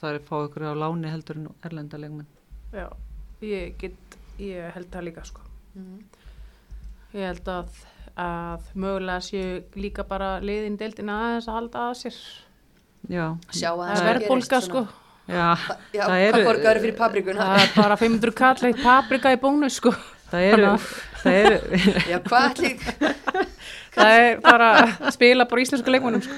það 0.00 0.14
er 0.18 0.26
fá 0.28 0.34
ykkur 0.46 0.66
á 0.70 0.72
láni 0.84 1.10
heldur 1.10 1.40
en 1.40 1.48
erlenda 1.66 1.98
leikmenn. 1.98 2.28
já, 2.74 2.86
ég 3.42 3.74
get 3.80 4.18
ég 4.38 4.70
held 4.76 4.90
það 4.92 5.08
líka 5.10 5.24
sko 5.30 5.40
Mm. 5.74 6.04
ég 7.16 7.24
held 7.26 7.48
að, 7.50 7.78
að 8.22 8.66
mögulega 8.78 9.22
séu 9.26 9.56
líka 9.74 10.04
bara 10.06 10.36
liðin 10.38 10.76
deildina 10.78 11.16
aðeins 11.24 11.48
að 11.50 11.56
halda 11.58 11.80
að 11.88 11.96
sér 12.04 12.18
það 13.08 13.44
það 13.54 13.94
er 13.94 14.04
verðbólka 14.10 14.60
sko. 14.64 14.86
Já, 15.24 15.56
Já, 15.94 16.02
Það 16.04 16.18
eru- 16.20 16.44
það 16.44 17.60
er 17.62 17.70
bara 17.76 17.96
500 17.96 18.34
kall 18.36 18.66
eitt 18.68 18.82
paprika 18.84 19.32
í 19.32 19.38
bónus 19.40 19.78
sko. 19.80 19.94
Það 20.34 20.42
eru, 20.52 20.72
það 21.22 21.38
eru, 21.40 21.78
Já, 22.10 22.18
hvað 22.26 22.48
ætli, 22.50 22.70
það 23.94 24.12
er 24.18 24.40
bara 24.44 24.68
að 24.82 25.10
spila 25.14 25.46
bara 25.48 25.62
íslensku 25.64 25.92
leikmannum 25.94 26.24
sko. 26.26 26.34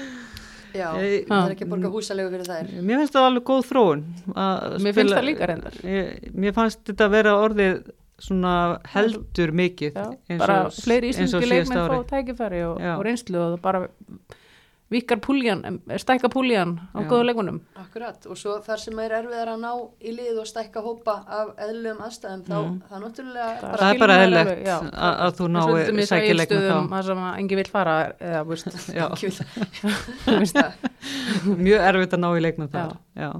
já, 0.77 0.87
Ég- 1.01 1.25
það 1.27 1.47
er 1.49 1.53
ekki 1.55 1.65
að 1.65 1.71
borga 1.73 1.91
húsalegu 1.91 2.29
fyrir 2.35 2.47
þær. 2.47 2.71
mér 2.85 3.01
finnst 3.01 3.15
það 3.17 3.27
alveg 3.31 3.45
góð 3.49 3.63
þróun. 3.71 4.03
að 4.35 4.75
mér 4.85 4.93
finnst 4.99 5.15
það 5.17 5.27
líka 5.31 5.47
reyndar. 5.51 5.77
Ég, 5.83 6.31
mér 6.35 6.53
fannst 6.53 6.83
þetta 6.85 7.09
vera 7.17 7.33
orðið 7.41 7.91
svona 8.27 8.53
heldur 8.93 9.51
mikið 9.53 9.93
já, 9.97 10.05
eins 10.29 10.39
bara 10.45 10.59
og- 10.67 10.77
fleiri 10.85 11.09
íslenski 11.11 11.49
leikmenn 11.49 11.89
fá 11.89 11.97
tækifæri 12.13 12.61
og, 12.69 12.79
og 12.81 13.03
reynslu 13.05 13.37
og 13.41 13.57
það 13.57 13.61
bara 13.61 13.83
vikar 14.89 15.19
púljan, 15.19 15.61
stækka 15.99 16.29
púljan 16.31 16.77
á 16.95 16.99
Já. 17.03 17.07
góðu 17.11 17.23
leikmannum 17.27 17.57
Akkurat, 17.75 18.25
og 18.31 18.37
svo 18.39 18.53
þar 18.63 18.79
sem 18.79 18.99
er 19.03 19.11
erfiðar 19.17 19.49
að 19.51 19.59
ná 19.65 19.71
í 19.99 20.13
lið 20.15 20.37
og 20.39 20.47
stækka 20.47 20.79
hópa 20.85 21.15
af 21.27 21.49
eðlum 21.65 21.99
aðstæðum, 22.05 22.43
þá 22.47 22.55
Mm. 22.57 22.77
það 22.87 22.95
er 22.97 23.03
náttúrulega 23.03 23.49
Það 23.57 23.67
bara 23.67 23.81
það 23.81 23.93
er 23.95 23.99
bara 23.99 24.17
eðlegt 24.23 24.63
já. 24.67 24.77
að, 24.77 25.13
að 25.25 25.35
þú 25.37 25.47
Það 25.47 25.57
er 25.57 25.67
svolítið 25.67 25.91
nái 25.91 25.97
með 25.99 26.07
sækja 26.11 26.37
leikmenn 26.37 26.63
Egilsstöðum, 26.63 26.87
þá. 26.87 26.93
það 26.95 27.03
sem 27.09 27.17
að 27.27 27.37
engi 27.41 27.55
vil 27.59 27.67
fara 27.73 27.95
eða, 28.19 28.39
þú 28.43 28.49
veist, 28.53 28.67
Já, 28.95 29.05
ekki 29.11 29.27
vil 29.27 29.35
þú 30.27 30.39
veist, 30.39 30.57
mjög 31.67 31.85
erfitt 31.91 32.13
að 32.17 32.23
ná 32.23 32.29
í 32.31 32.41
leikmenn 32.47 32.71
Já. 32.71 32.77
þar. 32.77 32.97
Já. 33.17 33.31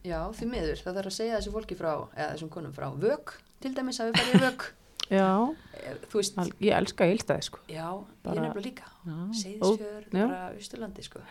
Já, 0.00 0.20
því 0.32 0.46
miður, 0.48 0.78
það 0.80 0.94
þarf 0.96 1.10
að 1.10 1.16
segja 1.16 1.38
þessu 1.38 1.50
fólki 1.56 1.76
frá, 1.76 1.90
eða 2.16 2.28
þessum 2.34 2.50
konum 2.52 2.72
frá, 2.76 2.86
vök, 3.02 3.34
til 3.60 3.74
dæmis 3.76 3.98
að 4.00 4.08
við 4.12 4.20
farið 4.20 4.36
í 4.36 4.44
vök, 4.46 4.62
já, 5.10 5.26
Eh, 5.80 5.94
þú 6.12 6.20
veist, 6.20 6.38
ég 6.60 6.72
elska 6.76 7.04
Eilstæði 7.08 7.42
sko 7.48 7.58
já, 7.68 7.84
ég 7.88 8.24
Bara- 8.24 8.40
nefnilega 8.46 8.64
líka, 8.64 8.84
Já. 8.84 8.89
Seyðisfjörð, 9.06 10.10
bara 10.12 10.42
Ísturlandi, 10.60 11.04
sko. 11.06 11.22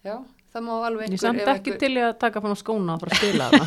Já, 0.00 0.14
það 0.54 0.62
má 0.64 0.72
alveg 0.88 1.10
Ég 1.10 1.16
er 1.18 1.20
samt 1.20 1.48
ekki 1.52 1.74
til 1.80 1.90
í 1.92 2.02
að 2.04 2.14
taka 2.22 2.40
fram 2.40 2.54
skóna 2.56 2.94
og 2.96 3.02
fara 3.02 3.12
að 3.12 3.20
spila 3.20 3.48
það 3.52 3.66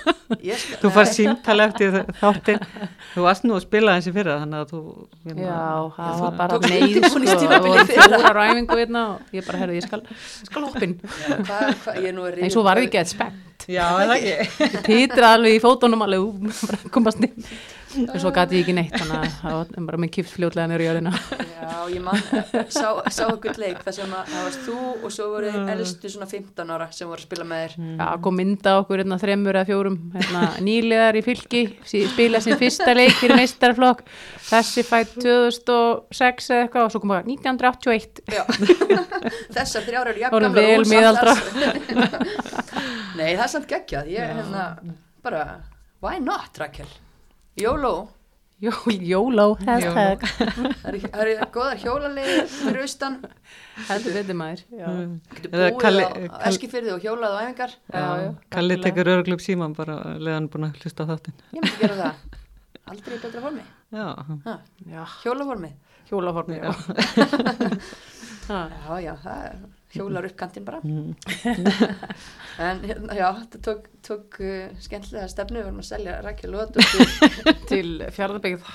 Ég 0.48 0.56
skal, 0.60 0.78
Þú 0.80 0.90
far 0.94 1.08
símtala 1.12 1.66
eftir 1.68 1.98
þáttinn, 2.22 2.62
þú 3.12 3.24
varst 3.26 3.44
nú 3.44 3.56
að 3.58 3.66
spila 3.66 3.96
þessi 3.98 4.14
fyrra 4.16 4.38
þannig 4.40 4.62
að 4.62 4.72
þú... 4.72 4.80
hérna- 5.26 5.44
Já, 5.44 5.60
það 5.98 6.22
var 6.22 6.38
bara 6.40 6.60
neyð 6.64 6.98
sko, 7.04 7.22
og 7.68 7.92
fjóra 7.92 8.32
ræfingu 8.38 8.78
hérna 8.80 9.04
og 9.12 9.36
ég 9.36 9.46
bara, 9.50 9.60
herði, 9.60 9.76
ég 9.82 9.86
skal, 9.90 10.00
ég 10.08 10.48
skal 10.48 10.66
hoppin 10.70 10.96
Hvað, 11.04 11.68
hvað, 11.84 12.00
ég 12.08 12.16
nú 12.16 12.24
að 12.30 12.40
Nei, 12.40 12.52
svo 12.56 12.64
var 12.64 12.80
ég 12.80 12.92
gett 12.96 13.12
spennt 13.12 13.68
Já, 13.68 13.84
er 14.00 14.10
það 14.10 14.16
ekki. 14.16 14.64
Ég 14.64 14.82
titra 14.88 15.34
alveg 15.36 15.54
í 15.56 15.60
fótunum 15.62 16.02
alveg 16.04 16.56
að 16.72 16.88
komast 16.92 17.20
inn 17.24 17.36
en 18.02 18.20
svo 18.20 18.30
gati 18.34 18.58
ég 18.58 18.64
ekki 18.64 18.74
neitt 18.76 18.94
þannig 18.98 19.16
að 19.20 19.34
það 19.40 19.54
var 19.58 19.86
bara 19.88 20.00
með 20.04 20.10
kipt 20.16 20.30
fljótlega 20.32 20.66
nýra 20.70 20.86
jörðina. 20.88 21.12
Já, 21.64 21.74
ég 21.94 22.02
man, 22.04 22.20
sá, 22.72 22.88
sá 23.14 23.22
okkur 23.30 23.58
leik 23.60 23.80
þar 23.84 23.96
sem 23.96 24.14
að 24.18 24.30
það 24.32 24.46
varst 24.48 24.64
þú 24.66 24.76
og 24.94 25.14
svo 25.14 25.28
voru 25.32 25.52
þeir 25.54 25.72
elstu 25.74 26.10
svona 26.12 26.28
15 26.30 26.72
ára 26.74 26.88
sem 26.94 27.08
voru 27.10 27.22
að 27.22 27.26
spila 27.28 27.46
með 27.50 27.62
þér. 27.64 27.76
Já, 28.00 28.08
kom 28.26 28.38
mynda 28.40 28.74
okkur 28.82 29.02
hérna 29.02 29.18
þremur 29.22 29.58
eða 29.60 29.68
fjórum 29.70 29.98
hérna, 30.14 30.42
nýliðar 30.68 31.18
í 31.20 31.24
fylki 31.26 31.62
sí- 31.88 32.04
spila 32.12 32.40
sin 32.44 32.58
fyrsta 32.60 32.94
leik 32.96 33.14
fyrir 33.20 33.38
meistarflokk 33.40 34.02
þessi 34.48 34.84
fætt 34.88 35.14
2006 35.22 36.50
eða 36.50 36.66
eitthvað 36.66 36.88
og 36.88 36.94
svo 36.94 37.02
kom 37.04 37.14
bara 37.14 37.24
1981 37.28 38.24
Já, 38.34 38.44
þessar 39.56 39.86
þrjára 39.86 40.14
eru 40.14 40.52
vel 40.54 40.80
og 40.80 40.88
samt 40.88 40.92
miðaldra. 40.92 41.36
Nei, 43.18 43.30
það 43.36 43.44
er 43.46 43.52
samt 43.54 43.70
geggjað, 43.70 44.10
ég 44.14 44.34
hérna 44.34 44.66
bara, 45.24 45.44
why 46.04 46.18
not 46.20 46.58
Rakel? 46.60 46.88
YOLO, 47.56 48.08
Jó, 48.64 48.70
Jóló, 48.88 49.54
hashtag. 49.66 50.22
Það 50.24 50.86
eru 50.88 50.98
það 51.02 51.20
eru 51.24 51.46
góðar 51.52 51.80
hjólalegi 51.82 52.36
fyrir 52.48 52.78
austan, 52.84 53.16
heldur 53.90 54.14
þetta 54.14 54.36
maður. 54.38 54.62
Já. 54.78 54.86
getur 55.34 55.50
Eða 55.50 55.66
búið 55.66 55.80
Kalli- 55.82 56.06
á 56.30 56.38
Eskifyrði 56.48 56.92
og 56.94 57.02
hjólað 57.04 57.34
á 57.34 57.38
æfingar, 57.44 57.74
Kalli 58.54 58.78
tekur 58.80 59.10
örglug 59.16 59.42
síman 59.44 59.74
bara 59.76 59.98
leðan 60.16 60.48
búin 60.48 60.68
að 60.70 60.78
hlusta 60.80 61.04
á 61.04 61.10
þáttinn. 61.12 61.36
ég 61.52 61.60
myndi 61.60 61.82
gera 61.82 61.98
það. 61.98 62.40
aldrei 62.94 63.18
betra 63.26 63.40
formi. 63.44 63.64
Já, 63.92 64.06
Ha, 64.46 64.54
Já, 64.94 65.04
hjólaformi. 65.24 65.72
hjólaformi, 66.08 66.56
já. 66.62 66.72
Ha, 68.48 68.58
Já, 68.70 69.00
já, 69.00 69.14
það 69.24 69.44
er 69.44 69.56
hjólar 69.94 70.26
upp 70.28 70.36
kantinn 70.38 70.64
bara. 70.66 70.80
mm. 70.82 71.14
En 72.64 72.84
hérna, 72.86 73.14
já, 73.18 73.26
þetta 73.40 73.60
tók, 73.66 73.86
tók 74.06 74.36
uh, 74.38 74.74
skemmtilega 74.82 75.26
stefnu, 75.30 75.58
við 75.58 75.66
vorum 75.66 75.80
að 75.82 75.88
selja 75.88 76.18
rækja 76.22 76.50
lót 76.52 76.76
og 76.78 76.90
til 76.92 77.06
til 77.70 77.88
fjárðarbyggð 78.14 78.68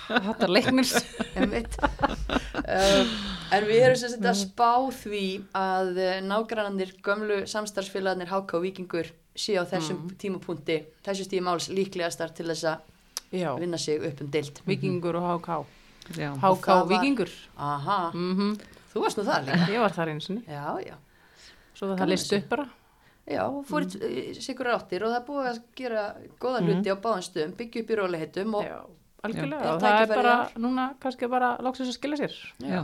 leiknins. 0.51 0.91
einmitt. 1.39 1.77
um, 1.79 3.13
en 3.55 3.67
við 3.69 3.85
erum 3.85 3.99
sagt 4.01 4.27
að 4.27 4.41
spá 4.41 4.71
því 4.99 5.23
að 5.55 5.91
uh, 5.95 6.13
nágrannandir 6.27 6.91
gömlu 7.05 7.41
samstarfsfélagarnir 7.47 8.31
HK 8.33 8.63
Víkingur 8.65 9.11
séu 9.39 9.63
á 9.63 9.65
þessum 9.69 10.09
tímapunkti, 10.19 10.81
þessu 11.05 11.29
stíði 11.29 11.45
máls 11.47 11.69
líklegastar 11.71 12.35
til 12.35 12.49
þess 12.51 12.67
að 12.73 13.55
vinna 13.61 13.79
sig 13.79 14.01
upp 14.03 14.25
um 14.25 14.33
deild. 14.33 14.59
vikingur 14.67 15.21
og 15.21 15.29
háká. 15.29 15.61
já. 16.17 16.33
Og 16.33 16.43
Háká 16.43 16.81
það 16.83 16.91
var-. 16.91 17.39
Aha, 17.55 18.01
Mm 18.13 18.57
þú 18.89 19.03
varst 19.03 19.19
nú 19.19 19.25
það 19.27 19.47
líka. 19.49 19.69
Ég 19.69 19.83
var 19.83 19.93
þar 19.95 20.11
einu 20.13 20.23
sinni. 20.25 20.43
Já, 20.49 20.65
já. 20.81 20.95
Svo 21.79 21.93
það 21.93 22.11
þessu. 22.11 22.37
upp 22.41 22.49
bara. 22.51 22.67
Já, 23.29 23.43
fór 23.69 23.85
mm. 23.85 24.39
sikur 24.41 24.71
áttir 24.73 25.03
og 25.05 25.13
það 25.13 25.27
búið 25.27 25.49
að 25.51 25.59
gera 25.77 26.05
góða 26.41 26.61
hluti 26.65 26.91
á 26.91 26.97
báðan 26.97 27.25
stöðum, 27.27 27.51
byggja 27.59 27.83
upp 27.83 27.91
í 27.93 27.97
róleihitum 27.99 28.55
og 28.57 28.65
Já, 28.65 28.77
algjörlega. 29.27 29.61
Já. 29.61 29.69
Og 29.69 29.83
það 29.83 29.99
er 29.99 30.13
bara, 30.15 30.33
núna 30.57 30.87
kannski 31.03 31.29
bara 31.29 31.51
loksins 31.63 31.91
að 31.93 31.99
skilja 31.99 32.19
sér. 32.23 32.39
Já. 32.65 32.81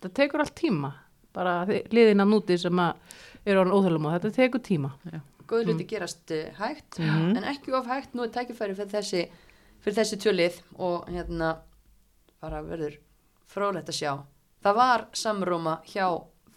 Það 0.00 0.14
tekur 0.20 0.44
allt 0.44 0.54
tíma. 0.56 0.92
Bara 1.34 1.56
þi- 1.66 1.82
liðin 1.94 2.22
að 2.22 2.32
núti 2.32 2.58
sem 2.58 2.82
að 2.82 3.18
eru 3.44 3.64
orðin 3.64 3.76
óþölum 3.76 4.06
og 4.06 4.16
þetta 4.16 4.32
tekur 4.38 4.64
tíma. 4.70 4.94
góða 5.50 5.66
hluti 5.66 5.86
gerast 5.90 6.30
uh, 6.30 6.50
hægt 6.60 7.00
en 7.02 7.44
ekki 7.50 7.74
of 7.74 7.86
hægt, 7.90 8.14
nú 8.14 8.22
er 8.22 8.30
tækifæri 8.30 8.76
fyrir 8.78 8.92
þessi, 8.92 9.24
fyrir 9.82 9.96
þessi 9.98 10.18
tvölið 10.22 10.60
og 10.78 11.08
hérna 11.10 11.56
bara 12.40 12.62
verður 12.62 13.00
frólægt 13.50 13.90
að 13.90 13.98
sjá. 13.98 14.12
Það 14.62 14.76
var 14.76 15.06
samróma 15.16 15.80
hjá 15.90 16.06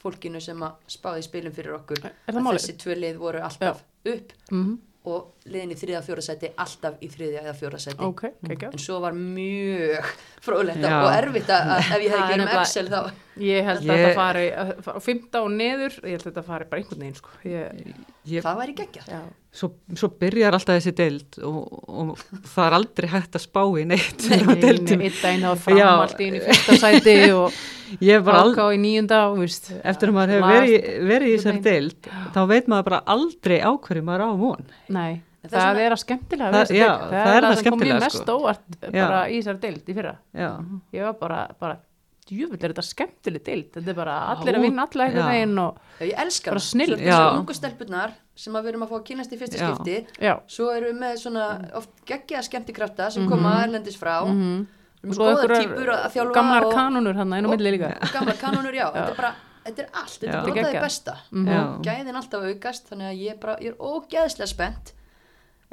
fólkinu 0.04 0.42
sem 0.44 0.66
að 0.68 0.96
spáði 0.98 1.26
spilum 1.26 1.56
fyrir 1.56 1.78
okkur. 1.80 2.04
Að 2.28 2.42
málið? 2.42 2.60
þessi 2.62 2.78
tvölið 2.84 3.22
voru 3.22 3.44
alltaf 3.44 3.86
upp 4.04 4.36
Mm 4.52 4.74
og 5.04 5.32
liðin 5.52 5.74
í 5.74 5.78
þriða 5.80 5.99
og 5.99 6.06
fjóra 6.07 6.24
sæti 6.24 6.49
alltaf 6.64 7.02
í 7.03 7.10
þriðja 7.11 7.41
eða 7.44 7.53
fjóra 7.60 7.80
sæti 7.84 8.06
Ok, 8.07 8.22
ekki. 8.48 8.70
en 8.72 8.80
svo 8.80 8.99
var 9.03 9.18
mjög 9.18 10.11
frólægt 10.45 10.86
og 10.88 11.10
erfitt 11.18 11.52
að, 11.52 11.72
að 11.76 11.91
ef 11.98 12.06
ég 12.06 12.14
hefði 12.14 12.24
Það 12.24 12.34
er 12.34 12.44
ekki 12.44 12.56
um 12.56 12.61
Excel 12.64 12.88
þá 12.94 12.99
Ég 13.44 13.65
held 13.65 13.80
að 13.82 13.88
Ég- 13.90 14.03
þetta 14.03 14.18
fari 14.20 14.44
að 14.61 14.72
fara 14.86 14.99
á 14.99 15.02
fymta 15.03 15.40
og 15.41 15.53
neður, 15.57 15.95
ég 16.06 16.11
held 16.14 16.22
að 16.22 16.28
þetta 16.30 16.44
fari 16.48 16.68
bara 16.70 16.82
einhvern 16.84 16.99
veginn 17.02 17.15
sko. 17.18 17.32
Ég, 17.49 17.95
Ég, 18.30 18.44
það 18.45 18.60
væri 18.61 18.76
geggjað 18.78 19.07
já, 19.10 19.22
svo, 19.60 19.70
svo 19.99 20.10
byrjar 20.22 20.53
alltaf 20.56 20.78
þessi 20.78 20.94
deild 20.99 21.40
og, 21.49 21.57
og 21.90 22.22
það 22.53 22.68
er 22.68 22.76
aldrei 22.78 23.10
hægt 23.11 23.36
að 23.40 23.44
spá 23.48 23.64
í 23.82 23.88
neitt 23.90 24.28
nei, 24.30 24.38
á 24.38 24.48
nei, 24.48 24.60
deildinni. 24.61 25.10
einn 25.10 25.18
daginn 25.24 25.48
hafa 25.49 25.64
fram 25.65 25.82
allt 26.06 26.22
í 26.22 26.28
einu 26.30 26.40
í 26.40 26.45
fyrsta 26.45 26.78
sæti 26.86 27.18
og 27.34 27.57
Ég 28.02 28.15
er 28.18 28.24
bara 28.26 28.40
aldrei 28.45 28.64
áká 28.64 28.78
í 28.78 29.41
veist. 29.41 29.68
Eftir 29.84 30.10
að 30.10 30.15
maður 30.15 30.32
hefur 30.38 30.53
verið, 30.53 30.72
í- 30.78 31.03
verið 31.10 31.28
í 31.28 31.36
þessari 31.38 31.61
deild, 31.68 32.07
þá 32.34 32.40
veit 32.49 32.70
maður 32.72 32.88
bara 32.90 33.02
aldrei 33.14 33.60
á 33.61 33.72
hverju 33.76 34.06
maður 34.07 34.24
á 34.26 34.30
von. 34.40 34.65
Nei, 34.94 35.11
það, 35.44 35.52
það 35.52 35.64
er 35.64 35.74
svona- 35.74 35.86
er 35.86 35.91
að 35.91 36.02
skemmtilega 36.03 36.52
Það- 36.52 36.76
já, 36.78 36.88
deild. 36.88 37.11
það 37.14 37.36
er 37.38 37.41
það 37.44 37.56
sem 37.56 37.64
kom 37.72 37.80
mér 37.80 37.88
skemmtilega, 37.88 37.99
mest 37.99 38.15
sko. 38.24 38.38
óvart 38.38 38.94
Já. 38.94 39.07
bara 39.07 39.22
í 39.30 39.36
þessari 39.41 39.60
deild 39.60 39.86
í 39.86 39.94
fyrra. 39.98 40.15
Já, 40.34 40.49
Ég 40.94 41.03
var 41.03 41.14
bara, 41.14 41.48
bara 41.60 41.78
djúvill 42.26 42.64
er 42.64 42.72
þetta 42.74 42.84
skemmtileg 42.88 43.44
deild. 43.44 43.72
Þetta 43.74 43.90
er 43.90 43.94
bara 43.94 44.14
allir 44.32 44.56
að 44.56 44.61
vinna 44.61 44.82
alla 44.88 45.03
Já. 45.03 45.10
einhvern 45.10 45.32
veginn 45.34 45.60
og 45.60 45.78
Já, 45.99 46.06
ég 46.07 46.20
elska 46.24 46.52
Bara 46.52 46.60
snill. 46.60 46.94
Er 46.94 46.98
þessu 46.98 47.40
ungu 47.40 47.53
stelpunar 47.53 48.11
sem 48.36 48.53
að 48.53 48.64
við 48.64 48.70
erum 48.74 48.84
að 48.84 48.90
fá 48.90 48.95
að 48.99 49.06
kynast 49.10 49.32
í 49.34 49.38
fyrsta 49.38 49.57
Já. 49.60 49.76
skipti 49.76 50.07
já. 50.20 50.40
svo 50.48 50.70
erum 50.74 50.95
við 50.95 50.99
með 51.03 51.18
svona 51.20 51.76
oft 51.76 51.90
geggjaða 52.06 52.44
skemmtikrafta 52.49 53.11
sem 53.11 53.28
koma 53.30 53.64
erlendis 53.64 53.98
frá 53.99 54.24
mm 54.26 54.34
Mm 54.34 54.41
-hmm. 54.41 55.10
Og 55.10 55.15
svo 55.15 55.26
einhverjar 55.28 56.07
að, 56.07 56.15
að 56.15 56.34
gamlar 56.34 56.64
og, 56.65 56.74
kanunur 56.74 57.14
hann 57.15 57.34
og- 57.34 57.49
milli 57.52 57.72
líka. 57.78 57.91
og 58.02 58.10
gamlar 58.15 58.36
kanonur, 58.40 58.72
já, 58.82 58.88
þetta 58.94 59.10
er 59.11 59.15
bara 59.18 59.34
þetta 59.65 59.80
er 59.80 59.90
allt, 59.94 60.20
þetta 60.22 60.28
er 60.28 60.41
bara 60.41 60.53
það 60.53 60.72
Geggjað. 60.72 60.82
besta 60.82 61.14
Já. 61.34 61.82
gæðin 61.84 62.15
alltaf 62.15 62.40
að 62.41 62.56
aukast 62.56 62.90
þannig 62.90 63.07
að 63.11 63.18
ég, 63.20 63.40
bara, 63.40 63.56
ég 63.60 63.68
er 63.68 63.76
ógeðslega 63.80 64.48
spennt 64.48 64.94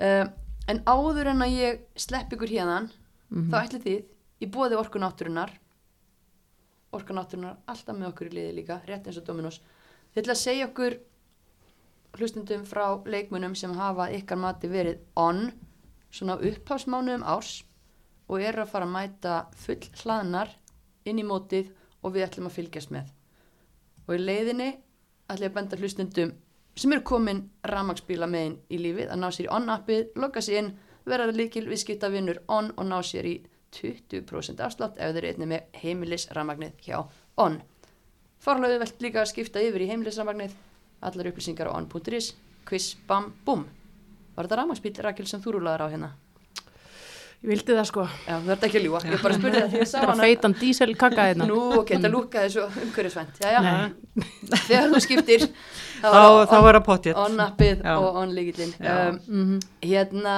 uh, 0.01 0.27
en 0.71 0.83
áður 0.87 1.31
en 1.33 1.43
að 1.47 1.57
ég 1.59 1.85
slepp 1.97 2.33
ykkur 2.37 2.49
hérðan 2.57 2.91
Mhm. 3.31 3.51
þá 3.53 3.57
ætli 3.63 3.79
þið 3.85 4.01
í 4.43 4.47
bóði 4.51 4.75
orkunátturinnar 4.81 5.53
orkunátturinnar 6.99 7.59
alltaf 7.71 7.95
með 7.97 8.09
okkur 8.11 8.31
í 8.31 8.35
liði 8.35 8.55
líka 8.57 8.81
rétt 8.89 9.07
eins 9.07 9.21
og 9.21 9.27
Dominos 9.29 9.61
þið 10.11 10.23
ætla 10.25 10.35
að 10.35 10.41
segja 10.41 10.67
okkur 10.67 10.97
hlustundum 12.19 12.65
frá 12.67 12.87
leikmunum 13.07 13.55
sem 13.55 13.75
hafa 13.79 14.09
ykkar 14.17 14.41
mati 14.43 14.71
verið 14.73 14.99
on 15.15 15.53
svona 16.11 16.41
upphásmánuðum 16.43 17.23
árs 17.31 17.53
og 18.31 18.43
eru 18.43 18.65
að 18.65 18.73
fara 18.73 18.89
að 18.89 18.95
mæta 18.97 19.37
full 19.63 19.79
hlaðnar 20.03 20.51
inn 21.07 21.23
í 21.23 21.27
mótið 21.27 21.71
og 22.03 22.17
við 22.17 22.27
ætlum 22.27 22.51
að 22.51 22.57
fylgjast 22.59 22.91
með 22.95 23.13
og 24.09 24.15
í 24.17 24.21
leiðinni 24.25 24.71
ætlum 25.31 25.47
ég 25.47 25.53
að 25.53 25.59
benda 25.61 25.79
hlustundum 25.79 26.35
sem 26.81 26.95
eru 26.97 27.05
komin 27.07 27.43
rafmagsbíla 27.69 28.29
megin 28.31 28.59
í 28.73 28.81
lífið 28.81 29.13
að 29.13 29.21
ná 29.21 29.29
sér 29.29 29.49
í 29.49 29.53
on-appið, 29.57 30.07
logga 30.17 30.43
sér 30.45 30.63
inn 30.63 30.71
verða 31.09 31.35
líkil 31.37 31.67
viðskipta 31.69 32.11
vinnur 32.13 32.41
on 32.49 32.73
og 32.77 32.89
ná 32.89 32.99
sér 33.05 33.29
í 33.29 33.37
20% 33.77 34.63
afslátt 34.65 34.99
ef 34.99 35.13
þeir 35.13 35.21
eru 35.21 35.33
einnig 35.35 35.51
með 35.53 35.83
heimilis 35.83 36.27
rafmagnið 36.35 36.81
hjá 36.87 37.03
on. 37.41 37.61
Forlöðu 38.41 38.81
velt 38.83 39.05
líka 39.05 39.23
að 39.23 39.33
skipta 39.35 39.63
yfir 39.63 39.85
í 39.85 39.91
heimilis 39.93 40.19
rafmagnið 40.19 40.57
allar 41.05 41.31
upplýsingar 41.31 41.71
á 41.71 41.77
on.is 41.77 42.33
quiz, 42.69 42.95
bam, 43.09 43.31
bum 43.45 43.69
Var 44.41 44.47
þetta 44.47 44.57
rafmagsbíl, 44.63 44.93
Rakel, 45.05 45.27
sem 45.29 45.41
þú 45.43 45.59
rúlaður 45.59 45.83
á 45.85 45.87
hérna? 45.93 46.09
Ég 47.41 47.49
vildi 47.49 47.75
það 47.77 47.87
sko. 47.89 48.03
Já, 48.25 48.35
þú 48.45 48.53
ert 48.55 48.65
ekki 48.67 48.79
að 48.79 48.85
ljúa, 48.87 49.01
ég 49.09 49.23
bara 49.25 49.37
spurði 49.37 49.61
það 49.61 49.71
því 49.73 49.81
ég 49.81 49.89
sá 49.91 49.97
hana. 50.01 50.25
feitan 50.25 50.55
dísel 50.61 50.95
kakka 51.01 51.27
hérna. 51.31 51.49
Nú, 51.49 51.59
ok, 51.81 51.93
þetta 51.95 52.11
lúkaði 52.13 52.53
svo 52.55 52.65
umhverfisvænt. 52.85 53.41
Já, 53.41 53.51
já, 53.57 53.75
þegar 54.69 54.89
þú 54.93 55.01
skiptir 55.05 55.47
þá, 56.01 56.47
þá 56.51 56.57
er 56.69 56.79
að 56.81 56.85
potjett. 56.85 57.17
on-appið 57.17 57.83
Já. 57.85 57.95
og 57.99 58.17
on-líkillin 58.23 58.73
um, 58.81 59.21
Mhm. 59.29 59.61
Hérna, 59.83 60.37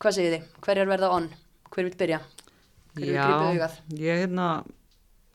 hvað 0.00 0.12
segir 0.18 0.32
þið? 0.38 0.44
Hverjar 0.66 0.86
verða 0.92 1.10
on? 1.10 1.28
Hver 1.72 1.84
vil 1.88 1.96
byrja? 1.98 2.20
Hver 2.94 3.06
vil 3.06 3.16
grípa 3.16 3.48
augað? 3.52 3.76
ég 3.96 4.22
hérna, 4.22 4.46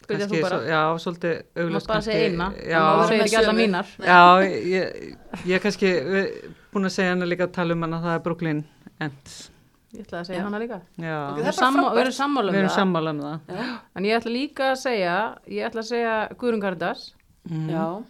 kannski, 0.08 0.41
bara. 0.41 0.58
svo, 0.60 0.68
já, 0.70 0.82
svolítið 1.04 1.44
auglust 1.58 1.88
mátt 1.88 1.88
bara 1.88 2.02
segja 2.02 2.30
eina. 2.30 2.48
Já, 2.56 2.82
segir 3.08 3.20
með 3.20 3.26
ekki 3.26 3.38
alla 3.41 3.54
mínar. 3.54 3.86
já 3.99 4.22
ég, 4.45 5.18
ég 5.45 5.56
er 5.56 5.60
kannski 5.60 5.88
við- 5.88 6.56
búin 6.74 6.86
að 6.86 6.91
segja 6.95 7.10
hana 7.16 7.26
líka 7.26 7.48
að 7.48 7.54
tala 7.54 7.74
um 7.74 7.82
hana, 7.82 7.99
það 8.02 8.16
er 8.16 8.20
Brooklyn 8.20 8.64
Ends. 9.02 9.49
Ég 9.95 10.04
ætla 10.06 10.20
að 10.22 10.26
segja 10.28 10.40
Já. 10.40 10.44
hana 10.44 10.60
líka. 10.60 10.82
Það 10.99 11.36
Við 11.38 11.40
er 11.40 11.48
erum 11.48 11.54
sammála- 11.58 11.91
um 12.49 12.56
erum 12.56 12.70
það. 12.70 12.76
sammála 12.76 13.10
um 13.10 13.20
það. 13.22 13.40
Já, 13.48 13.80
En 13.95 14.04
ég 14.04 14.18
ætla 14.22 14.32
líka 14.32 14.64
að 14.72 14.78
segja, 14.78 15.38
ég 15.48 15.66
ætla 15.66 15.82
að 15.82 15.88
segja 15.88 16.30
Guðrun 16.38 16.62
Karitas. 16.62 17.14
Mm. 17.49 17.70
já, 17.72 18.04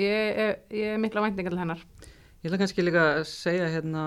Ég 0.00 0.38
er, 0.44 0.56
ég 0.74 0.94
er 0.94 0.98
mikla 1.02 1.22
væntingar 1.22 1.54
til 1.54 1.60
hennar. 1.62 1.82
Ég 2.42 2.50
ætla 2.50 2.58
kannski 2.60 2.82
líka 2.84 3.04
að 3.20 3.26
segja 3.30 3.68
hérna 3.70 4.04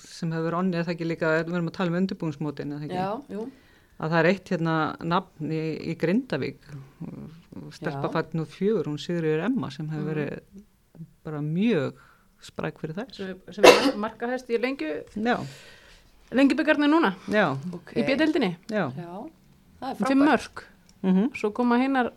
sem 0.00 0.32
hefur 0.32 0.48
verið 0.48 0.58
onni, 0.58 0.78
er 0.78 0.86
það 0.86 0.94
ekki 0.96 1.06
líka, 1.06 1.30
við 1.44 1.54
erum 1.58 1.68
að 1.70 1.76
tala 1.76 1.92
um 1.92 1.98
undirbúinsmótin, 2.00 2.72
eða 2.74 2.88
ekki? 2.88 2.98
já, 2.98 3.36
jú 3.36 3.44
Að 3.94 4.10
það 4.10 4.18
er 4.18 4.26
eitt 4.32 4.50
hérna 4.50 4.72
nafn 5.06 5.52
í, 5.54 5.60
í 5.86 5.92
Grindavík, 5.94 6.64
stelpa 7.76 8.08
Já. 8.08 8.14
fætt 8.16 8.32
nú 8.34 8.42
fjögur, 8.50 8.88
hún 8.90 8.98
Sigriður 8.98 9.44
Emma 9.46 9.68
sem 9.70 9.86
hefur 9.92 10.08
verið 10.10 10.64
bara 11.24 11.38
mjög 11.44 12.00
spræk 12.42 12.80
fyrir 12.82 12.98
þær. 12.98 13.12
Sem, 13.14 13.38
sem 13.54 13.68
er 13.70 13.94
markahest 14.02 14.50
í 14.50 14.58
lengju, 14.58 14.90
Já, 15.14 15.36
lengjubikarni 16.34 16.90
núna. 16.90 17.14
já, 17.30 17.54
Í 17.94 18.02
já. 18.02 18.90
Já, 18.98 19.14
það 19.78 19.88
er 19.88 19.96
frábært. 20.02 20.64
Mm 21.04 21.30
Svo 21.38 21.52
koma 21.54 21.78
hinnar 21.78 22.10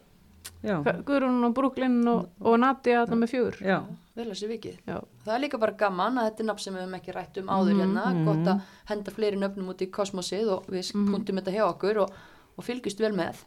Guðrún 0.63 1.43
og 1.45 1.53
Brooklyn 1.53 1.99
og, 2.07 2.29
og 2.41 2.55
Nadia 2.59 3.03
þarna 3.05 3.17
með 3.23 3.29
fjögur. 3.33 3.57
já, 3.61 3.77
Vel 4.17 4.25
að 4.31 4.37
sé 4.39 4.47
vikið 4.49 4.77
Já. 4.87 4.95
Það 5.25 5.33
er 5.35 5.41
líka 5.43 5.59
bara 5.61 5.75
gaman 5.77 6.17
að 6.17 6.25
þetta 6.31 6.41
er 6.43 6.47
nafn 6.49 6.59
sem 6.63 6.73
við 6.73 6.81
höfum 6.81 6.95
ekki 6.97 7.13
rætt 7.13 7.37
um 7.37 7.51
áður 7.53 7.77
hérna 7.83 8.05
Gott 8.25 8.47
að 8.53 8.61
henda 8.89 9.11
fleiri 9.13 9.37
nöfnum 9.37 9.69
út 9.69 9.83
í 9.85 9.89
kosmosið 9.93 10.49
og 10.55 10.65
við 10.73 10.93
Mhm. 10.95 11.11
punktum 11.13 11.37
þetta 11.37 11.53
hjá 11.53 11.65
okkur 11.69 11.97
og, 12.01 12.09
og 12.57 12.63
fylgjust 12.65 12.99
vel 12.99 13.13
með 13.13 13.43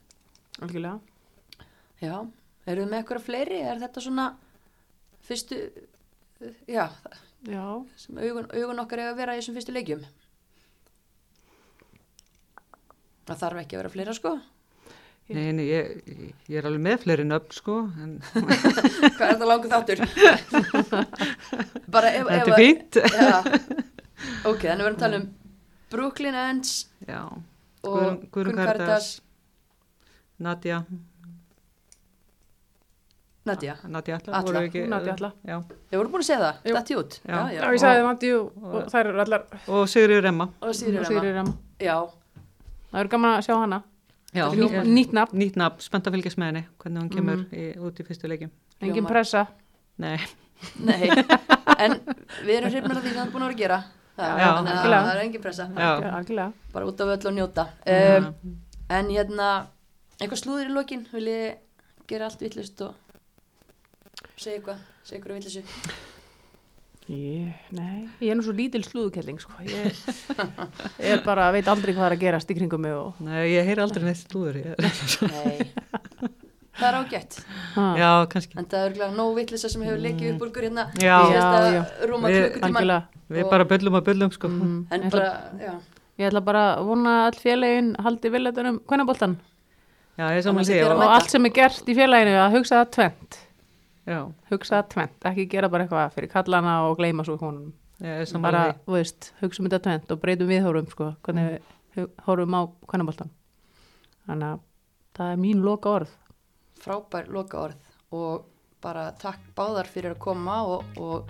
Algjörlega. 0.60 1.00
Já, 2.00 2.14
erum 2.66 2.84
við 2.86 2.90
með 2.90 2.98
eitthvað 3.02 3.26
fleiri? 3.26 3.60
Er 3.60 3.78
þetta 3.82 4.00
svona 4.00 4.28
fyrstu, 5.26 5.58
já, 6.68 6.88
Já. 7.48 7.66
sem 7.96 8.16
augun, 8.18 8.46
augun 8.54 8.78
okkar 8.84 8.98
eiga 9.02 9.10
að 9.12 9.16
vera 9.16 9.34
í 9.34 9.40
þessum 9.40 9.54
fyrstu 9.58 9.72
leikjum? 9.74 10.04
Það 13.26 13.38
þarf 13.42 13.60
ekki 13.62 13.76
að 13.76 13.80
vera 13.82 13.92
fleira 13.94 14.14
sko. 14.16 14.32
Nei, 15.30 15.50
nei, 15.54 15.66
ég, 15.70 15.90
ég 16.50 16.56
er 16.58 16.66
alveg 16.66 16.82
með 16.82 17.02
fleiri 17.04 17.24
nöfn, 17.28 17.52
sko, 17.54 17.76
en 18.02 18.16
Hvað 18.34 19.26
er 19.26 19.34
þetta 19.36 19.50
langu 19.50 19.70
þáttur? 19.70 20.02
Bara 21.94 22.10
ef, 22.16 22.30
þetta 22.30 22.50
er 22.50 22.58
fínt. 22.58 22.98
Já, 23.14 23.36
ok, 24.50 24.64
þannig 24.64 24.88
verðum 24.88 24.96
að 24.96 25.04
tala 25.04 25.20
um 25.20 25.28
Brooklyn 25.90 26.40
Ends 26.40 26.72
Já, 27.06 27.20
Karitas. 27.84 28.58
Karítas. 28.58 29.08
Nadia, 30.40 30.82
Nadja, 33.44 33.76
Nadja 33.88 34.16
Atla, 34.18 34.34
Atla, 34.36 34.52
voru 34.52 34.66
ekki, 34.68 34.82
Nadja 34.88 35.12
Atla. 35.14 35.30
Já, 35.48 35.56
þau 35.90 35.96
voru 35.96 36.10
búin 36.12 36.22
að 36.24 36.28
segja 36.28 36.40
það, 36.42 36.58
dætti 36.76 36.96
út 37.00 37.14
Já. 37.22 37.36
Já, 37.54 37.60
ég 37.64 37.80
sagði 37.82 38.02
Matti 38.04 38.32
og, 38.36 38.50
og 38.60 38.90
þær 38.92 39.10
eru 39.12 39.22
allar 39.24 39.46
og 39.64 39.86
Sigurður 39.88 40.26
Remma. 40.26 40.46
og 40.60 40.74
Remma 40.76 41.22
Remma. 41.24 41.54
já, 41.80 41.96
Það 42.90 43.00
eru 43.04 43.12
gaman 43.14 43.36
að 43.38 43.44
sjá 43.46 43.54
hana. 43.54 43.78
Já, 44.34 44.44
nýtt, 44.86 45.12
nafn, 45.16 45.38
nýtt 45.40 45.56
nafn, 45.58 45.80
spennt 45.82 46.06
að 46.06 46.14
fylgjast 46.14 46.38
með 46.38 46.46
henni, 46.52 46.62
hvernig 46.78 47.00
hún 47.02 47.10
kemur 47.10 47.36
Mhm. 47.40 47.54
í, 47.54 47.78
út 47.82 47.98
í 47.98 48.04
fyrstu 48.06 48.28
leikjum. 48.30 48.50
engin 48.80 49.06
pressa. 49.06 49.46
Nei, 49.98 50.18
nei. 50.78 51.08
En 51.80 51.92
við 52.44 52.54
erum 52.58 52.70
hrifnir 52.70 52.96
af 52.96 53.02
því 53.02 53.08
sem 53.10 53.16
það 53.16 53.26
er 53.26 53.32
búin 53.32 53.42
að 53.42 53.48
vera 53.48 53.54
að 53.54 53.60
gera. 53.62 53.78
Það, 54.20 54.38
Já. 54.38 54.48
þannig. 54.56 54.72
Að 54.76 54.92
það 54.92 55.10
er 55.14 55.20
engin 55.24 55.42
pressa. 55.42 55.66
Já. 55.76 56.52
Bara 56.72 56.86
út 56.86 57.00
af 57.00 57.12
öll 57.14 57.26
og 57.30 57.34
njóta. 57.34 57.64
Um, 57.86 58.56
en 58.90 59.06
hérna 59.08 59.48
eitthvað 60.20 60.40
slúður 60.42 60.68
í 60.70 60.74
lokin, 60.74 61.06
vil 61.12 61.24
ég 61.30 61.56
gera 62.06 62.24
allt 62.28 62.40
vittlust 62.44 62.80
og 62.82 62.94
segja 64.36 64.58
eitthvað, 64.60 64.78
segja 65.04 65.20
eitthvað 65.20 65.38
vittlusu 65.40 65.62
Ég, 67.10 67.54
nei, 67.74 68.04
ég 68.22 68.30
er 68.30 68.36
nú 68.38 68.44
svo 68.46 68.52
lítil 68.54 68.84
slúðukelling, 68.86 69.40
sko. 69.42 69.56
Ég, 69.66 69.96
ég 71.02 71.14
er 71.16 71.22
bara, 71.24 71.48
veit 71.56 71.66
aldrei 71.72 71.90
hvað 71.96 72.06
er 72.06 72.14
að 72.14 72.20
gerast 72.22 72.52
í 72.52 72.54
kringum 72.54 72.84
mig 72.84 72.94
og... 72.94 73.16
nei, 73.26 73.48
ég 73.56 73.66
heyri 73.66 73.82
aldrei 73.82 74.04
neitt 74.06 74.20
slúður. 74.22 74.60
Nei, 75.26 75.64
það 76.78 76.86
er 76.92 76.98
ágætt 77.00 77.40
Ha. 77.74 77.86
já, 77.98 78.10
kannski. 78.30 78.56
en 78.58 78.66
það 78.70 78.80
er 78.84 78.88
örgulega 78.92 79.16
nóg 79.18 79.34
vittlusa 79.40 79.68
sem 79.70 79.82
hefur 79.86 80.00
leikið 80.02 80.30
upp 80.34 80.44
úr 80.46 80.52
hérna 80.68 80.84
Já. 81.02 81.16
Já, 81.34 81.82
rúma 82.10 82.30
Algjörlega. 82.68 83.02
Við 83.30 83.50
bara 83.52 83.66
byllum 83.74 83.98
að 83.98 84.06
byllum, 84.08 84.32
sko. 84.34 84.48
Mm. 84.50 84.78
en 84.90 85.04
Ég 85.04 85.10
ætla- 85.10 85.20
bara, 85.20 85.64
já 85.66 85.74
Ég 86.20 86.28
ætla 86.28 86.40
bara 86.44 86.62
að 86.76 86.88
vona 86.90 87.12
að 87.18 87.26
all 87.30 87.38
félagin 87.40 87.92
haldi 88.04 88.30
viljatunum 88.34 88.80
er 90.68 90.74
er 90.76 90.82
þér 90.84 90.90
að 90.94 90.98
og 91.06 91.14
allt 91.16 91.30
sem 91.32 91.46
er 91.48 91.54
gert 91.56 91.86
í 91.88 91.94
félaginu 91.96 92.34
að 92.42 92.56
hugsa 92.58 92.80
það 92.82 92.90
tvent. 92.96 93.38
Já, 94.08 94.20
Hugsa 94.50 94.80
það 94.80 94.88
tvent, 94.94 95.18
ekki 95.30 95.44
gera 95.52 95.68
bara 95.68 95.84
eitthvað 95.84 96.14
fyrir 96.14 96.30
kallana 96.32 96.76
og 96.88 96.96
gleyma 96.98 97.24
svo 97.26 97.36
er 98.00 98.24
saman 98.24 98.42
Bara, 98.46 98.62
þú 98.86 98.94
veist, 98.96 99.32
hugsa 99.42 99.60
um 99.60 99.68
þetta 99.68 99.82
tvent 99.84 100.10
og 100.14 100.20
breytum 100.22 100.48
viðhórum, 100.48 100.88
sko, 100.90 101.10
hvernig 101.26 101.50
við 101.50 101.60
hu- 101.98 102.10
horfum 102.24 102.56
á 102.56 102.62
kvennaboltan. 102.88 103.30
Þannig 104.26 104.46
að 104.54 104.60
það 105.18 105.32
er 105.34 105.36
mín 105.44 105.62
loka 105.66 105.90
orð. 105.98 106.14
frábær 106.80 107.28
loka 107.28 107.58
orð 107.60 107.90
og 108.16 108.46
bara 108.80 109.10
takk 109.20 109.40
báðar 109.54 109.86
fyrir 109.86 110.14
að 110.14 110.18
koma 110.24 110.62
og, 110.64 110.84
og 110.96 111.28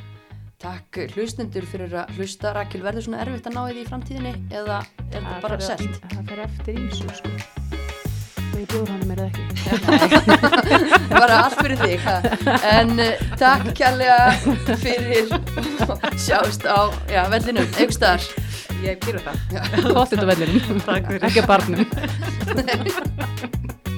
takk 0.63 1.01
hlustendur 1.17 1.67
fyrir 1.67 1.91
að 2.05 2.15
hlusta. 2.17 2.53
Rakel 2.55 2.83
verður 2.87 3.03
svona 3.09 3.25
erfitt 3.25 3.47
að 3.51 3.57
ná 3.57 3.65
því 3.67 3.81
í 3.83 3.89
framtíðinni 3.89 4.35
eða 4.53 4.85
er 5.11 5.25
þetta 5.25 5.41
bara 5.43 5.59
selt? 5.61 5.99
Það 6.15 6.29
fer 6.31 6.45
eftir 6.47 6.79
ímsu, 6.85 7.11
sko. 7.19 7.60
Það 8.61 8.67
er 8.67 8.73
bjóður 8.75 8.91
hann 8.93 9.05
mér 9.09 9.21
eða 9.21 9.31
ekki. 9.31 9.45
bara 11.15 11.37
allt 11.47 11.57
fyrir 11.61 11.79
þig 11.81 12.01
ha. 12.05 12.17
en 12.75 12.91
uh, 13.01 13.23
takk 13.41 13.65
kærlega 13.79 14.19
fyrir 14.83 15.33
sjást 16.21 16.69
á 16.69 16.93
já, 17.09 17.23
vellinum, 17.33 17.65
einhverstaðar 17.79 18.23
Ég 18.81 18.97
gera 19.05 19.21
það. 19.21 19.37
Tótt 19.93 20.15
þetta 20.15 20.29
vellinum. 20.31 20.81
Takk 20.87 21.11
fyrir. 21.11 21.27
Ekki 21.29 21.43
að 21.43 21.51
barnum. 21.51 21.85